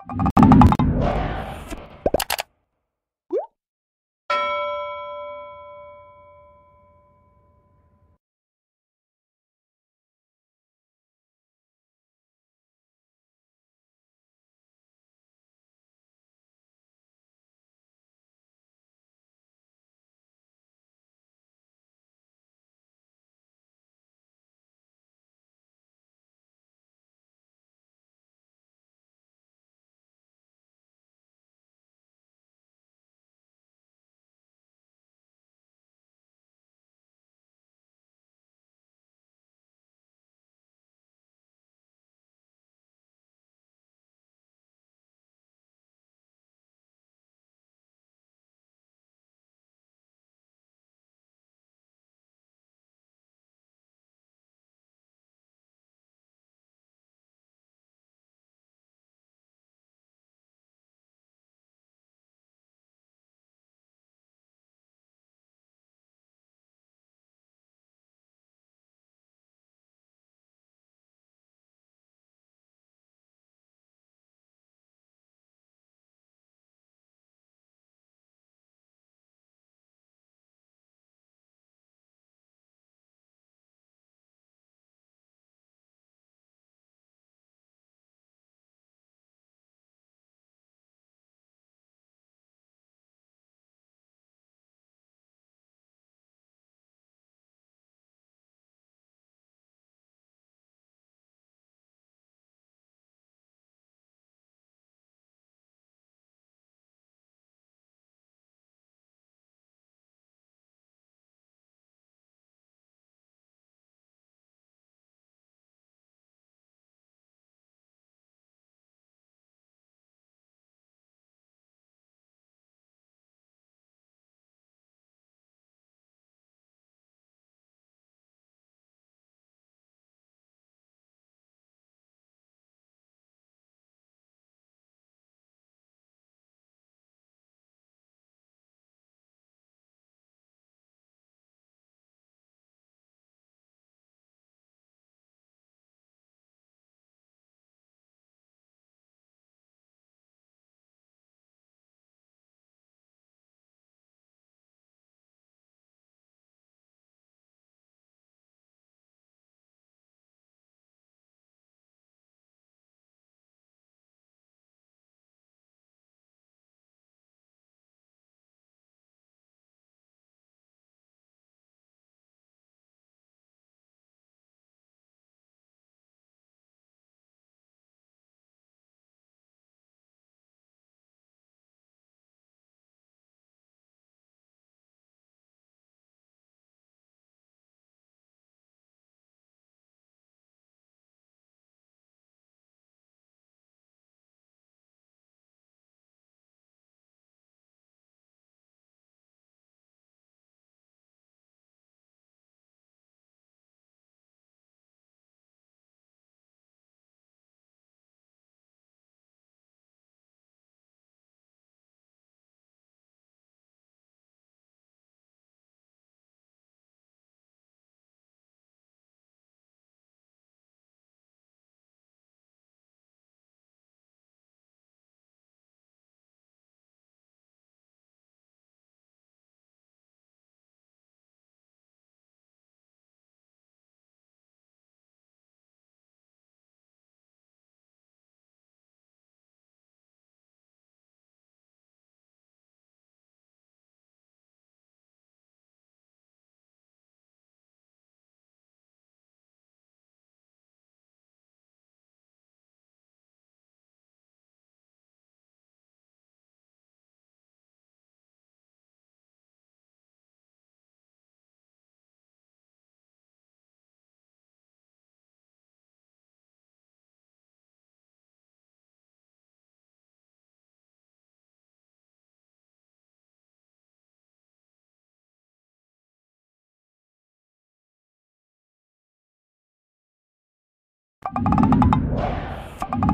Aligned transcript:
you 0.00 1.31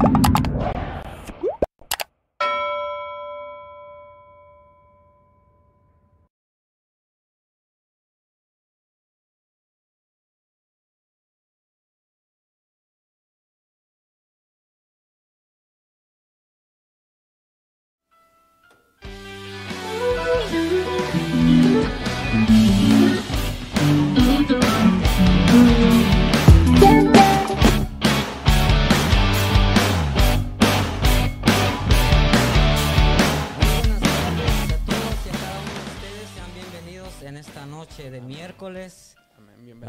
you 0.08 0.47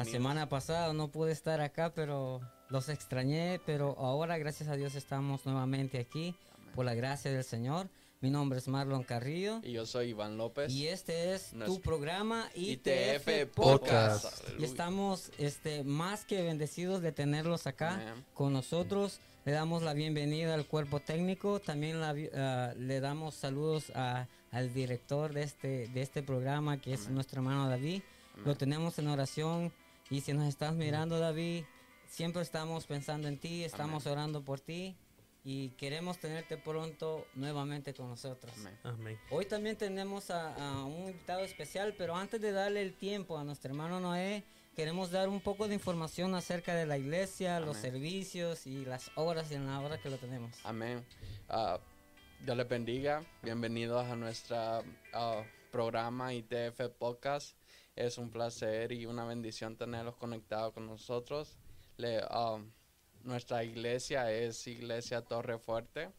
La 0.10 0.14
semana 0.14 0.50
pasada 0.50 0.92
no 0.92 1.10
pude 1.10 1.32
estar 1.32 1.62
acá, 1.62 1.94
pero 1.94 2.42
los 2.70 2.90
extrañé, 2.90 3.62
pero 3.68 3.96
ahora 4.00 4.40
gracias 4.40 4.68
a 4.68 4.76
Dios 4.76 4.96
estamos 4.96 5.46
nuevamente 5.46 6.00
aquí 6.00 6.36
por 6.74 6.86
la 6.86 6.96
gracia 6.96 7.32
del 7.32 7.44
Señor. 7.44 7.88
Mi 8.20 8.32
nombre 8.32 8.58
es 8.58 8.68
Marlon 8.68 9.04
Carrillo. 9.04 9.60
Y 9.62 9.74
yo 9.74 9.86
soy 9.86 10.10
Iván 10.10 10.36
López. 10.36 10.74
Y 10.74 10.88
este 10.88 11.36
es 11.36 11.54
tu 11.64 11.80
programa 11.80 12.50
ITF, 12.56 13.54
Podcast. 13.54 14.50
Y 14.58 14.64
estamos 14.64 15.32
este, 15.38 15.84
más 15.84 16.26
que 16.26 16.42
bendecidos 16.42 17.04
de 17.04 17.12
tenerlos 17.12 17.68
acá 17.68 18.16
con 18.34 18.52
nosotros. 18.52 19.20
Le 19.46 19.52
damos 19.52 19.84
la 19.84 19.94
bienvenida 19.94 20.56
al 20.56 20.66
cuerpo 20.66 21.00
técnico. 21.00 21.60
También 21.60 21.98
ah, 22.02 22.74
le 22.76 23.00
damos 23.00 23.36
saludos 23.36 23.92
al 23.94 24.74
director 24.74 25.34
de 25.34 25.44
este, 25.44 25.88
de 25.90 26.02
este 26.02 26.24
programa, 26.24 26.82
que 26.82 26.94
es 26.94 27.10
nuestro 27.10 27.42
hermano 27.42 27.70
David. 27.70 28.02
Lo 28.44 28.56
tenemos 28.56 28.98
en 28.98 29.08
oración. 29.08 29.72
Y 30.10 30.22
si 30.22 30.34
nos 30.34 30.48
estás 30.48 30.74
mirando, 30.74 31.20
David, 31.20 31.66
siempre 32.08 32.42
estamos 32.42 32.88
pensando 32.88 33.28
en 33.28 33.40
ti, 33.40 33.64
estamos 33.64 34.08
orando 34.08 34.44
por 34.44 34.60
ti 34.60 34.98
y 35.44 35.70
queremos 35.72 36.18
tenerte 36.18 36.58
pronto 36.58 37.28
nuevamente 37.36 37.94
con 37.94 38.10
nosotros. 38.10 38.52
Hoy 39.30 39.46
también 39.46 39.76
tenemos 39.76 40.32
a, 40.32 40.84
un 40.84 41.10
invitado 41.10 41.42
especial, 41.42 41.94
pero 41.96 42.16
antes 42.16 42.42
de 42.42 42.52
darle 42.52 42.82
el 42.82 42.96
tiempo 42.96 43.38
a 43.38 43.44
nuestro 43.44 43.70
hermano 43.70 44.00
Noé, 44.00 44.44
queremos 44.76 45.12
dar 45.12 45.30
un 45.30 45.42
poco 45.42 45.68
de 45.68 45.76
información 45.76 46.34
acerca 46.34 46.74
de 46.74 46.88
la 46.88 46.98
iglesia, 46.98 47.60
los 47.60 47.78
servicios 47.78 48.66
y 48.66 48.86
las 48.86 49.12
obras 49.14 49.52
y 49.52 49.56
en 49.56 49.68
la 49.68 49.80
hora 49.80 50.02
que 50.02 50.10
lo 50.10 50.18
tenemos. 50.18 50.58
Amén. 50.64 51.06
Uh, 51.50 51.78
Dios 52.44 52.58
les 52.58 52.68
bendiga. 52.68 53.24
Bienvenidos 53.44 54.08
a 54.08 54.16
nuestro 54.16 54.58
ah, 55.14 55.44
programa 55.72 56.34
ITF 56.34 56.90
Podcast. 56.98 57.56
Es 58.00 58.18
un 58.18 58.30
placer 58.30 58.94
y 58.94 59.06
una 59.06 59.26
bendición 59.26 59.76
tenerlos 59.76 60.16
conectados 60.16 60.74
con 60.74 60.88
nosotros. 60.88 61.58
Ah, 62.30 62.58
nuestra 63.24 63.62
iglesia 63.66 64.32
es 64.32 64.66
Iglesia 64.68 65.22
Torre 65.22 65.60
Fuerte. 65.60 66.10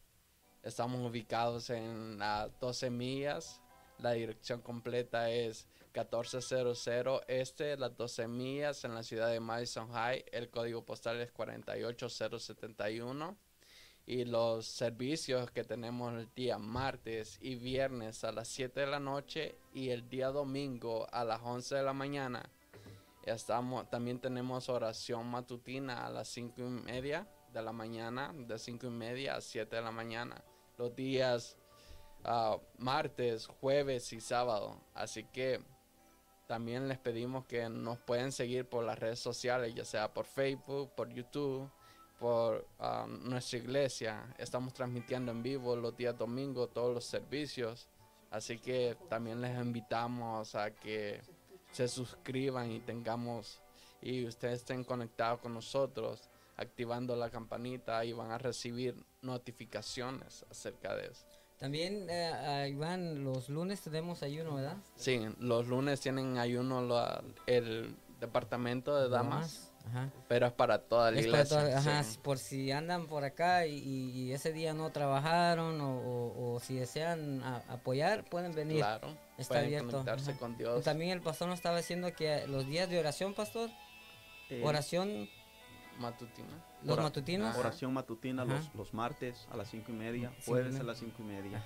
Estamos 0.61 1.01
ubicados 1.01 1.71
en 1.71 2.19
las 2.19 2.51
12 2.59 2.91
millas. 2.91 3.61
La 3.97 4.11
dirección 4.11 4.61
completa 4.61 5.31
es 5.31 5.65
1400 5.95 6.87
este, 7.27 7.75
las 7.77 7.97
12 7.97 8.27
millas 8.27 8.83
en 8.83 8.93
la 8.93 9.01
ciudad 9.01 9.31
de 9.31 9.39
Madison 9.39 9.91
High. 9.91 10.25
El 10.31 10.51
código 10.51 10.85
postal 10.85 11.19
es 11.19 11.31
48071. 11.31 13.35
Y 14.05 14.25
los 14.25 14.65
servicios 14.65 15.51
que 15.51 15.63
tenemos 15.63 16.13
el 16.13 16.33
día 16.33 16.57
martes 16.57 17.37
y 17.41 17.55
viernes 17.55 18.23
a 18.23 18.31
las 18.31 18.47
7 18.47 18.79
de 18.79 18.87
la 18.87 18.99
noche 18.99 19.55
y 19.73 19.89
el 19.89 20.09
día 20.09 20.29
domingo 20.29 21.07
a 21.11 21.23
las 21.23 21.41
11 21.41 21.75
de 21.75 21.83
la 21.83 21.93
mañana 21.93 22.49
Estamos, 23.23 23.87
también 23.89 24.19
tenemos 24.19 24.67
oración 24.67 25.27
matutina 25.27 26.07
a 26.07 26.09
las 26.09 26.27
cinco 26.27 26.61
y 26.61 26.69
media 26.69 27.27
de 27.53 27.61
la 27.61 27.71
mañana, 27.71 28.33
de 28.33 28.57
cinco 28.57 28.87
y 28.87 28.89
media 28.89 29.35
a 29.35 29.41
7 29.41 29.75
de 29.75 29.81
la 29.81 29.91
mañana, 29.91 30.43
los 30.77 30.95
días 30.95 31.55
ah, 32.23 32.57
martes, 32.79 33.45
jueves 33.45 34.11
y 34.13 34.21
sábado. 34.21 34.81
Así 34.95 35.25
que 35.25 35.63
también 36.47 36.87
les 36.87 36.97
pedimos 36.97 37.45
que 37.45 37.69
nos 37.69 37.99
pueden 37.99 38.31
seguir 38.31 38.67
por 38.67 38.83
las 38.83 38.97
redes 38.97 39.19
sociales, 39.19 39.75
ya 39.75 39.85
sea 39.85 40.11
por 40.11 40.25
Facebook, 40.25 40.95
por 40.95 41.09
YouTube, 41.09 41.69
por 42.21 42.67
ah, 42.79 43.07
nuestra 43.07 43.57
iglesia. 43.57 44.33
Estamos 44.37 44.73
transmitiendo 44.73 45.31
en 45.31 45.41
vivo 45.41 45.75
los 45.75 45.97
días 45.97 46.15
domingos 46.15 46.71
todos 46.71 46.93
los 46.93 47.03
servicios. 47.03 47.89
Así 48.29 48.59
que 48.59 48.95
también 49.09 49.41
les 49.41 49.59
invitamos 49.59 50.53
a 50.55 50.71
que 50.71 51.19
se 51.71 51.87
suscriban 51.87 52.71
y 52.71 52.79
tengamos 52.79 53.59
y 54.01 54.25
ustedes 54.25 54.59
estén 54.59 54.83
conectados 54.83 55.39
con 55.39 55.53
nosotros 55.53 56.29
activando 56.57 57.15
la 57.15 57.29
campanita 57.29 58.05
y 58.05 58.13
van 58.13 58.31
a 58.31 58.37
recibir 58.37 58.95
notificaciones 59.21 60.45
acerca 60.49 60.95
de 60.95 61.07
eso. 61.07 61.25
También, 61.57 62.07
eh, 62.09 62.69
Iván, 62.69 63.23
los 63.23 63.49
lunes 63.49 63.81
tenemos 63.81 64.21
ayuno, 64.23 64.55
¿verdad? 64.55 64.77
Sí, 64.95 65.27
los 65.39 65.67
lunes 65.67 65.99
tienen 66.01 66.37
ayuno 66.37 66.87
el 67.47 67.95
departamento 68.19 68.95
de 68.95 69.09
damas. 69.09 69.70
Pero 70.27 70.47
es 70.47 70.53
para 70.53 70.79
toda 70.79 71.11
la 71.11 71.21
iglesia. 71.21 72.03
por 72.21 72.37
si 72.37 72.71
andan 72.71 73.07
por 73.07 73.23
acá 73.23 73.65
y, 73.65 74.31
ese 74.31 74.53
día 74.53 74.73
no 74.73 74.91
trabajaron 74.91 75.79
o, 75.81 76.59
si 76.61 76.75
desean 76.75 77.43
apoyar, 77.69 78.23
pueden 78.25 78.53
venir. 78.53 78.77
Claro, 78.77 79.15
está 79.37 79.59
abierto. 79.59 80.05
con 80.39 80.57
Dios. 80.57 80.83
También 80.83 81.11
el 81.11 81.21
pastor 81.21 81.47
nos 81.47 81.59
estaba 81.59 81.77
diciendo 81.77 82.13
que 82.13 82.47
los 82.47 82.65
días 82.67 82.89
de 82.89 82.99
oración, 82.99 83.33
pastor, 83.33 83.69
eh, 84.49 84.61
oración 84.63 85.29
matutina. 85.99 86.65
Los 86.83 86.97
matutinos. 86.97 87.55
Oración 87.55 87.93
matutina 87.93 88.45
los, 88.45 88.73
los, 88.73 88.93
martes 88.93 89.47
a 89.51 89.57
las 89.57 89.69
cinco 89.69 89.91
y 89.91 89.95
media, 89.95 90.31
jueves 90.45 90.79
a 90.79 90.83
las 90.83 90.97
cinco 90.97 91.21
y 91.21 91.25
media 91.25 91.63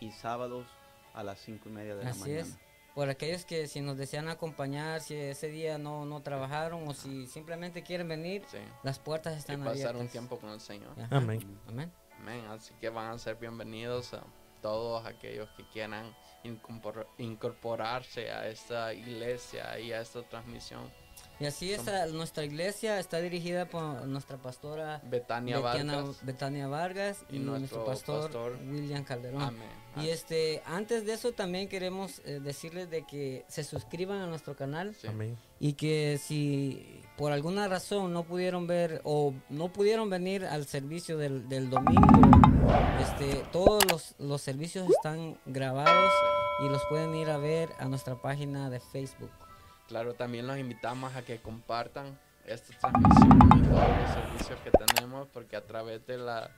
y 0.00 0.12
sábados 0.12 0.66
a 1.14 1.22
las 1.22 1.40
cinco 1.40 1.68
y 1.68 1.72
media 1.72 1.96
de 1.96 2.04
la 2.04 2.14
mañana. 2.14 2.40
Es 2.40 2.58
por 2.94 3.08
aquellos 3.08 3.44
que 3.44 3.66
si 3.66 3.80
nos 3.80 3.96
desean 3.96 4.28
acompañar, 4.28 5.00
si 5.00 5.14
ese 5.14 5.48
día 5.48 5.78
no, 5.78 6.04
no 6.04 6.22
trabajaron 6.22 6.86
o 6.86 6.94
si 6.94 7.26
simplemente 7.26 7.82
quieren 7.82 8.08
venir, 8.08 8.42
las 8.82 8.98
puertas 8.98 9.36
están 9.38 9.62
y 9.62 9.64
pasar 9.64 9.96
un 9.96 10.08
tiempo 10.08 10.38
con 10.38 10.50
el 10.50 10.60
Señor. 10.60 10.92
Amén. 11.10 11.40
Amén. 11.68 11.92
Amén. 12.18 12.44
Así 12.46 12.74
que 12.80 12.88
van 12.88 13.12
a 13.12 13.18
ser 13.18 13.36
bienvenidos 13.36 14.14
a 14.14 14.22
todos 14.60 15.04
aquellos 15.06 15.48
que 15.56 15.64
quieran 15.68 16.14
incorporarse 17.18 18.30
a 18.30 18.48
esta 18.48 18.92
iglesia 18.92 19.78
y 19.78 19.92
a 19.92 20.00
esta 20.00 20.22
transmisión. 20.22 20.90
Y 21.42 21.46
así 21.46 21.72
es, 21.72 21.82
nuestra 22.12 22.44
iglesia 22.44 23.00
está 23.00 23.18
dirigida 23.18 23.64
por 23.64 24.06
nuestra 24.06 24.36
pastora 24.36 25.00
Betania, 25.04 25.58
Vargas, 25.58 26.24
Betania 26.24 26.68
Vargas 26.68 27.24
y, 27.28 27.40
nuestro 27.40 27.84
pastor, 27.84 28.56
William 28.70 29.02
Calderón. 29.02 29.42
Amén. 29.42 29.68
Y 29.96 30.10
este, 30.10 30.62
antes 30.64 31.04
de 31.04 31.14
eso 31.14 31.32
también 31.32 31.68
queremos 31.68 32.20
eh, 32.24 32.38
decirles 32.40 32.90
de 32.90 33.04
que 33.04 33.44
se 33.48 33.64
suscriban 33.64 34.20
a 34.20 34.26
nuestro 34.28 34.54
canal 34.54 34.94
y 35.58 35.72
que 35.72 36.20
si 36.22 37.02
por 37.16 37.32
alguna 37.32 37.66
razón 37.66 38.12
no 38.12 38.22
pudieron 38.22 38.68
ver 38.68 39.00
o 39.02 39.34
no 39.48 39.72
pudieron 39.72 40.10
venir 40.10 40.44
al 40.44 40.66
servicio 40.66 41.18
del, 41.18 41.48
del 41.48 41.70
domingo, 41.70 42.20
este, 43.00 43.42
todos 43.50 43.84
los, 43.90 44.14
los 44.18 44.40
servicios 44.40 44.88
están 44.88 45.36
grabados 45.44 46.12
y 46.64 46.68
los 46.68 46.82
pueden 46.86 47.16
ir 47.16 47.30
a 47.30 47.36
ver 47.36 47.70
a 47.80 47.86
nuestra 47.86 48.14
página 48.14 48.70
de 48.70 48.78
Facebook. 48.78 49.30
Claro, 49.88 50.14
también 50.14 50.46
los 50.46 50.58
invitamos 50.58 51.14
a 51.14 51.22
que 51.22 51.40
compartan 51.40 52.18
esta 52.44 52.76
transmisión 52.78 53.38
y 53.56 53.62
todos 53.62 53.88
los 53.88 54.10
servicios 54.10 54.60
que 54.60 54.70
tenemos 54.70 55.28
porque 55.28 55.56
a 55.56 55.64
través 55.66 56.06
de 56.06 56.18
la... 56.18 56.50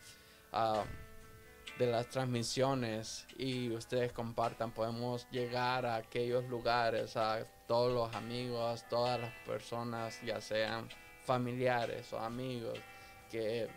Uh, 0.52 0.84
de 1.78 1.86
las 1.86 2.08
transmisiones 2.08 3.26
y 3.36 3.70
ustedes 3.70 4.12
compartan, 4.12 4.70
podemos 4.70 5.26
llegar 5.30 5.86
a 5.86 5.96
aquellos 5.96 6.44
lugares, 6.44 7.16
a 7.16 7.44
todos 7.66 7.92
los 7.92 8.14
amigos, 8.14 8.84
todas 8.88 9.20
las 9.20 9.32
personas, 9.44 10.20
ya 10.22 10.40
sean 10.40 10.88
familiares 11.24 12.12
o 12.12 12.20
amigos, 12.20 12.78
que 13.30 13.68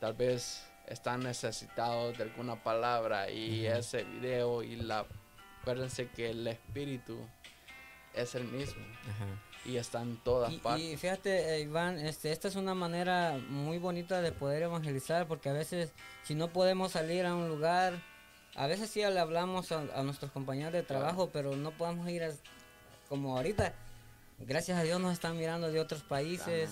tal 0.00 0.14
vez 0.14 0.66
están 0.86 1.20
necesitados 1.20 2.16
de 2.16 2.24
alguna 2.24 2.62
palabra 2.62 3.30
y 3.30 3.66
ese 3.66 4.04
video 4.04 4.62
y 4.62 4.76
la 4.76 5.04
acuérdense 5.60 6.08
que 6.08 6.30
el 6.30 6.46
espíritu 6.46 7.18
es 8.14 8.34
el 8.34 8.44
mismo 8.44 8.82
y 9.64 9.76
está 9.76 10.02
en 10.02 10.16
todas 10.18 10.52
partes. 10.54 10.84
Y 10.84 10.96
fíjate, 10.96 11.56
eh, 11.56 11.60
Iván, 11.60 11.98
este, 11.98 12.32
esta 12.32 12.48
es 12.48 12.56
una 12.56 12.74
manera 12.74 13.38
muy 13.48 13.78
bonita 13.78 14.20
de 14.20 14.32
poder 14.32 14.62
evangelizar, 14.62 15.26
porque 15.26 15.48
a 15.48 15.52
veces 15.52 15.92
si 16.22 16.34
no 16.34 16.48
podemos 16.48 16.92
salir 16.92 17.24
a 17.24 17.34
un 17.34 17.48
lugar, 17.48 17.94
a 18.54 18.66
veces 18.66 18.90
sí 18.90 19.00
le 19.00 19.18
hablamos 19.18 19.72
a, 19.72 20.02
nuestros 20.02 20.30
compañeros 20.30 20.72
de 20.72 20.82
trabajo, 20.82 21.30
pero 21.32 21.56
no 21.56 21.70
podemos 21.72 22.08
ir 22.08 22.22
como 23.08 23.36
ahorita. 23.36 23.74
Gracias 24.38 24.78
a 24.78 24.82
Dios 24.82 25.00
nos 25.00 25.12
están 25.12 25.38
mirando 25.38 25.70
de 25.70 25.80
otros 25.80 26.02
países, 26.02 26.70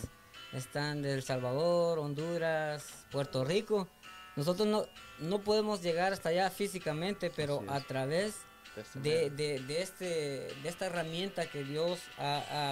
están 0.53 1.03
de 1.03 1.15
El 1.15 1.23
Salvador, 1.23 1.99
Honduras, 1.99 3.07
Puerto 3.11 3.45
Rico. 3.45 3.89
Nosotros 4.37 4.67
no, 4.69 4.85
no 5.19 5.41
podemos 5.41 5.83
llegar 5.83 6.13
hasta 6.13 6.31
allá 6.31 6.51
físicamente, 6.51 7.31
pero 7.35 7.63
a 7.69 7.81
través 7.81 8.37
de, 8.95 9.31
de, 9.31 9.61
de, 9.61 9.83
este, 9.83 10.05
de 10.05 10.69
esta 10.69 10.87
herramienta 10.87 11.47
que 11.47 11.65
Dios 11.65 12.01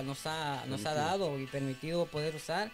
nos, 0.04 0.26
ha, 0.26 0.64
nos 0.66 0.86
ha 0.86 0.94
dado 0.94 1.38
y 1.38 1.46
permitido 1.46 2.06
poder 2.06 2.34
usar. 2.36 2.70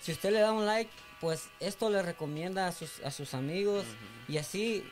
Si 0.00 0.12
usted 0.12 0.32
le 0.32 0.40
da 0.40 0.52
un 0.52 0.66
like, 0.66 0.90
pues 1.20 1.48
esto 1.60 1.88
le 1.90 2.02
recomienda 2.02 2.66
a 2.66 2.72
sus, 2.72 3.00
a 3.00 3.10
sus 3.10 3.34
amigos 3.34 3.84
y 4.28 4.38
así, 4.38 4.84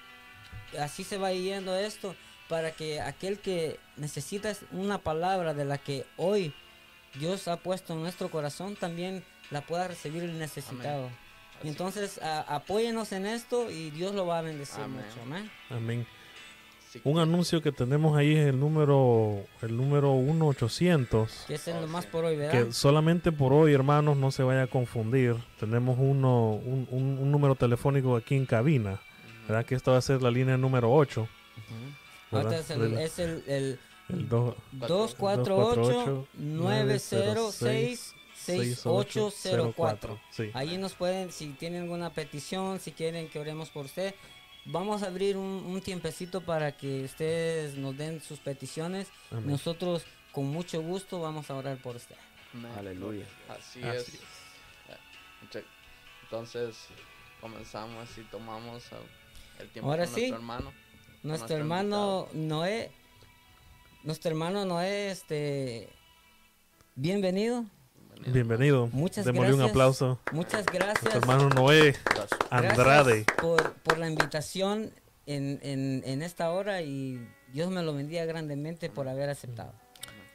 así 0.78 1.04
se 1.04 1.18
va 1.18 1.32
yendo 1.32 1.76
esto 1.76 2.14
para 2.48 2.72
que 2.72 3.00
aquel 3.00 3.38
que 3.38 3.78
necesita 3.96 4.54
una 4.70 4.98
palabra 4.98 5.54
de 5.54 5.64
la 5.64 5.78
que 5.78 6.06
hoy 6.16 6.54
Dios 7.14 7.48
ha 7.48 7.56
puesto 7.56 7.92
en 7.92 8.02
nuestro 8.02 8.30
corazón 8.30 8.76
también 8.76 9.24
la 9.50 9.60
pueda 9.62 9.88
recibir 9.88 10.22
el 10.22 10.38
necesitado. 10.38 11.10
Y 11.62 11.68
entonces 11.68 12.20
apóyenos 12.22 13.12
en 13.12 13.26
esto 13.26 13.70
y 13.70 13.90
Dios 13.90 14.14
lo 14.14 14.26
va 14.26 14.38
a 14.38 14.42
bendecir 14.42 14.86
mucho. 14.86 15.22
Amén. 15.22 15.50
Amén. 15.70 16.06
Un 17.04 17.18
anuncio 17.18 17.62
que 17.62 17.72
tenemos 17.72 18.16
ahí 18.16 18.34
es 18.34 18.46
el 18.46 18.58
número 18.58 19.44
el 19.62 19.76
número 19.76 20.14
1800 20.14 21.44
que 21.46 21.54
es 21.54 21.68
el 21.68 21.86
más 21.88 22.06
por 22.06 22.24
hoy 22.24 22.36
¿verdad? 22.36 22.66
que 22.66 22.72
solamente 22.72 23.32
por 23.32 23.52
hoy 23.52 23.72
hermanos 23.72 24.16
no 24.16 24.30
se 24.30 24.42
vaya 24.42 24.62
a 24.62 24.66
confundir. 24.66 25.36
Tenemos 25.58 25.96
uno 25.98 26.52
un, 26.52 26.86
un, 26.90 27.30
número 27.30 27.54
telefónico 27.54 28.16
aquí 28.16 28.36
en 28.36 28.46
cabina 28.46 29.00
verdad 29.48 29.64
que 29.64 29.74
esta 29.74 29.92
va 29.92 29.98
a 29.98 30.02
ser 30.02 30.22
la 30.22 30.30
línea 30.30 30.56
número 30.56 30.92
8 30.92 31.28
es 32.32 32.70
el, 32.70 32.98
es 32.98 33.18
el, 33.18 33.44
el, 33.46 33.78
248 34.28 36.26
906 36.34 38.14
6804 38.34 40.20
sí. 40.30 40.50
Ahí 40.54 40.78
nos 40.78 40.94
pueden, 40.94 41.30
si 41.30 41.48
tienen 41.50 41.82
alguna 41.82 42.10
petición, 42.10 42.80
si 42.80 42.92
quieren 42.92 43.28
que 43.28 43.38
oremos 43.38 43.70
por 43.70 43.84
usted, 43.84 44.14
vamos 44.64 45.02
a 45.02 45.06
abrir 45.06 45.36
un, 45.36 45.80
tiempecito 45.80 46.40
para 46.40 46.76
que 46.76 47.04
ustedes 47.04 47.76
nos 47.76 47.96
den 47.96 48.20
sus 48.20 48.38
peticiones. 48.38 49.08
Nosotros 49.44 50.04
con 50.32 50.46
mucho 50.46 50.82
gusto 50.82 51.20
vamos 51.20 51.50
a 51.50 51.54
orar 51.54 51.78
por 51.78 51.96
usted. 51.96 52.16
Aleluya. 52.76 53.26
Así, 53.48 53.80
es. 53.82 54.14
Eh, 54.14 55.64
entonces 56.22 56.88
comenzamos 57.40 58.16
y 58.18 58.22
tomamos 58.22 58.84
el 59.58 59.68
tiempo 59.70 59.90
Ahora 59.90 60.04
con 60.04 60.12
nuestro 60.12 60.36
hermano. 60.36 60.72
Nuestro, 61.22 61.56
hermano 61.56 62.28
Noé. 62.32 62.90
Nuestro 64.02 64.30
hermano 64.30 64.64
Noé, 64.64 65.10
este. 65.10 65.88
Bienvenido. 66.94 67.64
Bienvenido. 68.26 68.88
Muchas 68.92 69.24
Démosle 69.24 69.54
un 69.54 69.62
aplauso. 69.62 70.18
Muchas 70.32 70.64
gracias. 70.66 71.14
hermano 71.14 71.48
Noé 71.48 71.94
Andrade. 72.50 73.24
Por, 73.40 73.72
por, 73.74 73.98
la 73.98 74.08
invitación 74.08 74.92
en, 75.26 75.58
en, 75.62 76.02
en, 76.04 76.22
esta 76.22 76.50
hora 76.50 76.82
y 76.82 77.26
Dios 77.52 77.70
me 77.70 77.82
lo 77.82 77.94
bendiga 77.94 78.24
grandemente 78.24 78.90
por 78.90 79.08
haber 79.08 79.28
aceptado. 79.28 79.72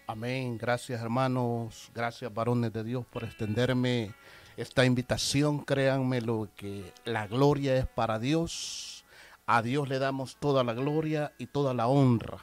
Amén. 0.08 0.58
Gracias, 0.58 1.02
hermanos. 1.02 1.92
Gracias, 1.94 2.34
varones 2.34 2.74
de 2.74 2.84
Dios, 2.84 3.06
por 3.06 3.24
extenderme 3.24 4.14
esta 4.58 4.84
invitación. 4.86 5.60
Créanme 5.60 6.22
lo 6.22 6.50
que 6.56 6.92
la 7.06 7.28
gloria 7.28 7.76
es 7.78 7.86
para 7.88 8.20
Dios. 8.20 9.06
A 9.46 9.62
Dios 9.62 9.88
le 9.88 10.00
damos 10.00 10.36
toda 10.38 10.64
la 10.64 10.74
gloria 10.74 11.32
y 11.38 11.48
toda 11.48 11.74
la 11.74 11.88
honra. 11.88 12.38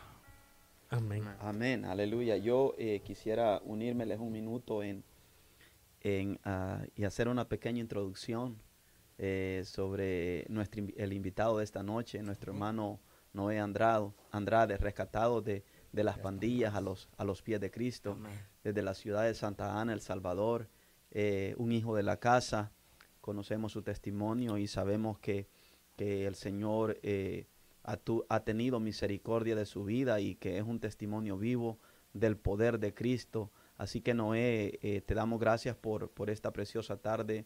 Amén. 0.91 1.25
Amén. 1.41 1.85
Aleluya. 1.85 2.37
Yo 2.37 2.75
eh, 2.79 3.03
quisiera 3.05 3.61
unírmeles 3.65 4.21
un 4.21 4.33
minuto 4.33 4.83
en 4.83 5.03
Ah, 6.45 6.83
y 6.95 7.05
hacer 7.05 7.29
una 7.29 7.49
pequeña 7.49 7.81
introducción 7.81 8.61
eh, 9.17 9.63
sobre 9.65 10.45
nuestro, 10.51 10.85
el 10.99 11.15
invitado 11.15 11.57
de 11.57 11.65
esta 11.65 11.83
noche, 11.83 12.23
nuestro 12.23 12.53
hermano 12.53 13.01
Noé 13.33 13.59
Andrade, 13.59 14.11
Andrade 14.31 14.77
rescatado 14.77 15.41
de, 15.41 15.65
las 15.93 16.19
pandillas 16.19 16.75
a 16.75 16.83
los, 16.83 17.09
a 17.17 17.25
los 17.25 17.41
pies 17.41 17.59
de 17.59 17.71
Cristo, 17.71 18.19
desde 18.63 18.83
la 18.83 18.93
ciudad 18.93 19.25
de 19.25 19.33
Santa 19.33 19.81
Ana, 19.81 19.95
El 19.95 20.03
Salvador, 20.03 20.69
eh, 21.11 21.55
un 21.57 21.73
hijo 21.73 21.97
de 21.97 22.03
la 22.03 22.19
casa. 22.19 22.71
Conocemos 23.23 23.73
su 23.73 23.81
testimonio 23.81 24.59
y 24.59 24.67
sabemos 24.67 25.19
que, 25.19 25.49
el 25.97 26.35
Señor 26.35 26.99
eh, 27.03 27.47
ha, 27.85 27.99
ha 28.29 28.41
tenido 28.41 28.79
misericordia 28.79 29.55
de 29.55 29.65
su 29.65 29.85
vida 29.85 30.21
y 30.21 30.35
que 30.35 30.59
es 30.59 30.65
un 30.65 30.81
testimonio 30.81 31.39
vivo 31.39 31.79
del 32.13 32.37
poder 32.37 32.79
de 32.79 32.93
Cristo 32.93 33.53
Así 33.77 34.01
que 34.01 34.15
Noé, 34.15 34.79
eh, 34.83 35.03
te 35.05 35.15
damos 35.15 35.41
gracias 35.41 35.77
por, 35.77 36.09
por, 36.11 36.31
esta 36.31 36.53
preciosa 36.53 36.97
tarde, 36.97 37.45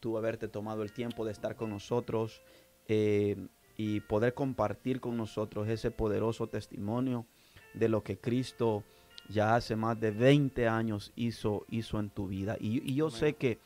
tú 0.00 0.16
haberte 0.16 0.48
tomado 0.48 0.82
el 0.82 0.92
tiempo 0.92 1.24
de 1.24 1.32
estar 1.32 1.56
con 1.56 1.70
nosotros 1.70 2.40
eh, 2.86 3.36
y 3.76 4.00
poder 4.00 4.34
compartir 4.34 5.00
con 5.00 5.16
nosotros 5.16 5.68
ese 5.68 5.90
poderoso 5.90 6.46
testimonio 6.46 7.26
de 7.74 7.88
lo 7.88 8.02
que 8.02 8.18
Cristo 8.18 8.82
ya 9.28 9.54
hace 9.54 9.76
más 9.76 10.00
de 10.00 10.10
20 10.10 10.66
años 10.68 11.12
hizo, 11.16 11.66
hizo 11.68 12.00
en 12.00 12.08
tu 12.08 12.28
vida. 12.28 12.56
Y, 12.58 12.94
yo 12.94 13.10
sé 13.10 13.34
que, 13.34 13.58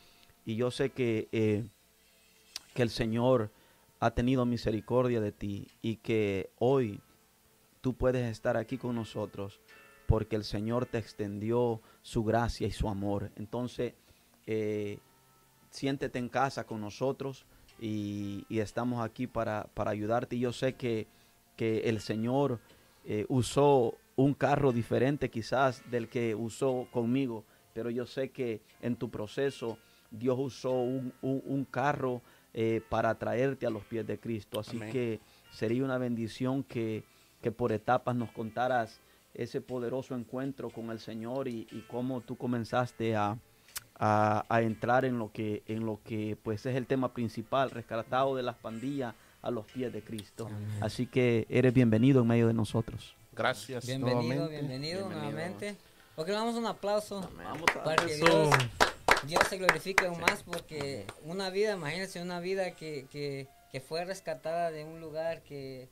y 0.45 0.57
yo 0.57 0.71
sé 0.71 0.91
que, 0.91 1.29
eh, 1.31 1.65
que 2.75 2.83
el 2.83 2.91
Señor 2.91 3.51
ha 4.01 4.11
tenido 4.11 4.45
misericordia 4.45 5.21
de 5.21 5.31
ti 5.31 5.69
y 5.81 5.97
que 5.97 6.51
hoy 6.59 7.01
tú 7.81 7.95
puedes 7.95 8.29
estar 8.31 8.57
aquí 8.57 8.77
con 8.77 8.97
nosotros 8.97 9.61
porque 10.07 10.37
el 10.37 10.45
Señor 10.45 10.87
te 10.87 10.99
extendió 10.99 11.81
su 12.03 12.25
gracia 12.25 12.67
y 12.67 12.71
su 12.71 12.89
amor. 12.89 13.31
Entonces, 13.37 13.95
eh, 14.47 14.99
siéntete 15.71 16.19
en 16.19 16.29
casa 16.29 16.65
con 16.65 16.81
nosotros 16.81 17.47
y, 17.81 18.47
estamos 18.51 19.05
aquí 19.05 19.27
para, 19.27 19.69
ayudarte. 19.75 20.37
Y 20.37 20.41
yo 20.41 20.53
sé 20.53 20.75
que, 20.75 21.07
el 21.59 22.01
Señor 22.01 22.59
eh, 23.05 23.25
usó 23.29 23.97
un 24.17 24.35
carro 24.35 24.73
diferente 24.73 25.31
quizás 25.31 25.89
del 25.93 26.09
que 26.09 26.35
usó 26.35 26.89
conmigo, 26.91 27.45
pero 27.73 27.89
yo 27.89 28.05
sé 28.05 28.31
que 28.31 28.63
en 28.81 28.97
tu 28.97 29.11
proceso 29.11 29.79
Dios 30.11 30.37
usó 30.41 30.73
un, 30.73 31.67
carro 31.71 32.21
eh, 32.53 32.81
para 32.89 33.17
traerte 33.17 33.65
a 33.65 33.71
los 33.71 33.85
pies 33.85 34.05
de 34.07 34.19
Cristo. 34.19 34.59
Así 34.59 34.79
que 34.79 35.21
sería 35.53 35.85
una 35.85 35.99
bendición 35.99 36.65
que, 36.65 37.05
que 37.41 37.53
por 37.53 37.71
etapas 37.71 38.17
nos 38.17 38.33
contaras 38.33 39.01
ese 39.35 39.61
poderoso 39.61 40.15
encuentro 40.15 40.71
con 40.71 40.91
el 40.91 41.01
Señor 41.01 41.49
y, 41.49 41.67
cómo 41.89 42.21
tú 42.21 42.37
comenzaste 42.37 43.17
a, 43.17 43.37
entrar 44.51 45.05
en 45.05 45.19
lo 45.19 45.31
que 45.31 45.63
en 45.69 45.87
lo 45.87 46.01
que 46.05 46.37
pues 46.43 46.67
es 46.67 46.75
el 46.75 46.87
tema 46.87 47.13
principal, 47.13 47.71
rescatado 47.71 48.35
de 48.35 48.43
las 48.43 48.57
pandillas 48.57 49.15
a 49.43 49.51
los 49.51 49.67
pies 49.67 49.93
de 49.93 50.03
Cristo. 50.03 50.51
Así 50.81 51.07
que 51.07 51.47
eres 51.49 51.73
bienvenido 51.73 52.23
en 52.23 52.29
medio 52.29 52.47
de 52.49 52.55
nosotros. 52.55 53.15
Gracias. 53.33 53.87
Bienvenido, 53.87 54.49
bienvenido, 54.49 55.09
nuevamente. 55.09 55.77
Ok, 56.17 56.29
vamos 56.29 56.57
un 56.57 56.67
aplauso 56.67 57.29
para 57.85 58.05
que 58.05 58.17
Dios, 58.17 59.49
se 59.49 59.57
glorifique 59.57 60.07
aún 60.07 60.21
más 60.21 60.43
porque 60.43 61.07
una 61.25 61.49
vida, 61.49 61.75
imagínense 61.75 62.21
una 62.21 62.41
vida 62.41 62.73
que, 62.73 63.07
que, 63.11 63.49
que 63.71 63.81
fue 63.81 64.05
rescatada 64.05 64.71
de 64.71 64.85
un 64.85 65.01
lugar 65.01 65.43
que 65.43 65.89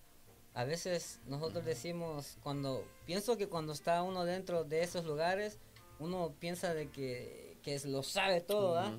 a 0.55 0.65
veces 0.65 1.21
nosotros 1.27 1.65
decimos, 1.65 2.39
cuando 2.43 2.85
pienso 3.07 3.37
que 3.37 3.49
cuando 3.49 3.73
está 3.73 4.03
uno 4.03 4.25
dentro 4.25 4.65
de 4.65 4.83
esos 4.83 5.05
lugares, 5.05 5.59
uno 5.99 6.35
piensa 6.39 6.75
de 6.75 6.91
que, 6.91 7.59
que 7.63 7.79
lo 7.87 8.03
sabe 8.03 8.41
todo, 8.41 8.79
¿ah? 8.79 8.93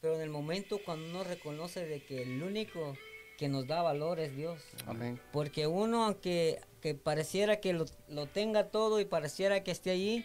Pero 0.00 0.14
en 0.14 0.20
el 0.20 0.30
momento 0.30 0.78
cuando 0.84 1.08
uno 1.08 1.24
reconoce 1.24 1.84
de 1.84 2.04
que 2.04 2.22
el 2.22 2.42
único 2.42 2.94
que 3.36 3.48
nos 3.48 3.66
da 3.66 3.82
valor 3.82 4.20
es 4.20 4.36
Dios. 4.36 4.60
Porque 5.32 5.66
uno, 5.66 6.04
aunque 6.04 6.60
que 6.80 6.94
pareciera 6.94 7.60
que 7.60 7.72
lo, 7.72 7.86
lo, 8.08 8.26
tenga 8.26 8.70
todo 8.70 9.00
y 9.00 9.04
pareciera 9.04 9.64
que 9.64 9.70
esté 9.70 9.90
allí, 9.90 10.24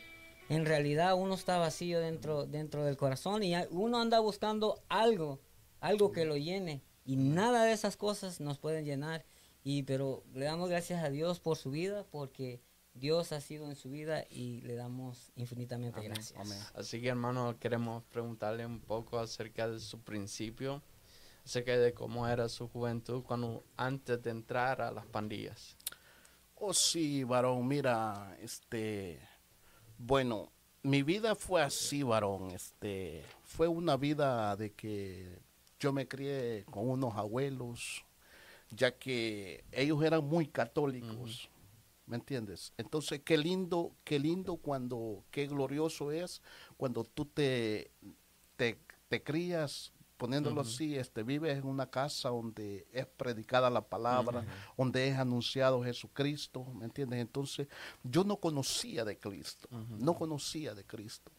en 0.50 0.66
realidad 0.66 1.16
uno 1.16 1.36
está 1.36 1.58
vacío 1.58 2.00
dentro, 2.00 2.46
dentro 2.46 2.84
del 2.84 2.98
corazón 2.98 3.44
y 3.44 3.56
uno 3.72 4.00
anda 4.00 4.20
buscando 4.20 4.84
algo, 4.90 5.40
algo 5.80 6.12
que 6.12 6.26
lo 6.26 6.38
llene. 6.38 6.82
Y 7.06 7.16
nada 7.16 7.66
de 7.66 7.74
esas 7.74 7.98
cosas 7.98 8.40
nos 8.40 8.60
pueden 8.60 8.86
llenar. 8.86 9.26
Y 9.64 9.84
pero 9.84 10.24
le 10.34 10.46
damos 10.46 10.70
gracias 10.70 11.04
a 11.04 11.10
Dios 11.10 11.40
por 11.40 11.58
su 11.58 11.72
vida, 11.72 12.06
porque 12.12 12.62
Dios 12.94 13.32
ha 13.32 13.42
sido 13.42 13.68
en 13.68 13.76
su 13.76 13.90
vida 13.90 14.26
y 14.30 14.62
le 14.62 14.76
damos 14.76 15.32
infinitamente 15.36 16.02
gracias. 16.02 16.72
Así 16.76 17.02
que 17.02 17.10
hermano, 17.10 17.58
queremos 17.60 18.04
preguntarle 18.04 18.66
un 18.66 18.80
poco 18.80 19.18
acerca 19.20 19.68
de 19.68 19.80
su 19.80 20.00
principio, 20.02 20.82
acerca 21.46 21.78
de 21.78 21.94
cómo 21.94 22.28
era 22.28 22.50
su 22.50 22.68
juventud 22.68 23.24
cuando 23.24 23.64
antes 23.78 24.22
de 24.22 24.32
entrar 24.32 24.82
a 24.82 24.92
las 24.92 25.06
pandillas. 25.06 25.78
Oh 26.56 26.74
sí, 26.74 27.24
varón, 27.24 27.68
mira, 27.68 28.38
este, 28.42 29.20
bueno, 29.98 30.52
mi 30.84 31.02
vida 31.02 31.36
fue 31.36 31.62
así, 31.62 32.04
varón, 32.04 32.52
este, 32.52 33.24
fue 33.44 33.68
una 33.68 33.98
vida 33.98 34.56
de 34.56 34.72
que 34.72 35.40
yo 35.80 35.92
me 35.92 36.08
crié 36.08 36.64
con 36.70 36.90
unos 36.90 37.16
abuelos, 37.16 38.06
ya 38.76 38.98
que 38.98 39.64
ellos 39.72 40.04
eran 40.04 40.26
muy 40.26 40.48
católicos. 40.48 41.50
¿Me 42.06 42.18
entiendes? 42.18 42.74
Entonces, 42.78 43.22
qué 43.24 43.38
lindo, 43.38 43.96
qué 44.04 44.20
lindo 44.20 44.58
cuando, 44.58 45.24
qué 45.32 45.48
glorioso 45.48 46.12
es 46.12 46.42
cuando 46.76 47.06
tú 47.06 47.26
te, 47.26 47.92
te, 48.58 49.24
crías, 49.24 49.94
poniéndolo 50.18 50.62
así, 50.62 50.98
este, 50.98 51.24
vives 51.24 51.58
en 51.58 51.66
una 51.66 51.90
casa 51.90 52.30
donde 52.30 52.88
es 52.92 53.06
predicada 53.06 53.70
la 53.70 53.88
palabra, 53.88 54.44
donde 54.78 55.08
es 55.08 55.18
anunciado 55.18 55.82
Jesucristo, 55.84 56.66
¿me 56.74 56.86
entiendes? 56.86 57.20
Entonces, 57.20 57.68
yo 58.04 58.26
no 58.26 58.36
conocía 58.38 59.06
de 59.06 59.18
Cristo, 59.18 59.70
no 59.72 60.14
conocía 60.16 60.74
de 60.74 60.84
Cristo. 60.84 61.32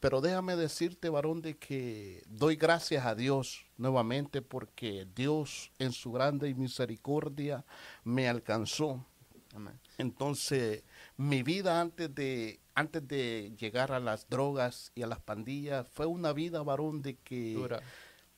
Pero 0.00 0.20
déjame 0.20 0.56
decirte, 0.56 1.08
varón, 1.08 1.42
de 1.42 1.56
que 1.56 2.22
doy 2.26 2.56
gracias 2.56 3.06
a 3.06 3.14
Dios 3.14 3.66
nuevamente 3.76 4.42
porque 4.42 5.06
Dios 5.14 5.70
en 5.78 5.92
su 5.92 6.12
grande 6.12 6.54
misericordia 6.54 7.64
me 8.04 8.28
alcanzó. 8.28 9.04
Entonces, 9.98 10.82
mi 11.16 11.42
vida 11.42 11.80
antes 11.80 12.12
de, 12.14 12.60
antes 12.74 13.06
de 13.06 13.54
llegar 13.58 13.92
a 13.92 14.00
las 14.00 14.28
drogas 14.28 14.90
y 14.94 15.02
a 15.02 15.06
las 15.06 15.20
pandillas 15.20 15.86
fue 15.92 16.06
una 16.06 16.32
vida, 16.32 16.62
varón, 16.62 17.02
de 17.02 17.16
que... 17.16 17.80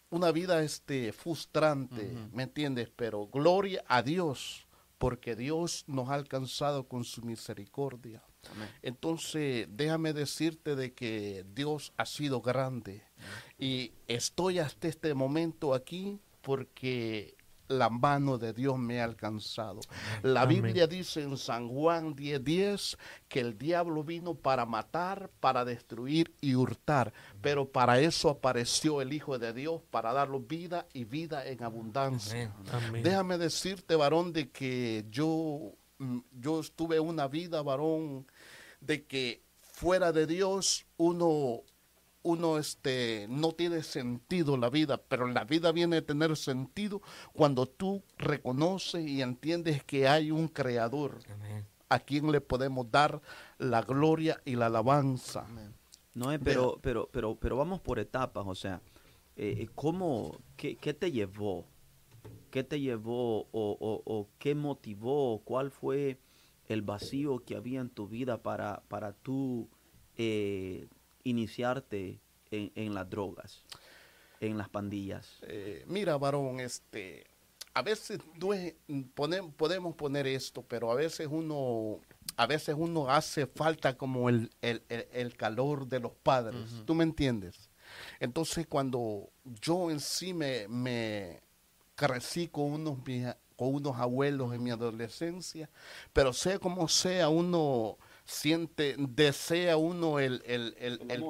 Una 0.09 0.31
vida 0.31 0.63
este, 0.63 1.13
frustrante, 1.13 2.17
¿me 2.33 2.45
entiendes? 2.45 2.89
Pero 2.95 3.27
gloria 3.27 3.85
a 3.89 4.03
Dios 4.03 4.67
porque 4.99 5.37
Dios 5.37 5.85
nos 5.89 6.09
ha 6.09 6.15
alcanzado 6.15 6.87
con 6.87 7.05
su 7.05 7.23
misericordia. 7.23 8.23
Entonces, 8.83 9.69
déjame 9.71 10.13
decirte 10.13 10.77
de 10.77 10.93
que 10.93 11.45
Dios 11.55 11.93
ha 11.97 12.07
sido 12.07 12.41
grande. 12.41 13.03
Y 13.59 13.93
estoy 14.07 14.59
hasta 14.59 14.89
este 14.89 15.15
momento 15.15 15.75
aquí 15.75 16.21
porque 16.43 17.37
la 17.69 17.89
mano 17.89 18.39
de 18.39 18.53
Dios 18.53 18.79
me 18.79 19.01
ha 19.01 19.05
alcanzado. 19.05 19.81
La 20.23 20.47
Biblia 20.47 20.87
dice 20.87 21.23
en 21.23 21.37
San 21.37 21.69
Juan 21.69 22.15
10:10 22.15 22.97
que 23.29 23.41
el 23.41 23.59
diablo 23.59 24.05
vino 24.05 24.35
para 24.35 24.67
matar, 24.67 25.31
para 25.41 25.65
destruir 25.65 26.35
y 26.41 26.55
hurtar, 26.55 27.13
pero 27.41 27.69
para 27.69 28.01
eso 28.01 28.29
apareció 28.29 29.01
el 29.01 29.13
Hijo 29.13 29.39
de 29.39 29.53
Dios, 29.53 29.83
para 29.91 30.13
darnos 30.13 30.47
vida 30.47 30.87
y 30.93 31.05
vida 31.05 31.47
en 31.47 31.63
abundancia. 31.63 32.55
Déjame 33.03 33.39
decirte, 33.39 33.97
varón, 33.97 34.33
de 34.33 34.51
que 34.51 35.05
yo, 35.11 35.73
mm, 35.99 36.19
yo 36.41 36.61
estuve 36.61 37.01
una 37.01 37.27
vida, 37.29 37.63
varón, 37.63 38.27
de 38.81 39.05
que 39.05 39.43
fuera 39.61 40.13
de 40.13 40.27
Dios 40.27 40.87
uno 40.97 41.63
uno 42.27 42.59
este, 42.59 43.27
no 43.29 43.53
tiene 43.53 43.85
sentido 43.85 44.57
la 44.57 44.69
vida, 44.69 44.99
pero 44.99 45.29
la 45.29 45.45
vida 45.45 45.71
viene 45.71 45.99
a 45.99 46.03
tener 46.05 46.37
sentido 46.37 47.01
cuando 47.33 47.67
tú 47.67 48.03
reconoces 48.19 49.07
y 49.07 49.23
entiendes 49.23 49.85
que 49.85 50.09
hay 50.09 50.33
un 50.33 50.49
creador 50.49 51.21
a 51.89 52.01
quien 52.01 52.33
le 52.33 52.41
podemos 52.41 52.91
dar 52.91 53.23
la 53.59 53.83
gloria 53.83 54.41
y 54.45 54.57
la 54.57 54.67
alabanza. 54.67 55.47
No, 56.15 56.31
pero, 56.43 56.81
pero, 56.83 57.09
pero, 57.13 57.37
pero 57.37 57.57
vamos 57.57 57.81
por 57.81 58.01
etapas, 58.01 58.45
o 58.45 58.55
sea, 58.57 58.81
eh, 59.37 59.59
eh, 59.61 59.69
¿cómo, 59.75 60.37
qué, 60.57 60.75
te 60.75 61.13
llevó? 61.13 61.65
¿Qué 62.51 62.65
te 62.65 62.81
llevó 62.81 63.43
o, 63.53 64.03
o, 64.05 64.29
qué 64.39 64.55
motivó? 64.57 65.43
¿Cuál 65.45 65.71
fue 65.71 66.19
el 66.69 66.83
vacío 66.83 67.45
que 67.45 67.57
había 67.57 67.81
en 67.81 67.91
tu 67.91 68.09
vida 68.09 68.43
para, 68.43 68.83
para 68.89 69.13
tú 69.13 69.69
eh, 70.17 70.89
iniciarte 71.25 72.21
en, 72.51 72.95
las 72.95 73.09
drogas, 73.09 73.65
en 74.41 74.59
las 74.59 74.69
pandillas? 74.69 75.39
Eh, 75.43 75.85
mira, 75.87 76.17
varón, 76.17 76.61
este, 76.61 77.27
a 77.75 77.83
veces 77.83 78.21
podemos 79.15 79.95
poner 79.95 80.27
esto, 80.27 80.63
pero 80.63 80.91
a 80.91 80.95
veces 80.95 81.29
uno, 81.31 82.01
a 82.37 82.47
veces 82.47 82.75
uno 82.79 83.11
hace 83.11 83.47
falta 83.47 83.97
como 83.97 84.31
el, 84.31 84.51
calor 85.37 85.87
de 85.87 86.01
los 86.01 86.13
padres. 86.13 86.83
¿Tú 86.87 86.95
me 86.95 87.05
entiendes? 87.05 87.69
Entonces, 88.19 88.67
cuando 88.67 89.29
yo 89.61 89.91
en 89.91 90.01
sí 90.01 90.33
me, 90.33 90.67
me 90.69 91.43
crecí 91.95 92.49
con 92.49 92.73
unos, 92.73 92.99
con 93.57 93.75
unos 93.75 93.97
abuelos 93.97 94.55
en 94.55 94.63
mi 94.63 94.71
adolescencia, 94.71 95.69
pero 96.13 96.33
sea 96.33 96.59
como 96.59 96.89
sea, 96.89 97.29
uno 97.29 97.99
siente, 98.27 98.97
desea 98.99 99.77
uno 99.77 100.19
el, 100.19 100.43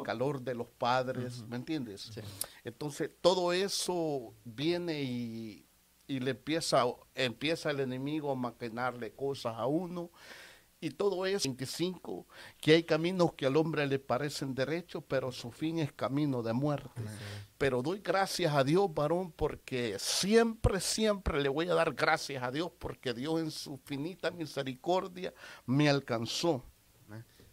calor 0.05 0.41
de 0.43 0.55
los 0.55 0.67
padres, 0.67 1.43
¿me 1.47 1.57
entiendes? 1.57 2.11
Entonces 2.65 3.11
todo 3.21 3.53
eso 3.53 4.35
viene 4.45 5.03
y, 5.03 5.63
le 6.09 6.31
empieza, 6.31 6.85
empieza 7.15 7.71
el 7.71 7.81
enemigo 7.81 8.31
a 8.31 8.37
maquinarle 8.37 9.13
cosas 9.13 9.55
a 9.57 9.67
uno. 9.67 10.11
Y 10.87 10.91
todo 10.91 11.27
eso, 11.27 11.49
25, 11.49 12.29
que 12.61 12.75
hay 12.75 12.85
caminos 12.85 13.33
que 13.33 13.45
al 13.45 13.57
hombre 13.57 13.89
le 13.89 13.99
parecen 13.99 14.55
derechos, 14.55 15.03
pero 15.09 15.33
su 15.33 15.51
fin 15.51 15.81
es 15.81 15.93
camino 15.93 16.45
de 16.45 16.53
muerte. 16.53 17.03
Pero 17.59 17.83
doy 17.83 17.99
gracias 17.99 18.55
a 18.55 18.63
Dios, 18.63 18.95
varón, 18.95 19.33
porque 19.33 19.97
siempre, 19.99 20.81
siempre 20.81 21.43
le 21.43 21.49
voy 21.49 21.69
a 21.69 21.75
dar 21.75 21.93
gracias 21.93 22.41
a 22.41 22.53
Dios, 22.53 22.71
porque 22.79 23.15
Dios 23.15 23.41
en 23.41 23.51
su 23.51 23.79
finita 23.79 24.31
misericordia 24.31 25.35
me 25.65 25.89
alcanzó. 25.89 26.63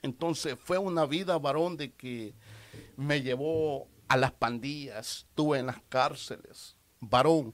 Entonces 0.04 0.56
fue 0.60 0.78
una 0.78 1.08
vida, 1.08 1.36
varón, 1.40 1.76
de 1.76 1.92
que 1.92 2.36
me 2.98 3.24
llevó 3.24 3.88
a 4.10 4.16
las 4.16 4.32
pandillas, 4.32 5.26
estuve 5.28 5.58
en 5.58 5.66
las 5.66 5.82
cárceles, 5.90 6.78
varón. 7.00 7.52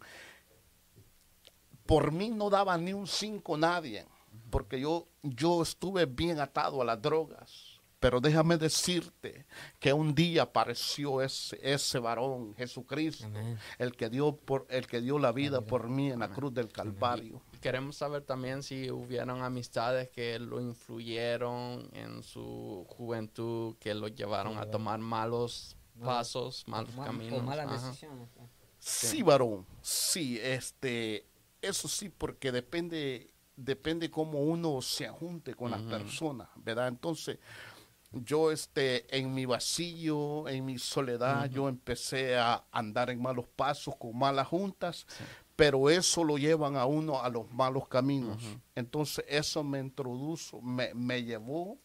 Por 1.85 2.11
mí 2.11 2.31
no 2.31 2.49
daba 2.49 2.77
ni 2.77 2.91
un 2.91 3.07
cinco 3.07 3.55
nadie, 3.55 4.05
porque 4.49 4.79
yo, 4.79 5.07
yo 5.23 5.61
estuve 5.61 6.05
bien 6.05 6.39
atado 6.39 6.81
a 6.81 6.85
las 6.85 7.01
drogas. 7.01 7.79
Pero 7.99 8.21
déjame 8.21 8.57
decirte 8.57 9.45
que 9.77 9.91
un 9.91 10.15
día 10.15 10.43
apareció 10.43 11.21
ese, 11.21 11.59
ese 11.61 11.99
varón, 11.99 12.55
Jesucristo, 12.55 13.27
el 13.77 13.97
que, 13.97 14.09
dio 14.09 14.37
por, 14.37 14.65
el 14.69 14.87
que 14.87 15.01
dio 15.01 15.19
la 15.19 15.33
vida 15.33 15.59
por 15.59 15.89
mí 15.89 16.09
en 16.09 16.19
la 16.19 16.29
cruz 16.29 16.53
del 16.53 16.69
Calvario. 16.69 17.41
Queremos 17.59 17.97
saber 17.97 18.23
también 18.23 18.63
si 18.63 18.89
hubieron 18.89 19.41
amistades 19.41 20.07
que 20.09 20.39
lo 20.39 20.61
influyeron 20.61 21.89
en 21.91 22.23
su 22.23 22.85
juventud, 22.87 23.75
que 23.79 23.93
lo 23.93 24.07
llevaron 24.07 24.57
a 24.57 24.65
tomar 24.65 24.99
malos 24.99 25.75
pasos, 26.01 26.63
malos 26.67 26.95
caminos. 26.95 27.43
Sí, 28.79 29.23
varón, 29.23 29.65
sí, 29.81 30.39
este, 30.41 31.25
eso 31.61 31.89
sí, 31.89 32.07
porque 32.07 32.53
depende, 32.53 33.33
depende 33.59 34.09
cómo 34.09 34.39
uno 34.39 34.81
se 34.81 35.05
ajunte 35.05 35.53
con 35.53 35.71
las 35.71 35.81
personas, 35.81 36.47
¿verdad? 36.55 36.87
Entonces, 36.87 37.39
yo 38.11 38.51
este, 38.51 39.05
en 39.15 39.33
mi 39.33 39.45
vacío, 39.45 40.47
en 40.47 40.65
mi 40.65 40.79
soledad, 40.79 41.49
yo 41.49 41.69
empecé 41.69 42.37
a 42.37 42.63
andar 42.71 43.09
en 43.09 43.21
malos 43.21 43.45
pasos, 43.55 43.95
con 43.97 44.17
malas 44.17 44.47
juntas, 44.47 45.05
pero 45.55 45.89
eso 45.89 46.23
lo 46.23 46.37
llevan 46.37 46.75
a 46.75 46.85
uno 46.85 47.21
a 47.21 47.29
los 47.29 47.51
malos 47.51 47.87
caminos. 47.87 48.41
Entonces 48.75 49.25
eso 49.27 49.63
me 49.63 49.79
introdujo, 49.79 50.61
me, 50.61 50.93
me 50.93 51.23
llevó 51.23 51.77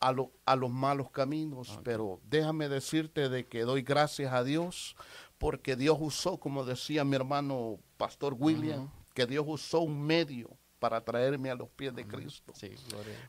a, 0.00 0.12
lo, 0.12 0.32
a, 0.44 0.56
los 0.56 0.70
malos 0.70 1.10
caminos, 1.10 1.78
pero 1.82 2.20
déjame 2.24 2.68
decirte 2.68 3.28
de 3.28 3.46
que 3.46 3.62
doy 3.62 3.82
gracias 3.82 4.32
a 4.32 4.44
Dios 4.44 4.96
porque 5.38 5.76
Dios 5.76 5.96
usó, 6.00 6.38
como 6.38 6.64
decía 6.64 7.04
mi 7.04 7.16
hermano 7.16 7.78
Pastor 7.96 8.34
William, 8.38 8.90
que 9.14 9.26
Dios 9.26 9.44
usó 9.48 9.80
un 9.80 10.02
medio 10.02 10.58
para 10.78 11.04
traerme 11.04 11.50
a 11.50 11.54
los 11.54 11.68
pies 11.70 11.94
de 11.94 12.06
Cristo. 12.06 12.52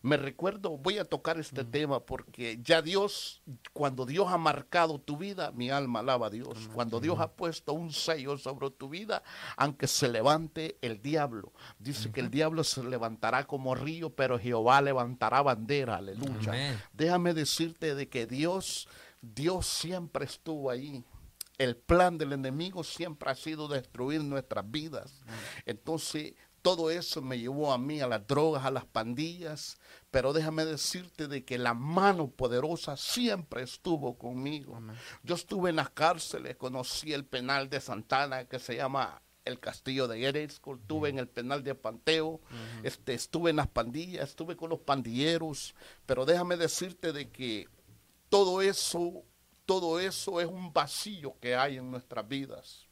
Me 0.02 0.18
recuerdo, 0.18 0.78
voy 0.78 0.98
a 0.98 1.06
tocar 1.06 1.40
este 1.40 1.64
tema 1.64 2.00
porque 2.00 2.60
ya 2.62 2.82
Dios, 2.82 3.42
cuando 3.74 4.06
Dios 4.06 4.28
ha 4.30 4.38
marcado 4.38 5.00
tu 5.00 5.18
vida, 5.18 5.52
mi 5.52 5.70
alma 5.70 6.00
alaba 6.00 6.28
a 6.28 6.30
Dios. 6.30 6.70
Cuando 6.74 7.00
Dios 7.00 7.20
ha 7.20 7.32
puesto 7.32 7.74
un 7.74 7.92
sello 7.92 8.38
sobre 8.38 8.70
tu 8.70 8.90
vida, 8.90 9.24
aunque 9.58 9.88
se 9.88 10.08
levante 10.08 10.78
el 10.82 11.02
diablo, 11.02 11.52
dice 11.80 12.12
que 12.12 12.20
el 12.20 12.30
diablo 12.30 12.64
se 12.64 12.84
levantará 12.84 13.46
como 13.46 13.76
río, 13.76 14.12
pero 14.12 14.40
Jehová 14.40 14.82
levantará 14.82 15.42
bandera, 15.42 15.98
aleluya. 15.98 16.80
Déjame 16.94 17.34
decirte 17.34 17.96
de 17.96 18.10
que 18.10 18.28
Dios, 18.28 18.88
Dios 19.22 19.66
siempre 19.66 20.26
estuvo 20.26 20.70
ahí. 20.70 21.04
El 21.58 21.76
plan 21.76 22.18
del 22.18 22.32
enemigo 22.32 22.86
siempre 22.86 23.30
ha 23.30 23.36
sido 23.36 23.68
destruir 23.68 24.24
nuestras 24.24 24.70
vidas. 24.72 25.22
Entonces, 25.66 26.34
todo 26.62 26.92
eso 26.92 27.22
me 27.22 27.40
llevó 27.40 27.72
a 27.72 27.78
mí, 27.78 28.02
a 28.02 28.08
las 28.08 28.26
drogas, 28.28 28.66
a 28.66 28.72
las 28.72 28.86
pandillas, 28.86 29.78
pero 30.12 30.34
déjame 30.34 30.66
decirte 30.66 31.28
de 31.28 31.46
que 31.46 31.58
la 31.58 31.74
mano 31.74 32.30
poderosa 32.30 32.98
siempre 32.98 33.64
estuvo 33.64 34.18
conmigo. 34.18 34.82
Yo 35.24 35.36
estuve 35.36 35.70
en 35.70 35.78
las 35.78 35.90
cárceles, 35.90 36.58
conocí 36.58 37.14
el 37.14 37.26
penal 37.26 37.70
de 37.70 37.82
Santana 37.82 38.46
que 38.46 38.60
se 38.60 38.76
llama 38.76 39.22
el 39.46 39.60
castillo 39.60 40.08
de 40.08 40.24
Eresco, 40.24 40.76
estuve 40.76 41.10
en 41.10 41.20
el 41.20 41.28
penal 41.28 41.64
de 41.64 41.76
Panteo, 41.76 42.42
este, 42.84 43.14
estuve 43.14 43.50
en 43.50 43.56
las 43.58 43.68
pandillas, 43.68 44.30
estuve 44.30 44.56
con 44.56 44.70
los 44.70 44.80
pandilleros, 44.80 45.76
pero 46.06 46.26
déjame 46.26 46.58
decirte 46.58 47.14
de 47.14 47.30
que 47.30 47.68
todo 48.30 48.62
eso, 48.62 49.24
todo 49.66 50.00
eso 50.00 50.40
es 50.40 50.48
un 50.48 50.72
vacío 50.72 51.36
que 51.40 51.56
hay 51.56 51.78
en 51.78 51.90
nuestras 51.90 52.28
vidas. 52.28 52.88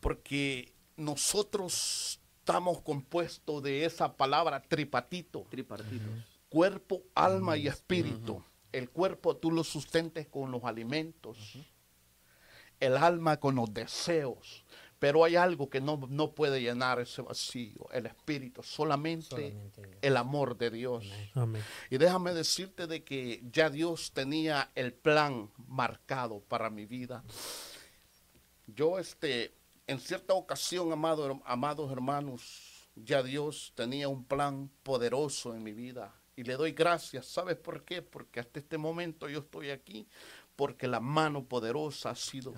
Porque 0.00 0.72
nosotros 0.96 2.17
estamos 2.48 2.80
compuestos 2.80 3.62
de 3.62 3.84
esa 3.84 4.16
palabra 4.16 4.62
tripatito. 4.62 5.46
Tripartito. 5.50 6.08
Cuerpo, 6.48 7.02
alma 7.14 7.58
y 7.58 7.68
espíritu. 7.68 8.42
El 8.72 8.88
cuerpo 8.88 9.36
tú 9.36 9.50
lo 9.50 9.62
sustentes 9.62 10.26
con 10.28 10.50
los 10.50 10.64
alimentos. 10.64 11.58
El 12.80 12.96
alma 12.96 13.38
con 13.38 13.54
los 13.54 13.72
deseos. 13.74 14.64
Pero 14.98 15.24
hay 15.24 15.36
algo 15.36 15.68
que 15.68 15.82
no, 15.82 16.00
puede 16.34 16.62
llenar 16.62 16.98
ese 17.00 17.22
vacío, 17.22 17.86
el 17.92 18.06
espíritu, 18.06 18.62
solamente, 18.62 19.54
el 20.00 20.16
amor 20.16 20.56
de 20.56 20.70
Dios. 20.70 21.04
Y 21.90 21.98
déjame 21.98 22.32
decirte 22.32 22.86
de 22.86 23.04
que 23.04 23.42
ya 23.52 23.68
Dios 23.68 24.12
tenía 24.12 24.70
el 24.74 24.94
plan 24.94 25.50
marcado 25.68 26.40
para 26.40 26.70
mi 26.70 26.86
vida. 26.86 27.22
Yo 28.66 28.98
este 28.98 29.57
en 29.88 29.98
cierta 29.98 30.34
ocasión, 30.34 30.92
amado, 30.92 31.40
amados 31.46 31.90
hermanos, 31.90 32.88
ya 32.94 33.22
Dios 33.22 33.72
tenía 33.74 34.08
un 34.08 34.22
plan 34.22 34.70
poderoso 34.82 35.54
en 35.54 35.62
mi 35.62 35.72
vida. 35.72 36.14
Y 36.36 36.44
le 36.44 36.56
doy 36.56 36.72
gracias. 36.72 37.26
¿Sabes 37.26 37.56
por 37.56 37.84
qué? 37.84 38.02
Porque 38.02 38.38
hasta 38.38 38.60
este 38.60 38.78
momento 38.78 39.28
yo 39.28 39.40
estoy 39.40 39.70
aquí. 39.70 40.06
Porque 40.56 40.86
la 40.86 41.00
mano 41.00 41.44
poderosa 41.44 42.10
ha 42.10 42.14
sido 42.14 42.54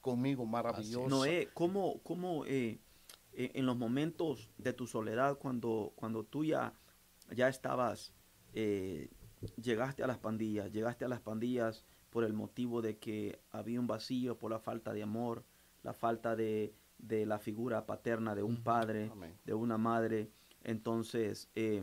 conmigo 0.00 0.46
maravillosa. 0.46 1.08
Noé, 1.08 1.48
¿cómo, 1.52 2.00
cómo 2.02 2.44
eh, 2.46 2.78
eh, 3.32 3.50
en 3.54 3.66
los 3.66 3.76
momentos 3.76 4.48
de 4.56 4.72
tu 4.72 4.86
soledad, 4.86 5.36
cuando, 5.36 5.92
cuando 5.96 6.24
tú 6.24 6.44
ya, 6.44 6.74
ya 7.34 7.48
estabas, 7.48 8.12
eh, 8.52 9.10
llegaste 9.60 10.04
a 10.04 10.06
las 10.06 10.18
pandillas, 10.18 10.70
llegaste 10.72 11.04
a 11.04 11.08
las 11.08 11.20
pandillas 11.20 11.84
por 12.10 12.24
el 12.24 12.34
motivo 12.34 12.82
de 12.82 12.98
que 12.98 13.40
había 13.50 13.80
un 13.80 13.86
vacío, 13.86 14.38
por 14.38 14.50
la 14.50 14.60
falta 14.60 14.92
de 14.92 15.02
amor, 15.02 15.44
la 15.82 15.92
falta 15.92 16.36
de, 16.36 16.74
de 16.98 17.26
la 17.26 17.38
figura 17.38 17.86
paterna 17.86 18.34
de 18.34 18.42
un 18.42 18.62
padre, 18.62 19.10
de 19.44 19.54
una 19.54 19.78
madre. 19.78 20.30
Entonces, 20.62 21.48
eh, 21.54 21.82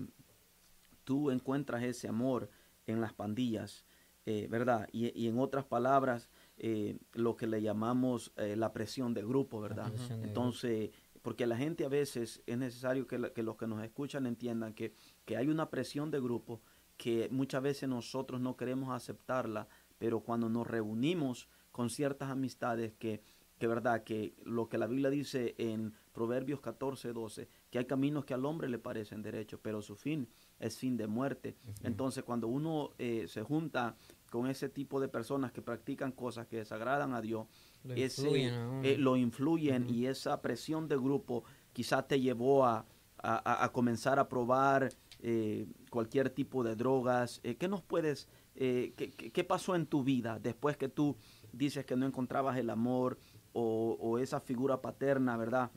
tú 1.03 1.31
encuentras 1.31 1.83
ese 1.83 2.07
amor 2.07 2.49
en 2.85 3.01
las 3.01 3.13
pandillas, 3.13 3.85
eh, 4.25 4.47
¿verdad? 4.49 4.87
Y, 4.91 5.27
en 5.27 5.39
otras 5.39 5.65
palabras, 5.65 6.29
eh, 6.57 6.97
lo 7.13 7.35
que 7.35 7.47
le 7.47 7.61
llamamos 7.61 8.33
la 8.35 8.73
presión 8.73 9.13
de 9.13 9.23
grupo, 9.23 9.61
¿verdad? 9.61 9.91
Entonces, 10.21 10.91
porque 11.21 11.47
la 11.47 11.57
gente 11.57 11.85
a 11.85 11.89
veces 11.89 12.43
es 12.45 12.57
necesario 12.57 13.07
que, 13.07 13.31
que 13.33 13.43
los 13.43 13.55
que 13.55 13.67
nos 13.67 13.83
escuchan 13.83 14.27
entiendan 14.27 14.73
que, 14.73 14.93
que 15.25 15.37
hay 15.37 15.47
una 15.47 15.69
presión 15.69 16.11
de 16.11 16.19
grupo 16.19 16.61
que 16.97 17.27
muchas 17.31 17.61
veces 17.61 17.89
nosotros 17.89 18.39
no 18.39 18.55
queremos 18.55 18.93
aceptarla, 18.93 19.67
pero 19.97 20.21
cuando 20.21 20.49
nos 20.49 20.67
reunimos 20.67 21.49
con 21.71 21.89
ciertas 21.89 22.29
amistades 22.29 22.93
que 22.93 23.21
que 23.57 23.67
verdad 23.67 24.03
que 24.03 24.33
lo 24.43 24.67
que 24.67 24.77
la 24.77 24.87
Biblia 24.87 25.09
dice 25.09 25.55
en 25.57 25.93
Proverbios 26.11 26.59
14, 26.61 27.13
12, 27.13 27.47
que 27.69 27.79
hay 27.79 27.85
caminos 27.85 28.25
que 28.25 28.33
al 28.33 28.45
hombre 28.45 28.69
le 28.69 28.79
parecen 28.79 29.21
derechos, 29.21 29.59
pero 29.61 29.81
su 29.81 29.95
fin 29.95 30.27
es 30.59 30.77
fin 30.77 30.97
de 30.97 31.07
muerte. 31.07 31.55
Entonces, 31.83 32.23
cuando 32.23 32.47
uno 32.47 32.91
eh, 32.97 33.25
se 33.27 33.43
junta 33.43 33.95
con 34.29 34.47
ese 34.47 34.69
tipo 34.69 34.99
de 34.99 35.07
personas 35.07 35.51
que 35.51 35.61
practican 35.61 36.11
cosas 36.11 36.47
que 36.47 36.57
desagradan 36.57 37.13
a 37.13 37.21
Dios, 37.21 37.47
lo 37.83 37.95
influyen, 37.95 38.81
eh, 38.83 38.97
lo 38.97 39.15
influyen 39.15 39.89
y 39.89 40.07
esa 40.07 40.41
presión 40.41 40.87
de 40.87 40.97
grupo 40.97 41.43
quizás 41.71 42.07
te 42.07 42.19
llevó 42.19 42.65
a, 42.65 42.85
a, 43.17 43.71
comenzar 43.71 44.19
a 44.19 44.27
probar 44.27 44.89
eh, 45.19 45.67
cualquier 45.89 46.29
tipo 46.29 46.63
de 46.63 46.75
drogas. 46.75 47.41
¿Qué 47.57 47.67
nos 47.67 47.81
puedes, 47.81 48.27
qué, 48.53 49.13
qué 49.33 49.43
pasó 49.43 49.75
en 49.75 49.85
tu 49.85 50.03
vida 50.03 50.39
después 50.39 50.75
que 50.77 50.89
tú 50.89 51.15
dices 51.53 51.85
que 51.85 51.95
no 51.95 52.05
encontrabas 52.05 52.57
el 52.57 52.69
amor? 52.69 53.17
O, 53.57 54.19
esa 54.19 54.39
figura 54.39 54.81
paterna, 54.81 55.37
¿verdad? 55.37 55.71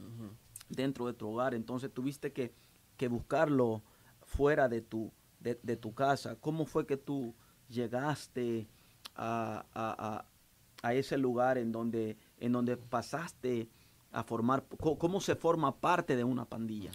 Dentro 0.68 1.06
de 1.06 1.12
tu 1.14 1.28
hogar. 1.28 1.54
Entonces 1.54 1.92
tuviste 1.92 2.32
que, 2.32 2.52
buscarlo 3.08 3.82
fuera 4.22 4.68
de 4.68 4.82
tu, 4.82 5.12
de, 5.38 5.54
tu 5.76 5.94
casa. 5.94 6.36
¿Cómo 6.40 6.66
fue 6.66 6.86
que 6.86 6.96
tú 6.96 7.34
llegaste 7.68 8.66
a, 9.14 10.24
ese 10.92 11.16
lugar 11.18 11.58
en 11.58 11.70
donde, 11.70 12.16
en 12.38 12.52
donde 12.52 12.76
pasaste 12.76 13.68
a 14.10 14.24
formar, 14.24 14.64
cómo, 14.78 15.20
se 15.20 15.36
forma 15.36 15.76
parte 15.76 16.16
de 16.16 16.24
una 16.24 16.44
pandilla? 16.44 16.90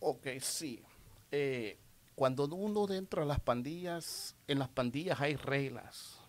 Ok, 0.00 0.26
sí. 0.40 0.82
Eh, 1.30 1.78
cuando 2.16 2.44
uno 2.46 2.92
entra 2.92 3.22
a 3.22 3.26
las 3.26 3.38
pandillas, 3.38 4.34
en 4.48 4.58
las 4.58 4.68
pandillas 4.68 5.20
hay 5.20 5.36
reglas 5.36 6.19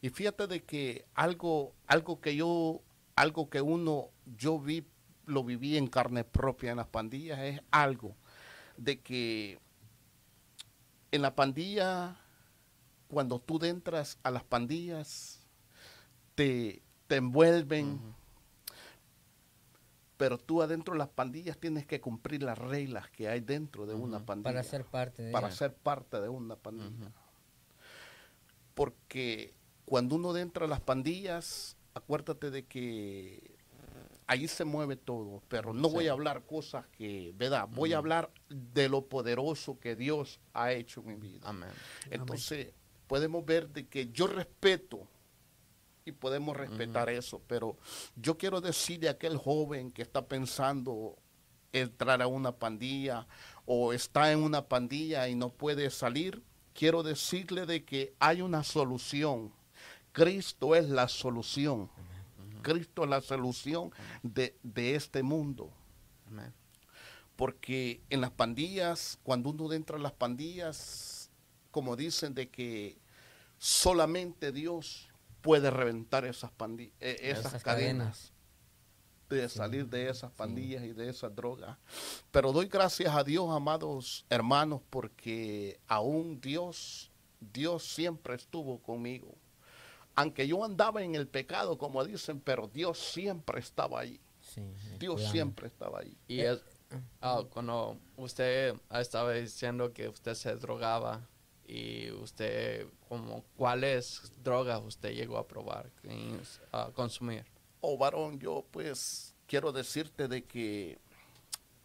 y 0.00 0.10
fíjate 0.10 0.46
de 0.46 0.62
que 0.62 1.06
algo, 1.14 1.74
algo 1.86 2.20
que 2.20 2.36
yo, 2.36 2.80
algo 3.16 3.50
que 3.50 3.60
uno, 3.60 4.10
yo 4.36 4.58
vi, 4.58 4.86
lo 5.26 5.44
viví 5.44 5.76
en 5.76 5.88
carne 5.88 6.24
propia 6.24 6.70
en 6.70 6.76
las 6.76 6.86
pandillas, 6.86 7.38
es 7.40 7.60
algo 7.70 8.16
de 8.76 9.00
que 9.00 9.58
en 11.10 11.22
la 11.22 11.34
pandilla, 11.34 12.16
cuando 13.08 13.40
tú 13.40 13.58
entras 13.64 14.18
a 14.22 14.30
las 14.30 14.44
pandillas, 14.44 15.40
te, 16.34 16.82
te 17.06 17.16
envuelven, 17.16 18.00
pero 20.16 20.38
tú 20.38 20.62
adentro 20.62 20.94
de 20.94 20.98
las 20.98 21.08
pandillas 21.08 21.58
tienes 21.58 21.86
que 21.86 22.00
cumplir 22.00 22.42
las 22.42 22.58
reglas 22.58 23.10
que 23.10 23.28
hay 23.28 23.40
dentro 23.40 23.86
de 23.86 23.94
una 23.94 24.24
pandilla. 24.24 24.52
Para 24.52 24.62
ser 24.62 24.84
parte 24.84 25.22
de 25.22 25.32
Para 25.32 25.50
ser 25.50 25.74
parte 25.74 26.20
de 26.20 26.28
una 26.28 26.56
pandilla 26.56 27.12
porque 28.78 29.54
cuando 29.84 30.14
uno 30.14 30.36
entra 30.36 30.66
a 30.66 30.68
las 30.68 30.80
pandillas, 30.80 31.76
acuérdate 31.94 32.52
de 32.52 32.64
que 32.64 33.58
ahí 34.28 34.46
se 34.46 34.64
mueve 34.64 34.94
todo, 34.94 35.42
pero 35.48 35.74
no 35.74 35.88
voy 35.88 36.06
a 36.06 36.12
hablar 36.12 36.44
cosas 36.46 36.86
que, 36.86 37.32
¿verdad? 37.34 37.68
Voy 37.72 37.92
a 37.92 37.98
hablar 37.98 38.30
de 38.48 38.88
lo 38.88 39.08
poderoso 39.08 39.80
que 39.80 39.96
Dios 39.96 40.38
ha 40.52 40.70
hecho 40.70 41.00
en 41.00 41.06
mi 41.08 41.16
vida. 41.16 41.48
Amén. 41.48 41.70
Entonces, 42.08 42.72
podemos 43.08 43.44
ver 43.44 43.68
de 43.68 43.88
que 43.88 44.12
yo 44.12 44.28
respeto 44.28 45.08
y 46.04 46.12
podemos 46.12 46.56
respetar 46.56 47.10
eso, 47.10 47.42
pero 47.48 47.76
yo 48.14 48.38
quiero 48.38 48.60
decirle 48.60 49.08
a 49.08 49.12
aquel 49.12 49.38
joven 49.38 49.90
que 49.90 50.02
está 50.02 50.28
pensando 50.28 51.16
entrar 51.72 52.22
a 52.22 52.28
una 52.28 52.52
pandilla 52.52 53.26
o 53.66 53.92
está 53.92 54.30
en 54.30 54.38
una 54.38 54.68
pandilla 54.68 55.28
y 55.28 55.34
no 55.34 55.48
puede 55.50 55.90
salir, 55.90 56.44
quiero 56.78 57.02
decirle 57.02 57.66
de 57.66 57.84
que 57.84 58.14
hay 58.20 58.40
una 58.40 58.62
solución. 58.62 59.52
Cristo 60.12 60.76
es 60.76 60.88
la 60.88 61.08
solución. 61.08 61.90
Cristo 62.62 63.02
es 63.02 63.10
la 63.10 63.20
solución 63.20 63.90
de, 64.22 64.54
este 64.94 65.24
mundo. 65.24 65.72
Porque 67.34 68.00
en 68.10 68.20
las 68.20 68.30
pandillas, 68.30 69.18
cuando 69.24 69.50
uno 69.50 69.72
entra 69.72 69.96
a 69.96 70.00
las 70.00 70.12
pandillas, 70.12 71.30
como 71.72 71.96
dicen 71.96 72.34
de 72.34 72.48
que 72.48 72.96
solamente 73.58 74.52
Dios 74.52 75.08
puede 75.40 75.72
reventar 75.72 76.24
esas, 76.26 76.52
pandillas, 76.52 76.94
eh, 77.00 77.16
esas, 77.22 77.60
cadenas 77.64 78.32
de 79.28 79.48
salir 79.48 79.86
de 79.86 80.08
esas 80.08 80.30
pandillas 80.32 80.84
y 80.84 80.92
de 80.92 81.08
esas 81.08 81.34
drogas. 81.34 81.76
Pero 82.30 82.52
doy 82.52 82.66
gracias 82.66 83.14
a 83.14 83.22
Dios, 83.22 83.48
amados 83.50 84.24
hermanos, 84.30 84.80
porque 84.90 85.78
aún 85.86 86.40
Dios, 86.40 87.10
Dios 87.40 87.84
siempre 87.84 88.34
estuvo 88.34 88.78
conmigo. 88.78 89.34
Aunque 90.14 90.48
yo 90.48 90.64
andaba 90.64 91.02
en 91.02 91.14
el 91.14 91.28
pecado, 91.28 91.78
como 91.78 92.04
dicen, 92.04 92.40
pero 92.40 92.66
Dios 92.66 92.98
siempre 92.98 93.60
estaba 93.60 94.00
ahí. 94.00 94.20
Dios 94.98 95.30
siempre 95.30 95.68
estaba 95.68 96.00
ahí. 96.00 96.16
Y 96.26 96.40
es, 96.40 96.60
ah, 97.20 97.44
cuando 97.50 97.98
usted 98.16 98.74
estaba 98.90 99.32
diciendo 99.32 99.92
que 99.92 100.08
usted 100.08 100.34
se 100.34 100.54
drogaba 100.56 101.28
y 101.66 102.10
usted, 102.10 102.86
como, 103.08 103.44
¿cuáles 103.56 104.32
drogas 104.42 104.82
usted 104.82 105.14
llegó 105.14 105.36
a 105.36 105.46
probar, 105.46 105.92
a 106.72 106.90
consumir? 106.92 107.44
Oh 107.80 107.96
varón, 107.96 108.38
yo 108.38 108.64
pues 108.70 109.34
quiero 109.46 109.72
decirte 109.72 110.28
de 110.28 110.44
que 110.44 110.98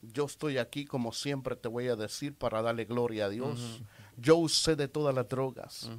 yo 0.02 0.26
estoy 0.26 0.58
aquí 0.58 0.86
como 0.86 1.14
siempre 1.14 1.56
te 1.56 1.68
voy 1.68 1.88
a 1.88 1.96
decir 1.96 2.36
para 2.36 2.62
darle 2.62 2.86
gloria 2.86 3.26
a 3.26 3.30
Dios. 3.30 3.82
Yo 4.18 4.38
usé 4.38 4.76
de 4.76 4.88
todas 4.88 5.16
las 5.16 5.28
drogas 5.28 5.90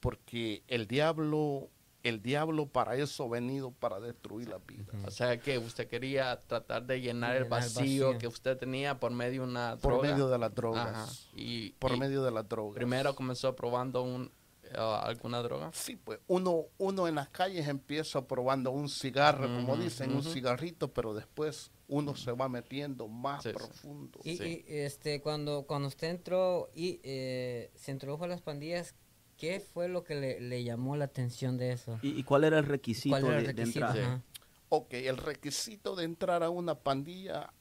porque 0.00 0.62
el 0.68 0.86
diablo 0.86 1.70
el 2.04 2.20
diablo 2.20 2.66
para 2.66 2.96
eso 2.96 3.24
ha 3.24 3.28
venido 3.28 3.70
para 3.70 3.98
destruir 3.98 4.48
la 4.48 4.58
vida. 4.58 4.84
O 5.06 5.10
sea 5.10 5.40
que 5.40 5.56
usted 5.56 5.88
quería 5.88 6.38
tratar 6.46 6.84
de 6.84 7.00
llenar, 7.00 7.34
el, 7.34 7.44
vacío 7.44 8.18
que 8.18 8.26
usted 8.26 8.58
tenía 8.58 9.00
por 9.00 9.10
medio 9.10 9.40
de 9.40 9.48
una 9.48 9.76
droga. 9.76 9.80
Por 9.80 10.02
medio 10.02 10.28
de 10.28 10.38
las 10.38 10.54
drogas. 10.54 11.30
Y, 11.34 11.70
por 11.70 11.96
medio 11.96 12.22
de 12.22 12.30
las 12.30 12.46
drogas. 12.46 12.76
Primero 12.76 13.14
comenzó 13.16 13.56
probando 13.56 14.02
un, 14.02 14.30
alguna 14.74 15.42
droga? 15.42 15.70
Sí, 15.72 15.96
pues 15.96 16.18
uno, 16.26 16.66
uno 16.78 17.08
en 17.08 17.16
las 17.16 17.28
calles 17.28 17.68
empieza 17.68 18.26
probando 18.26 18.70
un 18.70 18.88
cigarro, 18.88 19.46
como 19.46 19.76
dicen, 19.76 20.14
un 20.14 20.22
cigarrito, 20.22 20.92
pero 20.92 21.14
después 21.14 21.70
uno 21.88 22.14
se 22.16 22.32
va 22.32 22.48
metiendo 22.48 23.08
más 23.08 23.44
profundo. 23.44 24.20
Y, 24.24 24.64
este, 24.68 25.20
cuando, 25.20 25.64
cuando 25.66 25.88
usted 25.88 26.10
entró 26.10 26.70
y 26.74 27.00
eh, 27.02 27.70
se 27.74 27.92
introdujo 27.92 28.24
a 28.24 28.28
las 28.28 28.40
pandillas, 28.40 28.94
¿qué 29.36 29.60
fue 29.60 29.88
lo 29.88 30.04
que 30.04 30.14
le, 30.40 30.64
llamó 30.64 30.96
la 30.96 31.06
atención 31.06 31.56
de 31.56 31.72
eso? 31.72 31.98
¿Y, 32.02 32.22
cuál 32.24 32.44
era 32.44 32.58
el 32.58 32.66
requisito, 32.66 33.16
de, 33.16 33.50
entrar? 33.50 34.22
Ok, 34.68 34.94
el 34.94 35.16
requisito 35.16 35.94
de 35.94 36.04
entrar 36.04 36.42
a 36.42 36.50
una 36.50 36.74
pandilla 36.74 37.52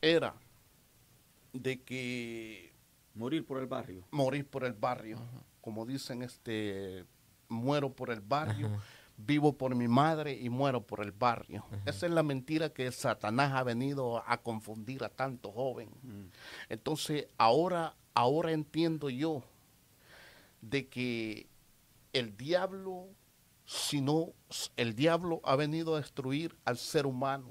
era 0.00 0.34
de 1.52 1.80
que... 1.82 2.70
Morir 3.14 3.44
por 3.44 3.58
el 3.58 3.66
barrio. 3.66 4.06
Morir 4.12 4.46
por 4.46 4.64
el 4.64 4.72
barrio 4.72 5.18
como 5.60 5.86
dicen, 5.86 6.22
este, 6.22 7.04
muero 7.48 7.92
por 7.92 8.10
el 8.10 8.20
barrio, 8.20 8.70
vivo 9.16 9.52
por 9.52 9.74
mi 9.74 9.88
madre 9.88 10.38
y 10.38 10.48
muero 10.48 10.86
por 10.86 11.00
el 11.00 11.12
barrio. 11.12 11.64
Esa 11.84 12.06
es 12.06 12.12
la 12.12 12.22
mentira 12.22 12.70
que 12.70 12.90
Satanás 12.92 13.52
ha 13.52 13.62
venido 13.62 14.22
a 14.26 14.40
confundir 14.42 15.04
a 15.04 15.08
tanto 15.08 15.52
joven. 15.52 15.90
Entonces, 16.68 17.26
ahora, 17.36 17.94
ahora 18.14 18.52
entiendo 18.52 19.10
yo 19.10 19.42
de 20.62 20.88
que 20.88 21.46
el 22.12 22.36
diablo, 22.36 23.08
si 23.66 24.00
no, 24.00 24.32
el 24.76 24.94
diablo 24.94 25.40
ha 25.44 25.56
venido 25.56 25.94
a 25.94 26.00
destruir 26.00 26.56
al 26.64 26.78
ser 26.78 27.06
humano. 27.06 27.50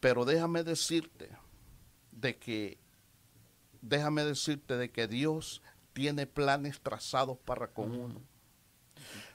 Pero 0.00 0.24
déjame 0.24 0.64
decirte 0.64 1.30
de 2.12 2.36
que, 2.36 2.78
déjame 3.82 4.24
decirte 4.24 4.76
de 4.76 4.90
que 4.90 5.06
Dios 5.06 5.62
tiene 5.92 6.26
planes 6.26 6.80
trazados 6.80 7.38
para 7.38 7.72
con 7.72 7.92
uno. 7.92 8.20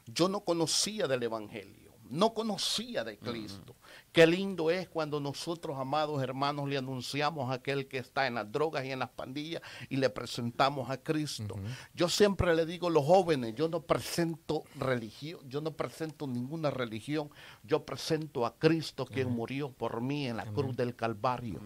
Yo 0.06 0.30
no 0.30 0.42
conocía 0.42 1.08
del 1.08 1.24
Evangelio. 1.24 1.85
No 2.10 2.34
conocía 2.34 3.04
de 3.04 3.18
Cristo. 3.18 3.76
Qué 4.12 4.26
lindo 4.26 4.72
es 4.72 4.88
cuando 4.88 5.20
nosotros, 5.20 5.78
amados 5.78 6.24
hermanos, 6.24 6.70
le 6.70 6.78
anunciamos 6.78 7.52
a 7.52 7.56
aquel 7.56 7.88
que 7.88 7.98
está 7.98 8.28
en 8.28 8.36
las 8.36 8.52
drogas 8.52 8.86
y 8.86 8.92
en 8.92 9.00
las 9.00 9.10
pandillas 9.10 9.62
y 9.90 9.98
le 9.98 10.10
presentamos 10.10 10.90
a 10.90 10.98
Cristo. 10.98 11.56
Yo 11.94 12.08
siempre 12.08 12.56
le 12.56 12.66
digo 12.66 12.88
a 12.88 12.92
los 12.92 13.04
jóvenes, 13.04 13.56
yo 13.56 13.68
no 13.68 13.82
presento 13.82 14.64
religión, 14.76 15.42
yo 15.50 15.62
no 15.62 15.72
presento 15.72 16.28
ninguna 16.28 16.70
religión, 16.70 17.30
yo 17.64 17.86
presento 17.86 18.46
a 18.46 18.58
Cristo 18.58 19.06
quien 19.06 19.32
murió 19.32 19.72
por 19.72 20.02
mí 20.02 20.28
en 20.28 20.38
la 20.38 20.46
cruz 20.46 20.76
del 20.78 20.96
Calvario, 20.96 21.60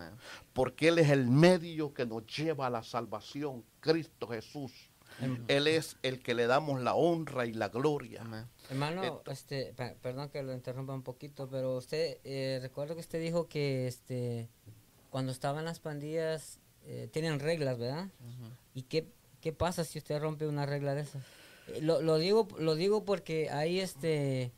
porque 0.53 0.87
Él 0.87 0.99
es 0.99 1.09
el 1.09 1.27
medio 1.27 1.93
que 1.93 2.05
nos 2.05 2.25
lleva 2.25 2.67
a 2.67 2.71
la 2.71 2.83
salvación, 2.83 3.63
Cristo 3.79 4.27
Jesús. 4.27 4.88
Él 5.47 5.67
es 5.67 5.97
el 6.03 6.21
que 6.21 6.33
le 6.33 6.47
damos 6.47 6.81
la 6.81 6.95
honra 6.95 7.45
y 7.45 7.53
la 7.53 7.69
gloria. 7.69 8.23
Hermano, 8.69 9.21
este, 9.27 9.73
perdón 10.01 10.29
que 10.29 10.43
lo 10.43 10.53
interrumpa 10.53 10.93
un 10.93 11.03
poquito, 11.03 11.49
pero 11.49 11.77
usted, 11.77 12.17
eh, 12.23 12.59
recuerdo 12.61 12.95
que 12.95 13.01
usted 13.01 13.21
dijo 13.21 13.47
que 13.47 13.87
este, 13.87 14.47
cuando 15.09 15.31
estaban 15.31 15.65
las 15.65 15.79
pandillas, 15.79 16.59
eh, 16.85 17.09
tienen 17.11 17.39
reglas, 17.39 17.77
¿verdad? 17.77 18.07
¿Y 18.73 18.83
qué, 18.83 19.07
qué 19.41 19.51
pasa 19.51 19.83
si 19.83 19.99
usted 19.99 20.19
rompe 20.19 20.47
una 20.47 20.65
regla 20.65 20.95
de 20.95 21.01
esas? 21.01 21.23
Eh, 21.67 21.81
lo, 21.81 22.01
lo, 22.01 22.17
digo, 22.17 22.47
lo 22.57 22.75
digo 22.75 23.03
porque 23.03 23.49
hay 23.49 23.79
este, 23.79 24.51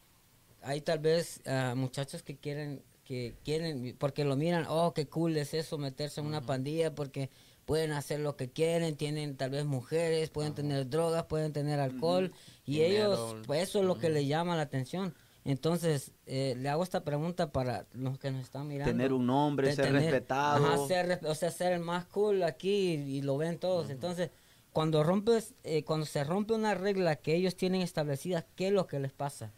hay 0.62 0.82
tal 0.82 1.00
vez 1.00 1.42
uh, 1.46 1.76
muchachos 1.76 2.24
que 2.24 2.38
quieren, 2.38 2.84
que 3.04 3.34
quieren, 3.44 3.96
porque 3.98 4.24
lo 4.24 4.36
miran, 4.36 4.66
oh, 4.70 4.94
qué 4.94 5.08
cool 5.08 5.36
es 5.38 5.54
eso, 5.54 5.78
meterse 5.78 6.22
en 6.22 6.28
una 6.28 6.42
pandilla, 6.42 6.94
porque 6.94 7.30
pueden 7.72 7.94
hacer 7.94 8.20
lo 8.20 8.36
que 8.36 8.50
quieren, 8.50 8.98
tienen 8.98 9.38
tal 9.38 9.52
vez 9.52 9.64
mujeres, 9.64 10.30
pueden 10.30 10.54
tener 10.54 10.90
drogas, 10.90 11.24
pueden 11.24 11.54
tener 11.54 11.80
alcohol 11.80 12.34
y 12.66 12.82
ellos, 12.82 13.38
pues 13.48 13.64
eso 13.64 13.80
es 13.80 13.86
lo 13.86 13.98
que 13.98 14.10
les 14.10 14.28
llama 14.28 14.58
la 14.58 14.64
atención. 14.64 15.16
Entonces, 15.46 16.12
eh, 16.26 16.54
le 16.58 16.68
hago 16.68 16.84
esta 16.84 17.06
pregunta 17.06 17.54
para 17.54 17.86
los 17.94 18.20
que 18.20 18.30
nos 18.30 18.42
están 18.42 18.68
mirando. 18.68 18.92
Tener 18.92 19.14
un 19.14 19.26
nombre, 19.26 19.74
ser 19.74 19.94
respetado. 19.94 20.84
o 20.84 20.86
sea, 21.34 21.50
ser 21.50 21.72
el 21.72 21.80
más 21.80 22.08
cool 22.08 22.44
aquí 22.44 22.96
y, 22.96 23.22
lo 23.22 23.38
ven 23.38 23.58
todos. 23.58 23.90
Entonces, 23.90 24.32
cuando 24.74 25.02
rompes, 25.02 25.54
eh, 25.64 25.86
cuando 25.86 26.06
se 26.06 26.26
rompe 26.26 26.54
una 26.54 26.74
regla 26.74 27.16
que 27.16 27.36
ellos 27.36 27.56
tienen 27.56 27.80
establecida, 27.80 28.46
¿qué 28.58 28.68
es 28.68 28.74
lo 28.74 28.86
que 28.86 29.00
les 29.00 29.14
pasa? 29.14 29.54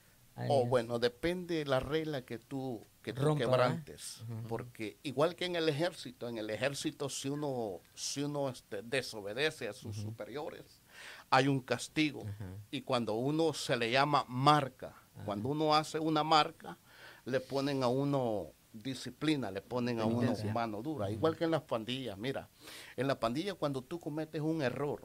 O 0.50 0.66
bueno, 0.66 1.00
depende 1.00 1.56
de 1.56 1.66
la 1.66 1.80
regla 1.80 2.24
que 2.24 2.40
tú, 2.40 2.82
que 3.02 3.14
tú 3.14 3.36
quebrantes. 3.36 4.24
Porque 4.48 4.98
igual 5.04 5.36
que 5.36 5.46
en 5.46 5.56
el 5.56 5.70
ejército, 5.70 6.28
en 6.28 6.38
el 6.38 6.50
ejército 6.50 7.10
si 7.10 7.30
uno, 7.30 7.82
si 7.94 8.24
uno 8.24 8.50
este, 8.50 8.82
desobedece 8.82 9.68
a 9.68 9.74
sus 9.74 9.96
superiores, 9.96 10.82
hay 11.30 11.48
un 11.48 11.60
castigo. 11.60 12.26
Y 12.72 12.82
cuando 12.82 13.14
uno 13.14 13.54
se 13.54 13.76
le 13.78 13.92
llama 13.92 14.26
marca, 14.28 14.96
cuando 15.26 15.50
uno 15.50 15.76
hace 15.76 16.00
una 16.00 16.24
marca, 16.24 16.78
le 17.26 17.40
ponen 17.40 17.84
a 17.84 17.88
uno 17.88 18.52
disciplina, 18.74 19.52
le 19.52 19.62
ponen 19.62 20.00
a 20.00 20.06
uno 20.06 20.34
mano 20.54 20.82
dura. 20.82 21.12
Igual 21.12 21.38
que 21.38 21.44
en 21.44 21.52
las 21.52 21.62
pandillas, 21.62 22.18
mira, 22.18 22.50
en 22.98 23.08
la 23.08 23.20
pandilla 23.20 23.54
cuando 23.54 23.82
tú 23.82 24.00
cometes 24.00 24.42
un 24.42 24.62
error, 24.62 25.02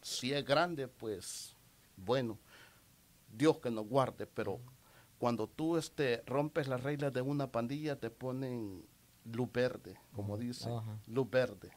si 0.00 0.32
es 0.32 0.44
grande, 0.44 0.88
pues 0.88 1.54
bueno, 1.96 2.38
Dios 3.36 3.58
que 3.58 3.70
nos 3.70 3.86
guarde, 3.86 4.26
pero 4.26 4.60
cuando 5.18 5.46
tú 5.48 5.76
este, 5.76 6.22
rompes 6.26 6.68
las 6.68 6.82
reglas 6.82 7.12
de 7.12 7.22
una 7.22 7.50
pandilla, 7.50 7.98
te 7.98 8.10
ponen 8.10 8.84
luz 9.24 9.52
verde, 9.52 9.98
como 10.14 10.36
dice, 10.36 10.70
luz 11.06 11.30
verde. 11.30 11.70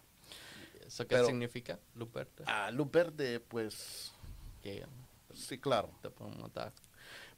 ¿Eso 0.86 1.08
qué 1.08 1.24
significa, 1.24 1.80
luz 1.96 2.12
verde? 2.12 2.44
Ah, 2.48 2.72
luz 2.72 2.90
verde, 2.92 3.40
pues... 3.40 4.14
sí, 5.34 5.58
claro. 5.60 5.92
Te 6.02 6.10
pueden 6.10 6.40
matar. 6.42 6.74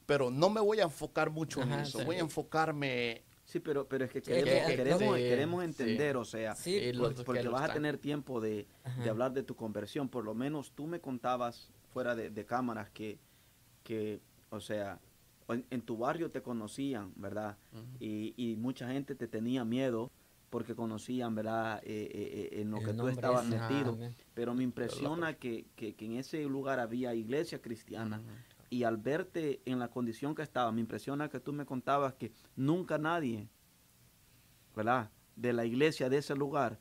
Pero 0.05 0.31
no 0.31 0.49
me 0.49 0.61
voy 0.61 0.79
a 0.79 0.83
enfocar 0.83 1.29
mucho 1.29 1.61
en 1.61 1.73
eso, 1.73 2.03
voy 2.05 2.17
a 2.17 2.21
enfocarme... 2.21 3.23
Sí, 3.45 3.59
pero, 3.59 3.85
pero 3.85 4.05
es 4.05 4.11
que 4.11 4.21
queremos, 4.21 5.17
queremos, 5.17 5.63
entender, 5.65 6.15
o 6.15 6.23
sea, 6.23 6.55
porque 7.25 7.49
vas 7.49 7.69
a 7.69 7.73
tener 7.73 7.97
tiempo 7.97 8.39
de, 8.39 8.65
de, 9.03 9.09
hablar 9.09 9.33
de 9.33 9.43
tu 9.43 9.57
conversión. 9.57 10.07
Por 10.07 10.23
lo 10.23 10.33
menos 10.33 10.71
tú 10.71 10.87
me 10.87 11.01
contabas 11.01 11.69
fuera 11.91 12.15
de, 12.15 12.29
de 12.29 12.45
cámaras 12.45 12.89
que 12.91 13.19
que, 13.83 14.21
o 14.49 14.59
sea, 14.59 14.99
en, 15.69 15.81
tu 15.81 15.97
barrio 15.97 16.29
te 16.29 16.41
conocían, 16.41 17.13
¿verdad? 17.15 17.57
y, 17.99 18.55
mucha 18.57 18.87
gente 18.89 19.15
te 19.15 19.27
tenía 19.27 19.65
miedo 19.65 20.11
porque 20.51 20.75
conocían, 20.75 21.33
¿verdad? 21.33 21.81
Eh, 21.83 22.09
eh, 22.13 22.49
eh, 22.53 22.61
en 22.61 22.71
lo 22.71 22.79
que 22.79 22.93
tú 22.93 23.07
estabas 23.07 23.45
metido. 23.45 23.97
Pero 24.33 24.53
me 24.53 24.63
impresiona 24.63 25.35
que, 25.35 25.65
en 25.77 26.17
ese 26.17 26.43
lugar 26.43 26.79
había 26.79 27.15
iglesia 27.15 27.61
cristiana. 27.61 28.21
Y 28.69 28.83
al 28.83 28.97
verte 28.97 29.61
en 29.65 29.79
la 29.79 29.89
condición 29.89 30.35
que 30.35 30.43
estaba, 30.43 30.71
me 30.71 30.81
impresiona 30.81 31.29
que 31.29 31.39
tú 31.39 31.51
me 31.53 31.65
contabas 31.65 32.13
que 32.13 32.31
nunca 32.55 32.97
nadie, 32.97 33.47
¿verdad? 34.75 35.09
De 35.35 35.53
la 35.53 35.65
iglesia 35.65 36.09
de 36.09 36.17
ese 36.17 36.35
lugar, 36.35 36.79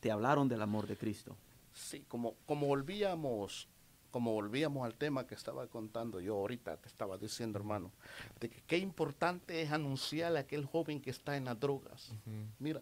te 0.00 0.10
hablaron 0.10 0.48
del 0.48 0.62
amor 0.62 0.86
de 0.86 0.96
Cristo. 0.96 1.36
Sí, 1.72 2.04
como, 2.08 2.34
como 2.46 2.66
volvíamos 2.66 3.68
como 4.16 4.32
volvíamos 4.32 4.86
al 4.86 4.94
tema 4.94 5.26
que 5.26 5.34
estaba 5.34 5.66
contando 5.66 6.20
yo 6.20 6.36
ahorita, 6.36 6.78
te 6.78 6.88
estaba 6.88 7.18
diciendo, 7.18 7.58
hermano, 7.58 7.92
de 8.40 8.48
que 8.48 8.62
qué 8.62 8.78
importante 8.78 9.60
es 9.60 9.70
anunciarle 9.72 10.38
a 10.38 10.40
aquel 10.40 10.64
joven 10.64 11.02
que 11.02 11.10
está 11.10 11.36
en 11.36 11.44
las 11.44 11.60
drogas. 11.60 12.14
Mira, 12.58 12.80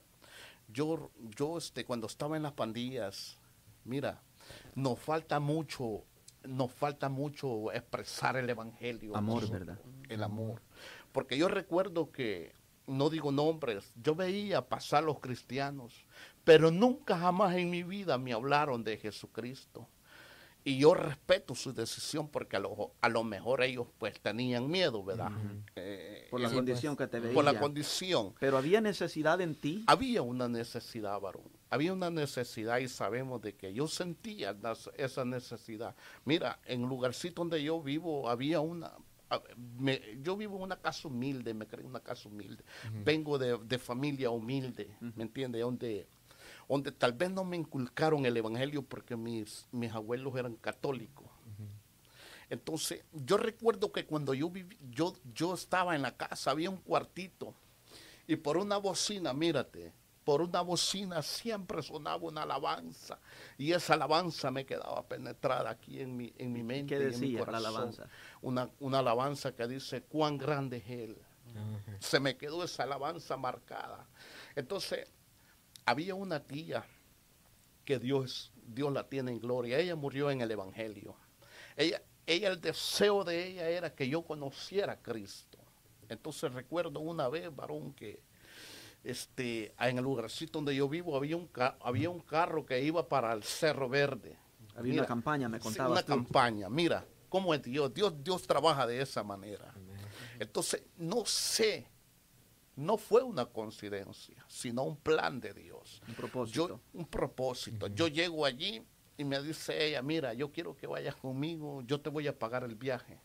yo, 0.68 1.11
yo 1.37 1.59
este, 1.59 1.85
cuando 1.85 2.07
estaba 2.07 2.37
en 2.37 2.44
las 2.44 2.53
pandillas, 2.53 3.37
mira, 3.85 4.23
nos 4.77 5.01
falta 5.01 5.40
mucho, 5.40 6.05
nos 6.44 6.70
falta 6.70 7.09
mucho 7.09 7.73
expresar 7.73 8.37
el 8.37 8.49
evangelio. 8.49 9.16
Amor, 9.16 9.51
¿verdad? 9.51 9.81
El 10.09 10.23
amor. 10.23 10.62
Porque 11.11 11.37
yo 11.37 11.49
recuerdo 11.49 12.12
que, 12.12 12.55
no 12.87 13.11
digo 13.11 13.33
nombres, 13.33 13.92
yo 14.01 14.14
veía 14.14 14.68
pasar 14.68 15.03
los 15.03 15.18
cristianos, 15.18 16.07
pero 16.44 16.70
nunca 16.70 17.18
jamás 17.18 17.57
en 17.57 17.70
mi 17.70 17.83
vida 17.83 18.18
me 18.18 18.33
hablaron 18.33 18.85
de 18.85 18.99
Jesucristo. 18.99 19.88
Y 20.66 20.79
yo 20.79 20.94
respeto 20.94 21.55
su 21.55 21.74
decisión 21.74 22.29
porque 22.29 22.57
a 22.57 22.59
lo, 22.59 22.94
a 23.03 23.09
lo 23.11 23.22
mejor 23.22 23.62
ellos 23.62 23.87
pues 23.98 24.18
tenían 24.18 24.70
miedo, 24.70 25.05
¿verdad? 25.05 25.31
Eh, 25.77 26.27
por 26.31 26.40
la 26.40 26.50
condición 26.50 26.96
que 26.96 27.07
te 27.07 27.20
veía. 27.20 27.35
Por 27.35 27.44
la 27.44 27.61
condición. 27.61 28.35
Pero 28.40 28.57
había 28.57 28.81
necesidad 28.81 29.42
en 29.42 29.57
ti. 29.57 29.85
Había 29.87 30.22
una 30.22 30.48
necesidad, 30.48 31.20
varón. 31.20 31.50
Había 31.68 31.92
una 31.92 32.09
necesidad 32.09 32.79
y 32.79 32.88
sabemos 32.88 33.42
de 33.42 33.55
que 33.55 33.74
yo 33.74 33.87
sentía 33.88 34.57
esa 34.96 35.24
necesidad. 35.27 35.94
Mira, 36.24 36.59
en 36.64 36.83
el 36.83 36.88
lugarcito 36.88 37.42
donde 37.42 37.62
yo 37.62 37.83
vivo 37.83 38.31
había 38.31 38.61
una... 38.61 38.92
yo 40.22 40.37
vivo 40.37 40.57
en 40.57 40.62
una 40.62 40.77
casa 40.77 41.09
humilde, 41.09 41.53
me 41.53 41.66
creo 41.66 41.87
una 41.87 42.00
casa 42.00 42.27
humilde. 42.27 42.64
Vengo 43.05 43.37
de, 43.37 43.59
de, 43.59 43.79
familia 43.79 44.31
humilde, 44.31 44.96
¿me 45.00 45.24
entiendes? 45.24 45.61
Donde 45.61 46.09
donde 46.68 46.92
tal 46.92 47.12
vez 47.12 47.31
no 47.31 47.44
me 47.44 47.57
inculcaron 47.57 48.27
el 48.27 48.37
Evangelio 48.37 48.83
porque 48.83 49.16
mis, 49.16 49.66
mis 49.72 49.92
abuelos 49.92 50.35
eran 50.37 50.55
católicos. 50.57 51.27
Entonces, 52.50 53.05
yo 53.12 53.37
recuerdo 53.37 53.90
que 53.90 54.05
cuando 54.05 54.35
yo, 54.35 54.50
viví, 54.50 54.77
yo, 54.90 55.14
yo 55.35 55.55
estaba 55.55 55.94
en 55.96 56.03
la 56.03 56.16
casa, 56.16 56.50
había 56.50 56.70
un 56.70 56.77
cuartito, 56.77 57.55
y 58.27 58.37
por 58.37 58.57
una 58.59 58.77
bocina, 58.77 59.33
mírate, 59.33 59.92
por 60.24 60.40
una 60.40 60.61
bocina 60.61 61.22
siempre 61.22 61.83
sonaba 61.83 62.22
una 62.22 62.42
alabanza, 62.42 63.18
y 63.59 63.72
esa 63.72 63.94
alabanza 63.94 64.50
me 64.50 64.64
quedaba 64.64 65.03
penetrada 65.07 65.70
aquí 65.70 66.00
en 66.00 66.16
mi, 66.16 66.33
en 66.38 66.53
mi 66.53 66.62
mente. 66.62 66.96
¿Qué 66.96 67.05
decía 67.05 67.44
la 67.46 67.59
alabanza? 67.59 68.09
Una, 68.40 68.70
una 68.81 69.00
alabanza 69.00 69.55
que 69.55 69.66
dice, 69.66 70.03
cuán 70.03 70.38
grande 70.38 70.79
es 70.79 70.90
Él. 70.90 71.18
Se 72.00 72.18
me 72.20 72.37
quedó 72.37 72.64
esa 72.64 72.83
alabanza 72.83 73.37
marcada. 73.37 74.09
Entonces, 74.57 75.09
había 75.87 76.14
una 76.14 76.40
tía 76.40 76.85
que 77.85 77.99
Dios, 77.99 78.53
Dios 78.66 78.92
la 78.92 79.09
tiene 79.09 79.33
en 79.33 79.40
gloria. 79.40 79.79
Ella 79.79 79.97
murió 79.97 80.31
en 80.31 80.40
el 80.40 80.51
Evangelio. 80.51 81.14
Ella, 81.77 82.03
ella, 82.27 82.49
el 82.49 82.61
deseo 82.61 83.25
de 83.25 83.47
ella 83.47 83.68
era 83.68 83.94
que 83.94 84.09
yo 84.09 84.23
conociera 84.23 84.94
a 84.94 85.03
Cristo. 85.03 85.59
Entonces 86.09 86.53
recuerdo 86.53 87.01
una 87.01 87.29
vez, 87.29 87.55
varón, 87.55 87.92
que 87.92 88.23
este, 89.03 89.75
en 89.79 89.99
el 89.99 90.05
lugarcito 90.05 90.59
donde 90.59 90.75
yo 90.75 90.88
vivo 90.88 91.16
había 91.16 91.37
un, 91.37 91.51
había 91.81 92.09
un 92.09 92.20
carro 92.20 92.64
que 92.64 92.83
iba 92.83 93.07
para 93.09 93.33
el 93.33 93.42
Cerro 93.42 93.88
Verde. 93.88 94.38
Había 94.77 94.94
una 94.94 95.07
campaña, 95.07 95.49
me 95.49 95.61
contabas. 95.61 95.92
una 95.92 96.03
campaña. 96.03 96.68
Mira, 96.68 97.07
cómo 97.29 97.55
es 97.55 97.62
Dios. 97.62 97.92
Dios. 97.92 98.12
Dios 98.25 98.47
trabaja 98.47 98.87
de 98.87 99.01
esa 99.01 99.23
manera. 99.23 99.73
Entonces, 100.38 100.83
no 100.97 101.25
sé 101.27 101.87
no 102.76 102.96
fue 102.96 103.22
una 103.22 103.46
coincidencia, 103.46 104.44
sino 104.48 104.82
un 104.82 104.96
plan 104.96 105.40
de 105.40 105.52
Dios. 105.52 106.02
Un 106.08 106.14
propósito. 106.14 106.68
Yo, 106.68 106.80
un 106.92 107.06
propósito. 107.06 107.87
Yo 107.88 108.08
llego 108.08 108.44
allí 108.44 108.82
y 109.16 109.24
me 109.24 109.40
dice 109.42 109.87
ella, 109.87 110.02
mira, 110.02 110.34
yo 110.34 110.50
quiero 110.50 110.76
que 110.76 110.87
vayas 110.87 111.14
conmigo, 111.14 111.82
yo 111.82 112.00
te 112.00 112.10
voy 112.10 112.26
a 112.26 112.38
pagar 112.38 112.64
el 112.64 112.74
viaje. 112.74 113.18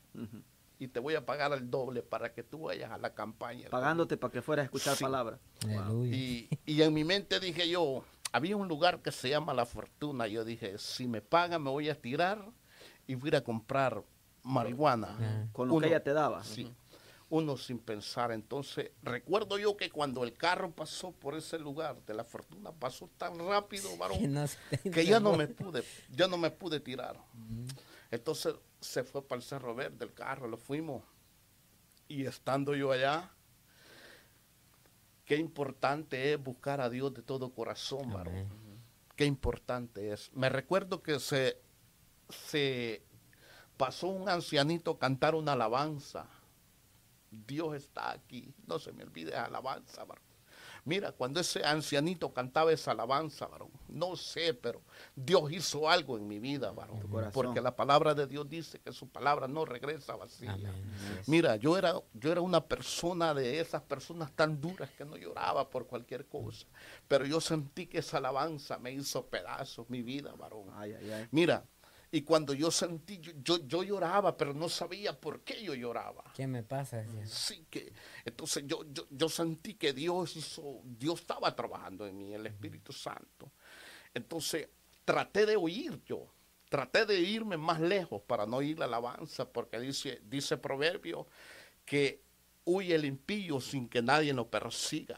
Y 0.77 0.87
te 0.87 0.99
voy 0.99 1.15
a 1.15 1.25
pagar 1.25 1.51
el 1.53 1.69
doble 1.69 2.01
para 2.01 2.31
que 2.31 2.43
tú 2.43 2.63
vayas 2.63 2.91
a 2.91 2.97
la 2.97 3.13
campaña. 3.13 3.69
Pagándote 3.69 4.15
para 4.17 4.31
que 4.31 4.41
fueras 4.41 4.63
a 4.63 4.65
escuchar 4.65 4.97
palabras. 4.97 5.39
Y, 6.05 6.47
y 6.65 6.81
en 6.81 6.93
mi 6.93 7.03
mente 7.03 7.39
dije 7.39 7.67
yo, 7.67 8.03
había 8.31 8.55
un 8.55 8.67
lugar 8.67 9.01
que 9.01 9.11
se 9.11 9.29
llama 9.29 9.53
La 9.53 9.65
Fortuna. 9.65 10.27
Yo 10.27 10.45
dije, 10.45 10.77
si 10.77 11.07
me 11.07 11.21
pagan 11.21 11.63
me 11.63 11.69
voy 11.69 11.89
a 11.89 11.99
tirar 11.99 12.45
y 13.07 13.15
voy 13.15 13.35
a 13.35 13.43
comprar 13.43 14.03
marihuana. 14.43 15.49
Con 15.51 15.67
lo 15.67 15.79
que 15.79 15.87
ella 15.87 16.03
te 16.03 16.13
daba. 16.13 16.43
Sí 16.43 16.71
uno 17.29 17.57
sin 17.57 17.79
pensar. 17.79 18.31
Entonces, 18.31 18.91
recuerdo 19.03 19.57
yo 19.57 19.77
que 19.77 19.89
cuando 19.89 20.23
el 20.23 20.33
carro 20.33 20.71
pasó 20.71 21.11
por 21.11 21.35
ese 21.35 21.59
lugar 21.59 22.03
de 22.05 22.13
la 22.13 22.23
fortuna, 22.23 22.71
pasó 22.71 23.09
tan 23.17 23.37
rápido, 23.39 23.95
varón, 23.97 24.17
que 24.93 25.05
ya 25.05 25.19
no 25.19 25.35
me 25.35 25.47
pude, 25.47 25.83
ya 26.09 26.27
no 26.27 26.37
me 26.37 26.51
pude 26.51 26.79
tirar. 26.79 27.17
Entonces 28.11 28.55
se 28.81 29.03
fue 29.03 29.25
para 29.25 29.37
el 29.37 29.43
Cerro 29.43 29.75
Verde 29.75 30.05
el 30.05 30.13
carro, 30.13 30.47
lo 30.47 30.57
fuimos. 30.57 31.03
Y 32.07 32.25
estando 32.25 32.75
yo 32.75 32.91
allá, 32.91 33.31
qué 35.25 35.37
importante 35.37 36.33
es 36.33 36.43
buscar 36.43 36.81
a 36.81 36.89
Dios 36.89 37.13
de 37.13 37.21
todo 37.21 37.53
corazón, 37.53 38.11
varón. 38.11 38.49
Qué 39.15 39.25
importante 39.25 40.13
es. 40.13 40.31
Me 40.33 40.49
recuerdo 40.49 41.03
que 41.03 41.19
se, 41.19 41.61
se 42.29 43.03
pasó 43.77 44.07
un 44.07 44.29
ancianito 44.29 44.91
a 44.91 44.99
cantar 44.99 45.35
una 45.35 45.51
alabanza 45.51 46.27
Dios 47.31 47.75
está 47.75 48.11
aquí. 48.11 48.53
No 48.67 48.79
se 48.79 48.91
me 48.91 49.03
olvide 49.03 49.35
alabanza, 49.35 50.03
varón. 50.05 50.29
Mira, 50.85 51.11
cuando 51.11 51.39
ese 51.39 51.63
ancianito 51.63 52.33
cantaba 52.33 52.71
esa 52.71 52.91
alabanza, 52.91 53.45
varón, 53.47 53.69
no 53.89 54.15
sé, 54.15 54.53
pero 54.53 54.81
Dios 55.15 55.51
hizo 55.51 55.89
algo 55.89 56.17
en 56.17 56.27
mi 56.27 56.39
vida, 56.39 56.71
varón. 56.71 57.01
Porque 57.33 57.61
la 57.61 57.75
palabra 57.75 58.13
de 58.15 58.27
Dios 58.27 58.49
dice 58.49 58.79
que 58.79 58.91
su 58.91 59.07
palabra 59.07 59.47
no 59.47 59.65
regresa 59.65 60.15
vacía. 60.15 60.57
Mira, 61.27 61.57
yo 61.57 61.77
era, 61.77 61.93
yo 62.13 62.31
era 62.31 62.41
una 62.41 62.65
persona 62.65 63.33
de 63.33 63.59
esas 63.59 63.81
personas 63.83 64.31
tan 64.31 64.59
duras 64.59 64.89
que 64.97 65.05
no 65.05 65.17
lloraba 65.17 65.69
por 65.69 65.85
cualquier 65.85 66.25
cosa. 66.25 66.65
Pero 67.07 67.25
yo 67.25 67.41
sentí 67.41 67.87
que 67.87 67.99
esa 67.99 68.17
alabanza 68.17 68.79
me 68.79 68.91
hizo 68.91 69.25
pedazos 69.25 69.89
mi 69.89 70.01
vida, 70.01 70.33
varón. 70.35 70.69
Mira, 71.31 71.65
y 72.11 72.21
cuando 72.23 72.53
yo 72.53 72.71
sentí, 72.71 73.19
yo, 73.19 73.59
yo, 73.67 73.83
lloraba, 73.83 74.35
pero 74.35 74.53
no 74.53 74.67
sabía 74.67 75.19
por 75.19 75.41
qué 75.41 75.63
yo 75.63 75.75
lloraba. 75.75 76.23
¿Qué 76.33 76.47
me 76.47 76.63
pasa? 76.63 77.03
Sí, 77.25 77.65
que 77.69 77.93
entonces 78.25 78.63
yo, 78.65 78.83
yo, 78.91 79.05
yo 79.11 79.29
sentí 79.29 79.75
que 79.75 79.93
Dios 79.93 80.35
hizo, 80.35 80.81
Dios 80.83 81.21
estaba 81.21 81.55
trabajando 81.55 82.07
en 82.07 82.17
mí, 82.17 82.33
el 82.33 82.47
Espíritu 82.47 82.93
Santo. 82.93 83.51
Entonces 84.13 84.69
traté 85.05 85.45
de 85.45 85.55
oír 85.55 86.01
yo, 86.05 86.27
traté 86.67 87.05
de 87.05 87.19
irme 87.19 87.57
más 87.57 87.79
lejos 87.79 88.21
para 88.23 88.45
no 88.45 88.57
oír 88.57 88.79
la 88.79 88.85
alabanza, 88.85 89.47
porque 89.47 89.79
dice, 89.79 90.21
dice 90.25 90.57
Proverbio 90.57 91.27
que 91.85 92.21
huye 92.65 92.95
el 92.95 93.05
impío 93.05 93.59
sin 93.59 93.87
que 93.87 94.01
nadie 94.01 94.33
lo 94.33 94.47
persiga. 94.49 95.17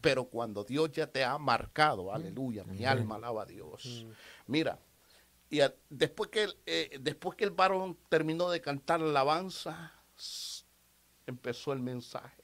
Pero 0.00 0.24
cuando 0.26 0.64
Dios 0.64 0.92
ya 0.92 1.06
te 1.06 1.24
ha 1.24 1.36
marcado, 1.38 2.12
aleluya, 2.12 2.64
mi 2.64 2.84
alma 2.84 3.16
alaba 3.16 3.42
a 3.42 3.46
Dios. 3.46 4.06
Mira, 4.46 4.78
y 5.50 5.60
después, 5.88 6.30
que 6.30 6.44
el, 6.44 6.56
eh, 6.64 6.98
después 7.00 7.36
que 7.36 7.44
el 7.44 7.50
varón 7.50 7.98
terminó 8.08 8.48
de 8.50 8.60
cantar 8.60 9.00
la 9.00 9.08
alabanza, 9.10 9.92
empezó 11.26 11.72
el 11.72 11.80
mensaje. 11.80 12.42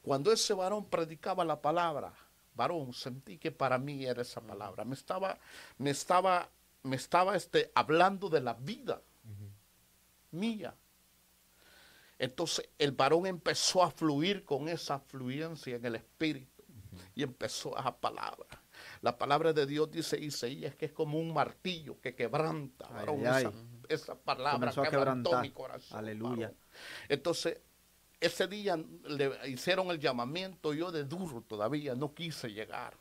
Cuando 0.00 0.30
ese 0.30 0.54
varón 0.54 0.88
predicaba 0.88 1.44
la 1.44 1.60
palabra, 1.60 2.14
varón, 2.54 2.92
sentí 2.92 3.36
que 3.36 3.50
para 3.50 3.78
mí 3.78 4.06
era 4.06 4.22
esa 4.22 4.40
palabra. 4.40 4.84
Me 4.84 4.94
estaba, 4.94 5.38
me 5.78 5.90
estaba, 5.90 6.48
me 6.84 6.94
estaba 6.94 7.34
este, 7.34 7.72
hablando 7.74 8.28
de 8.28 8.40
la 8.40 8.54
vida 8.54 9.02
mía. 10.30 10.72
Entonces 12.18 12.68
el 12.78 12.92
varón 12.92 13.26
empezó 13.26 13.82
a 13.82 13.90
fluir 13.90 14.44
con 14.44 14.68
esa 14.68 15.00
fluencia 15.00 15.76
en 15.76 15.84
el 15.84 15.96
espíritu 15.96 16.62
y 17.14 17.24
empezó 17.24 17.76
a 17.76 17.94
palabra. 17.96 18.46
La 19.02 19.18
palabra 19.18 19.52
de 19.52 19.66
Dios 19.66 19.90
dice 19.90 20.18
Isaías 20.18 20.74
que 20.74 20.86
es 20.86 20.92
como 20.92 21.18
un 21.18 21.32
martillo 21.32 22.00
que 22.00 22.14
quebranta. 22.14 22.88
Esa, 23.88 24.14
palabra 24.16 24.72
quebrantó 24.72 25.40
mi 25.40 25.50
corazón. 25.50 25.98
Aleluya. 25.98 26.52
Entonces, 27.08 27.60
ese 28.20 28.46
día 28.46 28.76
le 28.76 29.48
hicieron 29.48 29.90
el 29.90 29.98
llamamiento, 29.98 30.72
yo 30.72 30.90
de 30.90 31.04
duro 31.04 31.42
todavía 31.42 31.94
no 31.94 32.14
quise 32.14 32.48
llegar. 32.48 32.96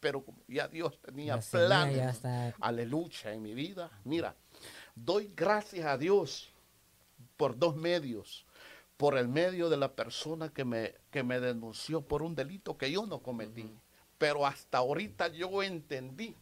Pero 0.00 0.24
ya 0.46 0.68
Dios 0.68 1.00
tenía 1.00 1.38
planes, 1.38 2.22
aleluya, 2.60 3.32
en 3.32 3.42
mi 3.42 3.54
vida. 3.54 3.90
Mira, 4.04 4.36
doy 4.94 5.32
gracias 5.34 5.86
a 5.86 5.96
Dios 5.96 6.50
por 7.36 7.58
dos 7.58 7.76
medios. 7.76 8.44
Por 8.96 9.18
el 9.18 9.28
medio 9.28 9.68
de 9.68 9.76
la 9.76 9.94
persona 9.94 10.48
que 10.48 10.64
me, 10.64 10.94
que 11.10 11.22
me 11.22 11.38
denunció 11.38 12.00
por 12.00 12.22
un 12.22 12.34
delito 12.34 12.78
que 12.78 12.90
yo 12.90 13.04
no 13.04 13.18
cometí. 13.18 13.70
Pero 14.18 14.46
hasta 14.46 14.78
ahorita 14.78 15.28
yo 15.28 15.62
entendí 15.62 16.36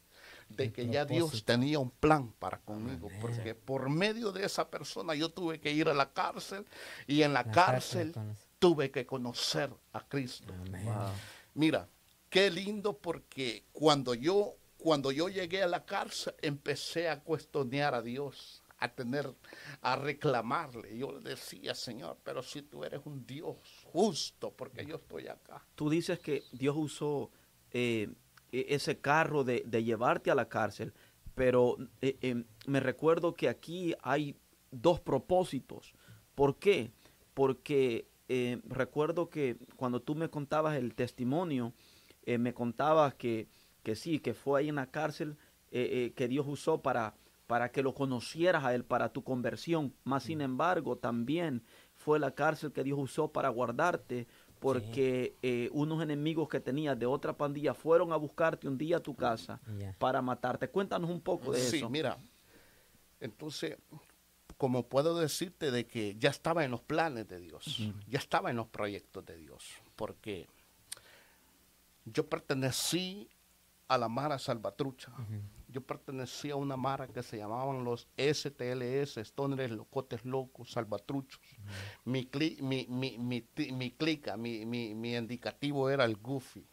de 0.48 0.72
que 0.72 0.86
ya 0.86 1.04
Dios 1.04 1.44
tenía 1.44 1.78
un 1.78 1.90
plan 1.90 2.32
para 2.38 2.58
conmigo, 2.58 3.08
porque 3.20 3.54
por 3.54 3.88
medio 3.88 4.32
de 4.32 4.44
esa 4.44 4.68
persona 4.68 5.14
yo 5.14 5.30
tuve 5.30 5.60
que 5.60 5.72
ir 5.72 5.88
a 5.88 5.94
la 5.94 6.12
cárcel 6.12 6.66
y 7.06 7.22
en 7.22 7.32
la, 7.32 7.50
cárcel, 7.50 8.14
tuve 8.58 8.90
que 8.90 9.06
conocer 9.06 9.70
a 9.92 10.06
Cristo. 10.06 10.54
Mira, 11.54 11.88
qué 12.30 12.50
lindo 12.50 12.96
porque 12.98 13.64
cuando 13.72 14.14
yo 14.14 14.56
cuando 14.76 15.10
yo 15.10 15.30
llegué 15.30 15.62
a 15.62 15.66
la 15.66 15.86
cárcel 15.86 16.34
empecé 16.42 17.08
a 17.08 17.20
cuestionar 17.20 17.94
a 17.94 18.02
Dios, 18.02 18.62
a 18.78 18.88
tener 18.88 19.34
a 19.80 19.96
reclamarle. 19.96 20.98
Yo 20.98 21.12
le 21.12 21.30
decía, 21.30 21.74
"Señor, 21.74 22.18
pero 22.22 22.42
si 22.42 22.60
tú 22.60 22.84
eres 22.84 23.00
un 23.06 23.26
Dios 23.26 23.56
justo, 23.84 24.52
porque 24.52 24.84
yo 24.84 24.96
estoy 24.96 25.28
acá." 25.28 25.64
Tú 25.74 25.88
dices 25.88 26.18
que 26.18 26.44
Dios 26.52 26.76
usó 26.76 27.30
eh, 27.74 28.08
e, 28.52 28.66
ese 28.68 29.00
carro 29.00 29.42
de, 29.44 29.64
llevarte 29.84 30.30
a 30.30 30.34
la 30.34 30.48
cárcel, 30.48 30.94
pero 31.34 31.76
eh, 32.00 32.16
em, 32.22 32.44
me 32.66 32.80
recuerdo 32.80 33.34
que 33.34 33.48
aquí 33.48 33.94
hay 34.00 34.36
dos 34.70 35.00
propósitos. 35.00 35.92
¿Por 36.36 36.58
qué? 36.58 36.92
Porque 37.34 38.08
eh, 38.28 38.60
recuerdo 38.64 39.28
que 39.28 39.58
cuando 39.76 40.00
tú 40.00 40.14
me 40.14 40.30
contabas 40.30 40.76
el 40.76 40.94
testimonio, 40.94 41.74
me 42.26 42.54
contabas 42.54 43.14
que, 43.14 43.48
que, 43.82 43.94
sí, 43.94 44.18
que 44.18 44.32
fue 44.32 44.60
ahí 44.60 44.70
en 44.70 44.76
la 44.76 44.90
cárcel 44.90 45.36
que 45.70 46.26
Dios 46.26 46.46
usó 46.48 46.80
para, 46.80 47.16
para 47.46 47.70
que 47.70 47.82
lo 47.82 47.92
conocieras 47.92 48.64
a 48.64 48.74
Él, 48.74 48.84
para 48.84 49.12
tu 49.12 49.22
conversión. 49.22 49.92
Más 50.04 50.22
sin 50.22 50.40
embargo, 50.40 50.96
también 50.96 51.62
fue 51.92 52.18
la 52.18 52.30
cárcel 52.30 52.72
que 52.72 52.84
Dios 52.84 52.98
usó 52.98 53.32
para 53.32 53.50
guardarte 53.50 54.26
porque 54.64 55.36
eh, 55.42 55.68
unos 55.74 56.02
enemigos 56.02 56.48
que 56.48 56.58
tenías 56.58 56.98
de 56.98 57.04
otra 57.04 57.36
pandilla 57.36 57.74
fueron 57.74 58.14
a 58.14 58.16
buscarte 58.16 58.66
un 58.66 58.78
día 58.78 58.96
a 58.96 59.00
tu 59.00 59.14
casa 59.14 59.60
para 59.98 60.22
matarte. 60.22 60.70
Cuéntanos 60.70 61.10
un 61.10 61.20
poco 61.20 61.52
de 61.52 61.60
eso. 61.60 61.76
Sí, 61.76 61.84
mira, 61.90 62.16
entonces, 63.20 63.76
como 64.56 64.88
puedo 64.88 65.18
decirte 65.18 65.70
de 65.70 65.86
que 65.86 66.16
ya 66.18 66.30
estaba 66.30 66.64
en 66.64 66.70
los 66.70 66.80
planes 66.80 67.28
de 67.28 67.40
Dios, 67.40 67.78
ya 68.08 68.18
estaba 68.18 68.48
en 68.48 68.56
los 68.56 68.68
proyectos 68.68 69.22
de 69.26 69.36
Dios, 69.36 69.68
porque 69.96 70.48
yo 72.06 72.26
pertenecí 72.26 73.28
a 73.86 73.98
la 73.98 74.08
Mara 74.08 74.38
Salvatrucha 74.38 75.12
yo 75.74 75.80
pertenecía 75.80 76.52
a 76.52 76.56
una 76.56 76.76
mara 76.76 77.08
que 77.08 77.20
se 77.24 77.36
llamaban 77.36 77.82
los 77.82 78.06
STLS, 78.16 79.18
Stoneres 79.24 79.72
Locotes 79.72 80.24
Locos, 80.24 80.70
Salvatruchos. 80.70 81.40
mi, 82.04 82.30
mi, 82.60 82.86
mi, 82.88 83.44
mi, 83.72 83.90
clica, 83.90 84.36
mi, 84.36 84.64
mi, 84.64 85.16
indicativo 85.16 85.90
era 85.90 86.04
el 86.04 86.16
Goofy. 86.16 86.64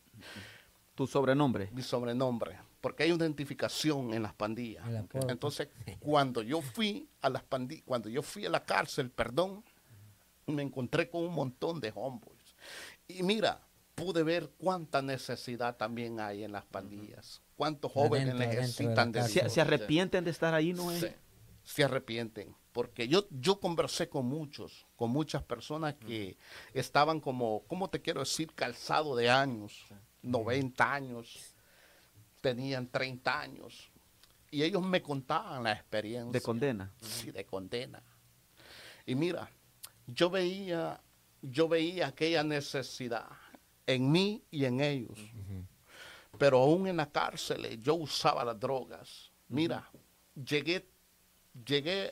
¿Tu 0.94 1.08
sobrenombre? 1.08 1.70
Mi 1.72 1.82
sobrenombre, 1.82 2.60
porque 2.80 3.04
hay 3.04 3.12
una 3.12 3.26
identificación 3.26 4.14
en 4.14 4.22
las 4.22 4.36
pandillas. 4.36 4.86
Entonces, 5.28 5.70
cuando 6.00 6.44
yo 6.44 6.62
fui 6.62 7.10
a 7.22 7.30
las 7.32 7.42
pandillas, 7.42 7.84
cuando 7.88 8.08
yo 8.08 8.22
fui 8.22 8.46
a 8.46 8.52
la 8.52 8.64
cárcel, 8.64 9.10
perdón, 9.10 9.64
me 10.46 10.62
encontré 10.62 11.10
con 11.10 11.24
un 11.24 11.34
montón 11.34 11.80
de 11.80 11.92
homeboys. 11.96 12.56
Y 13.08 13.24
mira, 13.24 13.66
pude 13.96 14.22
ver 14.22 14.52
cuánta 14.60 15.02
necesidad 15.02 15.76
también 15.76 16.20
hay 16.20 16.44
en 16.44 16.52
las 16.52 16.66
pandillas. 16.66 17.42
Cuántos 17.62 17.92
jóvenes 17.92 18.34
necesitan 18.34 19.12
de, 19.12 19.22
¿Se, 19.22 19.62
arrepienten 19.62 20.24
de 20.24 20.32
estar 20.32 20.52
ahí, 20.56 20.74
no 20.74 20.92
es? 20.92 21.14
se 21.64 21.84
arrepienten. 21.84 22.56
Porque 22.72 23.08
yo, 23.08 23.28
yo 23.30 23.60
conversé 23.60 24.10
con 24.10 24.26
muchos, 24.26 24.88
con 24.96 25.12
muchas 25.12 25.44
personas 25.44 25.94
que 25.94 26.40
estaban 26.74 27.20
como, 27.20 27.62
¿cómo 27.68 27.88
te 27.88 28.02
quiero 28.02 28.22
decir? 28.22 28.52
Calzado 28.56 29.16
de 29.16 29.30
años, 29.30 29.86
90 30.24 30.92
años, 30.92 31.54
tenían 32.42 32.88
30 32.88 33.40
años. 33.40 33.92
Y 34.50 34.64
ellos 34.64 34.82
me 34.82 35.04
contaban 35.04 35.62
la 35.62 35.74
experiencia. 35.74 36.32
¿De 36.32 36.42
condena? 36.42 36.92
Sí, 37.00 37.30
de 37.30 37.46
condena. 37.46 38.02
Y 39.06 39.14
mira, 39.14 39.52
yo 40.08 40.32
veía, 40.32 41.00
yo 41.44 41.68
veía 41.68 42.08
aquella 42.08 42.44
necesidad 42.44 43.30
en 43.86 44.12
mí 44.12 44.44
y 44.50 44.66
en 44.66 44.82
ellos. 44.82 45.20
Pero 46.38 46.60
aún 46.60 46.88
en 46.88 46.98
la 46.98 47.10
cárcel 47.10 47.80
yo 47.82 47.96
usaba 47.96 48.44
las 48.44 48.60
drogas. 48.60 49.32
Mira, 49.48 49.90
llegué, 50.34 50.88
llegué. 51.66 52.12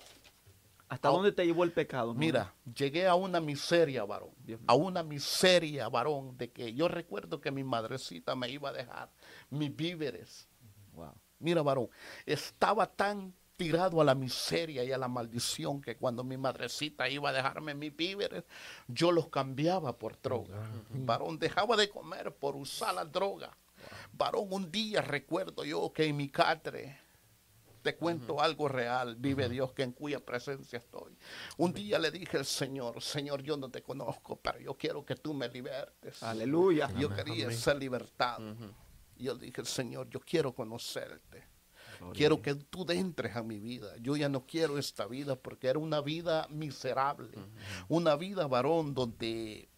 ¿Hasta 0.87 1.09
dónde 1.09 1.31
te 1.31 1.45
llevó 1.45 1.63
el 1.63 1.71
pecado? 1.71 2.13
Mira, 2.13 2.53
llegué 2.75 3.07
a 3.07 3.15
una 3.15 3.39
miseria, 3.39 4.03
varón. 4.05 4.31
A 4.65 4.73
una 4.73 5.03
miseria, 5.03 5.87
varón, 5.87 6.35
de 6.37 6.51
que 6.51 6.73
yo 6.73 6.87
recuerdo 6.87 7.39
que 7.39 7.51
mi 7.51 7.63
madrecita 7.63 8.35
me 8.35 8.49
iba 8.49 8.69
a 8.69 8.73
dejar 8.73 9.09
mis 9.49 9.75
víveres. 9.75 10.47
Wow. 10.93 11.13
Mira, 11.37 11.61
varón, 11.61 11.89
estaba 12.25 12.87
tan, 12.87 13.33
tirado 13.59 13.99
a 13.99 14.05
la 14.05 14.15
miseria 14.15 14.85
y 14.85 14.93
a 14.93 14.97
la 14.97 15.09
maldición 15.09 15.81
que 15.81 15.97
cuando 15.97 16.23
mi 16.23 16.37
madrecita 16.37 17.09
iba 17.09 17.29
a 17.29 17.33
dejarme 17.33 17.75
mis 17.75 17.93
víveres, 17.93 18.45
yo 18.87 19.11
los 19.11 19.27
cambiaba 19.27 19.97
por 19.97 20.19
droga. 20.21 20.57
Varón, 20.91 21.37
dejaba 21.37 21.75
de 21.75 21.89
comer 21.89 22.33
por 22.33 22.55
usar 22.55 22.95
la 22.95 23.03
droga. 23.03 23.51
Varón, 24.13 24.47
un 24.51 24.71
día 24.71 25.01
recuerdo 25.01 25.63
yo 25.63 25.91
que 25.93 26.05
en 26.05 26.17
mi 26.17 26.29
catre, 26.29 26.99
te 27.81 27.95
cuento 27.95 28.41
algo 28.41 28.67
real, 28.67 29.15
vive 29.15 29.47
Dios 29.47 29.71
que 29.71 29.83
en 29.83 29.93
cuya 29.93 30.19
presencia 30.19 30.77
estoy. 30.79 31.17
Un 31.57 31.73
día 31.73 31.97
le 31.97 32.11
dije 32.11 32.37
al 32.37 32.45
Señor, 32.45 33.01
Señor, 33.01 33.41
yo 33.41 33.57
no 33.57 33.69
te 33.69 33.81
conozco, 33.81 34.35
pero 34.37 34.59
yo 34.59 34.75
quiero 34.75 35.05
que 35.05 35.15
tú 35.15 35.33
me 35.33 35.47
libertes. 35.47 36.21
Aleluya. 36.21 36.91
Yo 36.97 37.09
quería 37.13 37.49
ser 37.51 37.77
libertado. 37.77 38.55
Y 39.15 39.25
yo 39.25 39.35
dije, 39.35 39.63
Señor, 39.65 40.09
yo 40.09 40.19
quiero 40.19 40.53
conocerte. 40.53 41.47
Quiero 42.13 42.41
que 42.41 42.55
tú 42.55 42.85
entres 42.89 43.35
a 43.35 43.43
mi 43.43 43.59
vida. 43.59 43.95
Yo 43.97 44.15
ya 44.15 44.29
no 44.29 44.45
quiero 44.45 44.77
esta 44.77 45.05
vida 45.05 45.35
porque 45.35 45.67
era 45.67 45.79
una 45.79 46.01
vida 46.01 46.47
miserable. 46.49 47.37
Una 47.87 48.15
vida, 48.15 48.47
varón, 48.47 48.93
donde, 48.93 49.69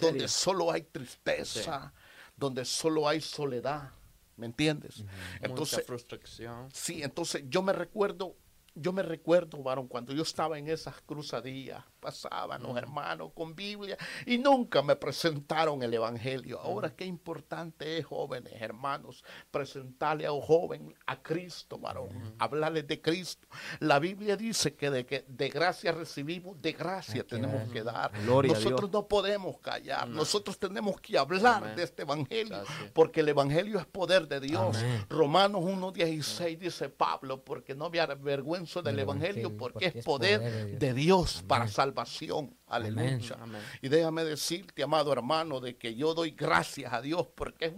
donde 0.00 0.28
solo 0.28 0.72
hay 0.72 0.82
tristeza, 0.82 1.92
donde 2.36 2.64
solo 2.64 3.08
hay 3.08 3.20
soledad. 3.20 3.90
¿Me 4.36 4.46
entiendes? 4.46 5.02
Entonces, 5.40 5.78
Mucha 5.78 5.86
frustración. 5.86 6.68
Sí, 6.72 7.02
entonces 7.02 7.44
yo 7.48 7.62
me 7.62 7.72
recuerdo 7.72 8.36
yo 8.76 8.92
me 8.92 9.02
recuerdo, 9.02 9.62
varón, 9.62 9.88
cuando 9.88 10.12
yo 10.12 10.22
estaba 10.22 10.58
en 10.58 10.68
esas 10.68 11.00
cruzadillas, 11.00 11.82
pasaban 12.06 12.62
los 12.62 12.76
hermanos 12.76 13.32
con 13.34 13.56
Biblia 13.56 13.98
y 14.26 14.38
nunca 14.38 14.80
me 14.80 14.94
presentaron 14.94 15.82
el 15.82 15.92
Evangelio. 15.92 16.60
Ahora 16.60 16.94
qué 16.94 17.04
importante 17.04 17.98
es, 17.98 18.06
jóvenes, 18.06 18.52
hermanos, 18.60 19.24
presentarle 19.50 20.24
a 20.24 20.30
un 20.30 20.40
joven 20.40 20.94
a 21.06 21.20
Cristo, 21.20 21.78
varón, 21.78 22.10
hablarle 22.38 22.84
de 22.84 23.00
Cristo. 23.00 23.48
La 23.80 23.98
Biblia 23.98 24.36
dice 24.36 24.76
que 24.76 24.88
de, 24.88 25.04
que 25.04 25.24
de 25.26 25.48
gracia 25.48 25.90
recibimos, 25.90 26.62
de 26.62 26.72
gracia 26.74 27.26
tenemos 27.26 27.72
que 27.72 27.82
dar. 27.82 28.12
nosotros 28.24 28.88
no 28.92 29.08
podemos 29.08 29.58
callar, 29.58 30.06
nosotros 30.06 30.60
tenemos 30.60 31.00
que 31.00 31.18
hablar 31.18 31.74
de 31.74 31.82
este 31.82 32.02
Evangelio, 32.02 32.62
porque 32.92 33.18
el 33.18 33.30
Evangelio 33.30 33.80
es 33.80 33.86
poder 33.86 34.28
de 34.28 34.38
Dios. 34.38 34.76
Romanos 35.08 35.62
1.16 35.62 36.56
dice 36.56 36.88
Pablo, 36.88 37.42
porque 37.42 37.74
no 37.74 37.86
había 37.86 38.06
vergüenza 38.06 38.80
del 38.80 39.00
Evangelio 39.00 39.56
porque, 39.56 39.86
es 39.86 40.04
poder 40.04 40.78
de 40.78 40.94
Dios, 40.94 41.42
para 41.48 41.66
salvación. 41.96 42.56
Aleluya. 42.66 43.38
Y 43.80 43.88
déjame 43.88 44.24
decirte, 44.24 44.82
amado 44.82 45.12
hermano, 45.12 45.60
de 45.60 45.76
que 45.76 45.94
yo 45.94 46.14
doy 46.14 46.32
gracias 46.32 46.92
a 46.92 47.00
Dios 47.00 47.26
porque 47.34 47.74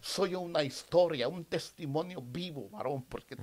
soy 0.00 0.34
una 0.34 0.62
historia, 0.62 1.28
un 1.28 1.44
testimonio 1.44 2.20
vivo, 2.20 2.68
varón, 2.70 3.04
porque 3.04 3.36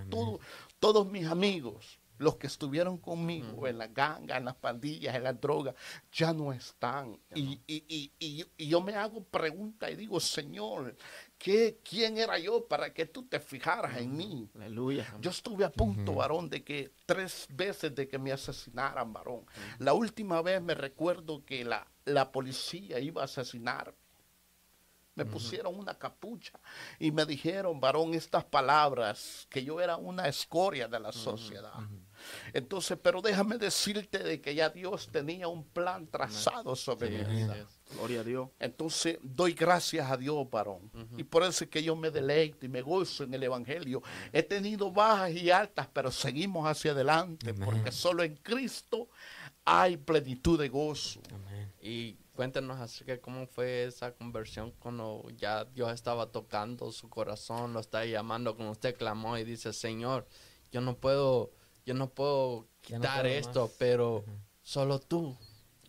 todos 0.80 1.08
mis 1.08 1.26
amigos, 1.26 2.00
los 2.18 2.36
que 2.36 2.48
estuvieron 2.48 2.98
conmigo 2.98 3.66
en 3.66 3.78
la 3.78 3.88
ganga, 3.88 4.38
en 4.38 4.46
las 4.46 4.56
pandillas, 4.56 5.16
en 5.16 5.24
las 5.24 5.40
drogas, 5.40 5.74
ya 6.12 6.34
no 6.34 6.52
están. 6.52 7.18
Y, 7.34 7.62
y, 7.66 8.12
y, 8.20 8.46
y, 8.58 8.68
yo 8.68 8.82
me 8.82 8.94
hago 8.96 9.24
pregunta 9.24 9.90
y 9.90 9.96
digo, 9.96 10.20
Señor, 10.20 10.98
¿qué, 11.40 11.80
¿quién 11.84 12.18
era 12.18 12.38
yo 12.38 12.68
para 12.68 12.94
que 12.94 13.08
tú 13.08 13.24
te 13.24 13.40
fijaras 13.40 13.98
en 13.98 14.16
mí? 14.16 14.48
Aleluya. 14.54 15.16
Yo 15.20 15.32
estuve 15.32 15.66
a 15.66 15.72
punto, 15.72 16.14
varón, 16.14 16.50
de 16.50 16.64
que 16.64 16.92
tres 17.08 17.48
veces 17.50 17.96
de 17.96 18.08
que 18.08 18.20
me 18.20 18.32
asesinaran, 18.32 19.12
varón. 19.12 19.46
La 19.80 19.94
última 19.94 20.44
vez 20.44 20.62
me 20.62 20.76
recuerdo 20.76 21.44
que 21.44 21.66
la, 21.66 21.88
la 22.06 22.32
policía 22.32 23.00
iba 23.00 23.24
a 23.24 23.26
asesinar 23.26 23.96
me 25.20 25.26
pusieron 25.26 25.78
una 25.78 25.96
capucha 25.96 26.58
y 26.98 27.12
me 27.12 27.26
dijeron, 27.26 27.80
varón, 27.82 28.14
estas 28.14 28.46
palabras, 28.46 29.48
que 29.50 29.64
yo 29.66 29.82
era 29.82 29.98
una 29.98 30.30
escoria 30.30 30.88
de 30.88 31.00
la 31.00 31.12
sociedad. 31.12 31.74
Entonces, 32.54 32.98
pero 33.02 33.22
déjame 33.22 33.58
decirte 33.58 34.20
de 34.20 34.42
que 34.42 34.56
ya 34.56 34.70
Dios 34.70 35.10
tenía 35.12 35.48
un 35.48 35.64
plan 35.64 36.08
trazado 36.08 36.76
sobre 36.76 37.10
mi 37.10 37.24
vida. 37.24 37.68
Gloria 37.94 38.22
a 38.22 38.24
Dios. 38.24 38.50
Entonces, 38.60 39.18
doy 39.22 39.54
gracias 39.54 40.10
a 40.10 40.18
Dios, 40.18 40.50
varón. 40.50 40.92
Y 41.18 41.24
por 41.24 41.44
eso 41.44 41.64
es 41.64 41.70
que 41.70 41.82
yo 41.82 41.96
me 41.96 42.12
deleito 42.12 42.66
y 42.66 42.70
me 42.70 42.82
gozo 42.82 43.24
en 43.24 43.34
el 43.34 43.44
Evangelio. 43.44 44.02
He 44.32 44.44
tenido 44.44 44.92
bajas 44.92 45.32
y 45.32 45.50
altas, 45.50 45.88
pero 45.92 46.12
seguimos 46.12 46.68
hacia 46.68 46.92
adelante, 46.92 47.54
porque 47.54 47.92
solo 47.92 48.24
en 48.24 48.36
Cristo 48.38 49.10
hay 49.66 49.98
plenitud 49.98 50.60
de 50.60 50.70
gozo. 50.70 51.22
Y 51.82 52.18
cuéntenos 52.36 52.80
acerca 52.80 53.14
de 53.14 53.20
cómo 53.20 53.48
fue 53.48 53.86
esa 53.86 54.14
conversión 54.14 54.72
cuando 54.80 55.26
ya 55.36 55.66
Dios 55.66 55.92
estaba 55.94 56.32
tocando 56.32 56.92
su 56.92 57.10
corazón, 57.10 57.74
lo 57.74 57.80
está 57.80 58.06
llamando, 58.06 58.56
como 58.56 58.72
usted 58.72 58.96
clamó 58.96 59.38
y 59.38 59.44
dice, 59.44 59.74
Señor, 59.74 60.28
yo 60.72 60.82
no 60.82 60.96
puedo 60.96 61.52
yo 61.86 61.94
no 61.94 62.10
puedo 62.10 62.68
quitar 62.82 63.26
esto, 63.26 63.72
pero 63.78 64.24
solo 64.62 65.00
tú. 65.00 65.38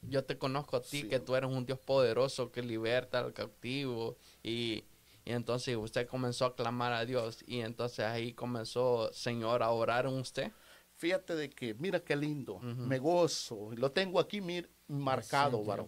Yo 0.02 0.24
te 0.24 0.38
conozco 0.38 0.76
a 0.76 0.82
ti, 0.82 1.02
que 1.04 1.20
tú 1.20 1.36
eres 1.36 1.50
un 1.50 1.66
Dios 1.66 1.78
poderoso 1.78 2.50
que 2.50 2.62
liberta 2.62 3.18
al 3.18 3.32
cautivo. 3.34 4.16
Y, 4.42 4.84
entonces 5.26 5.76
usted 5.76 6.08
comenzó 6.08 6.46
a 6.46 6.56
clamar 6.56 6.92
a 6.92 7.04
Dios. 7.04 7.44
Y 7.46 7.60
entonces 7.60 8.06
ahí 8.06 8.32
comenzó, 8.32 9.12
Señor, 9.12 9.62
a 9.62 9.70
orar 9.70 10.06
en 10.06 10.14
usted. 10.14 10.52
Fíjate 10.94 11.34
de 11.34 11.50
que, 11.50 11.74
mira 11.74 12.00
qué 12.00 12.16
lindo, 12.16 12.58
me 12.60 12.98
gozo. 12.98 13.70
Lo 13.76 13.92
tengo 13.92 14.20
aquí 14.20 14.42
marcado, 14.86 15.64
varón. 15.64 15.86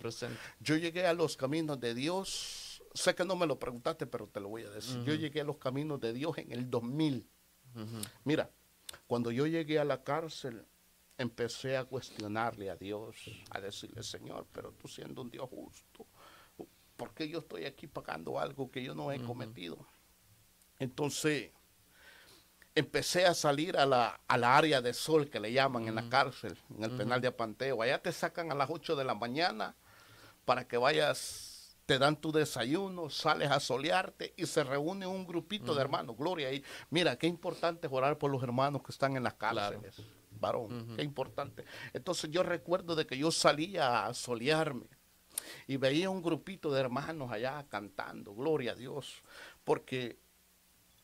Yo 0.61 0.77
llegué 0.77 1.07
a 1.07 1.15
los 1.15 1.37
caminos 1.37 1.81
de 1.81 1.95
Dios. 1.95 2.83
Sé 2.95 3.15
que 3.15 3.25
no 3.25 3.37
me 3.37 3.47
lo 3.47 3.59
preguntaste, 3.59 4.07
pero 4.07 4.27
te 4.27 4.41
lo 4.41 4.49
voy 4.49 4.63
a 4.63 4.71
decir. 4.71 5.03
Yo 5.05 5.15
llegué 5.15 5.41
a 5.41 5.45
los 5.45 5.57
caminos 5.59 6.01
de 6.01 6.13
Dios 6.13 6.37
en 6.39 6.53
el 6.53 6.71
2000. 6.71 7.27
Mira, 8.25 8.51
cuando 9.13 9.31
yo 9.31 9.47
llegué 9.47 9.79
a 9.79 9.85
la 9.85 10.03
cárcel, 10.03 10.65
empecé 11.19 11.77
a 11.77 11.85
cuestionarle 11.85 12.71
a 12.71 12.77
Dios, 12.77 13.15
a 13.51 13.61
decirle, 13.61 14.03
Señor, 14.03 14.47
pero 14.51 14.73
tú 14.73 14.89
siendo 14.89 15.21
un 15.21 15.31
Dios 15.31 15.51
justo, 15.51 16.07
¿por 16.97 17.13
qué 17.13 17.29
yo 17.29 17.41
estoy 17.41 17.67
aquí 17.67 17.87
pagando 17.87 18.41
algo 18.41 18.71
que 18.71 18.83
yo 18.83 18.95
no 18.95 19.13
he 19.13 19.23
cometido? 19.23 19.87
Entonces, 20.79 21.51
empecé 22.75 23.27
a 23.27 23.35
salir 23.35 23.77
a 23.77 23.85
la, 23.85 24.19
área 24.27 24.81
de 24.81 24.95
sol 24.95 25.29
que 25.29 25.41
le 25.41 25.53
llaman 25.53 25.89
en 25.89 25.97
la 25.97 26.09
cárcel, 26.09 26.57
en 26.75 26.83
el 26.83 26.97
penal 26.97 27.21
de 27.21 27.29
Apanteo. 27.29 27.83
Allá 27.83 28.01
te 28.01 28.13
sacan 28.13 28.51
a 28.51 28.55
las 28.55 28.71
8 28.71 28.97
de 28.97 29.05
la 29.05 29.15
mañana 29.15 29.77
para 30.47 30.67
que 30.67 30.79
vayas 30.79 31.52
te 31.93 31.99
dan 31.99 32.17
tu 32.17 32.33
desayuno, 32.33 33.11
sales 33.11 33.51
a 33.51 33.61
solearte 33.61 34.33
y 34.39 34.47
se 34.47 34.65
reúne 34.65 35.07
un 35.07 35.27
grupito 35.27 35.75
de 35.75 35.83
hermanos. 35.83 36.17
Gloria 36.17 36.51
y 36.51 36.65
mira, 36.89 37.17
qué 37.17 37.27
importante 37.27 37.87
es 37.87 37.93
orar 37.93 38.17
por 38.17 38.31
los 38.31 38.43
hermanos 38.43 38.83
que 38.83 38.93
están 38.93 39.15
en 39.15 39.25
las 39.25 39.35
cárceles. 39.35 40.01
Varón, 40.41 40.95
qué 40.97 41.03
importante. 41.03 41.67
Entonces 41.93 42.31
yo 42.31 42.43
recuerdo 42.43 42.95
de 42.97 43.07
que 43.07 43.19
yo 43.19 43.31
salía 43.31 44.07
a 44.07 44.15
solearme 44.15 44.87
y 45.67 45.77
veía 45.77 46.09
un 46.09 46.23
grupito 46.23 46.73
de 46.73 46.81
hermanos 46.81 47.31
allá 47.31 47.67
cantando, 47.69 48.33
gloria 48.33 48.73
a 48.73 48.75
Dios, 48.75 49.23
porque 49.63 50.19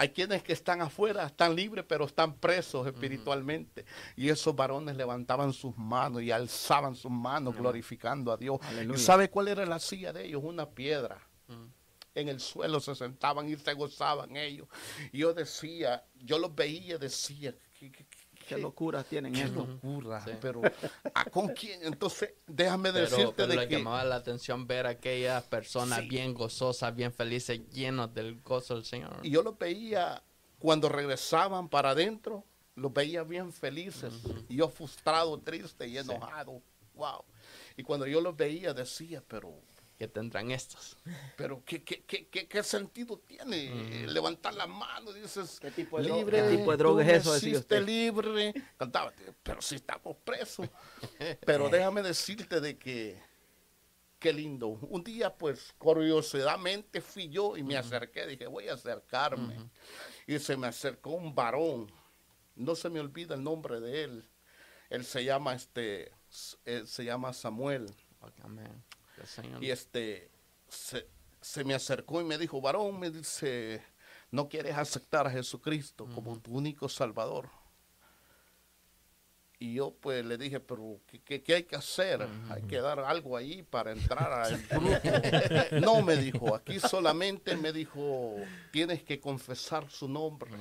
hay 0.01 0.11
quienes 0.11 0.45
que 0.45 0.53
están 0.53 0.81
afuera, 0.81 1.27
están 1.27 1.57
libres, 1.57 1.85
pero 1.87 2.05
están 2.05 2.37
presos 2.37 2.87
espiritualmente. 2.87 3.85
Y 4.15 4.29
esos 4.29 4.55
varones 4.55 4.97
levantaban 4.97 5.53
sus 5.53 5.77
manos 5.77 6.23
y 6.23 6.31
alzaban 6.31 6.95
sus 6.95 7.11
manos 7.11 7.57
glorificando 7.57 8.31
a 8.31 8.37
Dios. 8.37 8.61
¿Y 8.95 8.97
sabe 8.97 9.29
cuál 9.29 9.49
era 9.49 9.67
la 9.67 9.81
silla 9.81 10.13
de 10.13 10.27
ellos? 10.27 10.43
Una 10.45 10.71
piedra. 10.71 11.21
En 12.15 12.29
el 12.29 12.39
suelo 12.39 12.79
se 12.79 12.95
sentaban 12.95 13.49
y 13.49 13.57
se 13.57 13.75
gozaban 13.75 14.37
ellos. 14.37 14.69
Y 15.11 15.19
yo 15.19 15.35
decía, 15.35 16.05
yo 16.15 16.39
los 16.39 16.55
veía 16.55 16.95
y 16.95 16.99
decía, 16.99 17.55
qué 17.79 18.07
locuras 18.57 19.05
tienen 19.05 19.33
qué 19.33 19.47
locura 19.49 20.25
pero 20.41 20.63
¿a 21.13 21.25
con 21.27 21.49
quién? 21.55 21.83
Entonces, 21.83 22.33
déjame 22.47 22.93
decirte 22.93 23.33
pero 23.37 23.49
de 23.49 23.57
le 23.57 23.69
llamaba 23.69 24.05
la 24.05 24.17
atención 24.17 24.67
ver 24.67 24.87
a 24.87 24.91
aquellas 24.91 25.43
personas 25.45 26.07
bien 26.09 26.33
gozosas, 26.33 26.95
bien 26.95 27.13
felices, 27.13 27.61
llenos 27.71 28.15
del 28.15 28.41
gozo 28.41 28.75
del 28.77 28.85
Señor. 28.85 29.19
Y 29.23 29.31
yo 29.31 29.43
los 29.43 29.59
veía 29.59 30.23
cuando 30.59 30.89
regresaban 30.89 31.69
para 31.69 31.91
adentro, 31.91 32.45
los 32.75 32.93
veía 32.93 33.23
bien 33.25 33.53
felices. 33.53 34.15
Y 34.49 34.57
yo 34.57 34.69
frustrado, 34.69 35.39
triste 35.39 35.87
y 35.87 35.99
enojado. 35.99 36.63
Wow. 36.95 37.25
Y 37.77 37.83
cuando 37.83 38.07
yo 38.07 38.21
los 38.21 38.37
veía 38.37 38.73
decía, 38.73 39.23
pero 39.27 39.55
que 39.99 40.07
tendrán 40.07 40.53
estos. 40.53 40.97
Pero 41.37 41.65
¿qué, 41.65 41.83
qué, 41.83 42.05
qué, 42.05 42.29
qué 42.29 42.63
sentido 42.63 43.19
tiene 43.19 44.07
levantar 44.07 44.55
la 44.55 44.69
mano? 44.69 45.13
Dices, 45.13 45.59
¿qué 45.61 45.73
tipo 45.73 46.01
de, 46.01 46.09
libre, 46.09 46.41
¿qué 46.41 46.57
tipo 46.57 46.71
de 46.71 46.77
droga 46.77 47.05
es 47.05 47.27
eso? 47.27 47.33
Decía 47.33 47.81
libre. 47.81 48.55
Cantaba, 48.77 49.13
pero 49.43 49.61
si 49.61 49.75
estamos 49.75 50.17
presos. 50.19 50.69
pero 51.45 51.69
déjame 51.69 52.03
decirte 52.03 52.61
de 52.61 52.79
que, 52.79 53.21
qué 54.21 54.33
lindo. 54.33 54.69
Un 54.69 55.03
día, 55.03 55.37
pues, 55.37 55.75
curiosamente 55.79 57.01
fui 57.01 57.29
yo 57.29 57.57
y 57.57 57.65
me 57.65 57.77
acerqué. 57.77 58.25
Dije, 58.29 58.47
voy 58.47 58.69
a 58.69 58.75
acercarme. 58.75 59.69
Y 60.29 60.39
se 60.39 60.57
me 60.57 60.69
acercó 60.69 61.11
un 61.11 61.35
varón. 61.35 61.91
No 62.55 62.77
se 62.77 62.89
me 62.89 63.01
olvida 63.01 63.35
el 63.35 63.43
nombre 63.43 63.81
de 63.81 64.05
él. 64.05 64.29
Él 64.91 65.05
se 65.05 65.25
llama, 65.25 65.55
este, 65.55 66.13
se 66.29 67.05
llama 67.05 67.33
Samuel. 67.33 67.93
Amén. 68.43 68.85
Y 69.61 69.71
este 69.71 70.31
se, 70.69 71.65
me 71.65 71.75
acercó 71.75 72.21
y 72.21 72.25
me 72.25 72.39
dijo, 72.39 72.61
varón, 72.61 72.99
me 72.99 73.11
dice, 73.11 73.83
no 74.31 74.49
quieres 74.49 74.77
aceptar 74.77 75.27
a 75.27 75.31
Jesucristo 75.31 76.09
como 76.15 76.39
tu 76.39 76.53
único 76.53 76.89
Salvador. 76.89 77.49
Y 79.61 79.75
yo 79.75 79.93
pues 80.01 80.25
le 80.25 80.39
dije, 80.39 80.61
pero 80.61 81.01
¿qué, 81.25 81.43
qué 81.43 81.55
hay 81.55 81.65
que 81.65 81.75
hacer? 81.75 82.29
Hay 82.49 82.63
que 82.63 82.81
dar 82.81 83.01
algo 83.01 83.37
ahí 83.37 83.65
para 83.65 83.91
entrar 83.91 84.33
al 84.33 84.57
grupo. 84.69 84.89
no, 85.81 86.01
me 86.03 86.17
dijo, 86.17 86.55
aquí 86.55 86.79
solamente 86.79 87.57
me 87.57 87.73
dijo, 87.73 88.37
tienes 88.71 89.03
que 89.03 89.19
confesar 89.19 89.91
su 89.91 90.09
nombre. 90.09 90.53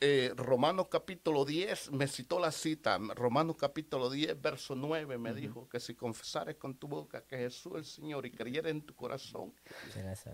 Eh, 0.00 0.32
Romanos 0.36 0.86
capítulo 0.88 1.44
10, 1.44 1.90
me 1.90 2.06
citó 2.06 2.38
la 2.38 2.52
cita, 2.52 2.98
Romanos 3.16 3.56
capítulo 3.58 4.08
10, 4.08 4.40
verso 4.40 4.76
9, 4.76 5.18
me 5.18 5.34
dijo 5.34 5.68
que 5.68 5.80
si 5.80 5.96
confesares 5.96 6.54
con 6.54 6.76
tu 6.76 6.86
boca 6.86 7.24
que 7.26 7.36
Jesús 7.36 7.72
es 7.72 7.78
el 7.78 7.84
Señor 7.84 8.24
y 8.24 8.30
creyeres 8.30 8.70
en 8.70 8.82
tu 8.82 8.94
corazón, 8.94 9.52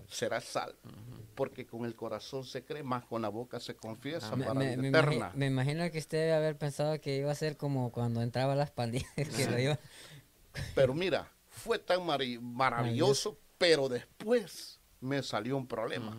serás 0.07 0.43
salvo. 0.43 0.77
Porque 1.33 1.65
con 1.65 1.83
el 1.85 1.95
corazón 1.95 2.43
se 2.43 2.63
cree, 2.63 2.83
más 2.83 3.05
con 3.05 3.23
la 3.23 3.29
boca 3.29 3.59
se 3.59 3.75
confiesa 3.75 4.35
para 4.35 4.53
me, 4.53 4.77
me, 4.77 4.89
eterna. 4.89 5.31
me, 5.33 5.47
imagino 5.47 5.89
que 5.89 5.97
usted 5.97 6.19
debe 6.19 6.33
haber 6.33 6.59
pensado 6.59 7.01
que 7.01 7.17
iba 7.17 7.31
a 7.31 7.35
ser 7.35 7.57
como 7.57 7.91
cuando 7.91 8.21
entraba 8.21 8.53
a 8.53 8.55
las 8.55 8.69
pandillas. 8.69 9.09
Pero 10.75 10.93
mira, 10.93 11.31
fue 11.49 11.79
tan 11.79 12.05
maravilloso, 12.05 13.39
pero 13.57 13.89
después 13.89 14.79
me 14.99 15.23
salió 15.23 15.57
un 15.57 15.67
problema. 15.67 16.15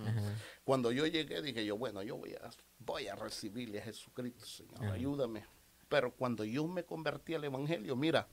Cuando 0.65 0.91
yo 0.91 1.07
llegué 1.07 1.43
dije 1.43 1.65
yo, 1.65 1.79
bueno, 1.79 2.03
yo 2.03 2.17
voy 2.17 2.35
a 2.35 2.51
voy 2.87 3.09
a 3.09 3.17
recibirle 3.17 3.81
a 3.81 3.83
Jesucristo, 3.83 4.47
Señor, 4.47 4.93
ayúdame. 4.93 5.45
Pero 5.89 6.13
cuando 6.13 6.45
yo 6.45 6.67
me 6.67 6.85
convertí 6.85 7.35
al 7.35 7.45
Evangelio, 7.45 7.97
mira, 7.97 8.29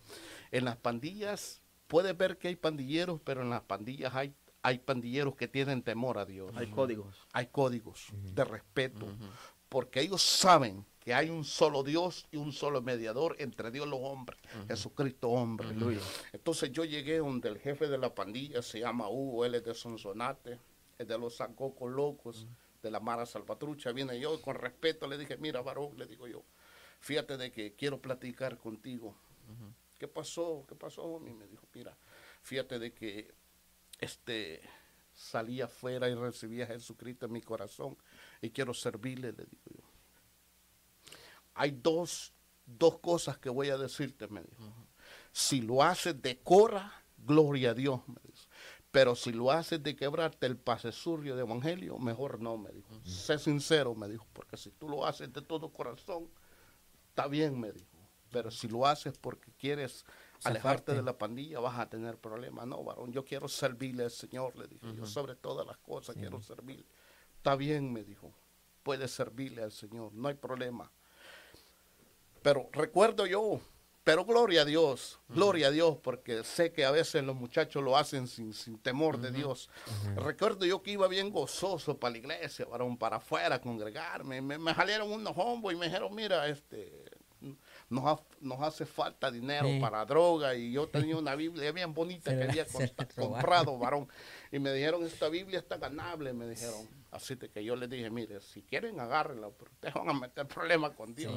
en 0.52 0.66
las 0.66 0.78
pandillas, 0.78 1.62
puedes 1.88 2.16
ver 2.16 2.38
que 2.38 2.48
hay 2.48 2.56
pandilleros, 2.56 3.20
pero 3.24 3.42
en 3.42 3.50
las 3.50 3.62
pandillas 3.62 4.14
hay, 4.16 4.34
hay 4.62 4.80
pandilleros 4.80 5.36
que 5.36 5.48
tienen 5.48 5.82
temor 5.84 6.18
a 6.18 6.26
Dios. 6.26 6.54
Hay 6.56 6.68
códigos. 6.68 7.28
Hay 7.34 7.48
códigos 7.48 8.08
de 8.12 8.44
respeto, 8.46 9.08
porque 9.70 10.02
ellos 10.02 10.22
saben 10.22 10.86
que 11.00 11.14
hay 11.14 11.30
un 11.30 11.44
solo 11.44 11.84
Dios 11.84 12.28
y 12.32 12.38
un 12.38 12.54
solo 12.54 12.82
mediador 12.82 13.36
entre 13.40 13.72
Dios 13.72 13.88
y 13.88 13.90
los 13.90 14.00
hombres, 14.02 14.40
Jesucristo 14.68 15.30
hombre. 15.30 15.68
Entonces 16.32 16.72
yo 16.72 16.86
llegué 16.86 17.18
donde 17.18 17.50
el 17.50 17.60
jefe 17.60 17.88
de 17.88 17.98
la 17.98 18.16
pandilla 18.16 18.62
se 18.62 18.80
llama 18.80 19.10
Hugo, 19.10 19.46
él 19.46 19.56
es 19.56 19.66
de 19.66 19.74
Sonsonate, 19.74 20.60
es 20.98 21.08
de 21.08 21.18
los 21.18 21.36
Sacocos 21.36 21.92
Locos 21.92 22.48
de 22.84 22.92
la 22.92 23.00
Mara 23.00 23.26
Salvatrucha. 23.26 23.92
Viene 23.94 24.20
yo 24.20 24.40
con 24.42 24.56
respeto, 24.56 25.08
le 25.08 25.18
dije, 25.18 25.38
mira, 25.38 25.62
varón, 25.62 25.98
le 25.98 26.06
digo 26.06 26.28
yo, 26.28 26.44
fíjate 27.00 27.38
de 27.38 27.52
que 27.52 27.74
quiero 27.74 28.00
platicar 28.00 28.60
contigo. 28.60 29.16
¿Qué 29.98 30.08
pasó? 30.08 30.66
¿Qué 30.68 30.76
pasó? 30.76 31.22
Y 31.26 31.34
me 31.34 31.48
dijo, 31.48 31.66
mira, 31.74 31.98
fíjate 32.44 32.78
de 32.78 32.94
que 32.94 33.34
este 34.00 34.62
salí 35.14 35.62
afuera 35.62 36.10
y 36.10 36.16
recibí 36.16 36.62
a 36.62 36.68
Jesucristo 36.68 37.26
en 37.26 37.32
mi 37.32 37.42
corazón 37.42 37.96
y 38.42 38.50
quiero 38.50 38.74
servirle, 38.74 39.32
le 39.32 39.46
digo 39.46 39.64
yo. 39.78 39.84
Hay 41.56 41.72
dos, 41.72 42.34
dos 42.66 43.00
cosas 43.00 43.38
que 43.38 43.50
voy 43.50 43.70
a 43.70 43.78
decirte, 43.78 44.28
me 44.28 44.42
dijo. 44.42 44.64
Si 45.32 45.62
lo 45.62 45.84
haces, 45.84 46.22
decora, 46.22 46.92
gloria 47.18 47.72
a 47.72 47.74
Dios, 47.74 48.02
me 48.08 48.20
dice. 48.26 48.48
Pero 48.94 49.16
si 49.16 49.32
lo 49.32 49.50
haces 49.50 49.82
de 49.82 49.96
quebrarte 49.96 50.46
el 50.46 50.56
pasesurrio 50.56 51.36
de 51.36 51.42
evangelio, 51.42 51.98
mejor 51.98 52.40
no, 52.40 52.60
me 52.60 52.70
dijo. 52.70 52.94
Sé 53.04 53.40
sincero, 53.40 53.96
me 53.96 54.08
dijo, 54.08 54.28
porque 54.34 54.56
si 54.56 54.70
tú 54.70 54.88
lo 54.88 55.04
haces 55.04 55.34
de 55.34 55.42
todo 55.42 55.70
corazón, 55.70 56.30
está 57.10 57.26
bien, 57.26 57.60
me 57.60 57.72
dijo. 57.72 57.88
Pero 58.32 58.52
si 58.52 58.68
lo 58.68 58.86
haces 58.86 59.18
porque 59.18 59.52
quieres 59.54 60.06
alejarte 60.44 60.94
de 60.94 61.02
la 61.02 61.18
pandilla, 61.18 61.60
vas 61.60 61.80
a 61.80 61.90
tener 61.90 62.20
problemas. 62.20 62.68
No, 62.68 62.84
varón, 62.84 63.12
yo 63.12 63.26
quiero 63.26 63.48
servirle 63.48 64.04
al 64.04 64.12
Señor, 64.12 64.56
le 64.56 64.68
dije. 64.68 64.86
Yo 64.96 65.08
sobre 65.08 65.36
todas 65.36 65.66
las 65.66 65.78
cosas 65.80 66.16
quiero 66.16 66.40
servirle. 66.40 66.86
Está 67.38 67.56
bien, 67.56 67.92
me 67.92 68.04
dijo. 68.04 68.32
Puedes 68.84 69.10
servirle 69.10 69.64
al 69.64 69.72
Señor, 69.72 70.14
no 70.14 70.28
hay 70.28 70.36
problema. 70.36 70.92
Pero 72.44 72.70
recuerdo 72.72 73.26
yo 73.26 73.60
pero 74.04 74.26
gloria 74.26 74.64
a 74.64 74.66
Dios, 74.66 75.20
gloria 75.30 75.68
a 75.68 75.72
Dios, 75.72 75.98
porque 76.02 76.44
sé 76.44 76.72
que 76.74 76.84
a 76.86 76.92
veces 76.92 77.24
los 77.24 77.36
muchachos 77.36 77.84
lo 77.84 77.98
hacen 77.98 78.28
sin, 78.28 78.54
temor 78.80 79.18
de 79.20 79.32
Dios. 79.32 79.70
Recuerdo 80.16 80.66
yo 80.66 80.82
que 80.84 80.92
iba 80.92 81.08
bien 81.08 81.32
gozoso 81.32 81.98
para 81.98 82.12
la 82.12 82.18
iglesia, 82.18 82.66
varón, 82.66 82.98
para 82.98 83.18
afuera, 83.18 83.56
a 83.56 83.62
congregarme. 83.62 84.42
Me, 84.42 84.58
me 84.58 84.74
salieron 84.76 85.12
unos 85.12 85.34
hombros 85.38 85.74
y 85.74 85.78
me 85.78 85.86
dijeron, 85.86 86.14
mira, 86.14 86.48
este, 86.48 87.06
nos, 87.90 88.20
nos 88.42 88.62
hace 88.62 88.86
falta 88.86 89.32
dinero 89.32 89.70
para 89.80 90.06
droga. 90.06 90.56
Y 90.56 90.72
yo 90.72 90.88
tenía 90.88 91.16
una 91.18 91.36
Biblia 91.36 91.72
bien 91.72 91.94
bonita 91.94 92.36
que 92.36 92.44
había 92.44 92.66
comprado, 93.16 93.78
varón. 93.78 94.08
Y 94.52 94.60
me 94.60 94.74
dijeron, 94.74 95.06
esta 95.06 95.30
Biblia 95.30 95.60
está 95.60 95.78
ganable, 95.78 96.34
me 96.34 96.48
dijeron. 96.48 96.88
Así 97.12 97.38
que 97.38 97.64
yo 97.64 97.76
les 97.76 97.90
dije, 97.90 98.10
mire, 98.10 98.42
si 98.42 98.64
quieren 98.64 99.00
agárrenla, 99.00 99.50
pero 99.52 99.72
ustedes 99.72 99.94
van 99.94 100.10
a 100.10 100.14
meter 100.14 100.48
problemas 100.48 100.92
con 100.92 101.14
Dios. 101.14 101.34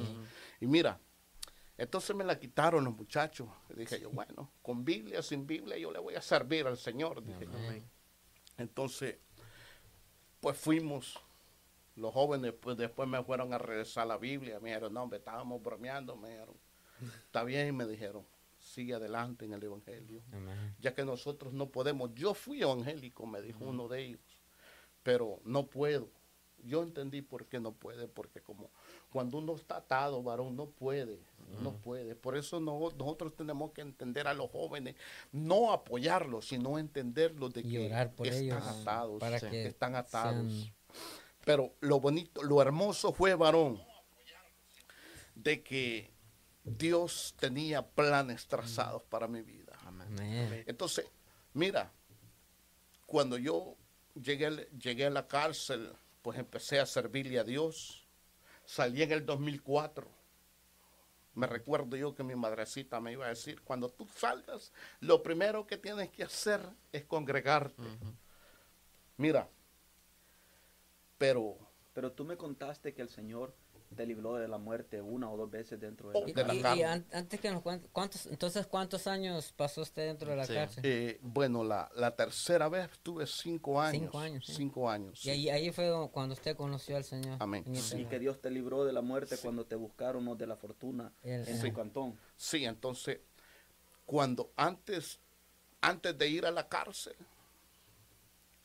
Y 0.60 0.66
mira, 0.66 0.98
entonces 1.78 2.16
me 2.16 2.24
la 2.24 2.38
quitaron 2.38 2.84
los 2.84 2.96
muchachos. 2.96 3.48
dije 3.74 4.00
yo, 4.00 4.10
bueno, 4.10 4.50
con 4.62 4.84
Biblia, 4.84 5.22
sin 5.22 5.46
Biblia, 5.46 5.76
yo 5.76 5.90
le 5.90 5.98
voy 5.98 6.14
a 6.14 6.22
servir 6.22 6.66
al 6.66 6.78
Señor. 6.78 7.22
Entonces, 8.56 9.18
pues 10.40 10.56
fuimos. 10.56 11.18
Los 11.96 12.12
jóvenes 12.12 12.52
pues, 12.60 12.76
después 12.76 13.08
me 13.08 13.22
fueron 13.24 13.52
a 13.54 13.58
regresar 13.58 14.06
la 14.06 14.18
Biblia. 14.18 14.60
Me 14.60 14.70
dijeron, 14.70 14.92
no, 14.92 15.06
me 15.06 15.16
estábamos 15.16 15.62
bromeando. 15.62 16.16
Me 16.16 16.30
dijeron, 16.30 16.56
está 17.26 17.42
bien, 17.42 17.74
me 17.76 17.86
dijeron, 17.86 18.26
sigue 18.58 18.94
adelante 18.94 19.44
en 19.44 19.52
el 19.52 19.62
Evangelio. 19.62 20.22
Ya 20.78 20.94
que 20.94 21.04
nosotros 21.04 21.52
no 21.52 21.70
podemos. 21.70 22.14
Yo 22.14 22.34
fui 22.34 22.62
evangélico, 22.62 23.26
me 23.26 23.40
dijo 23.40 23.64
uno 23.64 23.88
de 23.88 24.02
ellos, 24.02 24.42
pero 25.02 25.40
no 25.44 25.66
puedo. 25.66 26.10
Yo 26.64 26.82
entendí 26.82 27.22
por 27.22 27.46
qué 27.46 27.60
no 27.60 27.72
puede, 27.72 28.08
porque 28.08 28.40
como 28.40 28.70
cuando 29.10 29.38
uno 29.38 29.54
está 29.54 29.78
atado, 29.78 30.22
varón, 30.22 30.56
no 30.56 30.66
puede, 30.66 31.20
no 31.62 31.74
puede. 31.76 32.14
Por 32.14 32.36
eso 32.36 32.60
nosotros 32.60 33.34
tenemos 33.34 33.72
que 33.72 33.80
entender 33.80 34.26
a 34.28 34.34
los 34.34 34.50
jóvenes, 34.50 34.96
no 35.32 35.72
apoyarlos, 35.72 36.48
sino 36.48 36.78
entenderlos 36.78 37.52
de 37.52 37.62
que 37.62 37.86
están 37.86 38.62
atados, 38.62 39.20
para 39.20 39.40
que 39.40 39.66
están 39.66 39.94
atados. 39.94 40.72
Pero 41.44 41.74
lo 41.80 42.00
bonito, 42.00 42.42
lo 42.42 42.60
hermoso 42.60 43.12
fue, 43.12 43.34
varón, 43.34 43.80
de 45.34 45.62
que 45.62 46.10
Dios 46.64 47.34
tenía 47.38 47.86
planes 47.86 48.46
trazados 48.48 49.02
para 49.04 49.28
mi 49.28 49.42
vida. 49.42 49.78
Entonces, 50.66 51.06
mira, 51.52 51.92
cuando 53.06 53.38
yo 53.38 53.76
llegué, 54.20 54.68
llegué 54.78 55.06
a 55.06 55.10
la 55.10 55.28
cárcel, 55.28 55.92
pues 56.22 56.38
empecé 56.38 56.80
a 56.80 56.86
servirle 56.86 57.38
a 57.38 57.44
Dios 57.44 58.05
Salí 58.66 59.02
en 59.02 59.12
el 59.12 59.24
2004. 59.24 60.06
Me 61.34 61.46
recuerdo 61.46 61.96
yo 61.96 62.14
que 62.14 62.22
mi 62.22 62.34
madrecita 62.34 63.00
me 63.00 63.12
iba 63.12 63.26
a 63.26 63.30
decir, 63.30 63.62
cuando 63.62 63.88
tú 63.88 64.08
salgas, 64.08 64.72
lo 65.00 65.22
primero 65.22 65.66
que 65.66 65.76
tienes 65.76 66.10
que 66.10 66.24
hacer 66.24 66.60
es 66.92 67.04
congregarte. 67.04 67.82
Mira, 69.16 69.48
pero... 71.16 71.56
Pero 71.94 72.12
tú 72.12 72.24
me 72.24 72.36
contaste 72.36 72.92
que 72.92 73.00
el 73.00 73.08
Señor 73.08 73.54
te 73.94 74.06
libró 74.06 74.34
de 74.34 74.48
la 74.48 74.58
muerte 74.58 75.00
una 75.00 75.30
o 75.30 75.36
dos 75.36 75.50
veces 75.50 75.80
dentro 75.80 76.10
de 76.10 76.20
la, 76.20 76.34
cárcel. 76.34 76.78
Y, 76.78 76.82
antes 76.82 77.40
que 77.40 77.50
nos 77.50 77.62
cuente, 77.62 77.88
¿cuántos, 77.92 78.26
entonces, 78.26 78.66
¿cuántos 78.66 79.06
años 79.06 79.52
pasó 79.52 79.82
usted 79.82 80.06
dentro 80.08 80.30
de 80.30 80.36
la 80.36 80.46
cárcel? 80.46 80.82
Eh, 80.84 81.18
bueno, 81.22 81.64
la, 81.64 81.90
la, 81.94 82.14
tercera 82.14 82.68
vez 82.68 82.90
tuve 83.02 83.26
cinco 83.26 83.80
años. 83.80 84.02
Cinco 84.02 84.18
años. 84.18 84.44
Cinco 84.46 84.90
años. 84.90 85.24
Y 85.24 85.30
ahí, 85.30 85.48
ahí, 85.48 85.70
fue 85.70 85.90
cuando 86.12 86.34
usted 86.34 86.56
conoció 86.56 86.96
al 86.96 87.04
Señor. 87.04 87.36
Amén. 87.40 87.64
Y 87.96 88.04
que 88.06 88.18
Dios 88.18 88.40
te 88.40 88.50
libró 88.50 88.84
de 88.84 88.92
la 88.92 89.02
muerte 89.02 89.36
cuando 89.38 89.64
te 89.64 89.76
buscaron 89.76 90.24
los 90.24 90.36
de 90.36 90.46
la 90.46 90.56
fortuna 90.56 91.12
en 91.22 91.60
su 91.60 91.72
cantón. 91.72 92.18
Sí, 92.36 92.64
entonces, 92.64 93.20
cuando 94.04 94.52
antes, 94.56 95.20
antes 95.80 96.16
de 96.16 96.28
ir 96.28 96.46
a 96.46 96.50
la 96.50 96.68
cárcel, 96.68 97.16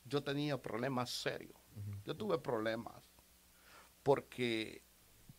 yo 0.05 0.24
tenía 0.24 0.61
problemas 0.61 1.09
serios. 1.09 1.57
Yo 2.05 2.15
tuve 2.15 2.38
problemas 2.38 3.11
porque 4.03 4.84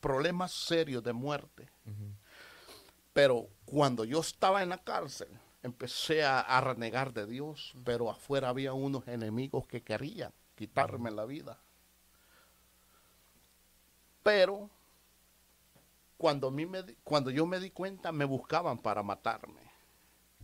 problemas 0.02 0.52
serios 0.52 1.02
de 1.02 1.14
muerte. 1.14 1.70
Pero 3.14 3.48
cuando 3.64 4.04
yo 4.04 4.20
estaba 4.20 4.62
en 4.62 4.70
la 4.70 4.78
cárcel, 4.78 5.28
empecé 5.62 6.24
a, 6.24 6.60
renegar 6.60 7.12
de 7.14 7.24
Dios, 7.26 7.74
pero 7.84 8.10
afuera 8.10 8.48
había 8.48 8.74
unos 8.74 9.06
enemigos 9.06 9.66
que 9.66 9.82
querían 9.82 10.32
quitarme 10.56 11.10
la 11.10 11.24
vida. 11.24 11.58
Pero 14.22 14.68
cuando, 16.18 16.50
mí 16.50 16.66
me, 16.66 16.82
cuando 17.04 17.30
yo 17.30 17.46
me 17.46 17.60
di 17.60 17.70
cuenta, 17.70 18.12
me 18.12 18.24
buscaban 18.24 18.78
para 18.78 19.02
matarme. 19.02 19.62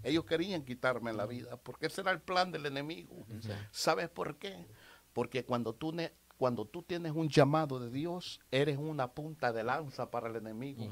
Ellos 0.05 0.25
querían 0.25 0.65
quitarme 0.65 1.13
la 1.13 1.27
vida, 1.27 1.57
porque 1.57 1.87
ese 1.87 2.03
era 2.03 2.13
el 2.13 2.21
plan 2.21 2.53
del 2.53 2.67
enemigo. 2.67 3.27
¿Sabes 3.73 4.09
por 4.09 4.37
qué? 4.37 4.69
Porque 5.13 5.45
cuando 5.45 5.75
tú 5.75 5.93
cuando 6.39 6.65
tú 6.65 6.83
tienes 6.83 7.13
un 7.13 7.29
llamado 7.29 7.81
de 7.81 7.91
Dios, 7.91 8.41
eres 8.53 8.79
una 8.79 9.13
punta 9.13 9.53
de 9.53 9.65
lanza 9.65 10.09
para 10.11 10.29
el 10.29 10.37
enemigo. 10.37 10.89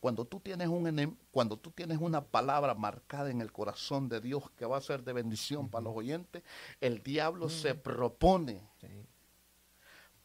Cuando 0.00 0.26
tú 0.26 0.38
tienes 0.38 0.68
un 0.68 1.16
cuando 1.30 1.56
tú 1.56 1.70
tienes 1.70 1.98
una 1.98 2.22
palabra 2.22 2.74
marcada 2.74 3.30
en 3.30 3.40
el 3.40 3.50
corazón 3.50 4.10
de 4.10 4.20
Dios 4.20 4.50
que 4.50 4.66
va 4.66 4.76
a 4.76 4.82
ser 4.82 5.02
de 5.02 5.14
bendición 5.14 5.70
para 5.70 5.84
los 5.84 5.96
oyentes, 5.96 6.42
el 6.80 7.02
diablo 7.02 7.48
se 7.48 7.74
propone 7.74 8.60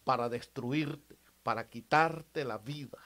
para 0.04 0.28
destruirte, 0.28 1.18
para 1.44 1.70
quitarte 1.70 2.44
la 2.44 2.58
vida. 2.58 2.98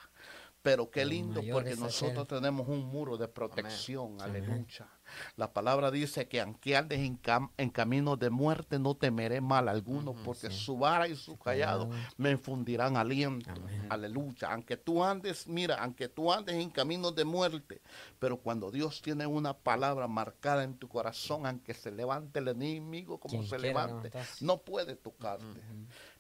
Pero 0.63 0.89
qué 0.89 1.05
lindo 1.05 1.41
porque 1.51 1.75
nosotros 1.75 2.27
tenemos 2.27 2.67
un 2.67 2.85
muro 2.85 3.17
de 3.17 3.27
protección. 3.27 4.19
Aleluya. 4.19 4.87
La 5.35 5.53
palabra 5.53 5.91
dice 5.91 6.27
que 6.27 6.41
aunque 6.41 6.75
andes 6.75 6.99
en, 6.99 7.69
camino 7.69 8.17
de 8.17 8.29
muerte, 8.29 8.79
no 8.79 8.95
temeré 8.95 9.41
mal 9.41 9.67
alguno, 9.67 10.13
porque 10.13 10.51
su 10.51 10.77
vara 10.77 11.07
y 11.07 11.15
su 11.15 11.37
callado 11.37 11.89
me 12.17 12.31
infundirán 12.31 12.97
aliento. 12.97 13.51
Aleluya. 13.89 14.51
Aunque 14.51 14.77
tú 14.77 15.03
andes, 15.03 15.47
mira, 15.47 15.75
aunque 15.75 16.07
tú 16.07 16.31
andes 16.31 16.55
en 16.55 16.69
camino 16.69 17.11
de 17.11 17.25
muerte, 17.25 17.81
pero 18.19 18.37
cuando 18.37 18.71
Dios 18.71 19.01
tiene 19.01 19.25
una 19.25 19.57
palabra 19.57 20.07
marcada 20.07 20.63
en 20.63 20.77
tu 20.77 20.87
corazón, 20.87 21.45
aunque 21.45 21.73
se 21.73 21.91
levante 21.91 22.39
el 22.39 22.49
enemigo 22.49 23.19
como 23.19 23.43
se 23.43 23.59
levante, 23.59 24.11
no 24.39 24.59
puede 24.59 24.95
tocarte. 24.95 25.61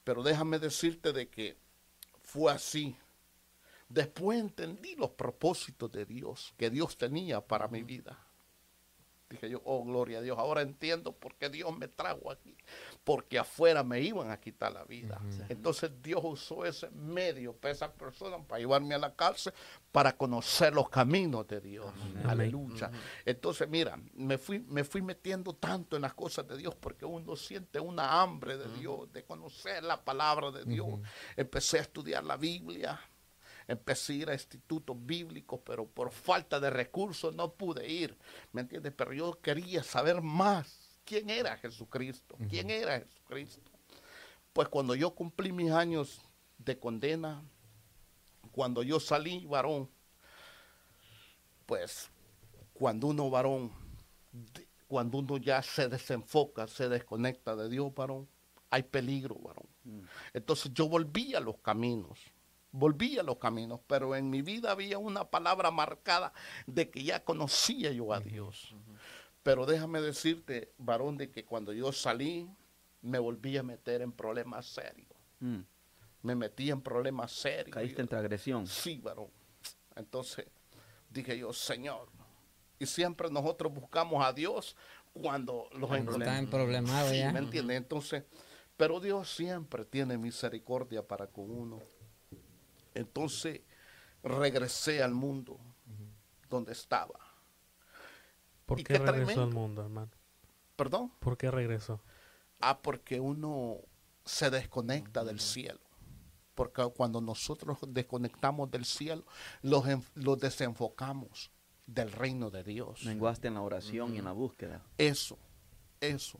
Pero 0.03 0.23
déjame 0.23 0.59
decirte 0.59 1.13
de 1.13 1.29
que 1.29 1.57
fue 2.23 2.51
así 2.51 2.95
Después 3.91 4.39
entendí 4.39 4.95
los 4.95 5.09
propósitos 5.11 5.91
de 5.91 6.05
Dios 6.05 6.53
que 6.55 6.69
Dios 6.69 6.97
tenía 6.97 7.41
para 7.41 7.67
mi 7.67 7.83
vida. 7.83 8.17
Dije 9.31 9.49
yo, 9.49 9.61
oh, 9.63 9.83
gloria 9.85 10.19
a 10.19 10.21
Dios, 10.21 10.37
ahora 10.37 10.61
entiendo 10.61 11.13
por 11.13 11.35
qué 11.35 11.49
Dios 11.49 11.75
me 11.77 11.87
trajo 11.87 12.29
aquí. 12.31 12.55
Porque 13.05 13.39
afuera 13.39 13.81
me 13.81 14.01
iban 14.01 14.29
a 14.29 14.39
quitar 14.39 14.73
la 14.73 14.83
vida. 14.83 15.21
Entonces 15.47 15.89
Dios 16.01 16.21
usó 16.23 16.65
ese 16.65 16.89
medio 16.89 17.53
para 17.53 17.71
esas 17.71 17.91
personas, 17.91 18.41
para 18.45 18.59
llevarme 18.59 18.93
a 18.93 18.97
la 18.97 19.15
cárcel, 19.15 19.53
para 19.91 20.17
conocer 20.17 20.73
los 20.73 20.89
caminos 20.89 21.47
de 21.47 21.61
Dios. 21.61 21.91
Aleluya. 22.25 22.91
Entonces, 23.25 23.69
mira, 23.69 23.97
me 24.13 24.37
fui, 24.37 24.59
me 24.59 24.83
fui 24.83 25.01
metiendo 25.01 25.53
tanto 25.53 25.95
en 25.95 26.01
las 26.01 26.13
cosas 26.13 26.45
de 26.47 26.57
Dios 26.57 26.75
porque 26.75 27.05
uno 27.05 27.35
siente 27.37 27.79
una 27.79 28.21
hambre 28.21 28.57
de 28.57 28.67
Dios, 28.77 29.11
de 29.13 29.23
conocer 29.23 29.83
la 29.83 30.03
palabra 30.03 30.51
de 30.51 30.65
Dios. 30.65 30.99
Empecé 31.37 31.79
a 31.79 31.81
estudiar 31.81 32.25
la 32.25 32.35
Biblia 32.35 32.99
empecé 33.71 34.13
a 34.13 34.15
ir 34.15 34.29
a 34.29 34.33
institutos 34.33 34.95
bíblicos, 34.99 35.61
pero 35.65 35.87
por 35.87 36.11
falta 36.11 36.59
de 36.59 36.69
recursos 36.69 37.33
no 37.33 37.53
pude 37.53 37.89
ir, 37.89 38.17
¿me 38.51 38.61
entiendes? 38.61 38.93
Pero 38.95 39.13
yo 39.13 39.39
quería 39.41 39.81
saber 39.83 40.21
más 40.21 40.99
quién 41.05 41.29
era 41.29 41.57
Jesucristo, 41.57 42.37
quién 42.49 42.69
era 42.69 42.99
Jesucristo. 42.99 43.71
Pues 44.53 44.67
cuando 44.67 44.95
yo 44.95 45.15
cumplí 45.15 45.51
mis 45.51 45.71
años 45.71 46.21
de 46.57 46.77
condena, 46.77 47.43
cuando 48.51 48.83
yo 48.83 48.99
salí 48.99 49.45
varón, 49.45 49.89
pues 51.65 52.11
cuando 52.73 53.07
uno 53.07 53.29
varón, 53.29 53.71
cuando 54.87 55.19
uno 55.19 55.37
ya 55.37 55.61
se 55.61 55.87
desenfoca, 55.87 56.67
se 56.67 56.89
desconecta 56.89 57.55
de 57.55 57.69
Dios 57.69 57.93
varón, 57.95 58.27
hay 58.69 58.83
peligro 58.83 59.35
varón. 59.35 59.67
Mm. 59.85 60.01
Entonces 60.33 60.73
yo 60.73 60.89
volví 60.89 61.33
a 61.33 61.39
los 61.39 61.57
caminos 61.59 62.19
volví 62.71 63.17
a 63.17 63.23
los 63.23 63.37
caminos, 63.37 63.79
pero 63.87 64.15
en 64.15 64.29
mi 64.29 64.41
vida 64.41 64.71
había 64.71 64.97
una 64.97 65.29
palabra 65.29 65.71
marcada 65.71 66.33
de 66.65 66.89
que 66.89 67.03
ya 67.03 67.23
conocía 67.23 67.91
yo 67.91 68.13
a 68.13 68.19
Dios. 68.19 68.75
Pero 69.43 69.65
déjame 69.65 70.01
decirte, 70.01 70.73
varón, 70.77 71.17
de 71.17 71.31
que 71.31 71.45
cuando 71.45 71.73
yo 71.73 71.91
salí, 71.91 72.49
me 73.01 73.19
volví 73.19 73.57
a 73.57 73.63
meter 73.63 74.01
en 74.01 74.11
problemas 74.11 74.67
serios. 74.67 75.09
Mm. 75.39 75.61
Me 76.21 76.35
metí 76.35 76.69
en 76.69 76.81
problemas 76.81 77.31
serios. 77.31 77.73
¿Caíste 77.73 78.01
en 78.01 78.07
transgresión? 78.07 78.67
Sí, 78.67 78.99
varón. 78.99 79.29
Entonces 79.95 80.45
dije 81.09 81.37
yo, 81.37 81.51
Señor, 81.51 82.09
y 82.79 82.85
siempre 82.85 83.29
nosotros 83.29 83.73
buscamos 83.73 84.23
a 84.23 84.33
Dios 84.33 84.75
cuando 85.13 85.67
los 85.73 85.89
cuando 85.89 86.13
está 86.13 86.37
en 86.37 86.49
problemas. 86.49 87.09
Sí, 87.09 87.21
¿me 87.33 87.39
entiendes? 87.39 87.77
Entonces, 87.77 88.23
pero 88.77 88.99
Dios 88.99 89.33
siempre 89.35 89.85
tiene 89.85 90.17
misericordia 90.17 91.05
para 91.05 91.27
con 91.27 91.51
uno. 91.51 91.79
Entonces 92.93 93.61
regresé 94.23 95.01
al 95.01 95.13
mundo 95.13 95.59
donde 96.49 96.73
estaba. 96.73 97.19
¿Por 98.65 98.83
qué, 98.83 98.97
regresó 98.97 99.43
al 99.43 99.53
mundo, 99.53 99.81
hermano? 99.81 100.11
¿Perdón? 100.75 101.11
¿Por 101.19 101.37
qué 101.37 101.51
regresó? 101.51 101.99
Ah, 102.59 102.81
porque 102.81 103.19
uno 103.19 103.79
se 104.23 104.49
desconecta 104.49 105.23
del 105.23 105.39
cielo. 105.39 105.79
Porque 106.55 106.83
cuando 106.95 107.21
nosotros 107.21 107.79
desconectamos 107.87 108.69
del 108.69 108.85
cielo, 108.85 109.25
los, 109.61 109.85
desenfocamos 110.39 111.51
del 111.87 112.11
reino 112.11 112.49
de 112.49 112.63
Dios. 112.63 113.03
Menguaste 113.05 113.47
en 113.47 113.55
la 113.55 113.61
oración 113.61 114.15
y 114.15 114.19
en 114.19 114.25
la 114.25 114.31
búsqueda. 114.31 114.81
Eso, 114.97 115.37
eso. 115.99 116.39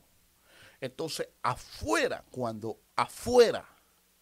Entonces, 0.80 1.28
afuera, 1.42 2.24
cuando 2.30 2.80
afuera 2.96 3.64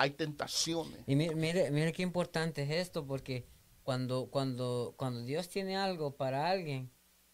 hay 0.01 0.13
tentaciones. 0.13 0.99
Y 1.07 1.15
mire, 1.15 1.35
mire, 1.71 1.93
qué 1.93 2.03
importante 2.03 2.63
es 2.63 2.71
esto, 2.71 3.07
porque 3.07 3.45
cuando, 3.83 4.31
cuando, 4.31 4.95
cuando 4.97 5.23
Dios 5.25 5.51
tiene 5.51 5.77
algo 5.77 6.17
para 6.17 6.49
alguien 6.49 6.91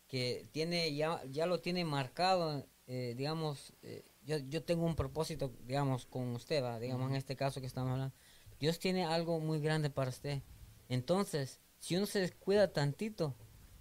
que 0.09 0.49
tiene 0.51 0.93
ya, 0.93 1.23
ya 1.31 1.47
lo 1.47 1.61
tiene 1.61 1.85
marcado, 1.85 2.67
eh, 2.89 3.15
digamos, 3.17 3.73
eh, 3.83 4.05
yo, 4.23 4.39
yo 4.39 4.65
tengo 4.65 4.85
un 4.85 4.97
propósito, 4.97 5.55
digamos, 5.63 6.07
con 6.07 6.35
usted, 6.35 6.61
¿va? 6.61 6.81
digamos, 6.81 7.09
en 7.09 7.15
este 7.15 7.37
caso 7.37 7.61
que 7.61 7.69
estamos 7.69 7.93
hablando. 7.93 8.17
Dios 8.59 8.81
tiene 8.81 9.05
algo 9.05 9.39
muy 9.39 9.61
grande 9.61 9.89
para 9.89 10.11
usted. 10.11 10.43
Entonces, 10.89 11.61
si 11.79 11.95
uno 11.95 12.07
se 12.07 12.19
descuida 12.19 12.73
tantito, 12.73 13.37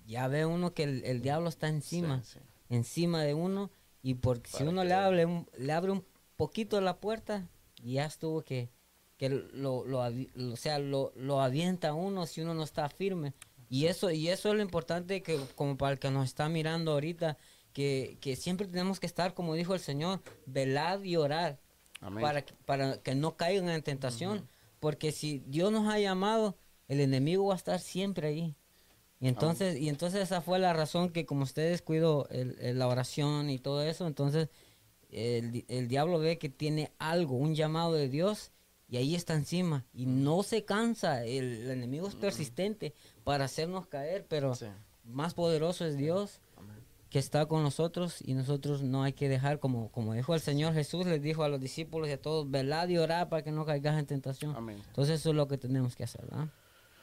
ya 0.06 0.28
ve 0.28 0.46
uno 0.46 0.76
que 0.76 0.84
el, 0.84 1.22
diablo 1.24 1.50
está 1.50 1.70
encima, 1.70 2.22
encima 2.70 3.24
de 3.24 3.34
uno, 3.34 3.72
y 4.04 4.14
porque 4.14 4.52
si 4.52 4.62
uno 4.62 4.84
le 4.84 4.94
abre, 4.94 5.26
le 5.58 5.74
abre 5.74 5.92
un 5.92 6.06
poquito 6.36 6.80
la 6.82 7.00
puerta, 7.00 7.50
ya 7.82 8.06
estuvo 8.06 8.44
que 8.44 8.75
que 9.18 9.30
lo, 9.30 9.86
lo, 9.86 10.00
o 10.00 10.58
sea, 10.58 10.80
lo, 10.80 11.14
lo 11.16 11.42
avienta 11.42 11.94
uno 11.94 12.26
si 12.26 12.42
uno 12.42 12.54
no 12.54 12.64
está 12.64 12.90
firme. 12.90 13.34
Y 13.70 13.86
eso, 13.86 14.12
y 14.12 14.30
eso 14.30 14.50
es 14.50 14.56
lo 14.56 14.62
importante 14.62 15.24
que 15.24 15.40
como 15.56 15.78
para 15.78 15.94
el 15.94 16.00
que 16.00 16.12
nos 16.12 16.26
está 16.26 16.50
mirando 16.50 16.92
ahorita, 16.92 17.38
que, 17.74 18.18
que 18.22 18.36
siempre 18.36 18.68
tenemos 18.68 19.00
que 19.00 19.08
estar, 19.08 19.34
como 19.34 19.54
dijo 19.56 19.74
el 19.74 19.80
Señor, 19.80 20.22
velad 20.46 21.02
y 21.04 21.16
orar 21.16 21.60
para, 22.00 22.46
para 22.66 23.02
que 23.02 23.16
no 23.16 23.36
caigan 23.38 23.70
en 23.70 23.82
tentación. 23.82 24.48
Porque 24.80 25.12
si 25.12 25.40
Dios 25.48 25.72
nos 25.72 25.92
ha 25.92 26.00
llamado, 26.00 26.58
el 26.88 27.00
enemigo 27.00 27.48
va 27.48 27.54
a 27.54 27.58
estar 27.58 27.80
siempre 27.80 28.28
ahí. 28.28 28.56
Y 29.20 29.28
entonces, 29.28 29.80
y 29.80 29.90
entonces 29.90 30.22
esa 30.22 30.42
fue 30.42 30.60
la 30.60 30.74
razón 30.74 31.10
que 31.10 31.26
como 31.26 31.44
ustedes 31.44 31.82
cuido 31.82 32.28
el, 32.30 32.78
la 32.78 32.88
oración 32.88 33.50
y 33.50 33.58
todo 33.58 33.82
eso, 33.82 34.06
entonces 34.06 34.50
el, 35.10 35.66
el 35.70 35.88
diablo 35.88 36.20
ve 36.20 36.38
que 36.38 36.50
tiene 36.50 36.92
algo, 37.00 37.36
un 37.36 37.56
llamado 37.56 37.94
de 37.94 38.10
Dios 38.10 38.52
y 38.88 38.98
ahí 38.98 39.16
está 39.16 39.34
encima. 39.34 39.86
Y 39.94 40.06
no 40.06 40.44
se 40.44 40.66
cansa, 40.66 41.24
el, 41.26 41.70
enemigo 41.70 42.08
es 42.08 42.16
persistente 42.16 42.94
para 43.24 43.46
hacernos 43.46 43.88
caer, 43.88 44.26
pero 44.28 44.54
más 45.04 45.34
poderoso 45.34 45.86
es 45.86 45.98
Dios 45.98 46.42
que 47.10 47.20
está 47.20 47.46
con 47.46 47.64
nosotros 47.64 48.22
y 48.22 48.34
nosotros 48.34 48.82
no 48.82 49.04
hay 49.04 49.14
que 49.14 49.30
dejar, 49.30 49.60
como, 49.60 49.90
como 49.90 50.14
dijo 50.14 50.34
el 50.34 50.42
Señor 50.42 50.74
Jesús, 50.74 51.06
les 51.06 51.22
dijo 51.22 51.44
a 51.44 51.50
los 51.50 51.62
discípulos 51.62 52.10
y 52.10 52.12
a 52.12 52.22
todos, 52.22 52.50
velad 52.52 52.90
y 52.90 52.98
orad 52.98 53.30
para 53.30 53.42
que 53.42 53.52
no 53.52 53.66
caigas 53.66 53.98
en 53.98 54.06
tentación. 54.06 54.54
Entonces 54.70 55.22
eso 55.22 55.30
es 55.30 55.36
lo 55.36 55.48
que 55.48 55.58
tenemos 55.58 55.96
que 55.96 56.04
hacer. 56.04 56.26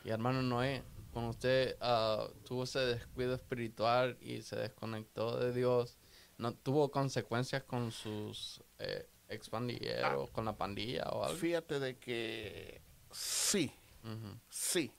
Y 0.04 0.10
hermano 0.10 0.42
Noé, 0.42 0.82
cuando 1.12 1.30
usted 1.30 1.76
uh, 1.80 2.30
tuvo 2.44 2.64
ese 2.64 2.80
descuido 2.80 3.34
espiritual 3.34 4.18
y 4.20 4.42
se 4.42 4.56
desconectó 4.56 5.38
de 5.38 5.52
Dios, 5.52 5.96
¿no 6.36 6.52
tuvo 6.52 6.90
consecuencias 6.90 7.62
con 7.62 7.90
sus... 7.90 8.62
Eh, 8.80 9.08
expandillero 9.32 10.28
con 10.32 10.44
la 10.44 10.56
pandilla 10.56 11.04
o 11.10 11.24
algo? 11.24 11.36
Fíjate 11.36 11.80
de 11.80 11.98
que 11.98 12.82
sí, 13.10 13.72
sí, 14.48 14.92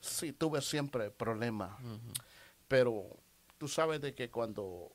sí, 0.00 0.32
tuve 0.32 0.60
siempre 0.60 1.10
problemas, 1.10 1.76
pero 2.68 3.18
tú 3.58 3.68
sabes 3.68 4.00
de 4.00 4.14
que 4.14 4.30
cuando, 4.30 4.92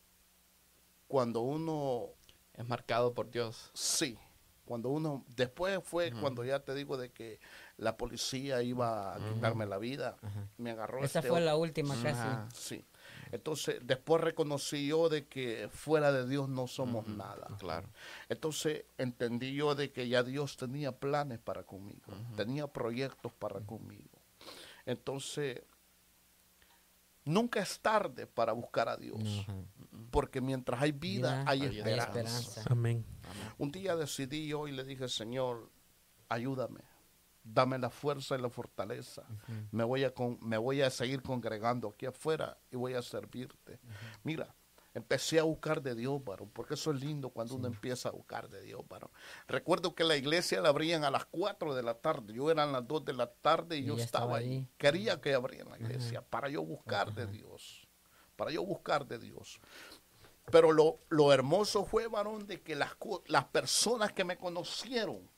cuando 1.07 1.41
uno... 1.41 2.09
Es 2.55 2.67
marcado 2.67 3.13
por 3.13 3.31
Dios. 3.31 3.71
Sí, 3.73 4.19
cuando 4.65 4.89
uno, 4.89 5.25
después 5.35 5.79
fue 5.83 6.11
cuando 6.11 6.43
ya 6.43 6.59
te 6.59 6.75
digo 6.75 6.95
de 6.97 7.09
que 7.11 7.39
la 7.77 7.97
policía 7.97 8.61
iba 8.61 9.15
a 9.15 9.17
quitarme 9.17 9.65
la 9.65 9.79
vida, 9.79 10.17
me 10.57 10.69
agarró. 10.69 11.03
Esa 11.03 11.19
este 11.19 11.29
fue 11.29 11.41
la 11.41 11.55
última 11.55 11.95
casi. 12.03 12.27
Sí. 12.53 12.85
Entonces, 13.32 13.80
después 13.84 14.21
reconocí 14.21 14.88
yo 14.88 15.09
de 15.09 15.27
que 15.27 15.69
fuera 15.71 16.11
de 16.11 16.27
Dios 16.27 16.49
no 16.49 16.67
somos 16.67 17.07
nada. 17.07 17.47
Claro. 17.59 17.88
Entonces, 18.27 18.86
entendí 18.97 19.53
yo 19.53 19.75
de 19.75 19.91
que 19.91 20.07
ya 20.07 20.23
Dios 20.23 20.57
tenía 20.57 20.91
planes 20.91 21.39
para 21.39 21.63
conmigo, 21.63 22.13
tenía 22.36 22.67
proyectos 22.67 23.32
para 23.34 23.59
conmigo. 23.59 24.19
Entonces, 24.86 25.61
nunca 27.25 27.61
es 27.61 27.80
tarde 27.80 28.25
para 28.25 28.53
buscar 28.53 28.89
a 28.89 28.97
Dios, 28.97 29.45
porque 30.09 30.41
mientras 30.41 30.82
hay 30.82 30.91
vida, 30.91 31.43
hay, 31.45 31.63
esperanza. 31.65 32.63
Amén. 32.69 33.05
Un 33.57 33.71
día 33.71 33.95
decidí 33.95 34.47
yo 34.47 34.67
y 34.67 34.71
le 34.71 34.84
dije, 34.84 35.07
Señor, 35.07 35.69
ayúdame 36.30 36.88
dame 37.53 37.77
la 37.77 37.89
fuerza 37.89 38.35
y 38.35 38.41
la 38.41 38.49
fortaleza. 38.49 39.23
me, 39.71 39.83
voy 39.83 40.03
a 40.03 40.13
me 40.41 40.57
voy 40.57 40.81
a 40.81 40.89
seguir 40.89 41.21
congregando 41.21 41.89
aquí 41.89 42.05
afuera 42.05 42.57
y 42.71 42.75
voy 42.75 42.93
a 42.93 43.01
servirte. 43.01 43.79
Mira, 44.23 44.55
Empecé 44.95 45.39
a 45.39 45.43
buscar 45.43 45.83
de 45.83 45.93
Dios, 45.93 46.23
varón, 46.23 46.49
porque 46.51 46.73
eso 46.73 46.91
es 46.91 46.99
lindo 46.99 47.29
cuando 47.29 47.55
uno 47.55 47.67
empieza 47.67 48.09
a 48.09 48.11
buscar 48.11 48.49
de 48.49 48.61
Dios, 48.63 48.81
varón. 48.89 49.11
Recuerdo 49.47 49.93
que 49.93 50.03
la 50.03 50.15
iglesia 50.15 50.61
la 50.61 50.69
abrían 50.69 51.03
a 51.03 51.11
las 51.11 51.25
4 51.25 51.75
de 51.75 51.83
la 51.83 51.93
tarde, 51.93 52.33
yo 52.33 52.49
eran 52.49 52.71
las 52.71 52.87
2 52.87 53.05
de 53.05 53.13
la 53.13 53.31
tarde 53.31 53.77
y, 53.77 53.85
yo 53.85 53.97
estaba 53.97 54.37
ahí. 54.37 54.67
Quería 54.77 55.21
que 55.21 55.35
abrieran 55.35 55.69
la 55.69 55.77
iglesia 55.77 56.21
para 56.21 56.49
yo 56.49 56.63
buscar 56.63 57.13
de 57.13 57.27
Dios, 57.27 57.87
para 58.35 58.49
yo 58.49 58.65
buscar 58.65 59.05
de 59.05 59.19
Dios. 59.19 59.59
Pero 60.51 60.71
lo, 60.71 60.99
lo 61.09 61.31
hermoso 61.31 61.85
fue, 61.85 62.07
varón, 62.07 62.47
de 62.47 62.61
que 62.61 62.75
las, 62.75 62.97
las 63.27 63.45
personas 63.45 64.11
que 64.11 64.23
me 64.23 64.37
conocieron 64.37 65.29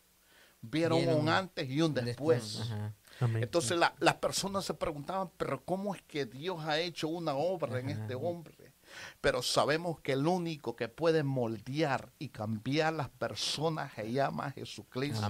vieron, 0.61 1.07
un 1.07 1.29
antes 1.29 1.69
y 1.69 1.81
un 1.81 1.93
después. 1.93 2.71
Entonces 3.19 3.77
las 3.77 4.15
personas 4.15 4.65
se 4.65 4.73
preguntaban, 4.73 5.29
pero 5.37 5.63
¿cómo 5.63 5.93
es 5.93 6.01
que 6.03 6.25
Dios 6.25 6.63
ha 6.65 6.79
hecho 6.79 7.07
una 7.07 7.35
obra 7.35 7.79
en 7.79 7.89
este 7.89 8.15
hombre? 8.15 8.73
Pero 9.21 9.41
sabemos 9.41 10.01
que 10.01 10.13
el 10.13 10.27
único 10.27 10.75
que 10.75 10.89
puede 10.89 11.23
moldear 11.23 12.11
y 12.19 12.29
cambiar 12.29 12.91
las 12.93 13.09
personas 13.09 13.93
se 13.93 14.11
llama 14.11 14.51
Jesucristo. 14.51 15.29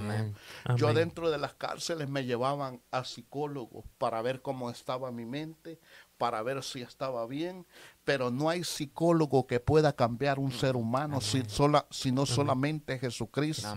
Yo 0.78 0.94
dentro 0.94 1.30
de 1.30 1.38
las 1.38 1.54
cárceles 1.54 2.10
me 2.10 2.26
llevaban 2.26 2.82
a 2.90 3.04
psicólogos 3.04 3.86
para 3.98 4.22
ver 4.22 4.42
cómo 4.42 4.72
estaba 4.72 5.12
mi 5.12 5.26
mente, 5.26 5.80
para 6.22 6.44
ver 6.44 6.62
si 6.62 6.84
estaba 6.84 7.26
bien, 7.26 7.66
pero 8.04 8.30
no 8.30 8.48
hay 8.48 8.64
psicólogo 8.64 9.48
que 9.48 9.60
pueda 9.60 9.96
cambiar 9.96 10.38
un 10.38 10.52
ser 10.52 10.76
humano 10.76 11.20
si 11.20 11.42
sola, 11.48 11.88
sino 11.90 12.28
solamente 12.28 13.00
Jesucristo. 13.00 13.76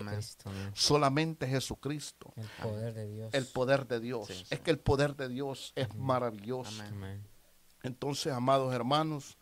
Solamente 0.74 1.46
Jesucristo. 1.46 2.34
El 2.36 2.46
poder 2.62 2.92
de 2.92 3.06
Dios. 3.06 3.32
El 3.32 3.46
poder 3.46 3.86
de 3.86 3.98
Dios. 3.98 4.46
Es 4.50 4.60
que 4.60 4.70
el 4.70 4.78
poder 4.78 5.16
de 5.16 5.30
Dios 5.30 5.72
es 5.74 5.94
maravilloso. 5.94 6.84
Entonces, 7.82 8.30
amados 8.30 8.74
hermanos, 8.74 9.38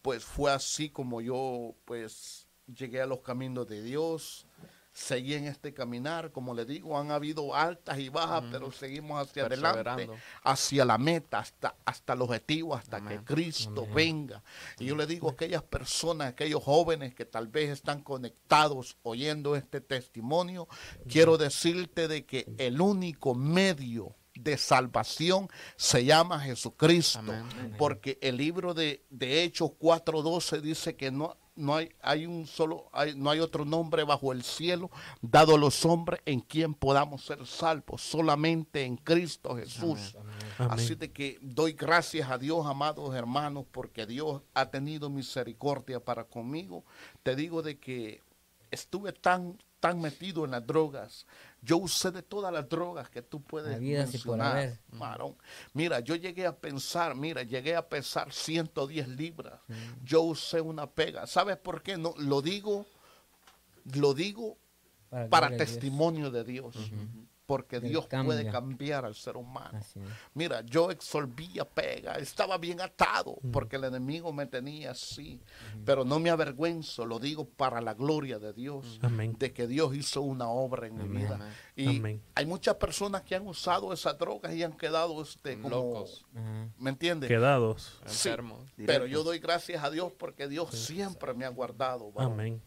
pues 0.00 0.24
fue 0.24 0.50
así 0.50 0.88
como 0.88 1.20
yo 1.20 1.74
pues 1.84 2.48
llegué 2.66 3.02
a 3.02 3.06
los 3.06 3.20
caminos 3.20 3.68
de 3.68 3.82
Dios, 3.82 4.46
seguí 4.98 5.34
en 5.34 5.46
este 5.46 5.72
caminar, 5.72 6.32
como 6.32 6.54
le 6.54 6.64
digo, 6.64 6.98
han 6.98 7.10
habido 7.10 7.54
altas 7.54 7.98
y 7.98 8.08
bajas, 8.08 8.44
pero 8.50 8.72
seguimos 8.72 9.22
hacia 9.22 9.46
adelante, 9.46 10.10
hacia 10.42 10.84
la 10.84 10.98
meta, 10.98 11.38
hasta, 11.38 11.76
hasta 11.84 12.14
el 12.14 12.22
objetivo, 12.22 12.74
hasta 12.74 13.00
que 13.00 13.22
Cristo 13.22 13.86
venga. 13.94 14.42
Y 14.78 14.86
yo 14.86 14.96
le 14.96 15.06
digo 15.06 15.28
a 15.28 15.32
aquellas 15.32 15.62
personas, 15.62 16.28
aquellos 16.28 16.62
jóvenes 16.62 17.14
que 17.14 17.24
tal 17.24 17.46
vez 17.46 17.70
están 17.70 18.02
conectados 18.02 18.96
oyendo 19.02 19.54
este 19.54 19.80
testimonio, 19.80 20.66
quiero 21.08 21.38
decirte 21.38 22.08
de 22.08 22.26
que 22.26 22.46
el 22.58 22.80
único 22.80 23.34
medio 23.34 24.16
de 24.34 24.56
salvación 24.56 25.48
se 25.76 26.04
llama 26.04 26.40
Jesucristo. 26.40 27.22
Porque 27.76 28.18
el 28.20 28.36
libro 28.36 28.74
de, 28.74 29.04
de 29.10 29.44
Hechos 29.44 29.70
4.12 29.78 30.60
dice 30.60 30.96
que 30.96 31.10
no, 31.10 31.36
no 31.58 31.76
hay, 31.76 31.90
hay 32.00 32.26
un 32.26 32.46
solo, 32.46 32.88
hay, 32.92 33.14
no 33.14 33.30
hay 33.30 33.40
otro 33.40 33.64
nombre 33.64 34.04
bajo 34.04 34.32
el 34.32 34.42
cielo 34.42 34.90
dado 35.20 35.56
a 35.56 35.58
los 35.58 35.84
hombres 35.84 36.20
en 36.24 36.40
quien 36.40 36.74
podamos 36.74 37.24
ser 37.24 37.44
salvos, 37.46 38.00
solamente 38.00 38.84
en 38.84 38.96
Cristo 38.96 39.56
Jesús. 39.56 40.16
Así 40.58 40.94
de 40.94 41.12
que 41.12 41.38
doy 41.40 41.72
gracias 41.72 42.30
a 42.30 42.38
Dios, 42.38 42.66
amados 42.66 43.14
hermanos, 43.14 43.66
porque 43.70 44.06
Dios 44.06 44.42
ha 44.54 44.70
tenido 44.70 45.10
misericordia 45.10 46.00
para 46.00 46.24
conmigo. 46.24 46.84
Te 47.22 47.36
digo 47.36 47.62
de 47.62 47.78
que 47.78 48.22
estuve 48.70 49.12
tan, 49.12 49.58
tan 49.80 50.00
metido 50.00 50.44
en 50.44 50.50
las 50.50 50.66
drogas, 50.66 51.26
yo 51.62 51.78
usé 51.78 52.10
de 52.10 52.22
todas 52.22 52.52
las 52.52 52.68
drogas 52.68 53.08
que 53.10 53.22
tú 53.22 53.42
puedes 53.42 53.80
mencionar, 53.80 54.78
Mira, 55.72 56.00
yo 56.00 56.14
llegué 56.16 56.46
a 56.46 56.56
pensar, 56.56 57.14
mira, 57.14 57.42
llegué 57.42 57.76
a 57.76 57.88
pesar 57.88 58.32
110 58.32 59.08
libras. 59.08 59.60
Yo 60.04 60.22
usé 60.22 60.60
una 60.60 60.88
pega. 60.88 61.26
¿Sabes 61.26 61.56
por 61.56 61.82
qué? 61.82 61.96
No, 61.96 62.14
lo 62.18 62.42
digo, 62.42 62.86
lo 63.94 64.14
digo 64.14 64.56
para, 65.30 65.56
testimonio 65.56 66.30
de 66.30 66.44
Dios 66.44 66.76
porque 67.48 67.80
Dios 67.80 68.06
puede 68.06 68.50
cambiar 68.50 69.06
al 69.06 69.14
ser 69.14 69.38
humano. 69.38 69.80
Mira, 70.34 70.60
yo 70.60 70.90
exolvía 70.90 71.64
pega, 71.64 72.16
estaba 72.16 72.58
bien 72.58 72.78
atado 72.82 73.38
porque 73.50 73.76
el 73.76 73.84
enemigo 73.84 74.34
me 74.34 74.44
tenía 74.44 74.90
así, 74.90 75.40
pero 75.86 76.04
no 76.04 76.20
me 76.20 76.28
avergüenzo, 76.28 77.06
lo 77.06 77.18
digo 77.18 77.48
para 77.48 77.80
la 77.80 77.94
gloria 77.94 78.38
de 78.38 78.52
Dios, 78.52 79.00
de 79.38 79.52
que 79.54 79.66
Dios 79.66 79.96
hizo 79.96 80.20
una 80.20 80.50
obra 80.50 80.88
en 80.88 80.98
mi 80.98 81.08
vida. 81.08 81.40
Y 81.74 82.02
hay 82.34 82.44
muchas 82.44 82.74
personas 82.74 83.22
que 83.22 83.34
han 83.34 83.46
usado 83.46 83.94
esas 83.94 84.18
drogas 84.18 84.52
y 84.52 84.62
han 84.62 84.76
quedado 84.76 85.22
este, 85.22 85.58
como, 85.58 85.70
locos. 85.70 86.26
¿Me 86.78 86.90
entiendes? 86.90 87.28
Quedados. 87.28 87.98
Enfermos. 88.02 88.60
pero 88.76 89.06
yo 89.06 89.24
doy 89.24 89.38
gracias 89.38 89.82
a 89.82 89.90
Dios 89.90 90.12
porque 90.18 90.48
Dios 90.48 90.68
siempre 90.74 91.32
me 91.32 91.46
ha 91.46 91.48
guardado. 91.48 92.12
Amén. 92.18 92.60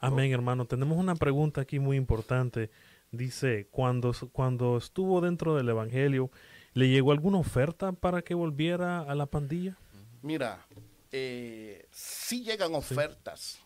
Amén, 0.00 0.32
hermano. 0.32 0.64
Tenemos 0.64 0.98
una 0.98 1.14
pregunta 1.14 1.60
aquí 1.60 1.78
muy 1.78 1.96
importante. 1.96 2.70
Dice, 3.12 3.66
cuando, 3.70 4.14
cuando 4.32 4.76
estuvo 4.76 5.20
dentro 5.20 5.56
del 5.56 5.68
Evangelio, 5.68 6.30
¿le 6.74 6.88
llegó 6.88 7.12
alguna 7.12 7.38
oferta 7.38 7.92
para 7.92 8.22
que 8.22 8.34
volviera 8.34 9.00
a 9.00 9.14
la 9.14 9.26
pandilla? 9.26 9.76
Mira, 10.22 10.66
eh, 11.10 11.88
sí 11.90 12.44
llegan 12.44 12.74
ofertas, 12.74 13.60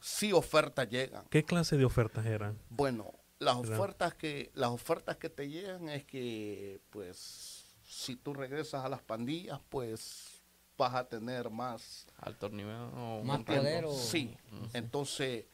sí. 0.00 0.32
ofertas 0.32 0.88
llegan. 0.88 1.24
¿Qué 1.30 1.44
clase 1.44 1.78
de 1.78 1.84
ofertas 1.84 2.26
eran? 2.26 2.58
Bueno, 2.68 3.12
las 3.38 3.56
ofertas 3.56 4.14
que 4.14 4.50
las 4.54 4.70
ofertas 4.70 5.16
que 5.16 5.30
te 5.30 5.48
llegan 5.48 5.88
es 5.88 6.04
que, 6.04 6.80
pues, 6.90 7.64
si 7.82 8.16
tú 8.16 8.34
regresas 8.34 8.84
a 8.84 8.88
las 8.88 9.02
pandillas, 9.02 9.60
pues 9.70 10.42
vas 10.76 10.94
a 10.94 11.08
tener 11.08 11.50
más 11.50 12.06
alto 12.18 12.48
nivel 12.50 12.76
o 12.96 13.22
más 13.24 13.42
poder. 13.44 13.86
Sí, 13.88 14.36
entonces 14.74 15.46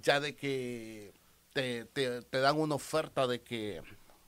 ya 0.00 0.20
de 0.20 0.34
que 0.34 1.12
te, 1.52 1.86
dan 2.30 2.58
una 2.58 2.74
oferta 2.74 3.26
de 3.26 3.42
que 3.42 3.82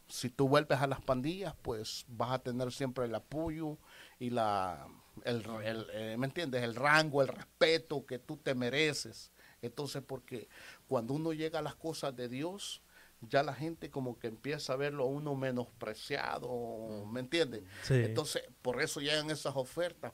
si 0.09 0.31
tú 0.31 0.49
vuelves 0.49 0.81
a 0.81 0.87
las 0.87 1.01
pandillas, 1.01 1.55
pues 1.62 2.05
vas 2.09 2.33
a 2.33 2.39
tener 2.41 2.73
siempre 2.73 3.05
el 3.05 3.14
apoyo 3.14 3.79
y 4.18 4.31
la, 4.31 4.87
el, 5.25 5.45
eh, 5.93 6.16
¿me 6.18 6.27
entiendes? 6.27 6.62
El 6.62 6.75
rango, 6.75 7.23
el 7.23 7.29
respeto 7.29 8.05
que 8.07 8.18
tú 8.18 8.37
te 8.37 8.55
mereces. 8.55 9.33
Entonces, 9.62 10.03
porque 10.07 10.49
cuando 10.89 11.14
uno 11.14 11.33
llega 11.33 11.61
a 11.61 11.62
las 11.62 11.77
cosas 11.77 12.16
de 12.16 12.29
Dios, 12.29 12.83
ya 13.21 13.43
la 13.43 13.55
gente 13.55 13.91
como 13.91 14.18
que 14.18 14.29
empieza 14.29 14.73
a 14.73 14.77
verlo 14.77 15.05
a 15.05 15.07
uno 15.07 15.35
menospreciado, 15.35 17.05
¿me 17.07 17.21
entiendes? 17.21 17.62
Entonces, 17.89 18.43
por 18.62 18.81
eso 18.81 19.01
llegan 19.01 19.31
esas 19.31 19.55
ofertas, 19.57 20.12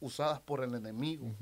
usadas 0.00 0.40
por 0.40 0.64
el 0.64 0.74
enemigo. 0.74 1.34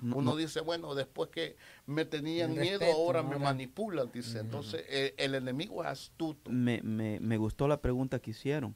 Uno 0.00 0.36
dice, 0.36 0.60
bueno, 0.60 0.94
después 0.94 1.30
que 1.30 1.56
me 1.86 2.04
tenían 2.04 2.54
miedo, 2.54 2.84
ahora 2.92 3.22
me 3.22 3.38
manipulan, 3.38 4.10
dice. 4.12 4.38
Entonces, 4.38 4.84
eh, 4.88 5.14
el, 5.18 5.34
enemigo 5.34 5.82
es 5.82 5.90
astuto. 5.90 6.50
Me, 6.50 6.80
me, 6.82 7.20
me, 7.20 7.36
gustó 7.36 7.68
la 7.68 7.80
pregunta 7.80 8.18
que 8.20 8.30
hicieron, 8.30 8.74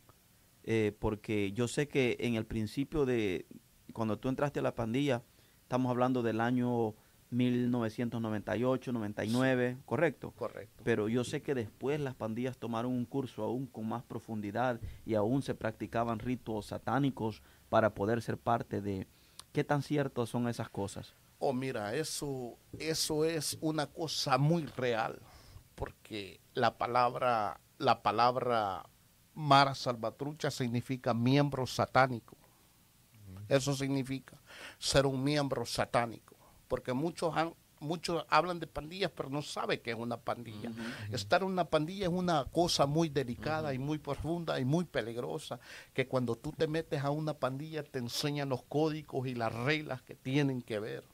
eh, 0.65 0.95
porque 0.99 1.53
yo 1.53 1.69
sé 1.69 1.89
que 1.89 2.17
en 2.21 2.35
el 2.35 2.47
principio 2.47 3.07
de, 3.07 3.47
cuando 3.93 4.19
tú 4.19 4.29
entraste 4.29 4.59
a 4.61 4.63
la 4.63 4.75
pandilla, 4.75 5.23
estamos 5.63 5.91
hablando 5.91 6.23
del 6.23 6.41
año 6.41 6.95
1998, 7.31 8.93
99, 8.93 9.79
¿correcto? 9.85 10.33
Correcto. 10.33 10.83
Pero 10.85 11.09
yo 11.09 11.25
sé 11.25 11.43
que 11.43 11.55
después 11.55 12.01
las 12.01 12.15
pandillas 12.15 12.59
tomaron 12.59 12.93
un 12.93 13.05
curso 13.05 13.45
aún 13.45 13.67
con 13.67 13.89
más 13.89 14.03
profundidad 14.03 14.81
y 15.07 15.15
aún 15.15 15.43
se 15.43 15.55
practicaban 15.55 16.19
ritos 16.19 16.67
satánicos 16.67 17.43
para 17.69 17.95
poder 17.95 18.21
ser 18.21 18.37
parte 18.37 18.81
de, 18.81 19.07
¿Qué 19.53 19.65
tan 19.65 19.83
ciertos 19.83 20.31
son 20.31 20.49
esas 20.49 20.69
cosas? 20.69 21.15
Oh, 21.39 21.53
mira, 21.53 21.95
eso, 21.95 22.59
eso 22.79 23.25
es 23.25 23.57
una 23.61 23.87
cosa 23.87 24.39
muy 24.39 24.67
real, 24.67 25.21
porque 25.75 26.41
la 26.55 26.77
palabra, 26.77 27.61
la 27.79 28.03
palabra 28.03 28.87
Mara 29.35 29.75
Salvatrucha 29.75 30.51
significa 30.51 31.15
miembro 31.15 31.67
satánico. 31.67 32.37
Eso 33.49 33.75
significa 33.75 34.41
ser 34.79 35.07
un 35.07 35.25
miembro 35.25 35.67
satánico, 35.67 36.37
porque 36.69 36.93
muchos 36.93 37.37
han, 37.37 37.55
muchos 37.81 38.25
hablan 38.29 38.61
de 38.61 38.67
pandillas, 38.67 39.11
pero 39.15 39.29
no 39.29 39.43
saben 39.43 39.81
qué 39.83 39.91
es 39.91 39.97
una 39.97 40.19
pandilla. 40.19 40.71
Estar 41.11 41.43
en 41.43 41.49
una 41.49 41.65
pandilla 41.65 42.05
es 42.05 42.13
una 42.13 42.45
cosa 42.45 42.87
muy 42.87 43.09
delicada 43.09 43.75
y 43.75 43.79
muy 43.79 43.99
profunda 43.99 44.61
y 44.61 44.65
muy 44.65 44.85
peligrosa, 44.85 45.59
que 45.93 46.07
cuando 46.07 46.37
tú 46.37 46.53
te 46.53 46.67
metes 46.67 47.03
a 47.03 47.11
una 47.11 47.35
pandilla 47.35 47.83
te 47.83 47.99
enseñan 47.99 48.51
los 48.51 48.63
códigos 48.63 49.27
y 49.27 49.35
las 49.35 49.53
reglas 49.53 50.03
que 50.03 50.15
tienen 50.15 50.63
que 50.63 50.79
ver. 50.79 51.05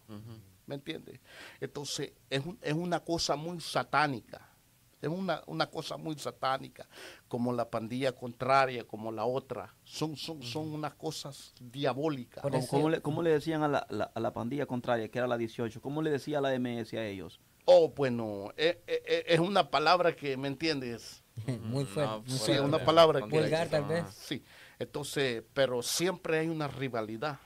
¿Me 0.67 0.75
entiendes? 0.75 1.21
Entonces, 1.61 2.13
es, 2.29 2.43
es 2.61 2.75
una 2.75 3.01
cosa 3.01 3.37
muy 3.37 3.61
satánica. 3.61 4.56
Es 5.03 5.09
una, 5.09 5.43
una, 5.47 5.67
cosa 5.67 5.97
muy 5.97 6.17
satánica, 6.17 6.89
como 7.29 7.53
la 7.53 7.71
pandilla 7.71 8.13
contraria, 8.13 8.85
como 8.85 9.13
la 9.13 9.25
otra. 9.25 9.75
Son, 9.85 10.17
son, 10.17 10.43
son 10.43 10.73
unas 10.73 10.95
cosas 10.95 11.55
diabólicas. 11.61 12.43
¿Cómo, 12.71 12.89
le, 12.89 13.01
¿Cómo, 13.03 13.23
le, 13.23 13.31
decían 13.31 13.63
a 13.63 13.69
la, 13.69 13.79
a 13.79 14.21
la, 14.21 14.33
pandilla 14.33 14.67
contraria, 14.67 15.09
que 15.09 15.19
era 15.19 15.27
la 15.27 15.37
18? 15.37 15.81
¿Cómo 15.81 16.01
le 16.01 16.11
decía 16.11 16.41
la 16.41 16.59
MS 16.59 16.95
a 16.95 17.05
ellos? 17.05 17.41
Oh, 17.67 17.91
bueno, 17.91 18.53
es, 18.57 18.75
eh, 18.75 18.83
eh, 18.87 19.03
eh, 19.07 19.25
es 19.27 19.41
una 19.41 19.71
palabra 19.71 20.15
que, 20.15 20.37
¿me 20.37 20.49
entiendes? 20.49 21.25
muy 21.63 21.85
fuerte. 21.85 22.31
sí, 22.31 22.53
es 22.53 22.61
una 22.61 22.85
palabra 22.85 23.21
que... 23.21 23.41
Vulgar, 23.41 23.69
tal 23.69 23.85
vez. 23.85 24.05
Sí. 24.11 24.43
Entonces, 24.79 25.43
pero 25.55 25.83
siempre 25.83 26.39
hay 26.39 26.49
una 26.49 26.69
rivalidad. 26.69 27.39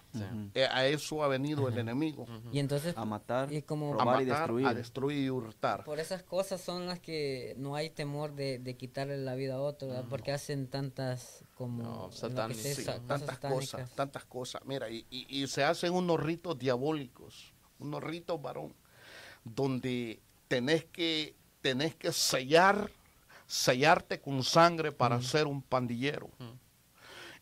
Eh, 0.55 0.67
a 0.69 0.87
eso 0.87 1.23
ha 1.23 1.29
venido 1.29 1.69
el 1.69 1.79
enemigo. 1.79 2.27
Y 2.51 2.59
entonces 2.59 2.97
a 2.97 3.05
matar, 3.05 3.53
y 3.53 3.63
como, 3.63 3.95
a, 4.01 4.05
matar, 4.05 4.23
y 4.23 4.25
destruir. 4.25 4.67
a 4.67 4.75
destruir 4.75 5.25
y 5.25 5.31
hurtar. 5.31 5.85
Por 5.85 6.01
esas 6.01 6.25
cosas 6.25 6.61
son 6.61 6.87
las 6.87 6.99
que 6.99 7.55
no 7.57 7.77
hay 7.77 7.91
temor 7.91 8.35
de, 8.35 8.77
quitarle 8.77 9.19
la 9.19 9.37
vida 9.37 9.55
a 9.55 9.61
otro, 9.61 10.05
porque 10.09 10.33
hacen 10.33 10.67
tantas 10.67 11.45
como 11.55 12.11
tantas 13.07 13.39
cosas, 13.39 13.91
tantas 13.91 14.25
cosas. 14.25 14.63
Mira, 14.65 14.91
y, 14.91 15.07
y, 15.11 15.47
se 15.47 15.63
hacen 15.63 15.93
unos 15.93 16.19
ritos 16.19 16.59
diabólicos, 16.59 17.53
unos 17.79 18.03
ritos 18.03 18.43
varón, 18.43 18.75
donde 19.45 20.21
tenés 20.49 20.85
que 20.87 21.37
tenés 21.61 21.95
que 21.95 22.11
sellar 22.11 22.91
sellarte 23.51 24.21
con 24.21 24.45
sangre 24.45 24.93
para 24.93 25.21
ser 25.21 25.49
un 25.49 25.61
pandillero. 25.61 26.31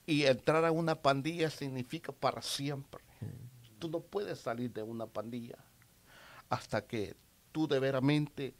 Y 0.08 0.24
entrar 0.24 0.64
a 0.64 0.72
una 0.72 0.94
pandilla 0.94 1.50
significa 1.50 2.12
para 2.12 2.42
siempre. 2.42 3.02
Tú 3.78 3.88
no 3.88 4.00
puedes 4.00 4.40
salir 4.40 4.72
de 4.72 4.82
una 4.82 5.06
pandilla 5.06 5.58
hasta 6.48 6.86
que 6.86 7.14
tú 7.52 7.68
de 7.68 7.78
veramente 7.78 8.54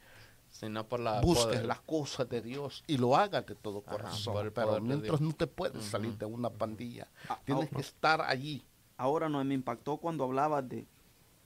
por 0.88 1.01
la 1.01 1.20
busques 1.20 1.64
las 1.64 1.80
cosas 1.80 2.28
de 2.28 2.40
Dios 2.40 2.84
y 2.86 2.99
lo 2.99 3.16
hagas 3.16 3.46
de 3.46 3.55
todo 3.55 3.80
corazón. 3.80 4.53
Pero 4.55 4.80
mientras 4.80 5.20
no 5.20 5.32
te 5.32 5.46
puedes 5.46 5.84
salir 5.84 6.16
de 6.18 6.26
una 6.26 6.51
pandilla, 6.51 7.09
ah, 7.28 7.40
tienes 7.44 7.70
que 7.70 7.80
estar 7.80 8.20
allí. 8.20 8.64
Ahora 8.96 9.28
no 9.28 9.42
me 9.42 9.55
impactó 9.55 9.96
cuando 9.96 10.24
hablabas 10.24 10.68
de, 10.68 10.86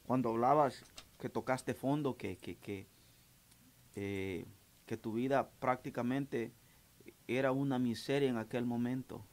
cuando 0.07 0.30
hablabas 0.30 0.82
que 1.18 1.28
tocaste 1.28 1.74
fondo, 1.74 2.16
que, 2.16 2.36
que, 2.36 2.57
que 2.57 2.86
eh, 3.94 4.46
que 4.86 4.96
tu 4.96 5.12
vida 5.12 5.48
prácticamente 5.59 6.53
era 7.26 7.53
una 7.53 7.78
miseria 7.78 8.28
en 8.28 8.36
aquel 8.36 8.66
momento. 8.66 9.24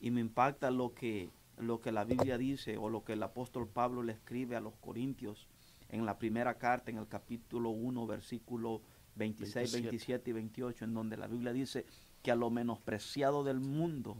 Y 0.00 0.10
me 0.10 0.20
impacta 0.20 0.70
lo 0.70 0.94
que, 0.94 1.30
lo 1.58 1.80
que 1.80 1.92
la 1.92 2.04
Biblia 2.04 2.38
dice 2.38 2.76
o 2.76 2.88
lo 2.88 3.04
que 3.04 3.14
el 3.14 3.22
apóstol 3.22 3.68
Pablo 3.68 4.02
le 4.02 4.12
escribe 4.12 4.56
a 4.56 4.60
los 4.60 4.74
Corintios 4.76 5.48
en 5.88 6.06
la 6.06 6.18
primera 6.18 6.58
carta, 6.58 6.90
en 6.90 6.98
el 6.98 7.08
capítulo 7.08 7.70
1, 7.70 8.06
versículo 8.06 8.82
26, 9.16 9.72
27. 9.72 10.30
y 10.30 10.32
28, 10.32 10.84
en 10.84 10.94
donde 10.94 11.16
la 11.16 11.26
Biblia 11.26 11.52
dice 11.52 11.86
que 12.22 12.30
a 12.30 12.36
lo 12.36 12.50
menospreciado 12.50 13.42
del 13.44 13.60
mundo, 13.60 14.16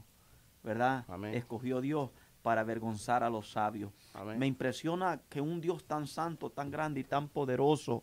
¿verdad? 0.63 1.05
Escogió 1.33 1.81
Dios 1.81 2.11
para 2.43 2.63
avergonzar 2.63 3.23
a 3.23 3.31
los 3.31 3.51
sabios. 3.51 3.93
Me 4.37 4.47
impresiona 4.47 5.21
que 5.29 5.41
un 5.41 5.61
Dios 5.61 5.85
tan 5.85 6.07
santo, 6.07 6.51
tan 6.51 6.71
grande 6.71 7.01
y 7.01 7.05
tan 7.05 7.29
poderoso 7.29 8.03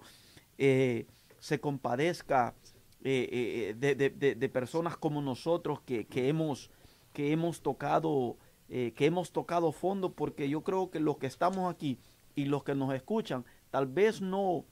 eh, 0.57 1.07
se 1.39 1.59
compadezca 1.59 2.53
eh, 3.03 3.75
eh, 3.79 4.35
de, 4.35 4.49
personas 4.49 4.97
como 4.97 5.21
nosotros 5.21 5.81
que, 5.81 6.07
hemos, 6.13 6.71
que 7.15 7.31
hemos 7.31 7.61
tocado 7.61 8.37
eh, 8.69 8.93
que 8.95 9.07
hemos 9.07 9.31
tocado 9.31 9.71
fondo 9.71 10.11
porque 10.13 10.47
yo 10.47 10.61
creo 10.61 10.91
que 10.91 10.99
los 10.99 11.17
que 11.17 11.25
estamos 11.25 11.73
aquí 11.73 11.97
y 12.35 12.45
los 12.45 12.63
que 12.63 12.75
nos 12.75 12.93
escuchan 12.93 13.43
tal 13.71 13.87
vez 13.87 14.21
no 14.21 14.65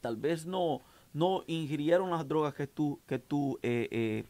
tal 0.00 0.16
vez 0.16 0.46
no 0.46 0.80
no 1.12 1.44
ingirieron 1.46 2.10
las 2.10 2.26
drogas 2.26 2.54
que 2.54 2.66
tú 2.66 2.98
que 3.06 3.20
tú 3.20 3.58
de, 3.62 4.24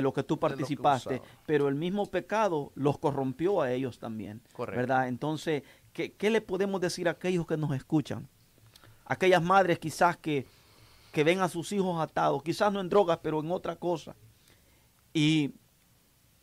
lo 0.00 0.12
que 0.12 0.22
tú 0.22 0.38
participaste 0.38 1.20
pero 1.44 1.68
el 1.68 1.74
mismo 1.74 2.06
pecado 2.06 2.70
los 2.74 2.98
corrompió 2.98 3.60
a 3.60 3.72
ellos 3.72 3.98
también 3.98 4.40
verdad 4.58 5.08
entonces 5.08 5.64
¿qué, 5.92 6.12
qué 6.12 6.30
le 6.30 6.40
podemos 6.40 6.80
decir 6.80 7.08
a 7.08 7.12
aquellos 7.12 7.46
que 7.46 7.56
nos 7.56 7.74
escuchan 7.74 8.28
aquellas 9.06 9.42
madres 9.42 9.78
quizás 9.78 10.16
que 10.16 10.46
que 11.16 11.24
ven 11.24 11.40
a 11.40 11.48
sus 11.48 11.72
hijos 11.72 11.98
atados, 11.98 12.42
quizás 12.42 12.70
no 12.70 12.78
en 12.78 12.90
drogas, 12.90 13.20
pero 13.22 13.40
en 13.40 13.50
otra 13.50 13.74
cosa. 13.76 14.14
Y, 15.14 15.54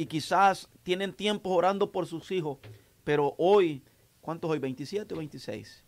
quizás 0.05 0.69
tienen 0.83 1.13
tiempo 1.13 1.49
orando 1.51 1.91
por 1.91 2.05
sus 2.07 2.31
hijos, 2.31 2.57
pero 3.03 3.35
hoy, 3.37 3.83
¿cuántos 4.21 4.51
hoy? 4.51 4.59
¿27 4.59 5.11
o 5.13 5.17
26? 5.17 5.83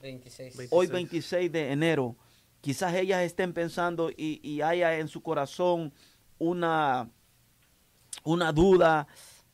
26. 0.00 0.68
Hoy 0.70 0.86
26 0.86 1.50
de 1.50 1.72
enero, 1.72 2.16
quizás 2.60 2.94
ellas 2.94 3.22
estén 3.22 3.52
pensando 3.52 4.10
y, 4.16 4.60
haya 4.60 4.98
en 4.98 5.08
su 5.08 5.22
corazón 5.22 5.92
una, 6.38 7.10
una 8.24 8.52
duda. 8.52 9.08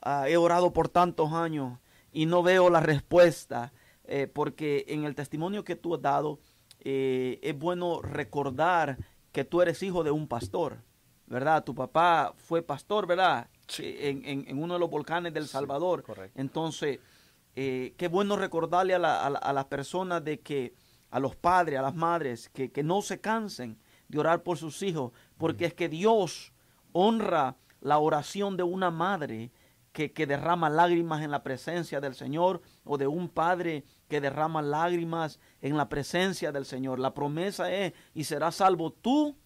Ah, 0.04 0.28
he 0.28 0.36
orado 0.36 0.72
por 0.72 0.88
tantos 0.88 1.32
años 1.32 1.78
y 2.12 2.26
no 2.26 2.42
veo 2.42 2.70
la 2.70 2.80
respuesta, 2.80 3.72
eh, 4.04 4.26
porque 4.26 4.84
en 4.88 5.04
el 5.04 5.14
testimonio 5.14 5.64
que 5.64 5.76
tú 5.76 5.94
has 5.94 6.02
dado, 6.02 6.40
eh, 6.80 7.38
es 7.42 7.56
bueno 7.56 8.02
recordar 8.02 8.98
que 9.30 9.44
tú 9.44 9.62
eres 9.62 9.82
hijo 9.82 10.02
de 10.02 10.10
un 10.10 10.26
pastor, 10.26 10.78
¿verdad? 11.26 11.64
Tu 11.64 11.74
papá 11.74 12.34
fue 12.36 12.62
pastor, 12.62 13.06
¿verdad? 13.06 13.48
En, 13.78 14.58
uno 14.58 14.74
de 14.74 14.80
los 14.80 14.90
volcanes 14.90 15.32
del 15.32 15.48
Salvador. 15.48 16.04
Entonces, 16.34 16.98
eh, 17.54 17.94
qué 17.96 18.08
bueno 18.08 18.36
recordarle 18.36 18.94
a, 18.94 18.98
las 18.98 19.64
personas 19.66 20.24
de 20.24 20.40
que, 20.40 20.74
a 21.10 21.20
los 21.20 21.36
padres, 21.36 21.78
a 21.78 21.82
las 21.82 21.94
madres, 21.94 22.48
que, 22.48 22.70
no 22.82 23.02
se 23.02 23.20
cansen 23.20 23.78
de 24.08 24.18
orar 24.18 24.42
por 24.42 24.58
sus 24.58 24.82
hijos, 24.82 25.12
porque 25.38 25.66
es 25.66 25.74
que 25.74 25.88
Dios 25.88 26.52
honra 26.92 27.56
la 27.80 27.98
oración 27.98 28.56
de 28.56 28.62
una 28.62 28.90
madre 28.90 29.50
que, 29.92 30.12
que, 30.12 30.26
derrama 30.26 30.70
lágrimas 30.70 31.22
en 31.22 31.30
la 31.30 31.42
presencia 31.42 32.00
del 32.00 32.14
Señor 32.14 32.62
o 32.84 32.96
de 32.96 33.06
un 33.06 33.28
padre 33.28 33.84
que 34.08 34.20
derrama 34.20 34.62
lágrimas 34.62 35.38
en 35.60 35.76
la 35.76 35.88
presencia 35.88 36.52
del 36.52 36.64
Señor. 36.64 36.98
La 36.98 37.14
promesa 37.14 37.72
es, 37.72 37.92
y 38.14 38.24
serás 38.24 38.56
salvo 38.56 38.92
tú 38.92 39.36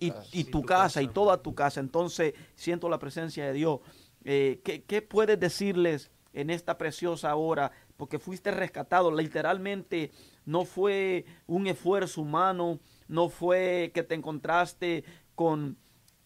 y 0.00 0.44
tu, 0.44 0.62
casa, 0.62 1.02
y 1.02 1.08
toda 1.08 1.42
tu 1.42 1.54
casa. 1.54 1.80
Entonces 1.80 2.34
siento 2.54 2.88
la 2.88 2.98
presencia 2.98 3.46
de 3.46 3.52
Dios. 3.52 3.80
Eh, 4.24 4.60
¿qué, 4.64 5.02
puedes 5.02 5.38
decirles 5.38 6.10
en 6.32 6.50
esta 6.50 6.78
preciosa 6.78 7.34
hora? 7.36 7.72
Porque 7.96 8.18
fuiste 8.18 8.50
rescatado, 8.50 9.10
literalmente 9.10 10.10
no 10.44 10.64
fue 10.64 11.24
un 11.46 11.66
esfuerzo 11.66 12.22
humano, 12.22 12.80
no 13.08 13.28
fue 13.28 13.90
que 13.94 14.02
te 14.02 14.14
encontraste 14.14 15.04
con, 15.34 15.76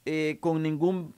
eh, 0.05 0.39
con 0.41 0.63
ningún 0.63 1.15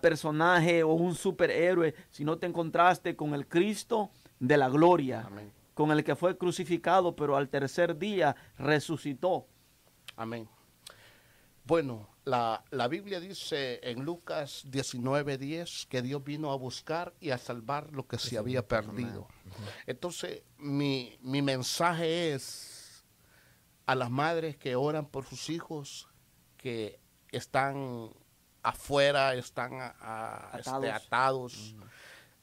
personaje 0.00 0.82
o 0.82 0.94
un 0.94 1.14
superhéroe, 1.14 1.94
sino 2.10 2.38
te 2.38 2.46
encontraste 2.46 3.14
con 3.14 3.34
el 3.34 3.46
Cristo 3.46 4.10
de 4.38 4.56
la 4.56 4.68
gloria. 4.68 5.24
Amén 5.26 5.52
con 5.80 5.90
el 5.92 6.04
que 6.04 6.14
fue 6.14 6.36
crucificado, 6.36 7.16
pero 7.16 7.38
al 7.38 7.48
tercer 7.48 7.96
día 7.96 8.36
resucitó. 8.58 9.46
Amén. 10.14 10.46
Bueno, 11.70 12.08
la, 12.24 12.88
Biblia 12.88 13.20
dice 13.20 13.78
en 13.84 14.04
Lucas 14.04 14.64
19:10 14.68 15.86
que 15.86 16.02
Dios 16.02 16.24
vino 16.24 16.50
a 16.50 16.56
buscar 16.56 17.14
y 17.20 17.30
a 17.30 17.38
salvar 17.38 17.92
lo 17.92 18.08
que 18.08 18.18
se 18.18 18.36
había 18.36 18.66
perdido. 18.66 19.28
Entonces, 19.86 20.42
mi, 20.58 21.16
mensaje 21.22 22.34
es 22.34 23.04
a 23.86 23.94
las 23.94 24.10
madres 24.10 24.56
que 24.56 24.74
oran 24.74 25.06
por 25.06 25.24
sus 25.26 25.48
hijos, 25.48 26.08
que 26.56 26.98
están 27.30 28.10
afuera, 28.64 29.34
están 29.34 29.74
atados, 30.00 31.54
este, 31.54 31.76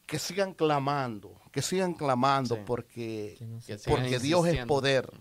que 0.06 0.20
sigan 0.20 0.54
clamando, 0.54 1.38
que 1.52 1.62
sigan 1.62 1.96
clamando 1.96 2.64
porque, 2.64 3.38
porque 3.86 4.20
Dios 4.20 4.48
es 4.48 4.66
poder. 4.66 5.12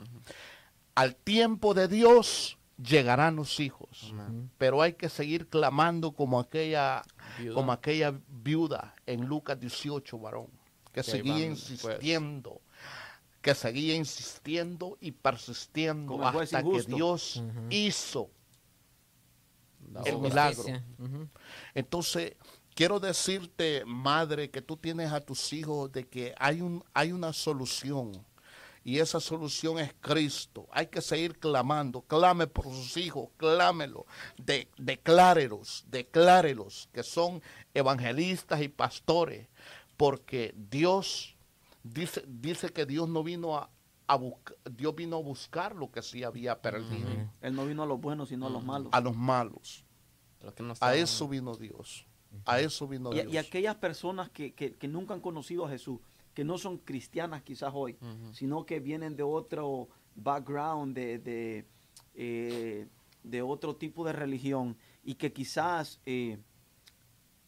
Al 0.95 1.17
tiempo 1.17 1.75
de 1.75 1.89
Dios 1.89 2.56
llegarán 2.77 3.37
los 3.37 3.61
hijos, 3.61 4.15
pero 4.59 4.83
hay 4.83 4.95
que 4.95 5.09
seguir 5.09 5.49
clamando 5.49 6.13
como 6.13 6.39
aquella 6.39 7.03
viuda, 7.39 7.55
como 7.55 7.73
aquella 7.73 8.15
viuda 8.29 8.95
en 9.07 9.27
Lucas 9.27 9.59
18, 9.59 10.19
varón, 10.19 10.49
que, 10.93 11.03
seguía 11.03 11.35
pues. 11.35 11.71
insistiendo. 11.71 12.61
que 13.41 13.55
seguía 13.55 13.95
insistiendo 13.95 14.99
y 15.01 15.13
persistiendo 15.13 16.23
hasta 16.25 16.63
que 16.63 16.83
Dios 16.83 17.43
hizo 17.71 18.31
el 20.05 20.19
milagro. 20.19 20.65
Entonces, 21.75 22.35
Quiero 22.77 23.01
decirte, 23.01 23.85
madre, 23.87 24.51
que 24.51 24.61
tú 24.61 24.77
tienes 24.77 25.11
a 25.11 25.23
tus 25.23 25.55
hijos 25.55 25.91
de 25.93 26.07
que 26.07 26.35
hay, 26.39 26.61
un, 26.61 26.85
hay 26.93 27.11
una 27.11 27.33
solución. 27.33 28.23
Y 28.87 29.01
esa 29.01 29.19
solución 29.19 29.81
es 29.81 29.93
Cristo. 30.01 30.69
Hay 30.71 30.87
que 30.87 31.01
seguir 31.01 31.41
clamando. 31.41 32.03
Clame 32.03 32.47
por 32.47 32.67
sus 32.67 32.97
hijos, 32.97 33.31
clámelo. 33.37 34.07
De, 34.39 34.69
declárelos, 34.79 35.85
declárelos 35.89 36.89
que 36.93 37.03
son 37.03 37.43
evangelistas 37.75 38.63
y 38.63 38.69
pastores. 38.69 39.49
Porque 39.97 40.55
Dios 40.57 41.35
dice, 41.83 42.23
dice 42.29 42.69
que 42.69 42.87
Dios 42.87 43.09
no 43.09 43.25
vino 43.25 43.57
a, 43.57 43.71
Dios 44.71 44.95
vino 44.95 45.17
a 45.17 45.21
buscar 45.21 45.75
lo 45.75 45.91
que 45.91 46.01
sí 46.01 46.23
había 46.23 46.63
perdido. 46.63 47.09
Él 47.41 47.57
no 47.57 47.67
vino 47.67 47.83
a 47.83 47.87
los 47.87 48.01
buenos, 48.01 48.29
sino 48.29 48.47
a 48.47 48.51
los 48.51 48.63
malos. 48.63 48.91
A 48.93 49.01
los 49.01 49.17
malos. 49.17 49.85
a 50.79 50.95
eso 50.95 51.27
vino 51.27 51.57
Dios. 51.57 52.07
A 52.45 52.61
eso 52.61 52.87
vino 52.87 53.13
y, 53.13 53.33
Y 53.33 53.37
aquellas 53.37 53.75
personas 53.75 54.31
que, 54.31 54.77
nunca 54.89 55.13
han 55.13 55.21
conocido 55.21 55.67
a 55.67 55.71
Jesús, 55.71 55.99
que 56.37 56.45
no 56.45 56.59
son 56.59 56.77
cristianas 56.77 57.41
quizás 57.41 57.73
hoy, 57.73 57.97
sino 58.33 58.67
que 58.67 58.79
vienen 58.79 59.17
de 59.17 59.23
otro 59.23 59.89
background, 60.15 60.95
de, 60.95 61.19
de, 61.19 61.67
eh, 62.15 63.43
otro 63.43 63.77
tipo 63.77 64.05
de 64.05 64.13
religión, 64.13 64.77
y 65.03 65.15
que 65.15 65.33
quizás 65.33 65.99
eh, 66.05 66.39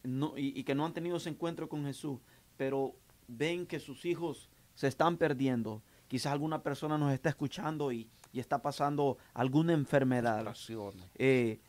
no, 0.01 0.33
y, 0.35 0.63
que 0.63 0.73
no 0.73 0.87
han 0.87 0.93
tenido 0.93 1.17
ese 1.17 1.29
encuentro 1.29 1.69
con 1.69 1.85
Jesús, 1.85 2.19
pero 2.57 2.95
ven 3.27 3.67
que 3.67 3.79
sus 3.79 4.05
hijos 4.05 4.49
se 4.73 4.87
están 4.87 5.17
perdiendo. 5.17 5.83
Quizás 6.07 6.33
alguna 6.33 6.63
persona 6.63 6.97
nos 6.97 7.13
está 7.13 7.29
escuchando 7.29 7.91
y, 7.91 8.09
está 8.33 8.63
pasando 8.63 9.19
alguna 9.35 9.73
enfermedad. 9.73 10.51
Eh, 11.13 11.59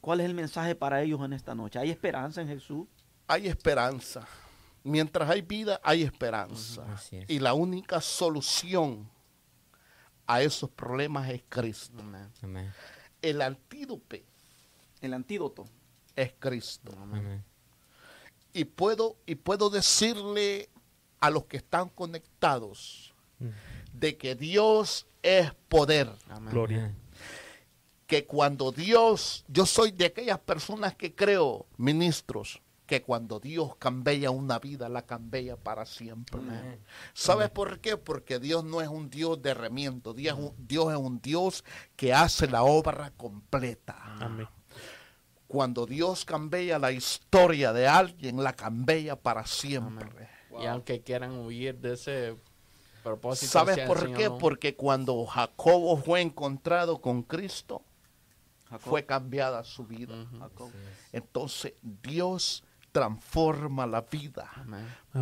¿Cuál 0.00 0.20
es 0.20 0.26
el 0.26 0.34
mensaje 0.34 0.76
para 0.76 1.02
ellos 1.02 1.20
en 1.24 1.32
esta 1.32 1.52
noche? 1.56 1.80
¿Hay 1.80 1.90
esperanza 1.90 2.40
en 2.40 2.46
Jesús? 2.46 2.86
Hay 3.26 3.48
esperanza. 3.48 4.28
Mientras 4.82 5.28
hay 5.28 5.42
vida, 5.42 5.80
hay 5.82 6.02
esperanza. 6.02 6.84
y 7.28 7.38
la 7.38 7.54
única 7.54 8.00
solución 8.00 9.10
a 10.26 10.42
esos 10.42 10.70
problemas 10.70 11.28
es 11.28 11.42
Cristo. 11.48 12.02
El 13.20 13.42
antídoto. 13.42 14.16
El 15.00 15.14
antídoto. 15.14 15.66
Es 16.16 16.32
Cristo. 16.38 16.92
Y 18.52 18.64
puedo, 18.64 19.16
y 19.26 19.34
puedo 19.36 19.70
decirle 19.70 20.70
a 21.20 21.30
los 21.30 21.44
que 21.44 21.58
están 21.58 21.88
conectados 21.88 23.14
de 23.92 24.16
que 24.16 24.34
Dios 24.34 25.06
es 25.22 25.52
poder. 25.68 26.10
Gloria. 26.50 26.94
Que 28.06 28.26
cuando 28.26 28.72
Dios, 28.72 29.44
yo 29.46 29.66
soy 29.66 29.92
de 29.92 30.06
aquellas 30.06 30.38
personas 30.40 30.94
que 30.96 31.14
creo, 31.14 31.66
ministros, 31.76 32.60
que 32.90 33.02
cuando 33.02 33.38
Dios 33.38 33.76
cambia 33.76 34.32
una 34.32 34.58
vida, 34.58 34.88
la 34.88 35.02
cambia 35.02 35.56
para 35.56 35.86
siempre. 35.86 36.40
¿Sabes 37.14 37.48
por 37.48 37.78
qué? 37.78 37.96
Porque 37.96 38.40
Dios 38.40 38.64
no 38.64 38.80
es 38.80 38.88
un 38.88 39.08
Dios 39.08 39.40
de 39.40 39.54
remiendo, 39.54 40.12
Dios, 40.12 40.36
Dios 40.58 40.92
es 40.92 40.98
un 40.98 41.20
Dios 41.20 41.64
que 41.94 42.12
hace 42.12 42.48
la 42.48 42.64
obra 42.64 43.12
completa. 43.16 43.96
Cuando 45.46 45.86
Dios 45.86 46.24
cambia 46.24 46.80
la 46.80 46.90
historia 46.90 47.72
de 47.72 47.86
alguien, 47.86 48.42
la 48.42 48.54
cambia 48.54 49.14
para 49.14 49.46
siempre. 49.46 50.28
Y 50.60 50.66
aunque 50.66 51.00
quieran 51.00 51.38
huir 51.38 51.78
de 51.78 51.94
ese 51.94 52.34
propósito. 53.04 53.52
¿Sabes 53.52 53.86
por 53.86 54.12
qué? 54.14 54.30
Porque 54.30 54.74
cuando 54.74 55.24
Jacobo 55.26 55.96
fue 55.96 56.22
encontrado 56.22 57.00
con 57.00 57.22
Cristo, 57.22 57.82
fue 58.80 59.06
cambiada 59.06 59.62
su 59.62 59.86
vida. 59.86 60.26
Entonces 61.12 61.74
Dios 61.82 62.64
transforma 62.92 63.86
la 63.86 64.02
vida. 64.02 64.50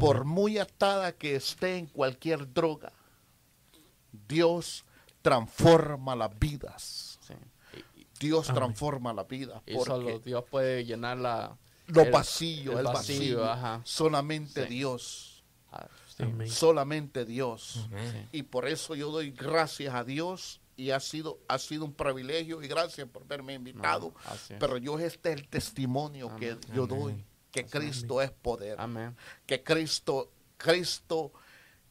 Por 0.00 0.24
muy 0.24 0.58
atada 0.58 1.12
que 1.12 1.36
esté 1.36 1.76
en 1.76 1.86
cualquier 1.86 2.52
droga, 2.52 2.92
Dios 4.28 4.84
transforma 5.22 6.16
las 6.16 6.38
vidas. 6.38 7.18
Dios 8.18 8.48
transforma 8.48 9.12
la 9.12 9.24
vida. 9.24 9.62
Y 9.66 9.74
solo 9.74 10.18
Dios 10.18 10.44
puede 10.50 10.84
llenar 10.84 11.18
la, 11.18 11.56
los 11.86 12.10
vacíos, 12.10 12.78
el, 12.78 12.84
vacío. 12.84 13.40
Solamente 13.84 14.66
Dios. 14.66 15.44
Solamente 16.48 17.24
Dios. 17.24 17.88
Y 18.32 18.42
por 18.42 18.66
eso 18.66 18.94
yo 18.94 19.10
doy 19.10 19.30
gracias 19.30 19.94
a 19.94 20.04
Dios 20.04 20.60
y 20.76 20.90
ha 20.90 21.00
sido, 21.00 21.40
ha 21.48 21.58
sido 21.58 21.84
un 21.84 21.92
privilegio 21.92 22.62
y 22.62 22.68
gracias 22.68 23.08
por 23.08 23.22
haberme 23.22 23.54
invitado. 23.54 24.14
pero 24.58 24.78
yo 24.78 24.98
este 24.98 25.32
es 25.32 25.40
el 25.40 25.48
testimonio 25.48 26.34
que 26.36 26.56
yo 26.74 26.86
doy 26.86 27.24
que 27.50 27.64
Cristo 27.64 28.20
es 28.20 28.30
poder. 28.30 28.80
Amén. 28.80 29.16
Que 29.46 29.62
Cristo, 29.62 30.30
Cristo, 30.56 31.32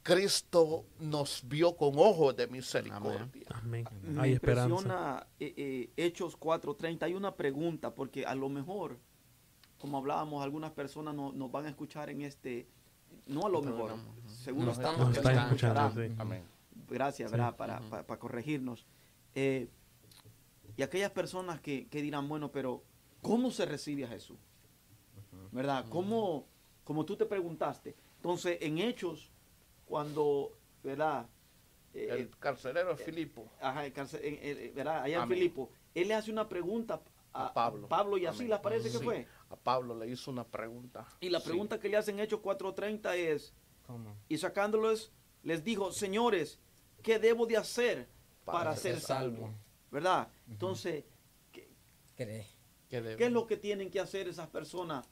Cristo 0.03 0.85
nos 0.99 1.43
vio 1.47 1.75
con 1.75 1.97
ojos 1.97 2.35
de 2.35 2.47
misericordia. 2.47 3.27
Amén. 3.49 3.87
Me 4.03 4.29
impresiona 4.29 5.25
eh, 5.39 5.53
eh, 5.57 5.89
Hechos 5.97 6.39
4.30. 6.39 7.03
Hay 7.03 7.13
una 7.13 7.35
pregunta, 7.35 7.93
porque 7.93 8.25
a 8.25 8.35
lo 8.35 8.49
mejor, 8.49 8.97
como 9.79 9.97
hablábamos, 9.97 10.43
algunas 10.43 10.71
personas 10.71 11.15
no, 11.15 11.31
nos 11.31 11.51
van 11.51 11.65
a 11.65 11.69
escuchar 11.69 12.09
en 12.09 12.21
este, 12.21 12.67
no 13.25 13.45
a 13.45 13.49
lo 13.49 13.61
mejor, 13.61 13.95
seguro 14.27 14.71
estamos 14.71 15.17
escuchando. 15.17 16.01
Amén. 16.19 16.43
Gracias, 16.89 17.31
¿verdad? 17.31 17.55
Para, 17.55 17.79
para, 17.81 18.19
corregirnos. 18.19 18.85
Eh, 19.33 19.67
y 20.77 20.83
aquellas 20.83 21.11
personas 21.11 21.59
que, 21.59 21.87
que 21.87 22.01
dirán, 22.01 22.29
bueno, 22.29 22.51
pero 22.51 22.83
¿cómo 23.21 23.49
se 23.49 23.65
recibe 23.65 24.05
a 24.05 24.07
Jesús? 24.07 24.37
¿Verdad? 25.57 25.85
Como, 25.89 26.45
como 26.83 27.03
tú 27.03 27.17
te 27.17 27.25
preguntaste. 27.25 27.95
Entonces, 28.17 28.59
en 28.61 28.77
Hechos, 28.77 29.31
cuando, 29.87 30.55
¿verdad? 30.83 31.27
Eh, 31.95 32.09
el 32.11 32.29
carcelero 32.37 32.91
es 32.91 33.01
Filipo. 33.01 33.49
Ajá, 33.59 33.87
el 33.87 33.91
carcelero, 33.91 34.75
¿verdad? 34.75 35.01
Allá 35.01 35.23
en 35.23 35.27
Filipo. 35.27 35.71
Él 35.95 36.09
le 36.09 36.13
hace 36.13 36.31
una 36.31 36.47
pregunta 36.47 37.01
a, 37.33 37.51
Pablo. 37.51 37.87
Pablo 37.87 38.19
y 38.19 38.27
así 38.27 38.47
le 38.47 38.55
parece 38.59 38.91
que 38.91 38.99
fue. 38.99 39.25
A 39.49 39.55
Pablo 39.55 39.97
le 39.97 40.07
hizo 40.07 40.29
una 40.29 40.45
pregunta. 40.45 41.07
Y 41.19 41.29
la 41.29 41.39
pregunta 41.39 41.79
que 41.79 41.89
le 41.89 41.97
hacen 41.97 42.19
en 42.19 42.25
Hechos 42.25 42.39
4.30 42.41 43.15
es, 43.15 43.51
¿Cómo? 43.87 44.15
y 44.29 44.37
sacándolos, 44.37 45.11
les 45.41 45.63
dijo, 45.63 45.91
señores, 45.91 46.59
¿qué 47.01 47.17
debo 47.17 47.47
de 47.47 47.57
hacer 47.57 48.07
para, 48.45 48.75
ser 48.75 48.99
salvo? 48.99 49.49
¿Verdad? 49.89 50.27
Entonces, 50.47 51.03
¿qué, 51.51 51.67
¿qué 52.15 52.45
es 53.17 53.31
lo 53.31 53.47
que 53.47 53.57
tienen 53.57 53.89
que 53.89 53.99
hacer 53.99 54.27
esas 54.27 54.49
personas 54.49 55.07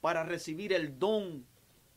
para 0.00 0.22
recibir 0.22 0.72
el 0.72 0.98
don 0.98 1.46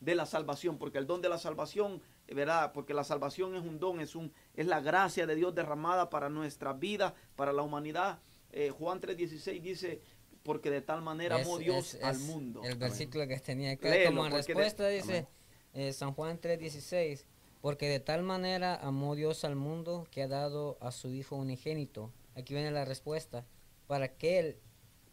de 0.00 0.14
la 0.14 0.26
salvación, 0.26 0.78
porque 0.78 0.98
el 0.98 1.06
don 1.06 1.22
de 1.22 1.28
la 1.28 1.38
salvación, 1.38 2.02
¿verdad? 2.26 2.72
Porque 2.72 2.92
la 2.92 3.04
salvación 3.04 3.54
es 3.54 3.62
un 3.62 3.78
don, 3.78 4.00
es, 4.00 4.16
un, 4.16 4.32
es 4.54 4.66
la 4.66 4.80
gracia 4.80 5.26
de 5.26 5.36
Dios 5.36 5.54
derramada 5.54 6.10
para 6.10 6.28
nuestra 6.28 6.72
vida, 6.72 7.14
para 7.36 7.52
la 7.52 7.62
humanidad. 7.62 8.18
Eh, 8.50 8.70
Juan 8.70 9.00
3:16 9.00 9.60
dice, 9.62 10.00
porque 10.42 10.70
de 10.70 10.82
tal 10.82 11.02
manera 11.02 11.36
amó 11.36 11.58
Dios 11.58 11.96
al 12.02 12.18
mundo. 12.18 12.62
El 12.64 12.76
versículo 12.76 13.26
que 13.28 13.38
tenía 13.38 13.72
acá 13.72 13.90
como 14.06 14.28
respuesta 14.28 14.88
dice 14.88 15.26
eh, 15.74 15.92
San 15.92 16.14
Juan 16.14 16.40
3:16, 16.40 17.24
porque 17.60 17.88
de 17.88 18.00
tal 18.00 18.22
manera 18.22 18.74
amó 18.74 19.14
Dios 19.14 19.44
al 19.44 19.56
mundo 19.56 20.06
que 20.10 20.22
ha 20.22 20.28
dado 20.28 20.78
a 20.80 20.90
su 20.90 21.12
Hijo 21.12 21.36
unigénito. 21.36 22.12
Aquí 22.34 22.54
viene 22.54 22.70
la 22.70 22.84
respuesta, 22.84 23.46
para 23.86 24.16
que 24.16 24.38
él 24.38 24.58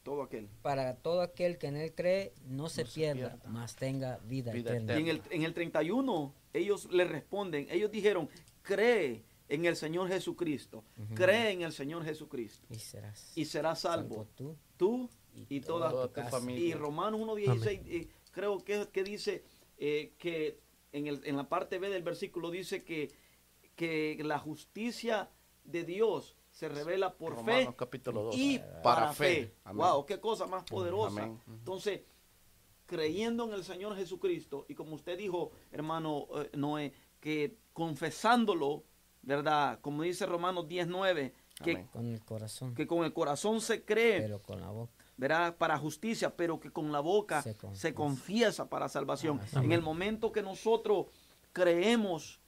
todo 0.03 0.23
aquel. 0.23 0.47
Para 0.61 0.95
todo 0.95 1.21
aquel 1.21 1.57
que 1.57 1.67
en 1.67 1.77
él 1.77 1.93
cree, 1.93 2.33
no 2.45 2.69
se, 2.69 2.85
pierda, 2.85 3.37
mas 3.47 3.75
tenga 3.75 4.17
vida, 4.25 4.53
eterna. 4.53 4.97
Y 4.97 5.01
en 5.01 5.07
el, 5.07 5.21
en 5.29 5.43
el 5.43 5.53
31, 5.53 6.33
ellos 6.53 6.91
le 6.91 7.05
responden, 7.05 7.67
ellos 7.69 7.91
dijeron, 7.91 8.29
cree 8.61 9.23
en 9.47 9.65
el 9.65 9.75
Señor 9.75 10.07
Jesucristo, 10.07 10.83
cree 11.15 11.51
en 11.51 11.63
el 11.63 11.73
Señor 11.73 12.05
Jesucristo. 12.05 12.67
Y 12.69 12.79
serás, 12.79 13.31
y 13.35 13.45
serás 13.45 13.81
salvo, 13.81 14.27
tú, 14.35 14.55
tú 14.77 15.09
y, 15.49 15.59
toda, 15.61 16.07
tu 16.11 16.21
familia. 16.29 16.67
Y 16.67 16.73
Romanos 16.73 17.21
1.16, 17.21 17.81
eh, 17.85 18.07
creo 18.31 18.63
que, 18.63 18.87
que 18.91 19.03
dice 19.03 19.43
eh, 19.77 20.13
que 20.17 20.59
en, 20.91 21.07
el, 21.07 21.21
en 21.25 21.37
la 21.37 21.49
parte 21.49 21.79
B 21.79 21.89
del 21.89 22.03
versículo 22.03 22.51
dice 22.51 22.83
que, 22.83 23.11
que 23.75 24.19
la 24.23 24.39
justicia 24.39 25.29
de 25.63 25.83
Dios 25.83 26.35
se 26.59 26.67
revela 26.67 27.13
por 27.13 27.41
fe 27.45 27.69
y 28.33 28.59
para, 28.83 29.13
fe. 29.13 29.55
Wow, 29.73 30.05
qué 30.05 30.19
cosa 30.19 30.45
más 30.45 30.65
poderosa. 30.65 31.31
Entonces, 31.47 32.01
creyendo 32.85 33.45
en 33.45 33.53
el 33.53 33.63
Señor 33.63 33.95
Jesucristo 33.95 34.65
y 34.67 34.75
como 34.75 34.95
usted 34.95 35.17
dijo, 35.17 35.51
hermano 35.71 36.27
eh, 36.35 36.49
Noé, 36.57 36.91
que 37.21 37.55
confesándolo, 37.71 38.83
¿verdad? 39.21 39.79
Como 39.79 40.03
dice 40.03 40.25
Romanos 40.25 40.67
19, 40.67 41.33
que 41.63 41.87
con 41.87 42.07
el 42.07 42.25
corazón. 42.25 42.75
Que 42.75 42.85
con 42.85 43.05
el 43.05 43.13
corazón 43.13 43.61
se 43.61 43.85
cree. 43.85 44.19
Pero 44.19 44.41
con 44.41 44.59
la 44.59 44.69
boca. 44.69 44.91
¿verdad? 45.15 45.55
Para 45.55 45.77
justicia, 45.77 46.35
pero 46.35 46.59
que 46.59 46.71
con 46.71 46.91
la 46.91 46.99
boca 46.99 47.41
se 47.71 47.93
confiesa, 47.93 48.69
para 48.69 48.89
salvación. 48.89 49.39
En 49.53 49.71
el 49.71 49.81
momento 49.81 50.33
que 50.33 50.41
nosotros 50.41 51.07
creemos 51.53 52.41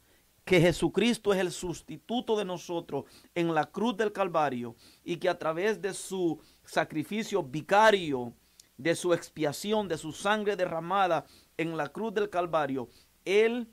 que 0.45 0.59
Jesucristo 0.59 1.33
es 1.33 1.39
el 1.39 1.51
sustituto 1.51 2.35
de 2.35 2.45
nosotros 2.45 3.05
en 3.35 3.53
la 3.53 3.65
cruz 3.65 3.95
del 3.97 4.11
Calvario 4.11 4.75
y 5.03 5.17
que 5.17 5.29
a 5.29 5.37
través 5.37 5.81
de 5.81 5.93
su 5.93 6.39
sacrificio 6.65 7.43
vicario, 7.43 8.33
de 8.77 8.95
su 8.95 9.13
expiación, 9.13 9.87
de 9.87 9.97
su 9.97 10.11
sangre 10.11 10.55
derramada 10.55 11.25
en 11.57 11.77
la 11.77 11.89
cruz 11.89 12.13
del 12.13 12.29
Calvario, 12.29 12.89
Él 13.23 13.71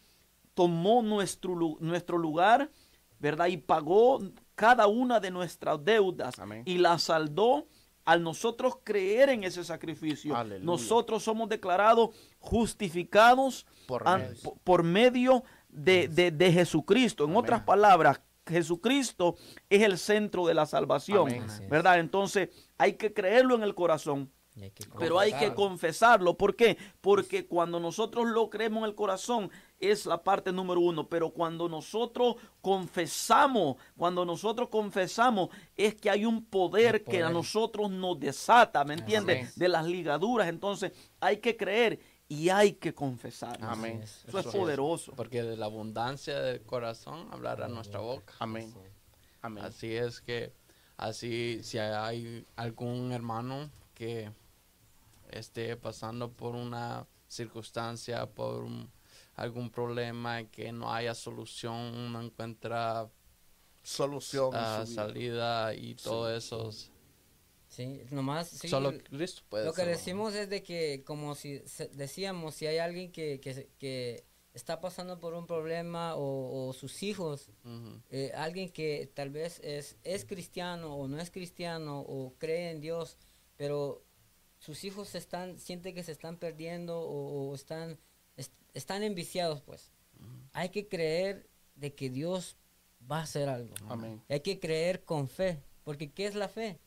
tomó 0.55 1.03
nuestro, 1.03 1.77
nuestro 1.81 2.19
lugar, 2.19 2.71
¿verdad? 3.19 3.47
Y 3.47 3.57
pagó 3.57 4.21
cada 4.55 4.87
una 4.87 5.21
de 5.21 5.31
nuestras 5.31 5.83
deudas 5.83 6.35
y 6.65 6.79
la 6.79 6.99
saldó 6.99 7.67
al 8.05 8.23
nosotros 8.23 8.79
creer 8.83 9.29
en 9.29 9.45
ese 9.45 9.63
sacrificio. 9.65 10.35
Nosotros 10.63 11.23
somos 11.23 11.49
declarados 11.49 12.11
justificados 12.39 13.67
por 14.65 14.83
medio 14.83 15.45
de, 15.69 16.51
Jesucristo. 16.53 17.25
En 17.25 17.37
otras 17.37 17.63
palabras, 17.63 18.21
Jesucristo 18.47 19.37
es 19.69 19.83
el 19.83 19.99
centro 19.99 20.47
de 20.47 20.55
la 20.55 20.67
salvación, 20.67 21.29
¿verdad? 21.69 21.99
Entonces 21.99 22.49
hay 22.79 22.95
que 22.95 23.13
creerlo 23.13 23.55
en 23.55 23.63
el 23.63 23.75
corazón. 23.75 24.33
pero 24.99 25.19
hay 25.21 25.33
que 25.35 25.55
confesarlo. 25.55 26.37
¿Por 26.37 26.57
qué? 26.57 26.79
Porque 27.01 27.47
cuando 27.47 27.79
nosotros 27.79 28.27
lo 28.27 28.51
creemos 28.51 28.81
en 28.81 28.87
el 28.87 28.95
corazón, 28.95 29.51
es 29.79 30.07
la 30.07 30.25
parte 30.25 30.51
número 30.51 30.81
uno, 30.81 31.09
pero 31.09 31.31
cuando 31.31 31.69
nosotros 31.69 32.37
confesamos, 32.61 33.77
cuando 33.97 34.25
nosotros 34.25 34.69
confesamos, 34.69 35.51
es 35.77 35.95
que 35.95 36.11
hay 36.11 36.25
un 36.25 36.45
poder, 36.45 37.05
que 37.05 37.23
a 37.23 37.31
nosotros 37.31 37.91
nos 37.91 38.19
desata, 38.19 38.85
¿me 38.85 38.95
entiendes? 38.95 39.57
De 39.57 39.69
las 39.69 39.87
ligaduras, 39.87 40.49
entonces 40.49 40.93
hay 41.21 41.37
que 41.37 41.57
creer 41.57 42.01
y 42.29 42.51
hay 42.51 42.75
que 42.75 42.95
confesar. 42.95 43.59
Amén. 43.63 44.03
Eso, 44.03 44.39
es 44.39 44.47
poderoso. 44.47 45.13
Porque 45.13 45.43
de 45.43 45.57
la 45.57 45.67
abundancia 45.67 46.39
del 46.41 46.63
corazón 46.63 47.29
hablará 47.33 47.69
nuestra 47.69 48.01
boca. 48.01 48.35
Amén. 48.39 48.75
Amén. 49.41 49.65
Así 49.65 49.95
es 49.95 50.21
que, 50.21 50.53
así, 50.97 51.61
si 51.63 51.79
hay 51.79 52.47
algún 52.57 53.13
hermano 53.13 53.71
que 53.95 54.31
esté 55.31 55.77
pasando 55.77 56.31
por 56.31 56.55
una 56.55 57.07
circunstancia, 57.29 58.27
por 58.27 58.67
algún 59.37 59.71
problema 59.71 60.45
que 60.45 60.73
no 60.73 60.93
haya 60.93 61.15
solución, 61.15 62.13
no 62.13 62.21
encuentra 62.21 63.09
solución, 63.83 64.55
uh, 64.55 64.87
salida 64.87 65.75
y 65.75 65.95
todo 65.95 66.35
eso. 66.35 66.71
Sí, 67.69 68.03
nomás 68.11 68.49
Solo 68.49 68.93
Cristo 68.99 69.43
puede 69.49 69.67
Lo 69.67 69.75
que 69.75 69.85
decimos 69.85 70.35
es 70.35 70.49
de 70.49 70.63
que, 70.63 71.05
como 71.05 71.35
si 71.35 71.63
decíamos, 71.93 72.55
si 72.55 72.67
hay 72.67 72.79
alguien 72.79 73.13
que, 73.13 73.41
que, 73.41 73.69
que 73.79 74.25
está 74.55 74.81
pasando 74.81 75.21
por 75.21 75.35
un 75.35 75.47
problema 75.47 76.15
o, 76.17 76.73
sus 76.73 77.03
hijos, 77.03 77.51
eh, 78.11 78.33
alguien 78.35 78.71
que 78.71 79.11
tal 79.15 79.31
vez 79.31 79.61
es, 79.63 79.97
es 80.03 80.25
cristiano 80.25 80.95
o 80.95 81.09
no 81.09 81.21
es 81.21 81.31
cristiano 81.31 82.01
o 82.01 82.35
cree 82.39 82.71
en 82.71 82.81
Dios, 82.81 83.17
pero 83.57 84.05
sus 84.59 84.85
hijos 84.85 85.15
están, 85.15 85.59
sienten 85.59 85.95
que 85.95 86.03
se 86.03 86.13
están 86.13 86.39
perdiendo 86.39 87.01
o, 87.01 87.55
están, 87.55 87.99
están 88.75 89.03
enviciados, 89.03 89.63
pues. 89.63 89.93
Hay 90.53 90.71
que 90.71 90.89
creer 90.89 91.49
de 91.77 91.95
que 91.95 92.11
Dios 92.11 92.57
va 93.09 93.21
a 93.21 93.23
hacer 93.23 93.49
algo. 93.49 93.75
Hay 94.29 94.41
que 94.41 94.59
creer 94.59 95.05
con 95.05 95.29
fe, 95.29 95.63
porque 95.85 96.11
¿qué 96.11 96.27
es 96.27 96.35
la 96.35 96.49
fe? 96.49 96.81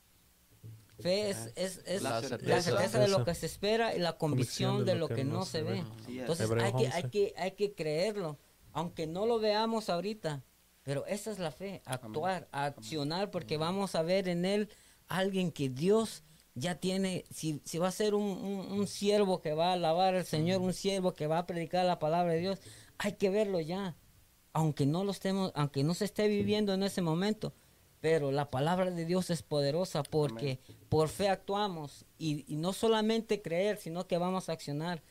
Fe 1.01 1.29
es, 1.29 1.51
es, 1.55 2.01
la, 2.01 2.21
certeza. 2.21 2.99
de 2.99 3.07
lo 3.07 3.23
que 3.25 3.35
se 3.35 3.45
espera 3.45 3.95
y 3.95 3.99
la 3.99 4.17
convicción 4.17 4.85
de, 4.85 4.95
lo 4.95 5.07
que, 5.07 5.23
no 5.23 5.45
se 5.45 5.63
ve. 5.63 5.83
Entonces 6.07 6.49
hay 6.51 6.73
que, 6.73 6.87
hay, 6.87 7.03
que, 7.09 7.33
hay 7.37 7.51
que 7.51 7.73
creerlo, 7.73 8.37
aunque 8.71 9.07
no 9.07 9.25
lo 9.25 9.39
veamos 9.39 9.89
ahorita. 9.89 10.43
Pero 10.83 11.05
esa 11.05 11.31
es 11.31 11.39
la 11.39 11.51
fe, 11.51 11.81
actuar, 11.85 12.47
accionar, 12.51 13.29
porque 13.29 13.57
vamos 13.57 13.93
a 13.95 14.01
ver 14.01 14.27
en 14.27 14.45
él 14.45 14.69
alguien 15.07 15.51
que 15.51 15.69
Dios 15.69 16.23
ya 16.55 16.75
tiene, 16.75 17.23
si, 17.31 17.61
si 17.65 17.77
va 17.77 17.87
a 17.87 17.91
ser 17.91 18.13
un, 18.13 18.23
un, 18.23 18.87
siervo 18.87 19.41
que 19.41 19.53
va 19.53 19.69
a 19.69 19.73
alabar 19.73 20.15
al 20.15 20.25
Señor, 20.25 20.61
un 20.61 20.73
siervo 20.73 21.13
que 21.13 21.27
va 21.27 21.39
a 21.39 21.45
predicar 21.45 21.85
la 21.85 21.99
palabra 21.99 22.33
de 22.33 22.39
Dios, 22.39 22.59
hay 22.97 23.13
que 23.13 23.29
verlo 23.29 23.59
ya, 23.59 23.95
aunque 24.53 24.85
no 24.85 25.03
lo 25.03 25.11
estemos, 25.11 25.51
aunque 25.55 25.83
no 25.83 25.93
se 25.93 26.05
esté 26.05 26.27
viviendo 26.27 26.73
en 26.73 26.83
ese 26.83 27.01
momento, 27.01 27.53
pero 28.01 28.31
la 28.31 28.49
palabra 28.49 28.91
de 28.91 29.05
Dios 29.05 29.29
es 29.29 29.43
poderosa 29.43 30.01
porque 30.03 30.59
por 30.89 31.07
fe 31.07 31.29
actuamos 31.29 32.05
y, 32.17 32.45
no 32.49 32.73
solamente 32.73 33.41
creer, 33.41 33.77
sino 33.77 34.07
que 34.07 34.17
vamos 34.17 34.49
a 34.49 34.53
accionar, 34.53 35.03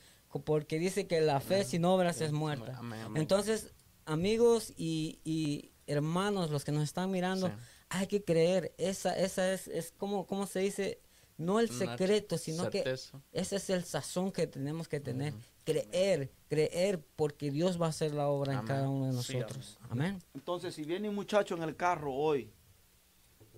porque 0.45 0.79
dice 0.79 1.07
que 1.07 1.21
la 1.21 1.41
fe 1.41 1.65
sin 1.65 1.85
obras 1.85 2.21
es 2.21 2.33
muerta. 2.33 2.81
Entonces, 3.15 3.73
amigos 4.05 4.75
y, 4.77 5.73
hermanos, 5.87 6.51
los 6.51 6.65
que 6.65 6.73
nos 6.73 6.83
están 6.83 7.11
mirando, 7.11 7.51
hay 7.89 8.09
que 8.09 8.25
creer, 8.25 8.75
esa, 8.77 9.17
esa 9.17 9.53
es, 9.53 9.69
es 9.69 9.93
como, 9.97 10.27
¿cómo 10.27 10.47
se 10.47 10.61
dice? 10.61 11.01
no 11.41 11.59
el 11.59 11.71
secreto, 11.71 12.37
sino 12.37 12.69
que 12.69 12.85
ese 13.33 13.57
es 13.57 13.71
el 13.71 13.85
sazón 13.85 14.31
que 14.31 14.47
tenemos 14.47 14.89
que 14.89 15.01
tener. 15.01 15.33
Creer, 15.65 16.31
creer, 16.49 17.03
porque 17.17 17.51
Dios 17.51 17.81
va 17.81 17.87
a 17.87 17.89
hacer 17.91 18.13
la 18.13 18.29
obra 18.29 18.55
en 18.55 18.67
cada 18.67 18.89
uno 18.89 19.07
de 19.07 19.13
nosotros. 19.13 19.79
amén. 19.89 20.19
Entonces, 20.35 20.75
si 20.75 20.85
viene 20.85 21.09
un 21.09 21.15
muchacho 21.15 21.57
en 21.57 21.63
el 21.63 21.77
carro 21.77 22.13
hoy 22.13 22.53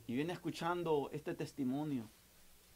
y 0.06 0.14
viene 0.14 0.32
escuchando 0.32 1.10
este 1.12 1.34
testimonio 1.34 2.08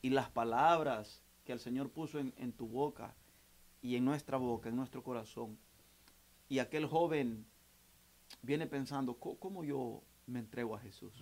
y 0.03 0.11
las 0.11 0.31
palabras 0.31 1.22
que 1.45 1.53
el 1.53 1.61
Señor 1.61 1.91
puso 1.91 2.18
en, 2.18 2.53
tu 2.53 2.66
boca 2.66 3.14
y 3.83 3.97
en 3.97 4.05
nuestra 4.05 4.37
boca, 4.37 4.68
en 4.68 4.77
nuestro 4.77 5.03
corazón, 5.03 5.59
y 6.49 6.59
aquel 6.59 6.87
joven 6.87 7.47
viene 8.43 8.66
pensando, 8.66 9.14
¿cómo, 9.14 9.64
yo 9.64 10.03
me 10.27 10.41
entrego 10.41 10.74
a 10.74 10.81
Jesús? 10.81 11.12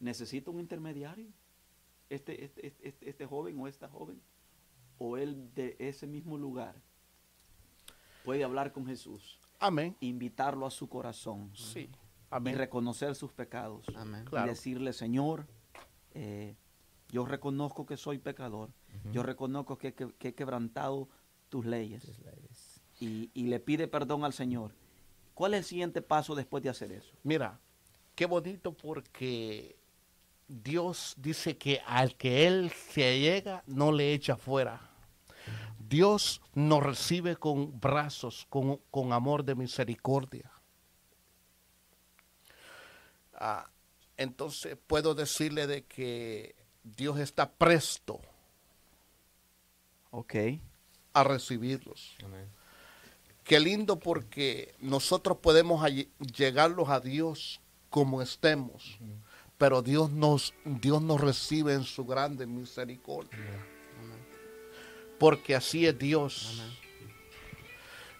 ¿Necesito 0.00 0.50
un 0.50 0.60
intermediario? 0.60 1.28
Este, 2.10 2.44
este, 2.44 2.66
este, 2.66 3.08
este, 3.08 3.26
joven 3.26 3.58
o 3.58 3.66
esta 3.66 3.88
joven, 3.88 4.20
o 4.98 5.16
él 5.16 5.52
de 5.54 5.76
ese 5.78 6.06
mismo 6.06 6.36
lugar, 6.36 6.76
puede 8.24 8.44
hablar 8.44 8.72
con 8.72 8.86
Jesús. 8.86 9.38
Amén. 9.58 9.96
Invitarlo 10.00 10.66
a 10.66 10.70
su 10.70 10.88
corazón. 10.88 11.50
Sí. 11.54 11.88
Amén. 12.34 12.54
Y 12.54 12.56
reconocer 12.56 13.14
sus 13.14 13.32
pecados. 13.32 13.86
Amén. 13.94 14.24
Y 14.32 14.48
decirle, 14.48 14.92
Señor, 14.92 15.46
eh, 16.14 16.56
yo 17.10 17.24
reconozco 17.24 17.86
que 17.86 17.96
soy 17.96 18.18
pecador. 18.18 18.70
Yo 19.12 19.22
reconozco 19.22 19.78
que, 19.78 19.94
he 20.20 20.34
quebrantado 20.34 21.08
tus 21.48 21.64
leyes. 21.64 22.04
Y, 22.98 23.30
y, 23.34 23.44
le 23.44 23.60
pide 23.60 23.86
perdón 23.86 24.24
al 24.24 24.32
Señor. 24.32 24.72
¿Cuál 25.34 25.54
es 25.54 25.58
el 25.58 25.64
siguiente 25.64 26.00
paso 26.00 26.34
después 26.34 26.62
de 26.62 26.70
hacer 26.70 26.90
eso? 26.92 27.14
Mira, 27.22 27.60
qué 28.14 28.26
bonito 28.26 28.72
porque 28.72 29.76
Dios 30.48 31.14
dice 31.16 31.56
que 31.56 31.80
al 31.86 32.16
que 32.16 32.46
Él 32.46 32.70
se 32.70 33.20
llega 33.20 33.62
no 33.66 33.92
le 33.92 34.12
echa 34.12 34.36
fuera. 34.36 34.90
Dios 35.88 36.40
nos 36.54 36.82
recibe 36.82 37.36
con 37.36 37.78
brazos, 37.78 38.46
con, 38.48 39.12
amor 39.12 39.44
de 39.44 39.54
misericordia. 39.54 40.50
Ah, 43.46 43.68
entonces 44.16 44.78
puedo 44.86 45.14
decirle 45.14 45.66
de 45.66 45.84
que 45.84 46.54
Dios 46.82 47.18
está 47.18 47.50
presto 47.50 48.20
okay. 50.10 50.62
a 51.12 51.24
recibirlos. 51.24 52.16
Qué 53.42 53.60
lindo 53.60 53.98
porque 53.98 54.74
nosotros 54.78 55.38
podemos 55.38 55.84
llegarlos 56.18 56.88
a 56.88 57.00
Dios 57.00 57.60
como 57.90 58.22
estemos 58.22 58.98
pero 59.58 59.82
Dios 59.82 60.10
nos, 60.10 60.52
Dios 60.64 61.00
nos 61.00 61.20
recibe 61.20 61.74
en 61.74 61.84
su 61.84 62.04
grande 62.04 62.46
misericordia. 62.46 63.38
Porque 65.18 65.54
así 65.54 65.86
es 65.86 65.98
Dios. 65.98 66.62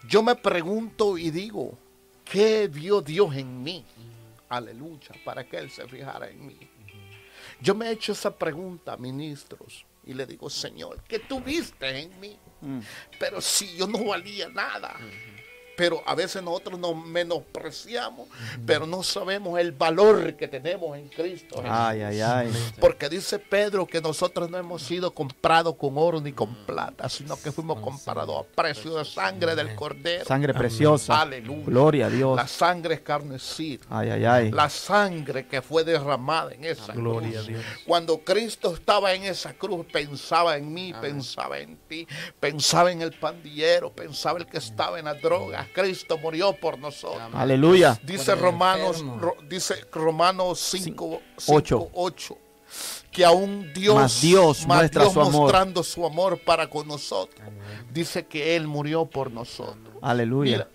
Yo 0.09 0.23
me 0.23 0.37
pregunto 0.37 1.19
y 1.19 1.31
digo, 1.31 1.77
¿qué 2.25 2.69
vio 2.69 3.03
Dios 3.03 3.35
en 3.37 3.63
mí? 3.63 3.85
Aleluya, 4.49 5.11
para 5.25 5.45
que 5.45 5.57
Él 5.57 5.71
se 5.71 5.87
fijara 5.89 6.29
en 6.29 6.47
mí. 6.47 6.59
Yo 7.61 7.75
me 7.75 7.87
he 7.87 7.93
hecho 7.93 8.13
esa 8.13 8.37
pregunta, 8.37 8.97
ministros, 8.97 9.85
y 10.05 10.15
le 10.15 10.27
digo, 10.27 10.51
Señor, 10.51 11.03
¿qué 11.09 11.19
tú 11.19 11.41
viste 11.41 11.99
en 11.99 12.21
mí? 12.21 12.39
Mm. 12.61 12.81
Pero 13.19 13.41
si 13.41 13.77
yo 13.77 13.87
no 13.87 14.05
valía 14.05 14.49
nada 14.49 14.97
pero 15.77 16.03
a 16.07 16.15
veces 16.15 16.43
nosotros 16.43 16.79
nos 16.79 16.97
menospreciamos, 16.97 18.29
pero 18.67 18.87
no 18.87 19.03
sabemos 19.03 19.59
el 19.59 19.73
valor 19.73 20.35
que 20.35 20.49
tenemos 20.49 20.97
en 20.97 21.09
Cristo. 21.09 21.63
Ay, 21.65 22.03
ay, 22.03 22.21
ay. 22.21 22.53
Porque 22.81 23.09
dice 23.09 23.39
Pedro 23.39 23.87
que 23.87 24.01
nosotros 24.01 24.51
no 24.51 24.59
hemos 24.59 24.83
sido 24.83 25.13
comprados 25.13 25.77
con 25.77 25.97
oro 25.97 26.21
ni 26.21 26.33
con 26.33 26.55
plata, 26.67 27.09
sino 27.09 27.37
que 27.41 27.53
fuimos 27.53 27.81
comprados 27.81 28.45
a 28.45 28.55
precio 28.55 28.97
de 28.97 29.05
sangre 29.05 29.55
del 29.55 29.75
Cordero. 29.75 30.25
Sangre 30.25 30.55
preciosa. 30.55 31.21
Aleluya. 31.21 31.65
Gloria 31.67 32.07
a 32.07 32.11
Dios. 32.11 32.37
La 32.37 32.49
sangre 32.49 32.95
escarnecida. 32.95 33.85
Ay, 33.91 34.11
ay, 34.11 34.25
ay. 34.25 34.51
La 34.51 34.69
sangre 34.69 35.47
que 35.47 35.63
fue 35.63 35.85
derramada 35.85 36.53
en 36.53 36.65
esa 36.65 36.93
Gloria 36.93 37.41
A 37.41 37.43
Dios. 37.43 37.65
Cuando 37.87 38.19
Cristo 38.19 38.75
estaba 38.75 39.13
en 39.15 39.25
esa 39.25 39.55
cruz, 39.55 39.87
pensaba 39.93 40.57
en 40.57 40.73
mí, 40.73 40.95
pensaba 41.01 41.59
en 41.59 41.77
ti, 41.89 42.07
pensaba 42.39 42.93
en 42.93 43.03
el 43.03 43.13
pandillero, 43.13 43.93
pensaba 43.93 44.39
el 44.39 44.47
que 44.47 44.59
estaba 44.59 44.99
en 44.99 45.07
la 45.07 45.15
droga 45.15 45.64
Cristo 45.73 46.19
murió 46.19 46.53
por 46.53 46.79
nosotros. 46.79 47.23
Aleluya. 47.33 47.99
Dice 48.03 48.35
Romanos, 48.35 49.05
dice 49.49 49.75
Romanos 49.93 50.59
5, 50.61 51.21
8. 51.47 52.39
Que 53.11 53.25
aún 53.25 53.73
Dios, 53.73 54.21
Dios, 54.21 54.67
muestra 54.67 55.09
su 55.09 55.21
mostrando 55.21 55.83
su 55.85 56.05
amor 56.05 56.41
para 56.41 56.69
con 56.69 56.89
nosotros. 56.89 57.49
Dice 57.93 58.27
que 58.27 58.57
Él 58.57 58.67
murió 58.67 59.07
por 59.07 59.31
nosotros. 59.31 59.95
Aleluya. 60.03 60.69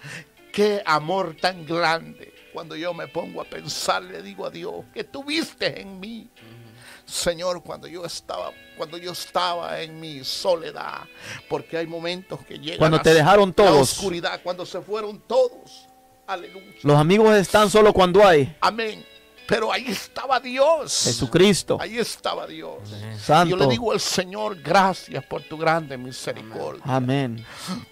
qué 0.53 0.81
amor 0.85 1.35
tan 1.39 1.65
grande. 1.65 2.33
Cuando 2.53 2.75
yo 2.75 2.93
me 2.93 3.07
pongo 3.07 3.41
a 3.41 3.45
pensar, 3.45 4.01
le 4.03 4.23
digo 4.23 4.45
a 4.45 4.49
Dios, 4.49 4.85
que 4.93 5.03
tuviste 5.03 5.81
en 5.81 5.99
mí. 5.99 6.29
Señor, 7.09 7.63
cuando 7.63 7.87
yo 7.87 8.05
estaba, 8.05 8.51
cuando 8.77 8.97
yo 8.97 9.11
estaba 9.11 9.81
en 9.81 9.99
mi 9.99 10.23
soledad, 10.23 11.01
porque 11.47 11.77
hay 11.77 11.87
momentos 11.87 12.45
que 12.45 12.59
llegan 12.59 12.77
cuando 12.77 13.01
te 13.01 13.13
dejaron 13.13 13.51
todos, 13.51 13.75
la 13.75 13.81
oscuridad, 13.81 14.41
cuando 14.43 14.65
se 14.65 14.79
fueron 14.81 15.19
todos. 15.27 15.87
Aleluya. 16.27 16.75
Los 16.83 16.97
amigos 16.97 17.35
están 17.35 17.69
solo 17.69 17.91
cuando 17.91 18.25
hay. 18.25 18.55
Amén. 18.61 19.03
Pero 19.49 19.73
ahí 19.73 19.87
estaba 19.87 20.39
Dios. 20.39 21.05
Jesucristo. 21.05 21.79
Ahí 21.81 21.97
estaba 21.97 22.45
Dios. 22.45 22.77
Santo. 23.19 23.49
Yo 23.49 23.57
le 23.57 23.65
digo 23.65 23.91
al 23.91 23.99
Señor, 23.99 24.61
gracias 24.61 25.25
por 25.25 25.41
tu 25.41 25.57
grande 25.57 25.97
misericordia. 25.97 26.83
Amén. 26.85 27.43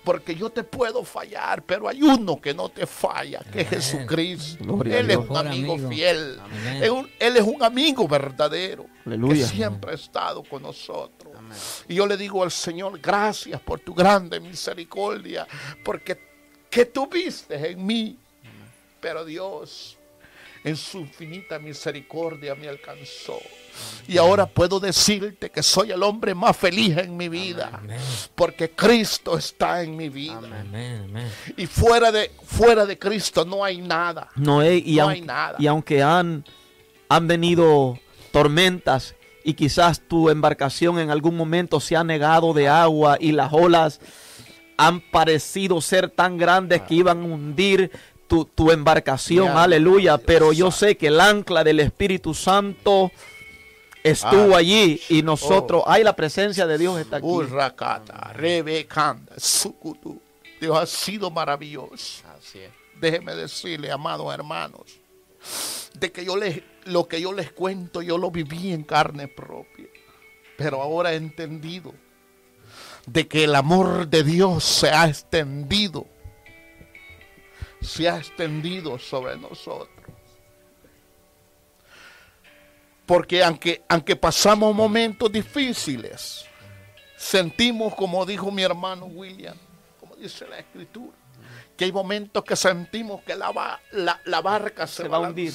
Porque 0.04 0.36
yo 0.36 0.52
te 0.52 0.64
puedo 0.64 1.04
fallar, 1.04 1.64
pero 1.64 1.90
hay 1.90 2.04
uno 2.04 2.40
que 2.40 2.54
no 2.54 2.70
te 2.70 2.86
falla, 2.86 3.40
que 3.52 3.62
es 3.62 3.70
Jesucristo. 3.70 4.84
él 4.84 5.10
es 5.10 5.18
un 5.18 5.36
amigo, 5.36 5.90
fiel. 5.90 6.40
Él, 6.80 7.10
es 7.20 7.42
un 7.42 7.64
amigo 7.64 8.08
verdadero. 8.08 8.86
Aleluya. 9.08 9.48
Que 9.48 9.56
siempre 9.56 9.92
ha 9.92 9.96
estado 9.96 10.44
con 10.44 10.62
nosotros. 10.62 11.34
Y 11.88 11.96
yo 11.96 12.06
le 12.06 12.18
digo 12.18 12.44
al 12.44 12.52
Señor, 12.52 13.00
gracias 13.00 13.60
por 13.62 13.80
tu 13.80 13.96
grande 13.96 14.40
misericordia, 14.40 15.48
porque 15.84 16.20
que 16.70 16.86
tuviste 16.86 17.72
en 17.72 17.84
mí. 17.84 18.20
Pero 19.00 19.26
Dios, 19.26 19.97
en 20.64 20.76
su 20.76 21.00
infinita 21.00 21.60
misericordia, 21.60 22.56
me 22.56 22.68
alcanzó. 22.68 23.40
Y 24.08 24.18
ahora 24.18 24.46
puedo 24.46 24.80
decirte 24.80 25.50
que 25.50 25.62
soy 25.62 25.92
el 25.92 26.02
hombre 26.02 26.34
más 26.34 26.56
feliz 26.56 26.98
en 26.98 27.16
mi 27.16 27.30
vida. 27.30 27.82
Porque 28.36 28.72
Cristo 28.72 29.38
está 29.38 29.84
en 29.84 29.96
mi 29.96 30.10
vida. 30.10 30.42
Y 31.56 31.68
fuera 31.68 32.12
de, 32.12 32.32
fuera 32.44 32.86
de 32.86 32.98
Cristo 32.98 33.46
no 33.46 33.64
hay 33.64 33.80
nada. 33.82 34.30
No, 34.36 34.64
y, 34.64 35.00
hay 35.00 35.22
nada. 35.22 35.58
Y 35.60 35.68
aunque 35.68 36.02
han, 36.02 36.46
han 37.10 37.28
venido 37.28 38.00
tormentas 38.32 39.16
y 39.44 39.54
quizás 39.54 40.02
tu 40.08 40.30
embarcación 40.30 41.00
en 41.00 41.10
algún 41.10 41.36
momento 41.36 41.80
se 41.80 41.96
ha 41.96 42.04
negado 42.04 42.54
de 42.54 42.68
agua 42.68 43.18
y 43.20 43.32
las 43.32 43.54
olas 43.54 44.00
han 44.78 45.02
parecido 45.02 45.82
ser 45.82 46.10
tan 46.10 46.38
grandes 46.38 46.82
que 46.84 46.96
iban 46.96 47.22
a 47.22 47.26
hundir 47.26 47.92
tu, 48.28 48.72
embarcación, 48.72 49.58
aleluya, 49.58 50.18
pero 50.18 50.54
yo 50.54 50.72
sé 50.72 50.98
que 50.98 51.08
el 51.08 51.20
ancla 51.20 51.64
del 51.64 51.80
Espíritu 51.80 52.34
Santo 52.34 53.12
estuvo 54.04 54.56
ah. 54.56 54.60
allí 54.60 55.02
y 55.10 55.22
nosotros, 55.24 55.84
hay 55.86 56.04
la 56.04 56.16
presencia 56.16 56.68
de 56.68 56.78
Dios 56.78 57.00
está 57.00 57.18
aquí. 57.18 57.28
Dios 60.60 60.78
ha 60.78 60.86
sido 60.86 61.32
maravilloso. 61.32 62.24
Déjeme 63.00 63.36
decirle, 63.36 63.92
amados 63.92 64.34
hermanos, 64.34 64.82
de 65.94 66.12
que 66.12 66.26
yo 66.26 66.36
les, 66.36 66.62
lo 66.86 67.08
que 67.08 67.22
yo 67.22 67.32
les 67.34 67.52
cuento, 67.52 68.02
yo 68.02 68.18
lo 68.18 68.32
viví 68.32 68.74
en 68.74 68.84
carne 68.84 69.28
propia. 69.28 69.88
Pero 70.58 70.82
ahora 70.82 71.14
he 71.14 71.16
entendido 71.16 71.94
de 73.06 73.28
que 73.28 73.44
el 73.44 73.56
amor 73.56 74.08
de 74.08 74.24
Dios 74.24 74.64
se 74.64 74.90
ha 74.90 75.08
extendido. 75.08 76.08
Se 77.88 78.10
ha 78.10 78.18
extendido 78.18 79.00
sobre 79.00 79.38
nosotros. 79.38 79.90
Porque 83.06 83.42
aunque, 83.42 83.82
aunque 83.88 84.16
pasamos 84.18 84.76
momentos 84.76 85.32
difíciles, 85.32 86.46
sentimos, 87.16 87.96
como 87.96 88.26
dijo 88.26 88.52
mi 88.52 88.64
hermano 88.64 89.06
William, 89.06 89.56
como 90.00 90.16
dice 90.18 90.46
la 90.46 90.60
escritura, 90.60 91.16
que 91.78 91.86
hay 91.86 91.92
momentos 91.92 92.44
que 92.44 92.56
sentimos 92.56 93.22
que 93.24 93.36
la, 93.36 93.80
la, 94.26 94.42
barca 94.42 94.88
se, 94.88 95.08
va 95.08 95.18
a 95.18 95.20
hundir. 95.22 95.54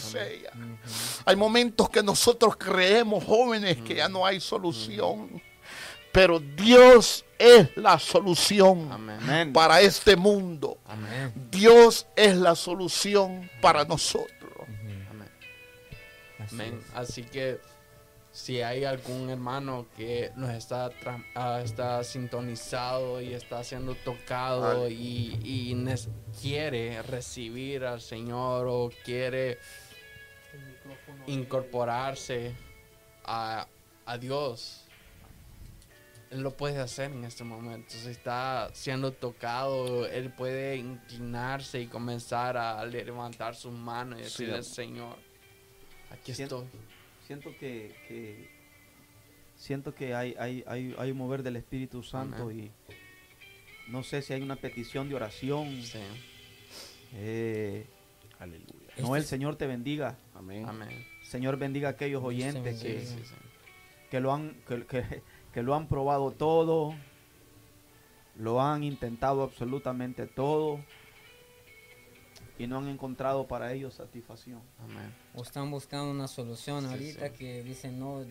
Hay 1.27 1.37
momentos 1.37 1.91
que 1.91 2.03
nosotros 2.03 2.57
creemos 2.57 3.25
jóvenes 3.25 3.77
que 3.83 3.97
ya 3.97 4.09
no 4.09 4.25
hay 4.25 4.41
solución. 4.41 5.43
Pero 6.13 6.41
Dios 6.41 7.25
es 7.39 7.77
la 7.77 7.99
solución 7.99 8.89
para 9.53 9.81
este 9.81 10.17
mundo. 10.17 10.79
Dios 11.51 12.07
es 12.17 12.37
la 12.37 12.55
solución 12.55 13.51
para 13.61 13.85
nosotros. 13.85 14.53
Así 16.95 17.23
que 17.23 17.59
si 18.33 18.63
hay 18.63 18.85
algún 18.85 19.29
hermano 19.29 19.87
que 19.95 20.33
nos 20.37 20.51
está, 20.51 20.91
ah, 21.35 21.61
está 21.63 22.03
sintonizado 22.03 23.21
y 23.21 23.35
está 23.35 23.63
siendo 23.63 23.95
tocado 23.95 24.89
y, 24.89 25.77
quiere 26.41 27.03
recibir 27.03 27.85
al 27.85 28.01
Señor 28.01 28.67
o 28.69 28.91
quiere 29.05 29.59
incorporarse 31.27 32.55
a, 33.25 33.67
Dios, 34.19 34.82
Él 36.33 36.41
lo 36.41 36.57
puede 36.57 36.79
hacer 36.79 37.13
en 37.13 37.25
este 37.25 37.45
momento. 37.45 37.93
Si 37.93 38.09
está 38.09 38.71
siendo 38.73 39.13
tocado, 39.13 40.07
Él 40.07 40.33
puede 40.33 40.77
inclinarse 40.77 41.81
y 41.81 41.87
comenzar 41.87 42.57
a 42.57 42.85
levantar 42.87 43.55
sus 43.55 43.73
manos 43.73 44.19
y 44.19 44.23
decirle, 44.23 44.63
Señor, 44.63 45.17
aquí 46.11 46.33
estoy 46.33 46.67
siento 47.27 47.57
que, 47.59 48.49
siento 49.57 49.95
que 49.95 50.15
hay, 50.15 50.35
hay, 50.39 50.65
hay, 50.67 50.95
hay, 50.99 51.11
un 51.11 51.17
mover 51.17 51.43
del 51.43 51.57
Espíritu 51.57 52.03
Santo 52.03 52.51
y 52.51 52.71
no 53.89 54.03
sé 54.03 54.23
si 54.23 54.33
hay 54.33 54.43
una 54.43 54.57
petición 54.57 55.09
de 55.09 55.15
oración. 55.15 55.69
Eh, 57.15 57.87
Aleluya. 58.39 58.73
No, 58.99 59.17
el 59.17 59.25
Señor 59.25 59.57
te 59.57 59.67
bendiga. 59.67 60.19
Amén. 60.35 60.67
Señor 61.23 61.57
bendiga 61.57 61.89
a 61.89 61.93
aquellos 61.93 62.23
oyentes 62.23 62.83
que, 62.83 63.03
que, 64.11 64.21
lo 64.21 64.35
han, 64.35 64.55
que, 64.69 64.85
que 64.85 65.23
lo 65.61 65.75
han 65.75 65.89
probado 65.89 66.31
todo, 66.31 66.95
lo 68.37 68.63
han 68.63 68.85
intentado 68.85 69.43
absolutamente 69.43 70.27
todo 70.27 70.81
y 72.59 72.67
no 72.67 72.79
han 72.79 72.89
encontrado 72.89 73.47
para 73.47 73.73
ellos 73.73 73.95
satisfacción. 73.95 74.61
Amén. 74.79 75.13
O 75.35 75.43
están 75.43 75.71
buscando 75.71 76.11
una 76.11 76.29
solución 76.29 76.87
ahorita 76.87 77.33
que 77.33 77.63
dicen, 77.63 77.99
no, 77.99 78.25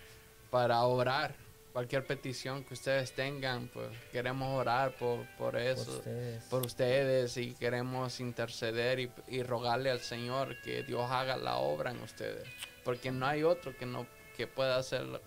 para 0.50 0.82
orar. 0.84 1.34
Cualquier 1.72 2.06
petición 2.06 2.64
que 2.64 2.74
ustedes 2.74 3.14
tengan, 3.14 3.68
pues 3.68 3.88
queremos 4.12 4.60
orar 4.60 4.94
por, 4.96 5.26
por 5.38 5.56
eso, 5.56 6.02
por 6.50 6.66
ustedes. 6.66 7.38
y 7.38 7.54
queremos 7.54 8.20
interceder 8.20 9.00
y, 9.00 9.10
y, 9.28 9.42
rogarle 9.42 9.90
al 9.90 10.00
Señor 10.00 10.60
que 10.60 10.82
Dios 10.82 11.10
haga 11.10 11.38
la 11.38 11.56
obra 11.56 11.90
en 11.90 12.02
ustedes. 12.02 12.46
Porque 12.84 13.10
no 13.10 13.26
hay 13.26 13.42
otro 13.42 13.74
que, 13.74 13.86
no, 13.86 14.06
que 14.36 14.46
pueda 14.46 14.76
hacer 14.76 15.22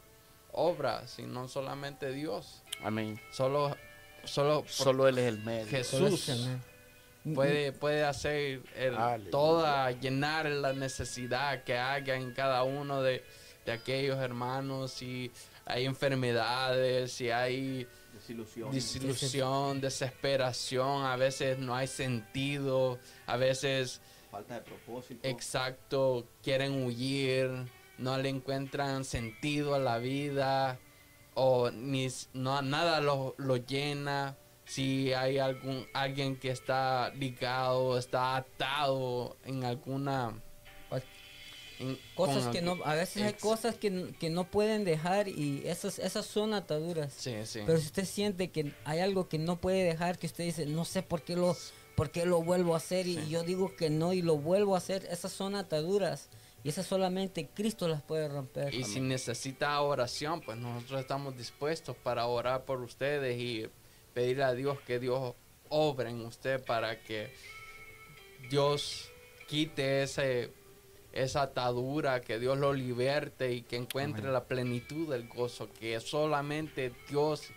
obra, 0.52 1.08
sino 1.08 1.48
solamente 1.48 2.12
Dios. 2.12 2.62
Amén. 2.84 3.20
Solo, 3.32 3.76
solo, 4.24 4.64
solo 4.68 5.08
Él 5.08 5.18
es 5.18 5.28
el 5.28 5.40
medio. 5.40 5.68
Jesús 5.68 6.30
puede, 7.34 7.72
puede 7.72 8.04
hacer 8.04 8.62
toda, 9.32 9.92
llenar 9.92 10.46
la 10.46 10.74
necesidad 10.74 11.64
que 11.64 11.78
haya 11.78 12.16
en 12.16 12.34
cada 12.34 12.64
uno 12.64 13.02
de, 13.02 13.24
aquellos 13.72 14.20
hermanos, 14.20 14.92
si 14.92 15.32
hay 15.66 15.86
enfermedades, 15.86 17.14
si 17.14 17.32
hay 17.32 17.88
desilusión. 18.72 19.82
desesperación, 19.82 21.04
a 21.04 21.16
veces 21.16 21.58
no 21.58 21.76
hay 21.76 21.88
sentido, 21.88 23.00
a 23.26 23.38
veces... 23.38 24.02
Falta 24.30 24.56
de 24.56 24.62
propósito. 24.62 25.28
Exacto, 25.28 26.28
quieren 26.44 26.84
huir, 26.84 27.50
no 27.98 28.18
le 28.18 28.30
encuentran 28.30 29.04
sentido 29.04 29.74
a 29.74 29.80
la 29.80 29.98
vida 29.98 30.78
o 31.34 31.72
ni 31.72 32.08
no, 32.34 32.62
nada 32.62 33.02
lo, 33.02 33.34
lo 33.38 33.58
llena 33.58 34.38
si 34.66 35.14
hay 35.14 35.38
algún 35.38 35.88
alguien 35.94 36.38
que 36.38 36.50
está 36.50 37.12
ligado, 37.16 37.98
está 37.98 38.36
atado 38.36 39.38
en 39.46 39.64
alguna 39.64 40.34
cosas 42.16 42.48
que 42.48 42.62
no, 42.62 42.78
a 42.84 42.96
veces 42.96 43.24
hay 43.24 43.34
cosas 43.34 43.76
que, 43.76 44.14
que, 44.20 44.30
no 44.30 44.50
pueden 44.50 44.86
dejar 44.86 45.28
y 45.28 45.64
esas, 45.66 46.00
esas 46.00 46.26
son 46.26 46.54
ataduras. 46.54 47.14
Sí, 47.18 47.34
sí. 47.46 47.62
Pero 47.66 47.80
si 47.80 47.86
usted 47.88 48.06
siente 48.06 48.50
que 48.50 48.74
hay 48.86 49.00
algo 49.00 49.28
que 49.28 49.38
no 49.38 49.60
puede 49.60 49.84
dejar, 49.84 50.18
que 50.18 50.28
usted 50.28 50.46
dice, 50.46 50.66
no 50.66 50.86
sé 50.86 51.04
por 51.04 51.24
qué 51.24 51.36
lo, 51.36 51.56
por 51.96 52.12
qué 52.12 52.26
lo 52.26 52.42
vuelvo 52.44 52.74
a 52.74 52.78
hacer 52.78 53.08
y 53.08 53.28
yo 53.28 53.44
digo 53.44 53.76
que 53.76 53.90
no 53.90 54.14
y 54.14 54.22
lo 54.22 54.38
vuelvo 54.38 54.76
a 54.76 54.78
hacer, 54.78 55.06
esas 55.12 55.32
son 55.32 55.56
ataduras. 55.56 56.30
Y 56.64 56.70
esas 56.70 56.88
solamente 56.88 57.48
Cristo 57.54 57.88
las 57.88 58.02
puede 58.02 58.28
romper. 58.28 58.74
Y 58.74 58.86
si 58.86 59.00
necesita 59.00 59.80
oración, 59.82 60.42
pues 60.42 60.58
nosotros 60.58 61.00
estamos 61.00 61.38
dispuestos 61.38 61.96
para 61.96 62.26
orar 62.26 62.66
por 62.66 62.82
ustedes 62.82 63.40
y 63.40 63.70
pedirle 64.16 64.46
a 64.46 64.54
Dios 64.54 64.80
que 64.88 64.98
Dios 64.98 65.36
obre 65.70 66.10
en 66.10 66.22
usted 66.22 66.64
para 66.64 67.04
que 67.04 67.32
Dios 68.50 69.12
quite 69.48 70.04
ese 70.04 70.52
esa 71.12 71.44
atadura, 71.44 72.22
que 72.22 72.40
Dios 72.40 72.58
lo 72.58 72.74
liberte 72.74 73.54
y 73.54 73.62
que 73.62 73.78
encuentre 73.78 74.30
la 74.32 74.44
plenitud 74.46 75.10
del 75.10 75.30
gozo 75.30 75.70
que 75.80 76.00
solamente 76.02 76.92
Dios 77.10 77.52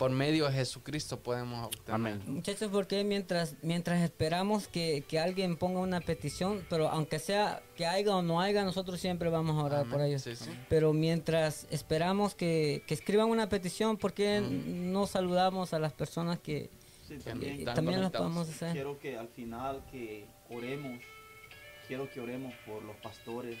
por 0.00 0.10
medio 0.10 0.46
de 0.46 0.52
Jesucristo 0.54 1.20
podemos 1.20 1.66
obtener. 1.66 2.16
Muchachos, 2.26 2.70
porque 2.72 3.04
mientras, 3.04 3.56
mientras 3.60 4.00
esperamos 4.00 4.66
que, 4.66 5.04
alguien 5.22 5.58
ponga 5.58 5.80
una 5.80 6.00
petición, 6.00 6.64
pero 6.70 6.88
aunque 6.88 7.18
sea 7.18 7.62
que 7.76 7.84
haya 7.84 8.16
o 8.16 8.22
no 8.22 8.40
haya, 8.40 8.64
nosotros 8.64 8.98
siempre 8.98 9.28
vamos 9.28 9.60
a 9.60 9.64
orar 9.66 9.86
por 9.90 10.00
ellos. 10.00 10.24
Pero 10.70 10.94
mientras 10.94 11.66
esperamos 11.70 12.34
que, 12.34 12.82
escriban 12.88 13.28
una 13.28 13.50
petición, 13.50 13.98
¿por 13.98 14.14
qué 14.14 14.40
no 14.40 15.06
saludamos 15.06 15.74
a 15.74 15.78
las 15.78 15.92
personas 15.92 16.38
que, 16.38 16.70
también, 17.22 17.66
también 17.66 18.00
las 18.00 18.10
podemos 18.10 18.48
hacer? 18.48 18.72
Quiero 18.72 18.98
que 18.98 19.18
al 19.18 19.28
final 19.28 19.84
que 19.92 20.24
oremos 20.48 20.98
quiero 21.88 22.08
que 22.08 22.20
oremos 22.20 22.54
por 22.64 22.82
los 22.84 22.96
pastores 22.96 23.58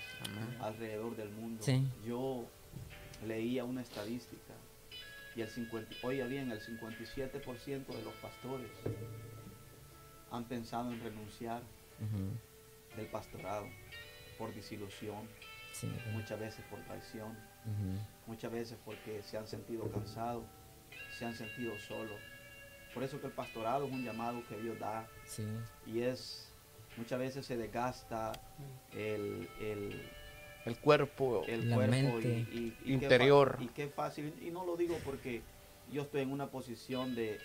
alrededor 0.62 1.16
del 1.16 1.28
mundo. 1.32 1.62
Yo 2.06 2.46
leía 3.26 3.64
una 3.64 3.82
estadística 3.82 4.49
y 5.36 5.42
el 5.42 5.48
50, 5.48 5.94
oiga 6.02 6.26
bien, 6.26 6.50
el 6.50 6.60
57% 6.60 7.86
de 7.86 8.02
los 8.02 8.14
pastores 8.14 8.70
han 10.30 10.44
pensado 10.44 10.92
en 10.92 11.00
renunciar 11.02 11.62
del 12.96 13.06
pastorado 13.06 13.66
por 14.38 14.54
desilusión, 14.54 15.28
muchas 16.12 16.40
veces 16.40 16.64
por 16.70 16.80
traición, 16.80 17.36
muchas 18.26 18.50
veces 18.52 18.78
porque 18.84 19.22
se 19.22 19.38
han 19.38 19.46
sentido 19.46 19.90
cansados, 19.90 20.44
se 21.18 21.24
han 21.24 21.34
sentido 21.34 21.78
solos. 21.78 22.20
Por 22.94 23.04
eso 23.04 23.20
que 23.20 23.28
el 23.28 23.32
pastorado 23.32 23.86
es 23.86 23.92
un 23.92 24.04
llamado 24.04 24.42
que 24.48 24.56
Dios 24.56 24.78
da. 24.80 25.06
Y 25.86 26.00
es 26.00 26.50
muchas 26.96 27.18
veces 27.18 27.46
se 27.46 27.56
desgasta 27.56 28.32
el, 28.92 29.48
el, 29.60 30.10
cuerpo, 30.78 31.44
el 31.46 31.72
cuerpo 31.72 32.20
y, 32.20 32.74
interior. 32.84 33.58
y 33.60 33.66
qué 33.68 33.88
fácil, 33.88 34.34
y 34.40 34.50
no 34.50 34.64
lo 34.64 34.76
digo 34.76 34.96
porque 35.04 35.42
yo 35.92 36.02
estoy 36.02 36.22
en 36.22 36.32
una 36.32 36.48
posición 36.48 37.14
de, 37.14 37.38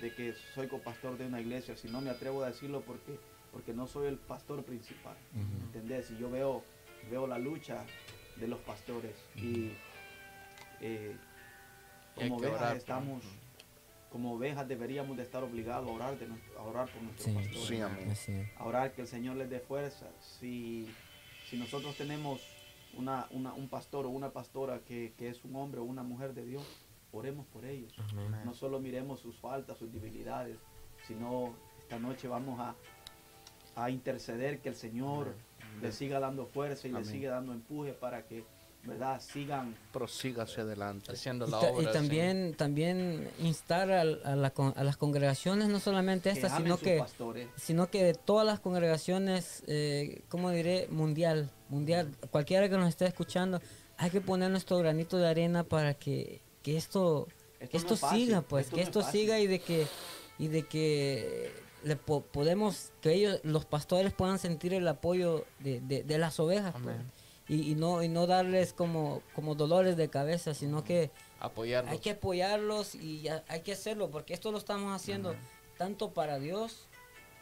que 0.00 0.34
soy 0.54 0.68
copastor 0.68 1.18
de 1.18 1.26
una 1.26 1.40
iglesia, 1.40 1.76
si 1.76 1.88
no 1.88 2.00
me 2.00 2.10
atrevo 2.10 2.42
a 2.42 2.48
decirlo 2.48 2.80
porque, 2.80 3.18
porque 3.52 3.72
no 3.72 3.86
soy 3.86 4.08
el 4.08 4.16
pastor 4.16 4.64
principal. 4.64 5.16
¿Entendés? 5.66 6.10
Y 6.10 6.18
yo 6.18 6.30
veo, 6.30 6.62
veo 7.10 7.26
la 7.26 7.38
lucha 7.38 7.84
de 8.36 8.48
los 8.48 8.58
pastores 8.60 9.14
y 9.36 9.72
eh, 10.80 11.16
como 12.14 12.38
veas 12.38 12.76
estamos 12.76 13.22
como 14.10 14.34
ovejas 14.34 14.66
deberíamos 14.66 15.16
de 15.16 15.22
estar 15.24 15.42
obligados 15.42 15.88
a 15.88 15.92
orar, 15.92 16.18
de, 16.18 16.26
a 16.58 16.62
orar 16.62 16.88
por 16.88 17.02
nuestros 17.02 17.34
pastores. 17.34 18.40
A 18.56 18.64
orar 18.64 18.92
que 18.92 19.02
el 19.02 19.06
Señor 19.06 19.36
les 19.36 19.50
dé 19.50 19.60
fuerza. 19.60 20.06
Si, 20.20 20.88
si 21.48 21.56
nosotros 21.56 21.96
tenemos 21.96 22.40
una, 22.94 23.28
un 23.30 23.68
pastor 23.68 24.06
o 24.06 24.10
una 24.10 24.30
pastora 24.30 24.80
que, 24.80 25.14
es 25.18 25.44
un 25.44 25.56
hombre 25.56 25.80
o 25.80 25.84
una 25.84 26.02
mujer 26.02 26.34
de 26.34 26.44
Dios, 26.44 26.64
oremos 27.12 27.46
por 27.46 27.64
ellos. 27.64 27.94
No 28.44 28.54
solo 28.54 28.80
miremos 28.80 29.20
sus 29.20 29.36
faltas, 29.36 29.78
sus 29.78 29.92
debilidades, 29.92 30.58
sino 31.06 31.54
esta 31.78 31.98
noche 31.98 32.28
vamos 32.28 32.58
a, 32.58 32.74
a 33.76 33.90
interceder 33.90 34.60
que 34.60 34.70
el 34.70 34.74
Señor 34.74 35.34
le 35.80 35.92
siga 35.92 36.18
dando 36.20 36.46
fuerza 36.46 36.88
y 36.88 36.92
le 36.92 37.04
siga 37.04 37.32
dando 37.32 37.52
empuje 37.52 37.92
para 37.92 38.26
que 38.26 38.44
¿verdad? 38.86 39.20
Sigan. 39.20 39.76
Prosiga 39.92 40.44
hacia 40.44 40.62
adelante. 40.62 41.12
Haciendo 41.12 41.46
la 41.46 41.58
obra. 41.58 41.90
Y 41.90 41.92
también, 41.92 42.54
también 42.54 43.28
instar 43.40 43.90
a, 43.90 44.04
las 44.04 44.96
congregaciones, 44.96 45.68
no 45.68 45.80
solamente 45.80 46.30
estas, 46.30 46.56
sino 46.56 46.78
que, 46.78 47.04
sino 47.56 47.90
que 47.90 48.04
de 48.04 48.14
todas 48.14 48.46
las 48.46 48.60
congregaciones, 48.60 49.62
eh, 49.66 50.22
¿cómo 50.28 50.50
diré? 50.50 50.88
Mundial, 50.90 51.50
mundial. 51.68 52.12
Cualquiera 52.30 52.68
que 52.68 52.76
nos 52.76 52.88
esté 52.88 53.06
escuchando, 53.06 53.60
hay 53.96 54.10
que 54.10 54.20
poner 54.20 54.50
nuestro 54.50 54.78
granito 54.78 55.18
de 55.18 55.28
arena 55.28 55.64
para 55.64 55.94
que, 55.94 56.40
que 56.62 56.76
esto, 56.76 57.28
esto, 57.60 57.96
siga, 57.96 58.42
pues, 58.42 58.68
que 58.68 58.82
esto 58.82 59.02
siga 59.02 59.38
y 59.38 59.46
de 59.46 59.58
que, 59.60 59.86
y 60.38 60.48
de 60.48 60.62
que 60.62 61.52
le 61.82 61.96
podemos, 61.96 62.92
que 63.00 63.12
ellos, 63.12 63.40
los 63.42 63.64
pastores 63.64 64.12
puedan 64.12 64.38
sentir 64.38 64.74
el 64.74 64.86
apoyo 64.88 65.44
de, 65.60 65.80
de, 65.80 66.18
las 66.18 66.40
ovejas. 66.40 66.74
Pues 66.82 66.96
y, 67.48 67.74
no 67.76 68.02
y 68.02 68.08
no 68.08 68.26
darles 68.26 68.72
como 68.72 69.22
como 69.34 69.54
dolores 69.54 69.96
de 69.96 70.08
cabeza 70.08 70.54
sino 70.54 70.82
que 70.82 71.10
apoyarlos. 71.38 71.92
hay 71.92 71.98
que 71.98 72.10
apoyarlos 72.10 72.94
y 72.94 73.28
hay 73.48 73.60
que 73.60 73.72
hacerlo 73.72 74.10
porque 74.10 74.34
esto 74.34 74.50
lo 74.50 74.58
estamos 74.58 74.94
haciendo 74.94 75.36
tanto 75.76 76.12
para 76.12 76.38
Dios 76.38 76.88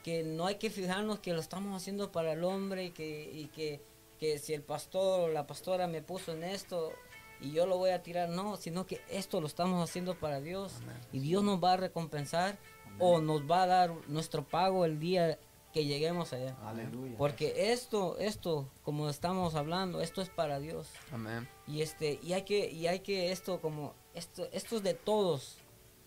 que 0.03 0.23
no 0.23 0.47
hay 0.47 0.57
que 0.57 0.69
fijarnos 0.69 1.21
que 1.21 1.33
lo 1.33 1.41
estamos 1.41 1.81
haciendo 1.81 2.13
para 2.13 2.33
el 2.33 2.45
hombre 2.45 2.85
y 2.85 2.91
que 2.91 3.31
y 3.33 3.47
que, 3.47 3.81
que 4.19 4.39
si 4.39 4.53
el 4.53 4.63
pastor 4.63 5.31
o 5.31 5.33
la 5.33 5.47
pastora 5.47 5.87
me 5.87 6.03
puso 6.03 6.33
en 6.33 6.45
esto 6.45 6.93
y 7.41 7.53
yo 7.53 7.67
lo 7.67 7.79
voy 7.79 7.91
a 7.91 8.03
tirar 8.03 8.29
no 8.29 8.57
sino 8.59 8.87
que 8.87 9.01
esto 9.09 9.41
lo 9.41 9.47
estamos 9.47 9.89
haciendo 9.89 10.19
para 10.19 10.41
Dios 10.41 10.75
y 11.13 11.21
Dios 11.21 11.43
nos 11.43 11.63
va 11.63 11.73
a 11.73 11.77
recompensar 11.79 12.59
o 12.99 13.21
nos 13.21 13.51
va 13.51 13.63
a 13.63 13.67
dar 13.67 13.95
nuestro 14.09 14.45
pago 14.45 14.85
el 14.85 15.01
día 15.01 15.39
que 15.75 15.85
lleguemos 15.85 16.33
allá. 16.33 16.57
Aleluya. 16.65 17.17
Porque 17.19 17.73
esto, 17.73 18.17
esto, 18.19 18.71
como 18.85 19.11
estamos 19.11 19.57
hablando, 19.57 20.01
esto 20.01 20.23
es 20.23 20.31
para 20.31 20.61
Dios. 20.61 20.89
Amén. 21.13 21.49
Y 21.67 21.83
este, 21.83 22.21
y 22.23 22.33
hay 22.33 22.43
que, 22.43 22.71
y 22.71 22.87
hay 22.87 23.01
que 23.01 23.33
esto 23.33 23.61
como, 23.61 23.93
esto, 24.15 24.49
esto 24.53 24.77
es 24.77 24.85
de 24.85 24.95
todos. 24.95 25.59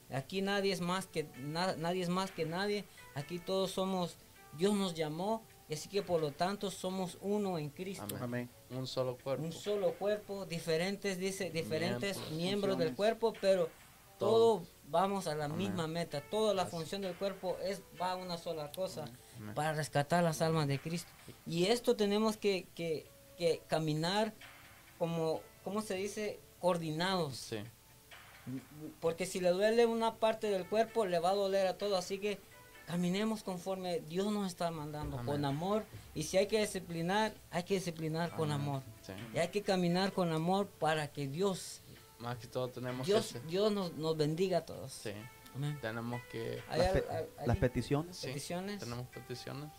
Aquí 0.09 0.41
nadie 0.41 0.71
es 0.71 0.79
más 0.79 1.05
que 1.05 1.27
nadie 1.35 2.01
es 2.01 2.07
más 2.07 2.31
que 2.31 2.45
nadie. 2.45 2.85
Aquí 3.13 3.39
todos 3.39 3.71
somos, 3.71 4.15
Dios 4.57 4.73
nos 4.73 4.93
llamó, 4.93 5.43
y 5.67 5.73
así 5.73 5.89
que 5.89 6.01
por 6.01 6.21
lo 6.21 6.31
tanto 6.31 6.71
somos 6.71 7.17
uno 7.19 7.59
en 7.59 7.69
Cristo. 7.69 8.15
Amén. 8.21 8.49
Un 8.69 8.87
solo 8.87 9.17
cuerpo. 9.17 9.43
Un 9.43 9.51
solo 9.51 9.91
cuerpo, 9.95 10.45
diferentes, 10.45 11.19
dice, 11.19 11.49
diferentes 11.49 12.31
miembros, 12.31 12.77
del 12.77 12.95
cuerpo, 12.95 13.33
pero 13.41 13.69
todo, 14.17 14.63
vamos 14.87 15.27
a 15.27 15.35
la 15.35 15.49
misma 15.49 15.87
meta. 15.87 16.21
Toda 16.21 16.53
la 16.53 16.65
función 16.65 17.01
del 17.01 17.15
cuerpo 17.15 17.57
es 17.61 17.81
va 18.01 18.13
a 18.13 18.15
una 18.15 18.37
sola 18.37 18.71
cosa 18.71 19.05
para 19.55 19.73
rescatar 19.73 20.23
las 20.23 20.41
almas 20.41 20.67
de 20.67 20.79
Cristo. 20.79 21.11
Y 21.45 21.65
esto 21.65 21.95
tenemos 21.95 22.37
que, 22.37 22.67
caminar 23.67 24.33
como, 24.97 25.41
¿cómo 25.63 25.81
se 25.81 25.95
dice? 25.95 26.39
Coordinados. 26.59 27.53
Porque 28.99 29.25
si 29.25 29.39
le 29.39 29.49
duele 29.49 29.85
una 29.85 30.15
parte 30.15 30.49
del 30.49 30.67
cuerpo, 30.67 31.05
le 31.05 31.19
va 31.19 31.31
a 31.31 31.35
doler 31.35 31.67
a 31.67 31.77
todo. 31.77 31.97
Así 31.97 32.17
que 32.17 32.39
caminemos 32.85 33.43
conforme 33.43 33.99
Dios 33.99 34.31
nos 34.31 34.47
está 34.47 34.71
mandando, 34.71 35.17
con 35.25 35.43
amor. 35.45 35.85
Y 36.15 36.23
si 36.23 36.37
hay 36.37 36.47
que 36.47 36.59
disciplinar, 36.59 37.33
hay 37.51 37.63
que 37.63 37.75
disciplinar 37.75 38.35
con 38.35 38.51
amor. 38.51 38.81
Y 39.33 39.39
hay 39.39 39.49
que 39.49 39.61
caminar 39.61 40.13
con 40.13 40.31
amor 40.31 40.67
para 40.67 41.11
que 41.11 41.27
Dios... 41.27 41.81
Más 42.19 42.37
que 42.37 42.47
todo 42.47 42.67
tenemos 42.69 43.05
Dios, 43.05 43.35
Dios 43.47 43.71
nos, 43.71 43.93
nos 43.93 44.17
bendiga 44.17 44.59
a 44.59 44.65
todos. 44.65 45.03
Tenemos 45.81 46.21
que... 46.31 46.63
las, 47.45 47.57
peticiones. 47.57 48.19
peticiones. 48.23 48.79
Tenemos 48.79 49.07
peticiones. 49.07 49.71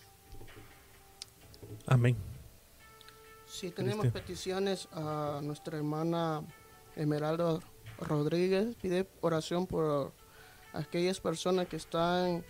Amén. 1.86 2.16
Sí, 3.46 3.70
tenemos 3.70 4.06
peticiones 4.08 4.88
a 4.92 5.40
nuestra 5.42 5.78
hermana 5.78 6.42
Esmeralda 6.96 7.60
Rodríguez. 7.98 8.76
Pide 8.80 9.08
oración 9.20 9.66
por 9.66 10.12
aquellas 10.72 11.20
personas 11.20 11.66
que 11.66 11.76
están 11.76 12.44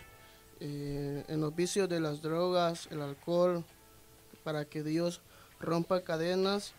eh, 0.61 1.25
en 1.29 1.41
los 1.41 1.55
vicios 1.55 1.89
de 1.89 2.01
las 2.01 2.21
drogas, 2.21 2.89
el 2.91 3.01
alcohol, 3.01 3.65
para 4.43 4.65
que 4.65 4.83
Dios 4.83 5.23
rompa 5.61 6.03
cadenas 6.03 6.75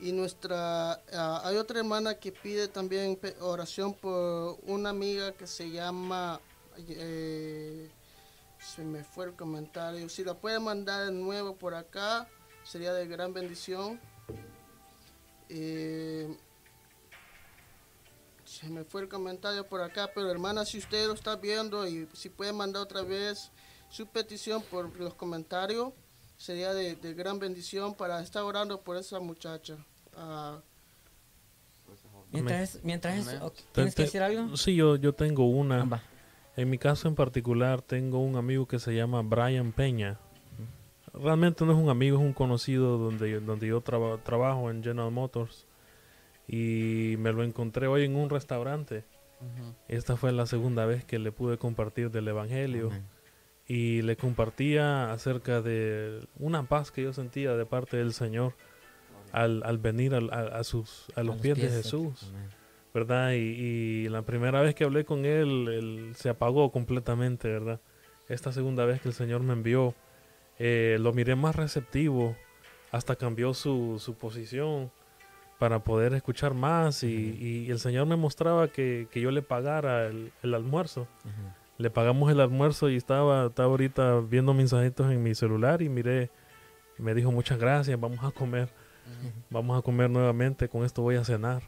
y 0.00 0.12
nuestra, 0.12 0.92
ah, 1.12 1.42
hay 1.44 1.56
otra 1.56 1.80
hermana 1.80 2.14
que 2.14 2.32
pide 2.32 2.68
también 2.68 3.18
oración 3.40 3.94
por 3.94 4.58
una 4.62 4.90
amiga 4.90 5.32
que 5.32 5.46
se 5.46 5.70
llama, 5.70 6.40
eh, 6.88 7.90
se 8.58 8.82
me 8.82 9.04
fue 9.04 9.26
el 9.26 9.34
comentario, 9.34 10.08
si 10.08 10.24
la 10.24 10.34
puede 10.34 10.58
mandar 10.58 11.06
de 11.06 11.12
nuevo 11.12 11.54
por 11.54 11.74
acá, 11.74 12.26
sería 12.64 12.92
de 12.92 13.06
gran 13.06 13.32
bendición. 13.32 14.00
Eh, 15.48 16.34
se 18.44 18.68
me 18.68 18.84
fue 18.84 19.02
el 19.02 19.08
comentario 19.08 19.66
por 19.66 19.80
acá, 19.80 20.10
pero 20.14 20.30
hermana, 20.30 20.64
si 20.64 20.78
usted 20.78 21.06
lo 21.06 21.14
está 21.14 21.36
viendo 21.36 21.86
y 21.86 22.08
si 22.14 22.28
puede 22.28 22.52
mandar 22.52 22.82
otra 22.82 23.02
vez 23.02 23.50
su 23.90 24.06
petición 24.06 24.62
por 24.62 24.96
los 24.98 25.14
comentarios, 25.14 25.92
sería 26.40 26.72
de, 26.72 26.94
gran 27.14 27.38
bendición 27.38 27.94
para 27.94 28.20
estar 28.22 28.42
orando 28.42 28.80
por 28.80 28.96
esa 28.96 29.20
muchacha. 29.20 29.76
Uh, 30.16 30.58
mientras, 32.32 32.80
mientras 32.82 33.38
¿tienes 33.72 33.94
que 33.94 34.02
decir 34.04 34.22
algo? 34.22 34.56
Sí, 34.56 34.74
yo, 34.74 34.96
yo 34.96 35.12
tengo 35.12 35.46
una. 35.46 35.86
Ah, 35.90 36.02
en 36.56 36.70
mi 36.70 36.78
caso 36.78 37.08
en 37.08 37.14
particular, 37.14 37.82
tengo 37.82 38.18
un 38.20 38.36
amigo 38.36 38.66
que 38.66 38.78
se 38.78 38.94
llama 38.94 39.20
Brian 39.22 39.72
Peña. 39.72 40.18
Realmente 41.12 41.64
no 41.64 41.72
es 41.72 41.78
un 41.78 41.90
amigo, 41.90 42.16
es 42.18 42.22
un 42.22 42.32
conocido 42.32 42.96
donde, 42.96 43.40
donde 43.40 43.66
yo 43.66 43.82
trabajo 43.82 44.70
en 44.70 44.82
General 44.82 45.10
Motors. 45.10 45.66
Y 46.48 47.16
me 47.18 47.32
lo 47.32 47.44
encontré 47.44 47.86
hoy 47.86 48.04
en 48.04 48.16
un 48.16 48.30
restaurante. 48.30 49.04
Esta 49.88 50.16
fue 50.16 50.32
la 50.32 50.46
segunda 50.46 50.86
vez 50.86 51.04
que 51.04 51.18
le 51.18 51.32
pude 51.32 51.58
compartir 51.58 52.10
del 52.10 52.28
Evangelio. 52.28 52.90
Y 53.70 54.02
le 54.02 54.16
compartía 54.16 55.12
acerca 55.12 55.62
de 55.62 56.26
una 56.40 56.64
paz 56.64 56.90
que 56.90 57.04
yo 57.04 57.12
sentía 57.12 57.54
de 57.54 57.64
parte 57.64 57.98
del 57.98 58.12
Señor 58.12 58.54
al, 59.30 59.62
al 59.64 59.78
venir 59.78 60.12
a, 60.12 60.64
sus, 60.64 61.06
a 61.14 61.22
los, 61.22 61.36
pies, 61.36 61.56
de 61.56 61.68
Jesús. 61.68 62.32
¿verdad? 62.92 63.34
Y, 63.34 64.08
la 64.08 64.22
primera 64.22 64.60
vez 64.60 64.74
que 64.74 64.82
hablé 64.82 65.04
con 65.04 65.24
él, 65.24 65.68
él 65.68 66.12
se 66.16 66.30
apagó 66.30 66.72
completamente, 66.72 67.46
¿verdad? 67.46 67.80
Esta 68.28 68.50
segunda 68.50 68.84
vez 68.86 69.00
que 69.00 69.08
el 69.08 69.14
Señor 69.14 69.44
me 69.44 69.52
envió, 69.52 69.94
eh, 70.58 70.96
lo 70.98 71.12
miré 71.12 71.36
más 71.36 71.54
receptivo, 71.54 72.36
hasta 72.90 73.14
cambió 73.14 73.54
su, 73.54 74.00
su 74.00 74.14
posición 74.14 74.90
para 75.60 75.84
poder 75.84 76.14
escuchar 76.14 76.54
más 76.54 77.04
y, 77.04 77.70
el 77.70 77.78
Señor 77.78 78.06
me 78.06 78.16
mostraba 78.16 78.66
que, 78.66 79.06
yo 79.14 79.30
le 79.30 79.42
pagara 79.42 80.06
el, 80.06 80.32
almuerzo. 80.42 81.06
Le 81.80 81.90
pagamos 81.90 82.30
el 82.30 82.40
almuerzo 82.40 82.90
y 82.90 82.96
estaba, 82.96 83.46
estaba 83.46 83.68
ahorita 83.70 84.20
viendo 84.20 84.52
mensajitos 84.52 85.10
en 85.10 85.22
mi 85.22 85.34
celular 85.34 85.82
y 85.82 85.88
miré, 85.88 86.30
y 86.98 87.02
me 87.02 87.14
dijo 87.14 87.32
muchas 87.32 87.58
gracias, 87.58 87.98
vamos 87.98 88.22
a 88.22 88.30
comer, 88.30 88.68
vamos 89.48 89.78
a 89.78 89.82
comer 89.82 90.10
nuevamente, 90.10 90.68
con 90.68 90.84
esto 90.84 91.02
voy 91.02 91.16
a 91.16 91.24
cenar 91.24 91.62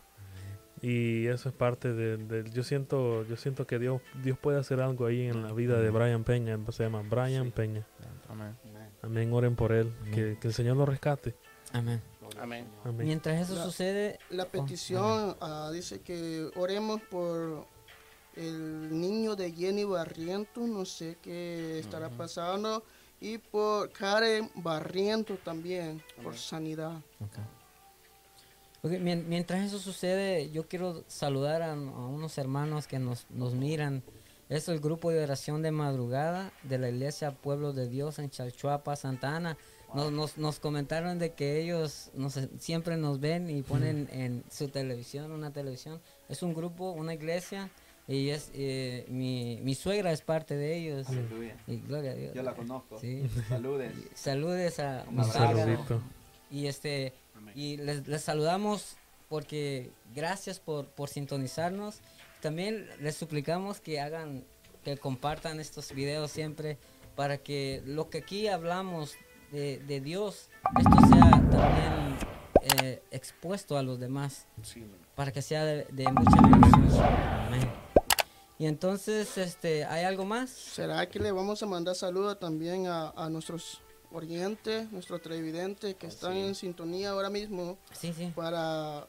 y 0.83 1.29
eso 1.29 1.49
es 1.49 1.55
parte 1.55 1.95
de, 1.95 2.51
yo 2.51 2.65
siento 2.65 3.25
yo 3.25 3.37
siento 3.37 3.69
que 3.69 3.79
Dios 3.79 4.03
Dios 4.23 4.37
puede 4.37 4.59
hacer 4.59 4.81
algo 4.81 5.07
ahí 5.07 5.29
en 5.29 5.45
la 5.45 5.53
vida 5.53 5.81
de 5.81 5.91
Brian 5.91 6.25
Peña 6.25 6.59
se 6.71 6.83
llama 6.83 7.03
Brian 7.09 7.53
Peña. 7.53 7.87
Amén. 8.29 8.57
Amén 9.01 9.33
oren 9.33 9.55
por 9.55 9.73
él 9.73 9.93
que, 10.13 10.37
el 10.43 10.53
Señor 10.53 10.77
lo 10.77 10.85
rescate. 10.85 11.37
Amén. 11.73 12.03
Amén, 12.41 12.67
mientras 12.97 13.41
eso 13.41 13.63
sucede 13.63 14.19
la 14.31 14.45
oh, 14.45 14.49
petición 14.49 15.37
ah, 15.41 15.71
dice 15.73 16.01
que 16.01 16.51
oremos 16.57 17.01
por 17.03 17.67
el 18.37 19.01
niño 19.01 19.37
de 19.37 19.53
Jenny 19.53 19.85
Barriento 19.85 20.61
no 20.67 20.85
sé 20.85 21.19
qué 21.23 21.79
estará 21.79 22.09
pasando 22.11 22.83
y 23.21 23.39
por 23.39 23.91
Karen 23.93 24.51
Barriento 24.57 25.37
también 25.45 26.03
por 26.23 26.37
sanidad 26.37 27.01
mientras 28.83 29.65
eso 29.65 29.79
sucede, 29.79 30.51
yo 30.51 30.67
quiero 30.67 31.05
saludar 31.07 31.63
a, 31.63 31.75
unos 31.75 32.37
hermanos 32.39 32.87
que 32.87 32.99
nos, 32.99 33.27
nos 33.31 33.55
miran. 33.55 34.03
Es 34.49 34.69
el 34.69 34.81
grupo 34.81 35.11
de 35.11 35.23
oración 35.23 35.63
de 35.63 35.71
madrugada 35.71 36.53
de 36.65 36.79
la 36.79 36.89
iglesia 36.91 37.31
Pueblo 37.31 37.73
de 37.73 37.89
Dios 37.89 38.19
en 38.19 38.29
Chalchuapa, 38.29 38.97
Santa 38.97 39.37
Ana. 39.37 39.57
Nos, 39.95 40.37
nos, 40.39 40.59
comentaron 40.59 41.19
de 41.19 41.33
que 41.33 41.61
ellos 41.61 42.11
nos, 42.15 42.39
siempre 42.59 42.97
nos 42.97 43.21
ven 43.21 43.51
y 43.51 43.63
ponen 43.63 44.09
en 44.11 44.43
su 44.51 44.69
televisión, 44.69 45.31
una 45.33 45.53
televisión. 45.53 46.01
Es 46.29 46.43
un 46.43 46.55
grupo, 46.55 46.91
una 46.93 47.15
iglesia, 47.15 47.71
y 48.09 48.31
es 48.31 48.51
eh, 48.55 49.07
mi, 49.09 49.61
mi, 49.63 49.75
suegra 49.75 50.13
es 50.13 50.23
parte 50.23 50.57
de 50.57 50.77
ellos. 50.77 51.07
Y 51.67 51.79
gloria 51.79 52.13
a 52.13 52.15
Dios. 52.15 52.35
Yo 52.35 52.43
la 52.43 52.55
conozco. 52.55 52.99
Sí. 52.99 53.23
Saludes. 53.49 53.93
Saludes 54.15 54.81
a 54.81 55.05
mi 55.11 55.25
suegra. 55.25 55.79
Y 56.51 56.67
este 56.67 57.13
y 57.55 57.77
les, 57.79 58.23
saludamos 58.23 58.97
porque 59.29 59.91
gracias 60.15 60.59
por, 60.59 60.87
por 60.89 61.09
sintonizarnos. 61.09 62.01
También 62.41 62.89
les 63.01 63.17
suplicamos 63.17 63.81
que 63.81 64.01
hagan, 64.01 64.45
que 64.85 64.97
compartan 64.97 65.61
estos 65.61 65.93
videos 65.93 66.31
siempre 66.31 66.79
para 67.15 67.39
que 67.39 67.83
lo 67.87 68.11
que 68.11 68.19
aquí 68.19 68.49
hablamos 68.49 69.15
de, 69.53 69.79
de 69.79 70.01
Dios, 70.01 70.51
esto 70.79 71.07
sea 71.09 71.31
también 71.51 72.17
eh, 72.63 73.03
expuesto 73.11 73.77
a 73.77 73.83
los 73.83 73.99
demás. 73.99 74.47
Para 75.15 75.33
que 75.33 75.43
sea 75.43 75.65
de, 75.65 75.87
mucha 76.13 76.41
bendición. 76.41 77.05
Amén. 77.47 77.92
Y 78.59 78.67
entonces, 78.67 79.39
este, 79.39 79.85
¿hay 79.85 80.05
algo 80.05 80.25
más? 80.25 80.51
¿Será 80.51 81.09
que 81.09 81.19
le 81.19 81.33
vamos 81.33 81.63
a 81.63 81.67
mandar 81.67 81.95
saludos 81.95 82.39
también 82.39 82.87
a, 82.87 83.11
a 83.11 83.29
nuestros 83.29 83.81
Oriente, 84.15 84.87
nuestro 84.91 85.19
televidente 85.19 85.95
que 85.95 86.07
están 86.07 86.35
en 86.37 86.55
sintonía 86.55 87.11
ahora 87.11 87.31
mismo. 87.31 87.79
Sí, 87.93 88.13
sí. 88.13 88.33
Para 88.35 89.07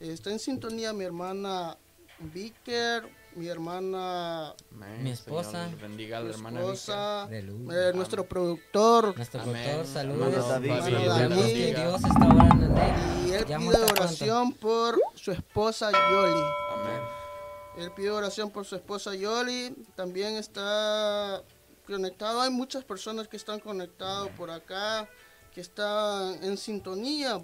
está 0.00 0.30
en 0.30 0.38
sintonía 0.38 0.92
mi 0.92 1.04
hermana 1.04 1.76
Vicker, 2.18 3.08
mi 3.34 3.46
hermana 3.48 4.54
mi 5.02 5.10
esposa, 5.10 5.68
bendiga 5.80 6.18
a 6.18 6.20
la 6.22 6.30
hermana 6.30 6.60
esposa, 6.60 7.28
eh, 7.30 7.92
nuestro 7.94 8.26
productor, 8.26 9.14
nuestro 9.14 9.42
productor, 9.42 9.86
saludos, 9.86 10.48
David, 10.48 10.70
David, 10.70 11.76
Dios 11.76 12.04
está 12.04 12.26
orando 12.26 12.64
en 12.64 12.78
él. 12.78 13.28
Y 13.28 13.32
él 13.32 13.44
pide 13.44 13.82
oración 13.84 14.52
por 14.52 14.98
su 15.14 15.30
esposa 15.30 15.90
Yoli. 15.92 16.42
Amén. 16.72 17.17
Él 17.78 17.92
pide 17.92 18.10
oración 18.10 18.50
por 18.50 18.64
su 18.64 18.76
esposa 18.76 19.14
Yoli. 19.14 19.74
También 19.94 20.34
está 20.34 21.42
conectado. 21.86 22.40
Hay 22.40 22.50
muchas 22.50 22.84
personas 22.84 23.28
que 23.28 23.36
están 23.36 23.60
conectados 23.60 24.28
por 24.30 24.50
acá, 24.50 25.08
que 25.54 25.60
están 25.60 26.42
en 26.42 26.56
sintonía 26.56 27.40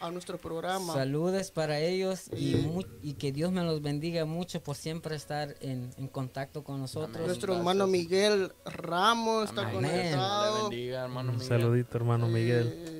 a 0.00 0.10
nuestro 0.10 0.38
programa. 0.38 0.92
Saludes 0.92 1.50
para 1.50 1.78
ellos 1.80 2.30
y, 2.36 3.14
que 3.14 3.32
Dios 3.32 3.52
me 3.52 3.62
los 3.62 3.80
bendiga 3.80 4.24
mucho 4.24 4.62
por 4.62 4.76
siempre 4.76 5.16
estar 5.16 5.54
en, 5.60 5.90
contacto 6.08 6.64
con 6.64 6.80
nosotros. 6.80 7.26
Nuestro 7.26 7.56
hermano 7.56 7.86
Miguel 7.86 8.52
Ramos 8.64 9.50
está 9.50 9.70
conectado. 9.70 10.68
Un 10.68 11.40
saludito, 11.40 11.96
hermano 11.96 12.28
Miguel. 12.28 12.72
Eh, 12.74 12.93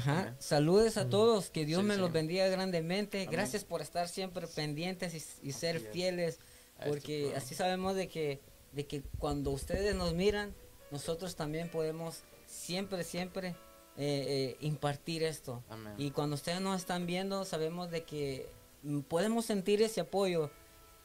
Ajá. 0.00 0.36
Saludes 0.38 0.96
a 0.96 1.08
todos, 1.08 1.50
que 1.50 1.64
Dios 1.64 1.82
me 1.84 1.96
los 1.96 2.12
bendiga 2.12 2.48
grandemente. 2.48 3.26
Gracias 3.26 3.64
por 3.64 3.82
estar 3.82 4.08
siempre 4.08 4.46
pendientes 4.46 5.38
y, 5.42 5.52
ser 5.52 5.80
fieles, 5.80 6.38
porque 6.86 7.34
así 7.36 7.54
sabemos 7.54 7.94
de 7.94 8.08
que 8.08 8.40
de 8.72 8.86
que 8.86 9.02
cuando 9.18 9.50
ustedes 9.50 9.94
nos 9.94 10.14
miran, 10.14 10.54
nosotros 10.90 11.36
también 11.36 11.68
podemos 11.68 12.22
siempre, 12.46 13.04
siempre 13.04 13.48
eh, 13.48 13.54
eh, 13.96 14.56
impartir 14.60 15.22
esto. 15.22 15.62
Y 15.98 16.10
cuando 16.10 16.36
ustedes 16.36 16.60
nos 16.60 16.80
están 16.80 17.06
viendo, 17.06 17.44
sabemos 17.44 17.90
de 17.90 18.04
que 18.04 18.48
mm, 18.82 19.00
podemos 19.00 19.44
sentir 19.44 19.82
ese 19.82 20.00
apoyo 20.00 20.50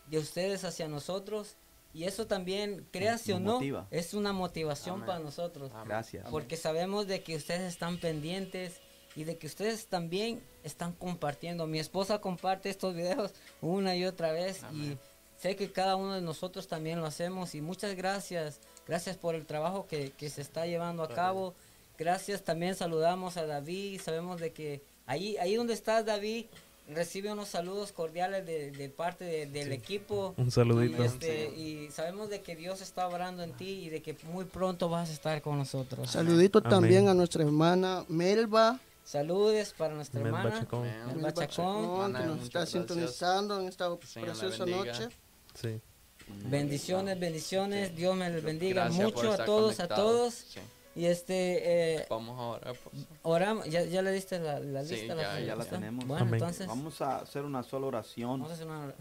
de 0.08 0.20
ustedes 0.20 0.64
hacia 0.64 0.88
nosotros. 0.88 1.58
Y 1.94 2.04
eso 2.04 2.28
también, 2.28 2.86
créase 2.92 3.34
o 3.34 3.40
no, 3.40 3.60
es 3.90 4.14
una 4.14 4.34
motivación 4.34 5.06
para 5.06 5.20
nosotros. 5.20 5.72
Gracias. 5.86 6.28
Porque 6.30 6.58
sabemos 6.58 7.08
de 7.08 7.24
que 7.24 7.38
ustedes 7.38 7.62
están 7.62 8.00
pendientes 8.00 8.82
y 9.16 9.24
de 9.24 9.38
que 9.38 9.48
ustedes 9.48 9.88
también 9.88 10.42
están 10.64 10.94
compartiendo. 10.94 11.68
Mi 11.68 11.80
esposa 11.80 12.20
comparte 12.20 12.70
estos 12.70 12.96
videos 12.96 13.32
una 13.62 13.96
y 13.96 14.06
otra 14.06 14.32
vez 14.32 14.62
y 14.74 14.98
sé 15.38 15.56
que 15.56 15.72
cada 15.72 15.96
uno 15.96 16.14
de 16.14 16.22
nosotros 16.22 16.68
también 16.68 17.00
lo 17.00 17.06
hacemos 17.06 17.56
y 17.56 17.62
muchas 17.62 17.96
gracias, 17.96 18.60
gracias 18.88 19.18
por 19.18 19.36
el 19.36 19.46
trabajo 19.46 19.88
que, 19.88 20.12
se 20.30 20.42
está 20.42 20.66
llevando 20.66 21.04
a 21.04 21.10
cabo. 21.10 21.54
Gracias, 21.98 22.44
también 22.44 22.76
saludamos 22.76 23.38
a 23.38 23.46
David, 23.46 24.02
sabemos 24.02 24.42
de 24.42 24.52
que 24.52 24.82
ahí, 25.06 25.38
ahí 25.38 25.56
donde 25.56 25.74
estás 25.74 26.06
David, 26.06 26.48
recibe 26.90 27.32
unos 27.32 27.48
saludos 27.48 27.94
cordiales 27.94 28.46
de, 28.46 28.90
parte 28.90 29.46
del 29.46 29.72
equipo. 29.72 30.34
Un 30.38 30.52
saludito. 30.52 31.02
Y, 31.02 31.06
este, 31.06 31.48
y, 31.56 31.90
sabemos 31.92 32.30
de 32.30 32.42
que 32.42 32.58
Dios 32.58 32.82
está 32.82 33.08
obrando 33.08 33.44
en 33.44 33.54
ti 33.54 33.86
y 33.86 33.90
de 33.90 34.02
que 34.02 34.16
muy 34.26 34.44
pronto 34.44 34.90
vas 34.90 35.10
a 35.10 35.14
estar 35.14 35.42
con 35.42 35.58
nosotros. 35.58 36.12
Saludito 36.12 36.62
también 36.62 37.08
a 37.08 37.14
nuestra 37.14 37.44
hermana 37.44 38.04
Melba. 38.10 38.80
Saludes 39.06 39.72
para 39.78 39.94
nuestra 39.94 40.20
hermana 40.20 40.68
Melba 41.14 41.32
Chacón, 41.32 42.14
que 42.14 42.24
nos 42.26 42.42
está 42.42 42.66
sintonizando 42.66 43.62
en 43.62 43.68
esta 43.68 43.96
preciosa 43.96 44.66
noche. 44.66 45.10
Sí. 45.54 45.80
Bendiciones, 46.28 47.20
bendiciones. 47.20 47.96
Dios 47.96 48.16
me 48.16 48.32
les 48.32 48.44
bendiga 48.44 48.90
mucho 48.90 49.32
a 49.32 49.46
todos, 49.46 49.80
a 49.80 49.88
todos. 49.88 50.58
Y 50.96 51.06
este. 51.06 51.98
Eh, 52.00 52.08
vamos 52.10 52.40
a 52.40 52.44
orar. 52.44 52.76
Oramos, 53.22 53.66
ya, 53.68 53.84
ya 53.84 54.02
le 54.02 54.12
diste 54.12 54.40
la, 54.40 54.60
la 54.60 54.82
lista. 54.82 55.16
ya, 55.16 55.40
ya 55.40 55.56
la 55.56 55.66
tenemos. 55.66 56.04
Bueno, 56.08 56.28
entonces. 56.34 56.66
Vamos 56.66 57.00
a 57.02 57.18
hacer 57.18 57.44
una 57.44 57.62
sola 57.62 57.86
oración. 57.86 58.44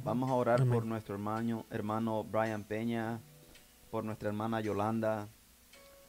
Vamos 0.05 0.31
a, 0.31 0.35
orar 0.35 0.67
por 0.67 0.85
nuestro 0.85 1.15
hermano, 1.15 1.65
hermano 1.71 2.25
Brian 2.25 2.65
Peña, 2.65 3.21
por 3.91 4.05
nuestra 4.05 4.29
hermana 4.29 4.61
Yolanda, 4.61 5.29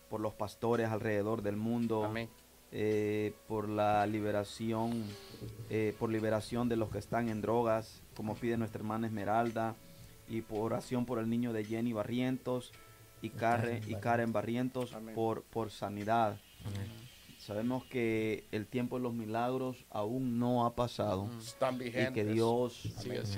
por 0.09 0.19
los 0.19 0.33
pastores 0.33 0.89
alrededor 0.89 1.43
del 1.43 1.55
mundo. 1.55 2.11
Eh, 2.71 3.33
por 3.47 3.69
la 3.69 4.05
liberación, 4.05 5.05
eh, 5.69 5.95
por 5.97 6.09
liberación 6.11 6.67
de 6.67 6.75
los 6.75 6.89
que 6.89 6.97
están 6.97 7.29
en 7.29 7.41
drogas, 7.41 8.01
como 8.15 8.35
pide 8.35 8.57
nuestra 8.57 8.79
hermana 8.79 9.07
Esmeralda 9.07 9.75
y 10.27 10.41
por 10.41 10.59
oración 10.59 11.05
por 11.05 11.19
el 11.19 11.29
niño 11.29 11.53
de 11.53 11.63
Jenny 11.63 11.93
Barrientos 11.93 12.71
y 13.21 13.29
Karen, 13.29 13.81
y 13.87 13.95
Karen 13.95 14.33
Barrientos 14.33 14.93
por, 15.13 15.43
por 15.43 15.71
sanidad. 15.71 16.37
Sabemos 17.37 17.83
que 17.85 18.43
el 18.51 18.65
tiempo 18.65 18.97
de 18.97 19.03
los 19.03 19.13
milagros 19.13 19.85
aún 19.91 20.39
no 20.39 20.65
ha 20.65 20.75
pasado. 20.75 21.29
Están 21.39 21.77
vigentes. 21.77 22.09
Y 22.09 22.13
que 22.13 22.25
Dios, 22.25 22.91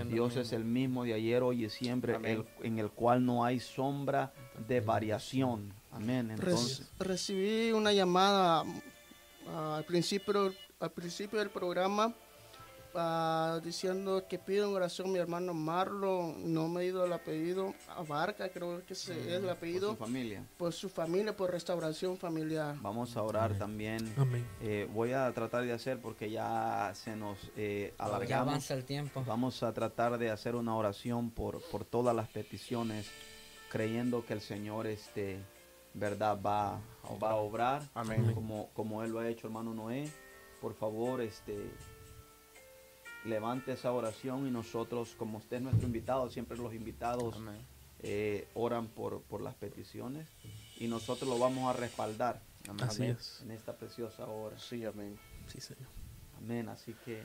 Dios 0.09 0.37
es 0.37 0.53
el 0.53 0.63
mismo 0.63 1.03
de 1.03 1.13
ayer, 1.13 1.43
hoy 1.43 1.65
y 1.65 1.69
siempre, 1.69 2.17
en 2.63 2.79
el 2.79 2.89
cual 2.89 3.25
no 3.25 3.43
hay 3.43 3.59
sombra 3.59 4.31
de 4.67 4.79
variación. 4.79 5.73
Amén. 5.91 6.31
Entonces, 6.31 6.89
recibí 6.99 7.73
una 7.73 7.91
llamada 7.91 8.63
ah, 9.49 9.77
al 9.77 9.85
principio 9.85 10.53
al 10.79 10.91
principio 10.91 11.39
del 11.39 11.49
programa 11.49 12.13
uh, 12.93 13.59
diciendo 13.61 14.25
que 14.27 14.37
pido 14.37 14.71
oración 14.71 15.11
mi 15.11 15.19
hermano 15.19 15.53
Marlon, 15.53 16.53
no 16.53 16.67
me 16.67 16.81
he 16.81 16.85
ido 16.85 17.05
el 17.05 17.13
apellido, 17.13 17.73
Abarca, 17.89 18.49
creo 18.49 18.85
que 18.85 18.93
es 18.93 19.09
el 19.09 19.49
apellido. 19.49 19.95
Por 19.95 19.97
su 19.97 20.05
familia. 20.05 20.45
Por 20.57 20.73
su 20.73 20.89
familia, 20.89 21.35
por 21.35 21.51
restauración 21.51 22.17
familiar. 22.17 22.75
Vamos 22.81 23.17
a 23.17 23.23
orar 23.23 23.57
también. 23.57 24.13
Eh, 24.61 24.87
voy 24.93 25.13
a 25.13 25.31
tratar 25.33 25.63
de 25.63 25.73
hacer 25.73 25.99
porque 25.99 26.29
ya 26.29 26.91
se 26.93 27.15
nos 27.15 27.37
eh, 27.55 27.93
alargamos. 27.97 28.29
Ya 28.29 28.39
avanza 28.41 28.73
el 28.73 28.85
tiempo. 28.85 29.23
Vamos 29.25 29.63
a 29.63 29.73
tratar 29.73 30.17
de 30.17 30.29
hacer 30.29 30.55
una 30.55 30.75
oración 30.75 31.31
por, 31.31 31.61
por 31.69 31.85
todas 31.85 32.15
las 32.15 32.27
peticiones, 32.29 33.09
creyendo 33.69 34.25
que 34.25 34.33
el 34.33 34.41
Señor 34.41 34.87
este, 34.87 35.39
verdad 35.99 36.39
va, 36.41 36.79
va 37.21 37.31
a 37.31 37.35
obrar 37.35 37.81
Amén. 37.93 38.33
Como, 38.33 38.69
como 38.73 39.03
Él 39.03 39.11
lo 39.11 39.19
ha 39.19 39.27
hecho, 39.27 39.47
hermano 39.47 39.73
Noé. 39.73 40.09
Por 40.61 40.73
favor, 40.73 41.21
este 41.21 41.71
levante 43.25 43.73
esa 43.73 43.91
oración 43.91 44.47
y 44.47 44.51
nosotros, 44.51 45.15
como 45.17 45.37
usted 45.37 45.57
es 45.57 45.63
nuestro 45.63 45.85
invitado, 45.85 46.29
siempre 46.29 46.57
los 46.57 46.73
invitados 46.73 47.35
eh, 47.99 48.47
oran 48.53 48.87
por, 48.87 49.21
por 49.23 49.41
las 49.41 49.55
peticiones 49.55 50.27
y 50.77 50.87
nosotros 50.87 51.29
lo 51.29 51.37
vamos 51.37 51.69
a 51.69 51.77
respaldar 51.77 52.41
amén. 52.69 53.17
en 53.41 53.51
esta 53.51 53.75
preciosa 53.75 54.25
hora. 54.27 54.57
Sí, 54.57 54.85
amén. 54.85 55.17
Sí, 55.47 55.59
Señor. 55.59 55.87
Amén, 56.37 56.69
así 56.69 56.95
que... 57.05 57.21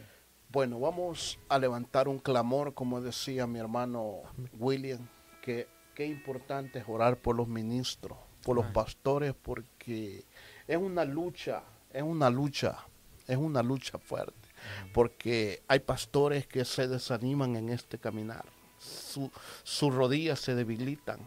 Bueno, 0.51 0.79
vamos 0.79 1.39
a 1.49 1.59
levantar 1.59 2.09
un 2.09 2.19
clamor, 2.19 2.75
como 2.75 3.01
decía 3.01 3.47
mi 3.47 3.59
hermano 3.59 4.23
William, 4.59 5.09
que 5.41 5.67
qué 5.95 6.07
importante 6.07 6.79
es 6.79 6.85
orar 6.87 7.17
por 7.17 7.37
los 7.37 7.49
ministros, 7.49 8.19
por 8.43 8.57
los 8.57 8.67
pastores, 8.67 9.35
porque 9.41 10.25
es 10.67 10.77
una 10.77 11.05
lucha, 11.05 11.63
es 11.93 12.03
una 12.03 12.31
lucha, 12.31 12.79
es 13.27 13.37
una 13.37 13.63
lucha 13.63 13.99
fuerte. 13.99 14.49
Porque 14.93 15.63
hay 15.67 15.81
pastores 15.81 16.47
que 16.47 16.65
se 16.65 16.87
desaniman 16.87 17.57
en 17.57 17.69
este 17.69 17.99
caminar, 17.99 18.45
sus 18.79 19.95
rodillas 19.95 20.41
se 20.41 20.55
debilitan. 20.55 21.19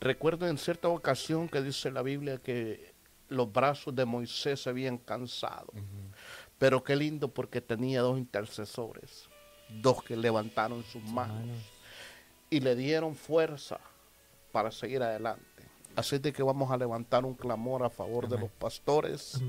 Recuerdo 0.00 0.46
en 0.46 0.58
cierta 0.58 0.88
ocasión 0.88 1.48
que 1.48 1.62
dice 1.62 1.90
la 1.90 2.02
Biblia 2.02 2.38
que 2.38 2.94
los 3.28 3.52
brazos 3.52 3.94
de 3.94 4.04
Moisés 4.04 4.62
se 4.62 4.70
habían 4.70 4.98
cansado, 4.98 5.72
pero 6.58 6.84
qué 6.84 6.94
lindo 6.94 7.28
porque 7.28 7.60
tenía 7.60 8.00
dos 8.00 8.18
intercesores, 8.18 9.28
dos 9.68 10.02
que 10.02 10.16
levantaron 10.16 10.84
sus 10.84 11.02
manos 11.02 11.58
y 12.50 12.60
le 12.60 12.76
dieron 12.76 13.16
fuerza 13.16 13.80
para 14.52 14.70
seguir 14.70 15.02
adelante. 15.02 15.65
Así 15.96 16.18
de 16.18 16.32
que 16.32 16.42
vamos 16.42 16.70
a 16.70 16.76
levantar 16.76 17.24
un 17.24 17.34
clamor 17.34 17.82
a 17.84 17.90
favor 17.90 18.28
de 18.28 18.38
los 18.38 18.50
pastores. 18.50 19.40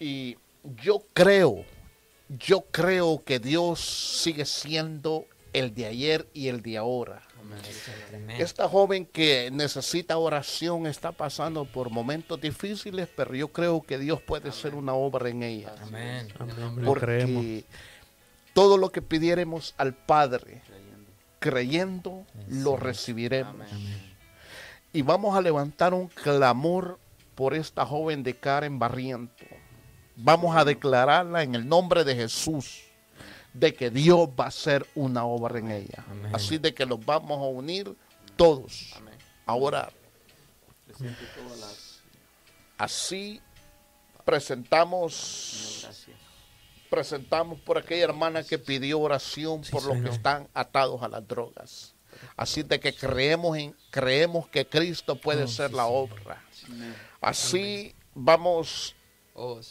Y 0.00 0.36
yo 0.82 1.02
creo 1.12 1.64
yo 2.28 2.62
creo 2.70 3.22
que 3.24 3.38
Dios 3.38 3.80
sigue 3.80 4.44
siendo 4.44 5.26
el 5.52 5.74
de 5.74 5.86
ayer 5.86 6.28
y 6.34 6.48
el 6.48 6.62
de 6.62 6.76
ahora. 6.76 7.22
Esta 8.38 8.68
joven 8.68 9.06
que 9.06 9.50
necesita 9.50 10.18
oración 10.18 10.86
está 10.86 11.12
pasando 11.12 11.64
por 11.64 11.88
momentos 11.88 12.38
difíciles, 12.40 13.08
pero 13.16 13.34
yo 13.34 13.48
creo 13.48 13.80
que 13.80 13.98
Dios 13.98 14.20
puede 14.20 14.52
ser 14.52 14.74
una 14.74 14.92
obra 14.92 15.30
en 15.30 15.42
ella. 15.42 15.74
Amén. 15.80 16.28
Porque 16.84 17.64
todo 18.52 18.76
lo 18.76 18.92
que 18.92 19.00
pidiéramos 19.00 19.74
al 19.78 19.94
Padre, 19.94 20.60
creyendo, 21.38 22.26
lo 22.48 22.76
recibiremos. 22.76 23.66
Y 24.92 25.02
vamos 25.02 25.36
a 25.36 25.40
levantar 25.40 25.94
un 25.94 26.08
clamor 26.08 26.98
por 27.34 27.54
esta 27.54 27.84
joven 27.86 28.22
de 28.22 28.34
Karen 28.34 28.78
Barriento 28.78 29.44
vamos 30.18 30.56
a 30.56 30.64
declararla 30.64 31.42
en 31.42 31.54
el 31.54 31.66
nombre 31.66 32.04
de 32.04 32.14
Jesús 32.14 32.82
de 33.54 33.74
que 33.74 33.90
Dios 33.90 34.28
va 34.38 34.44
a 34.44 34.48
hacer 34.48 34.86
una 34.94 35.24
obra 35.24 35.58
en 35.58 35.70
ella. 35.70 36.04
Así 36.32 36.58
de 36.58 36.74
que 36.74 36.84
los 36.84 37.04
vamos 37.04 37.38
a 37.38 37.46
unir 37.48 37.96
todos 38.36 38.94
a 39.46 39.54
orar. 39.54 39.92
Así 42.76 43.40
presentamos 44.24 45.88
presentamos 46.90 47.60
por 47.60 47.76
aquella 47.76 48.04
hermana 48.04 48.42
que 48.42 48.58
pidió 48.58 49.00
oración 49.00 49.60
por 49.70 49.84
los 49.84 50.02
que 50.02 50.08
están 50.08 50.48
atados 50.54 51.02
a 51.02 51.08
las 51.08 51.26
drogas. 51.26 51.94
Así 52.36 52.62
de 52.62 52.78
que 52.78 52.94
creemos 52.94 53.56
en 53.56 53.74
creemos 53.90 54.48
que 54.48 54.66
Cristo 54.66 55.16
puede 55.16 55.44
oh, 55.44 55.48
ser 55.48 55.72
la 55.72 55.86
obra. 55.86 56.42
Así 57.20 57.94
vamos 58.14 58.94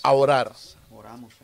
a 0.04 0.12
orar. 0.12 0.54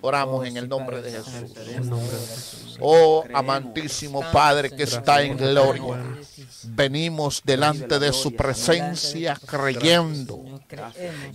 Oramos 0.02 0.48
en 0.48 0.58
el 0.58 0.68
nombre 0.68 1.02
de 1.02 1.12
Jesús. 1.12 2.78
Oh 2.80 3.24
amantísimo 3.34 4.22
Padre 4.32 4.70
que 4.72 4.84
está 4.84 5.22
en 5.22 5.38
gloria. 5.38 6.18
Venimos 6.64 7.42
delante 7.44 8.00
de 8.00 8.12
su 8.14 8.36
presencia 8.36 9.40
creyendo 9.46 10.44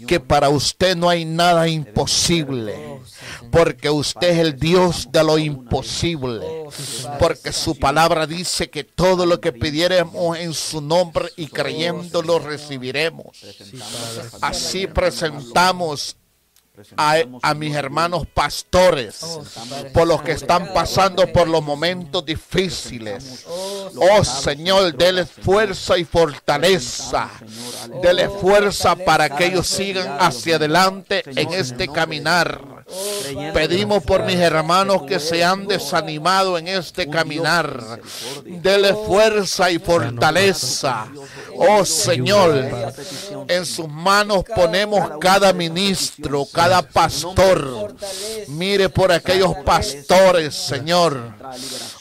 que 0.06 0.20
para 0.20 0.48
usted 0.48 0.96
no 0.96 1.08
hay 1.08 1.24
nada 1.24 1.68
imposible. 1.68 3.00
Porque 3.50 3.90
usted 3.90 4.30
es 4.30 4.38
el 4.38 4.58
Dios 4.58 5.08
de 5.10 5.24
lo 5.24 5.38
imposible. 5.38 6.46
Porque 7.18 7.52
su 7.52 7.78
palabra 7.78 8.26
dice 8.26 8.70
que 8.70 8.84
todo 8.84 9.26
lo 9.26 9.40
que 9.40 9.52
pidiéramos 9.52 10.38
en 10.38 10.54
su 10.54 10.80
nombre 10.80 11.30
y 11.36 11.46
creyendo 11.46 12.22
lo 12.22 12.38
recibiremos. 12.38 13.44
Así 14.40 14.86
presentamos 14.86 16.16
a, 16.96 17.54
mis 17.54 17.74
hermanos 17.74 18.26
pastores, 18.32 19.40
por 19.92 20.06
los 20.06 20.22
que 20.22 20.32
están 20.32 20.72
pasando 20.72 21.26
por 21.32 21.48
los 21.48 21.62
momentos 21.62 22.24
difíciles. 22.24 23.46
Oh 23.96 24.24
Señor, 24.24 24.96
dele 24.96 25.26
fuerza 25.26 25.98
y 25.98 26.04
fortaleza. 26.04 27.30
Dele 28.02 28.28
fuerza 28.28 28.96
para 28.96 29.28
que 29.28 29.46
ellos 29.46 29.66
sigan 29.66 30.16
hacia 30.20 30.56
adelante 30.56 31.22
en 31.26 31.52
este 31.52 31.88
caminar. 31.88 32.78
Pedimos 33.52 34.02
por 34.02 34.24
mis 34.24 34.36
hermanos 34.36 35.02
que 35.02 35.20
se 35.20 35.44
han 35.44 35.66
desanimado 35.66 36.56
en 36.56 36.68
este 36.68 37.08
caminar. 37.08 38.00
Dele 38.44 38.94
fuerza 38.94 39.70
y 39.70 39.78
fortaleza. 39.78 41.06
Oh 41.54 41.84
Señor, 41.84 42.94
en 43.48 43.66
sus 43.66 43.88
manos 43.88 44.44
ponemos 44.54 45.18
cada 45.20 45.52
ministro, 45.52 46.46
cada 46.50 46.67
pastor. 46.82 47.94
Mire 48.48 48.88
por 48.88 49.12
aquellos 49.12 49.54
pastores, 49.64 50.54
Señor. 50.54 51.34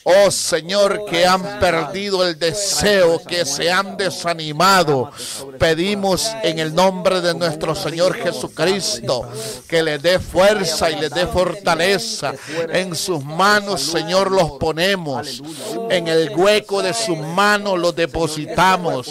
Oh 0.04 0.32
Señor, 0.32 1.06
que 1.10 1.26
han 1.26 1.60
perdido 1.60 2.26
el 2.26 2.40
deseo, 2.40 3.22
que 3.24 3.46
se 3.46 3.72
han 3.72 3.98
desanimado. 3.98 5.12
Pedimos 5.60 6.30
en 6.44 6.60
el 6.60 6.74
nombre 6.74 7.22
de 7.22 7.34
nuestro 7.34 7.76
Señor 7.76 8.16
Jesucristo 8.16 9.28
que 9.68 9.84
le 9.84 9.98
dé 10.00 10.20
fuerza 10.20 10.90
y 10.90 11.00
le 11.00 11.10
dé 11.10 11.28
fortaleza. 11.28 12.34
En 12.70 12.96
sus 12.96 13.24
manos, 13.24 13.82
Señor, 13.82 14.32
los 14.32 14.52
ponemos. 14.52 15.42
En 15.90 16.08
el 16.08 16.30
hueco 16.36 16.82
de 16.82 16.94
sus 16.94 17.18
manos 17.18 17.78
los 17.78 17.96
depositamos. 17.96 19.08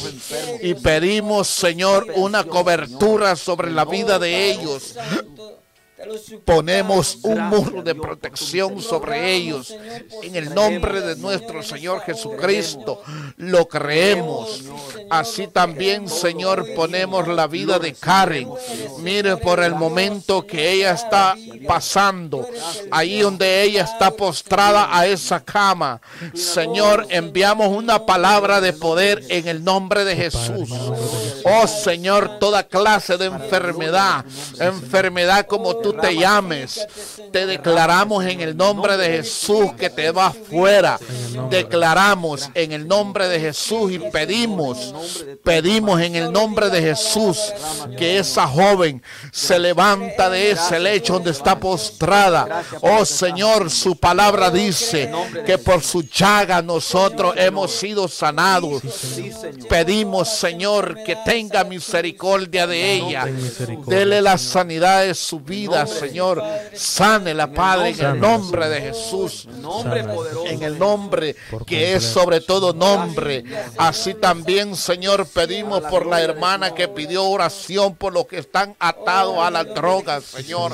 Y 0.62 0.74
pedimos, 0.74 1.48
Señor, 1.48 2.06
una 2.16 2.44
cobertura 2.44 3.36
sobre 3.36 3.70
la 3.70 3.84
vida 3.84 4.18
de 4.18 4.50
ellos. 4.50 4.94
Ponemos 6.44 7.18
un 7.22 7.40
muro 7.48 7.82
de 7.82 7.94
protección 7.94 8.82
sobre 8.82 9.32
ellos. 9.34 9.74
En 10.22 10.36
el 10.36 10.54
nombre 10.54 11.00
de 11.00 11.16
nuestro 11.16 11.62
Señor 11.62 12.02
Jesucristo 12.02 13.02
lo 13.38 13.66
creemos. 13.66 14.62
Así 15.10 15.46
también, 15.46 16.08
Señor, 16.08 16.66
ponemos 16.74 17.26
la 17.28 17.46
vida 17.46 17.78
de 17.78 17.94
Karen. 17.94 18.48
Mire 18.98 19.38
por 19.38 19.60
el 19.60 19.74
momento 19.74 20.46
que 20.46 20.72
ella 20.72 20.92
está 20.92 21.34
pasando. 21.66 22.46
Ahí 22.90 23.20
donde 23.20 23.62
ella 23.62 23.84
está 23.84 24.10
postrada 24.10 24.88
a 24.96 25.06
esa 25.06 25.42
cama. 25.42 26.00
Señor, 26.34 27.06
enviamos 27.08 27.68
una 27.68 28.04
palabra 28.04 28.60
de 28.60 28.74
poder 28.74 29.24
en 29.30 29.48
el 29.48 29.64
nombre 29.64 30.04
de 30.04 30.14
Jesús. 30.14 30.68
Oh 31.44 31.66
Señor, 31.66 32.38
toda 32.38 32.64
clase 32.64 33.16
de 33.16 33.26
enfermedad. 33.26 34.24
Enfermedad 34.60 35.46
como 35.46 35.76
tú 35.76 35.85
te 35.92 36.16
llames, 36.16 36.86
te 37.32 37.46
declaramos 37.46 38.24
en 38.24 38.40
el 38.40 38.56
nombre 38.56 38.96
de 38.96 39.18
Jesús 39.18 39.72
que 39.78 39.90
te 39.90 40.10
vas 40.10 40.34
fuera. 40.48 40.98
Declaramos 41.50 42.48
en 42.54 42.72
el 42.72 42.88
nombre 42.88 43.28
de 43.28 43.40
Jesús 43.40 43.92
y 43.92 43.98
pedimos, 43.98 44.94
pedimos 45.44 46.00
en 46.00 46.16
el 46.16 46.32
nombre 46.32 46.70
de 46.70 46.80
Jesús 46.80 47.38
que 47.96 48.18
esa 48.18 48.46
joven 48.46 49.02
se 49.32 49.58
levanta 49.58 50.30
de 50.30 50.52
ese 50.52 50.78
lecho 50.78 51.14
donde 51.14 51.30
está 51.30 51.58
postrada. 51.58 52.62
Oh 52.80 53.04
Señor, 53.04 53.70
su 53.70 53.96
palabra 53.96 54.50
dice 54.50 55.10
que 55.44 55.58
por 55.58 55.82
su 55.82 56.02
llaga 56.02 56.62
nosotros 56.62 57.34
hemos 57.36 57.72
sido 57.72 58.08
sanados. 58.08 58.82
Pedimos, 59.68 60.28
Señor, 60.28 61.02
que 61.04 61.16
tenga 61.24 61.64
misericordia 61.64 62.66
de 62.66 62.94
ella. 62.94 63.26
Dele 63.86 64.22
la 64.22 64.38
sanidad 64.38 65.02
de 65.02 65.14
su 65.14 65.40
vida, 65.40 65.75
Señor. 65.84 66.40
Sane 66.72 67.34
la 67.34 67.52
Padre 67.52 67.90
en 67.90 68.00
el 68.00 68.20
nombre 68.20 68.68
de 68.68 68.80
Jesús. 68.80 69.48
En 70.46 70.62
el 70.62 70.78
nombre 70.78 71.34
que 71.66 71.94
es 71.94 72.04
sobre 72.04 72.40
todo 72.40 72.72
nombre. 72.72 73.44
Así 73.76 74.14
también, 74.14 74.76
Señor, 74.76 75.26
pedimos 75.26 75.82
por 75.82 76.06
la 76.06 76.22
hermana 76.22 76.74
que 76.74 76.86
pidió 76.86 77.24
oración 77.24 77.96
por 77.96 78.12
los 78.12 78.26
que 78.26 78.38
están 78.38 78.76
atados 78.78 79.38
a 79.38 79.50
las 79.50 79.74
drogas, 79.74 80.24
Señor. 80.24 80.72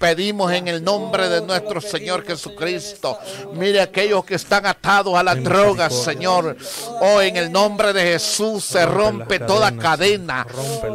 Pedimos 0.00 0.50
en 0.50 0.66
el 0.66 0.82
nombre 0.82 1.28
de 1.28 1.42
nuestro 1.42 1.78
Señor 1.78 2.24
Jesucristo. 2.24 3.18
Mire 3.52 3.82
aquellos 3.82 4.24
que 4.24 4.36
están 4.36 4.64
atados 4.64 5.14
a 5.14 5.22
las 5.22 5.44
drogas, 5.44 5.94
Señor. 5.94 6.56
Oh, 7.02 7.20
en 7.20 7.36
el 7.36 7.52
nombre 7.52 7.92
de 7.92 8.00
Jesús 8.12 8.64
se 8.64 8.86
rompe 8.86 9.38
toda 9.40 9.76
cadena, 9.76 10.46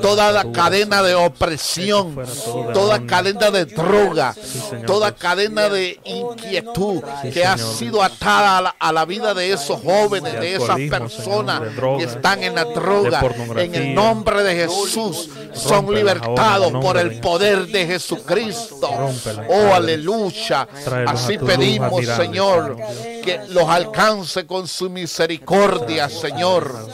toda 0.02 0.32
la 0.32 0.52
cadena 0.52 1.04
de 1.04 1.14
opresión, 1.14 2.16
toda 2.74 3.06
cadena 3.06 3.52
de 3.52 3.66
droga, 3.66 4.34
toda 4.88 5.12
cadena 5.14 5.70
de 5.70 6.00
inquietud 6.04 7.04
que 7.32 7.46
ha 7.46 7.60
sido 7.60 8.02
atada 8.02 8.76
a 8.80 8.92
la, 8.92 9.06
vida 9.06 9.36
de 9.36 9.54
esos 9.54 9.82
jóvenes, 9.82 10.34
de 10.40 10.56
esas 10.56 10.80
personas 10.90 11.62
que 12.00 12.06
están 12.06 12.44
en 12.44 12.56
la 12.56 12.66
droga. 12.66 13.22
En 13.56 13.76
el 13.76 13.94
nombre 13.94 14.42
de 14.42 14.56
Jesús 14.56 15.30
son 15.54 15.94
libertados 15.94 16.72
por 16.72 16.98
el 16.98 17.20
poder 17.20 17.68
de 17.68 17.86
Jesucristo. 17.86 18.95
Oh, 19.50 19.74
aleluya. 19.74 20.68
Así 21.08 21.38
pedimos, 21.38 22.06
Señor, 22.06 22.78
que 23.24 23.42
los 23.50 23.68
alcance 23.70 24.46
con 24.46 24.68
su 24.68 24.90
misericordia, 24.90 26.10
Señor. 26.10 26.88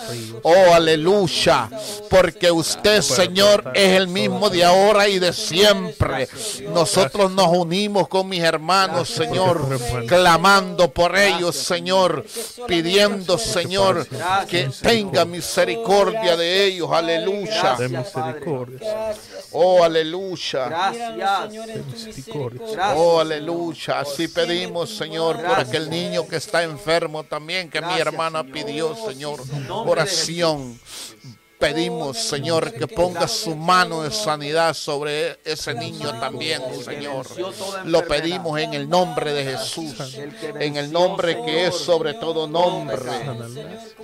Oh, 0.44 0.74
aleluya. 0.74 1.70
Porque 2.10 2.52
usted, 2.52 3.02
Señor, 3.02 3.72
es 3.74 3.98
el 3.98 4.08
mismo 4.08 4.50
de 4.50 4.64
ahora 4.64 5.08
y 5.08 5.20
de 5.20 5.34
siempre. 5.34 6.28
Nosotros 6.74 7.32
nos 7.32 7.48
unimos 7.48 8.08
con 8.08 8.28
mis 8.30 8.44
hermanos, 8.44 9.10
Señor, 9.10 9.80
clamando 10.08 10.92
por 10.92 11.18
ellos, 11.18 11.56
Señor, 11.56 12.26
pidiendo, 12.68 13.38
Señor, 13.38 14.08
que 14.50 14.70
tenga 14.82 15.26
misericordia 15.26 16.36
de 16.36 16.66
ellos. 16.66 16.90
Aleluya. 16.92 17.78
Oh, 19.52 19.84
aleluya. 19.84 20.66
Gracias. 20.70 21.91
Oh, 22.96 23.20
aleluya. 23.20 24.00
Así 24.00 24.28
pedimos, 24.28 24.96
Señor, 24.96 25.38
por 25.42 25.60
aquel 25.60 25.90
niño 25.90 26.28
que 26.28 26.38
está 26.38 26.64
enfermo 26.64 27.24
también, 27.24 27.70
que 27.70 27.82
mi 27.82 28.00
hermana 28.00 28.44
pidió, 28.44 28.96
Señor, 28.96 29.42
oración 29.70 30.80
pedimos, 31.62 32.18
Señor, 32.18 32.74
que 32.74 32.88
ponga 32.88 33.28
su 33.28 33.56
mano 33.56 34.02
de 34.02 34.10
sanidad 34.10 34.74
sobre 34.74 35.40
ese 35.46 35.76
niño 35.76 36.20
también, 36.20 36.60
Señor. 36.84 37.28
Lo 37.86 38.06
pedimos 38.08 38.60
en 38.60 38.74
el 38.74 38.90
nombre 38.90 39.32
de 39.32 39.44
Jesús, 39.44 39.94
en 40.60 40.76
el 40.76 40.92
nombre 40.92 41.38
que 41.46 41.68
es 41.68 41.76
sobre 41.76 42.16
todo 42.16 42.48
nombre. 42.48 42.98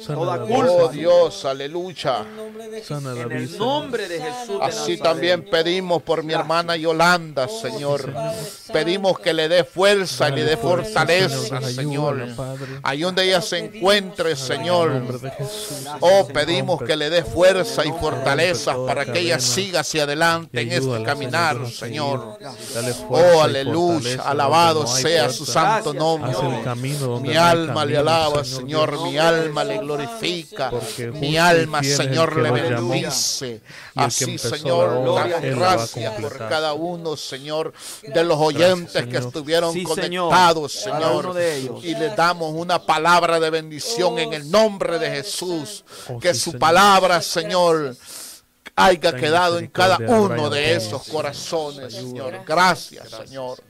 Oh 0.08 0.88
Dios, 0.90 1.46
aleluya. 1.46 2.26
En 2.90 3.32
el 3.32 3.58
nombre 3.58 4.08
de 4.08 4.22
Jesús. 4.22 4.60
Así 4.62 4.98
también 4.98 5.44
pedimos 5.44 6.04
por 6.04 6.24
mi 6.24 6.34
hermana 6.34 6.76
Yolanda, 6.76 7.48
Señor. 7.48 8.14
Pedimos 8.72 9.18
que 9.20 9.34
le 9.34 9.50
dé 9.50 9.64
fuerza 9.64 10.30
y 10.30 10.34
le 10.34 10.44
dé 10.44 10.58
fortaleza, 10.58 11.60
Señor. 11.62 12.28
Ahí 12.84 13.02
donde 13.02 13.24
ella 13.24 13.42
se 13.42 13.58
encuentre, 13.58 14.36
Señor. 14.36 15.20
Oh, 16.02 16.28
pedimos 16.28 16.84
que 16.84 16.96
le 16.96 17.10
dé 17.10 17.24
fuerza 17.24 17.47
y 17.86 17.92
fortaleza 18.00 18.76
para 18.86 19.06
que 19.06 19.20
ella 19.20 19.40
siga 19.40 19.82
hacia 19.82 20.04
adelante 20.04 20.62
en 20.62 20.72
este 20.72 21.04
caminar, 21.04 21.70
Señor. 21.72 22.38
Oh, 23.10 23.42
aleluya, 23.42 24.22
alabado 24.24 24.86
sea 24.88 25.30
su 25.30 25.46
santo 25.46 25.94
nombre. 25.94 26.34
Mi 27.22 27.36
alma 27.36 27.86
le 27.86 27.98
alaba, 27.98 28.44
Señor, 28.44 29.02
mi 29.04 29.18
alma 29.18 29.64
le 29.64 29.78
glorifica, 29.78 30.72
mi 31.14 31.38
alma, 31.38 31.82
Señor, 31.84 32.38
le 32.38 32.52
bendice. 32.52 33.62
Así, 33.96 34.38
Señor, 34.38 35.04
gracias 35.42 36.14
por 36.22 36.38
cada 36.38 36.74
uno, 36.74 37.16
Señor, 37.16 37.74
de 38.04 38.24
los 38.24 38.38
oyentes 38.38 39.08
que 39.08 39.18
estuvieron 39.18 39.84
conectados, 39.84 40.74
Señor. 40.74 41.36
Y 41.82 41.96
le 41.96 42.10
damos 42.10 42.54
una 42.54 42.84
palabra 42.84 43.40
de 43.40 43.50
bendición 43.50 44.20
en 44.20 44.34
el 44.34 44.50
nombre 44.52 45.00
de 45.00 45.10
Jesús. 45.10 45.84
Oh, 46.10 46.20
que 46.20 46.34
su 46.34 46.58
palabra, 46.58 47.22
Señor, 47.42 47.96
haya 48.76 49.16
quedado 49.16 49.60
en 49.60 49.68
cada 49.68 49.98
uno 49.98 50.50
de 50.50 50.74
esos 50.74 51.08
corazones, 51.08 51.94
Señor. 51.94 52.44
Gracias, 52.46 53.10
Señor. 53.12 53.64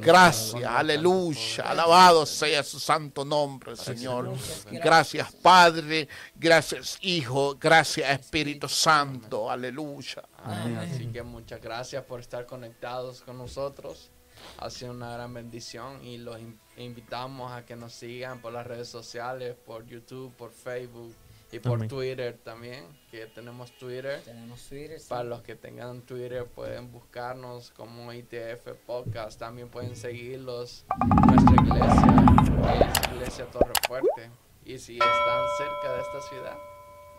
Gracias, 0.00 0.62
aleluya. 0.64 1.64
Alabado 1.64 2.24
sea 2.24 2.62
su 2.62 2.78
santo 2.78 3.24
nombre, 3.24 3.74
Señor. 3.74 4.32
Gracias, 4.70 5.32
Padre. 5.32 6.08
Gracias, 6.36 6.98
Hijo. 7.00 7.56
Gracias, 7.60 8.08
Espíritu 8.10 8.68
Santo. 8.68 9.50
Aleluya. 9.50 10.22
Así 10.44 11.06
que 11.06 11.24
muchas 11.24 11.60
gracias 11.60 12.04
por 12.04 12.20
estar 12.20 12.46
conectados 12.46 13.22
con 13.22 13.38
nosotros. 13.38 14.10
Ha 14.58 14.70
sido 14.70 14.92
una 14.92 15.12
gran 15.14 15.34
bendición 15.34 16.04
y 16.04 16.16
los 16.16 16.38
invitamos 16.76 17.50
a 17.52 17.66
que 17.66 17.74
nos 17.74 17.92
sigan 17.92 18.40
por 18.40 18.52
las 18.52 18.66
redes 18.66 18.88
sociales, 18.88 19.56
por 19.66 19.84
YouTube, 19.84 20.32
por 20.36 20.52
Facebook 20.52 21.12
y 21.52 21.58
por 21.58 21.86
Twitter 21.88 22.38
también, 22.44 22.86
que 23.10 23.26
tenemos 23.26 23.72
Twitter. 23.72 24.20
Tenemos 24.24 24.62
Twitter. 24.68 25.00
Para 25.08 25.24
los 25.24 25.42
que 25.42 25.56
tengan 25.56 26.02
Twitter 26.02 26.46
pueden 26.46 26.92
buscarnos 26.92 27.70
como 27.70 28.12
ITF 28.12 28.68
Podcast. 28.86 29.38
También 29.38 29.68
pueden 29.68 29.96
seguirlos 29.96 30.84
nuestra 31.26 31.54
iglesia, 31.54 32.14
que 32.62 32.84
es 32.84 33.14
Iglesia 33.14 33.46
Torre 33.46 33.72
Fuerte. 33.86 34.30
Y 34.64 34.78
si 34.78 34.98
están 34.98 35.44
cerca 35.58 35.94
de 35.94 36.00
esta 36.02 36.20
ciudad, 36.28 36.58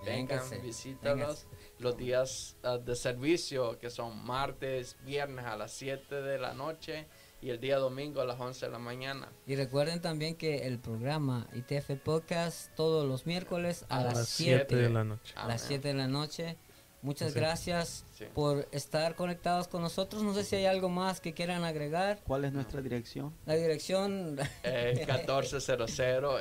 vengan, 0.06 0.62
visítanos 0.62 1.48
los 1.80 1.98
días 1.98 2.56
ah, 2.64 2.78
de 2.78 2.96
servicio, 2.96 3.78
que 3.80 3.90
son 3.90 4.24
martes, 4.24 4.96
viernes 5.04 5.46
a 5.46 5.58
las 5.58 5.74
7 5.74 6.22
de 6.22 6.38
la 6.38 6.54
noche 6.54 7.08
y 7.42 7.50
el 7.50 7.60
día 7.60 7.78
domingo 7.78 8.22
a 8.22 8.26
las 8.26 8.40
11 8.40 8.68
de 8.68 8.72
la 8.72 8.80
mañana. 8.80 9.30
Y 9.48 9.56
recuerden 9.56 10.00
también 10.00 10.36
que 10.36 10.68
el 10.68 10.80
programa 10.80 11.48
ITF 11.54 12.00
Podcast 12.04 12.74
todos 12.76 13.08
los 13.08 13.26
miércoles 13.26 13.86
a, 13.90 14.04
las 14.04 14.30
7 14.30 14.76
de 14.76 14.90
la 14.90 15.04
noche. 15.04 15.34
A 15.36 15.48
las 15.48 15.62
7 15.62 15.88
de 15.88 15.94
la 15.94 16.08
noche. 16.08 16.58
Muchas 17.02 17.34
gracias 17.34 18.06
por 18.36 18.68
estar 18.72 19.16
conectados 19.16 19.68
con 19.68 19.82
nosotros. 19.82 20.22
No 20.22 20.36
sé 20.36 20.44
si 20.44 20.56
hay 20.56 20.68
algo 20.68 20.88
más 20.88 21.20
que 21.20 21.34
quieran 21.34 21.64
agregar. 21.64 22.20
¿Cuál 22.28 22.46
es 22.46 22.54
nuestra 22.54 22.80
dirección? 22.80 23.34
La 23.48 23.56
dirección... 23.56 24.38
Eh, 24.64 25.04
1400, 25.08 25.90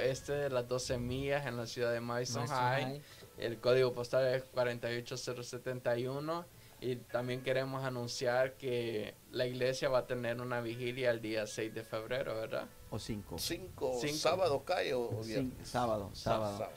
este 0.02 0.32
de 0.32 0.50
las 0.50 0.68
12 0.68 0.98
millas 0.98 1.46
en 1.46 1.56
la 1.56 1.66
ciudad 1.66 1.94
de 1.94 2.00
Madison, 2.00 2.46
High. 2.46 3.00
El 3.38 3.58
código 3.58 3.94
postal 3.94 4.34
es 4.34 4.42
48071 4.42 6.44
y 6.80 6.96
también 6.96 7.42
queremos 7.42 7.84
anunciar 7.84 8.54
que 8.54 9.14
la 9.32 9.46
iglesia 9.46 9.88
va 9.90 9.98
a 9.98 10.06
tener 10.06 10.40
una 10.40 10.60
vigilia 10.62 11.10
el 11.10 11.20
día 11.20 11.46
6 11.46 11.74
de 11.74 11.84
febrero, 11.84 12.34
¿verdad? 12.34 12.66
O 12.90 12.98
5. 12.98 13.38
5. 13.38 14.00
¿Sábado 14.14 14.64
cae 14.64 14.94
o 14.94 15.10
viernes? 15.22 15.68
Sábado, 15.68 16.10
sábado. 16.14 16.68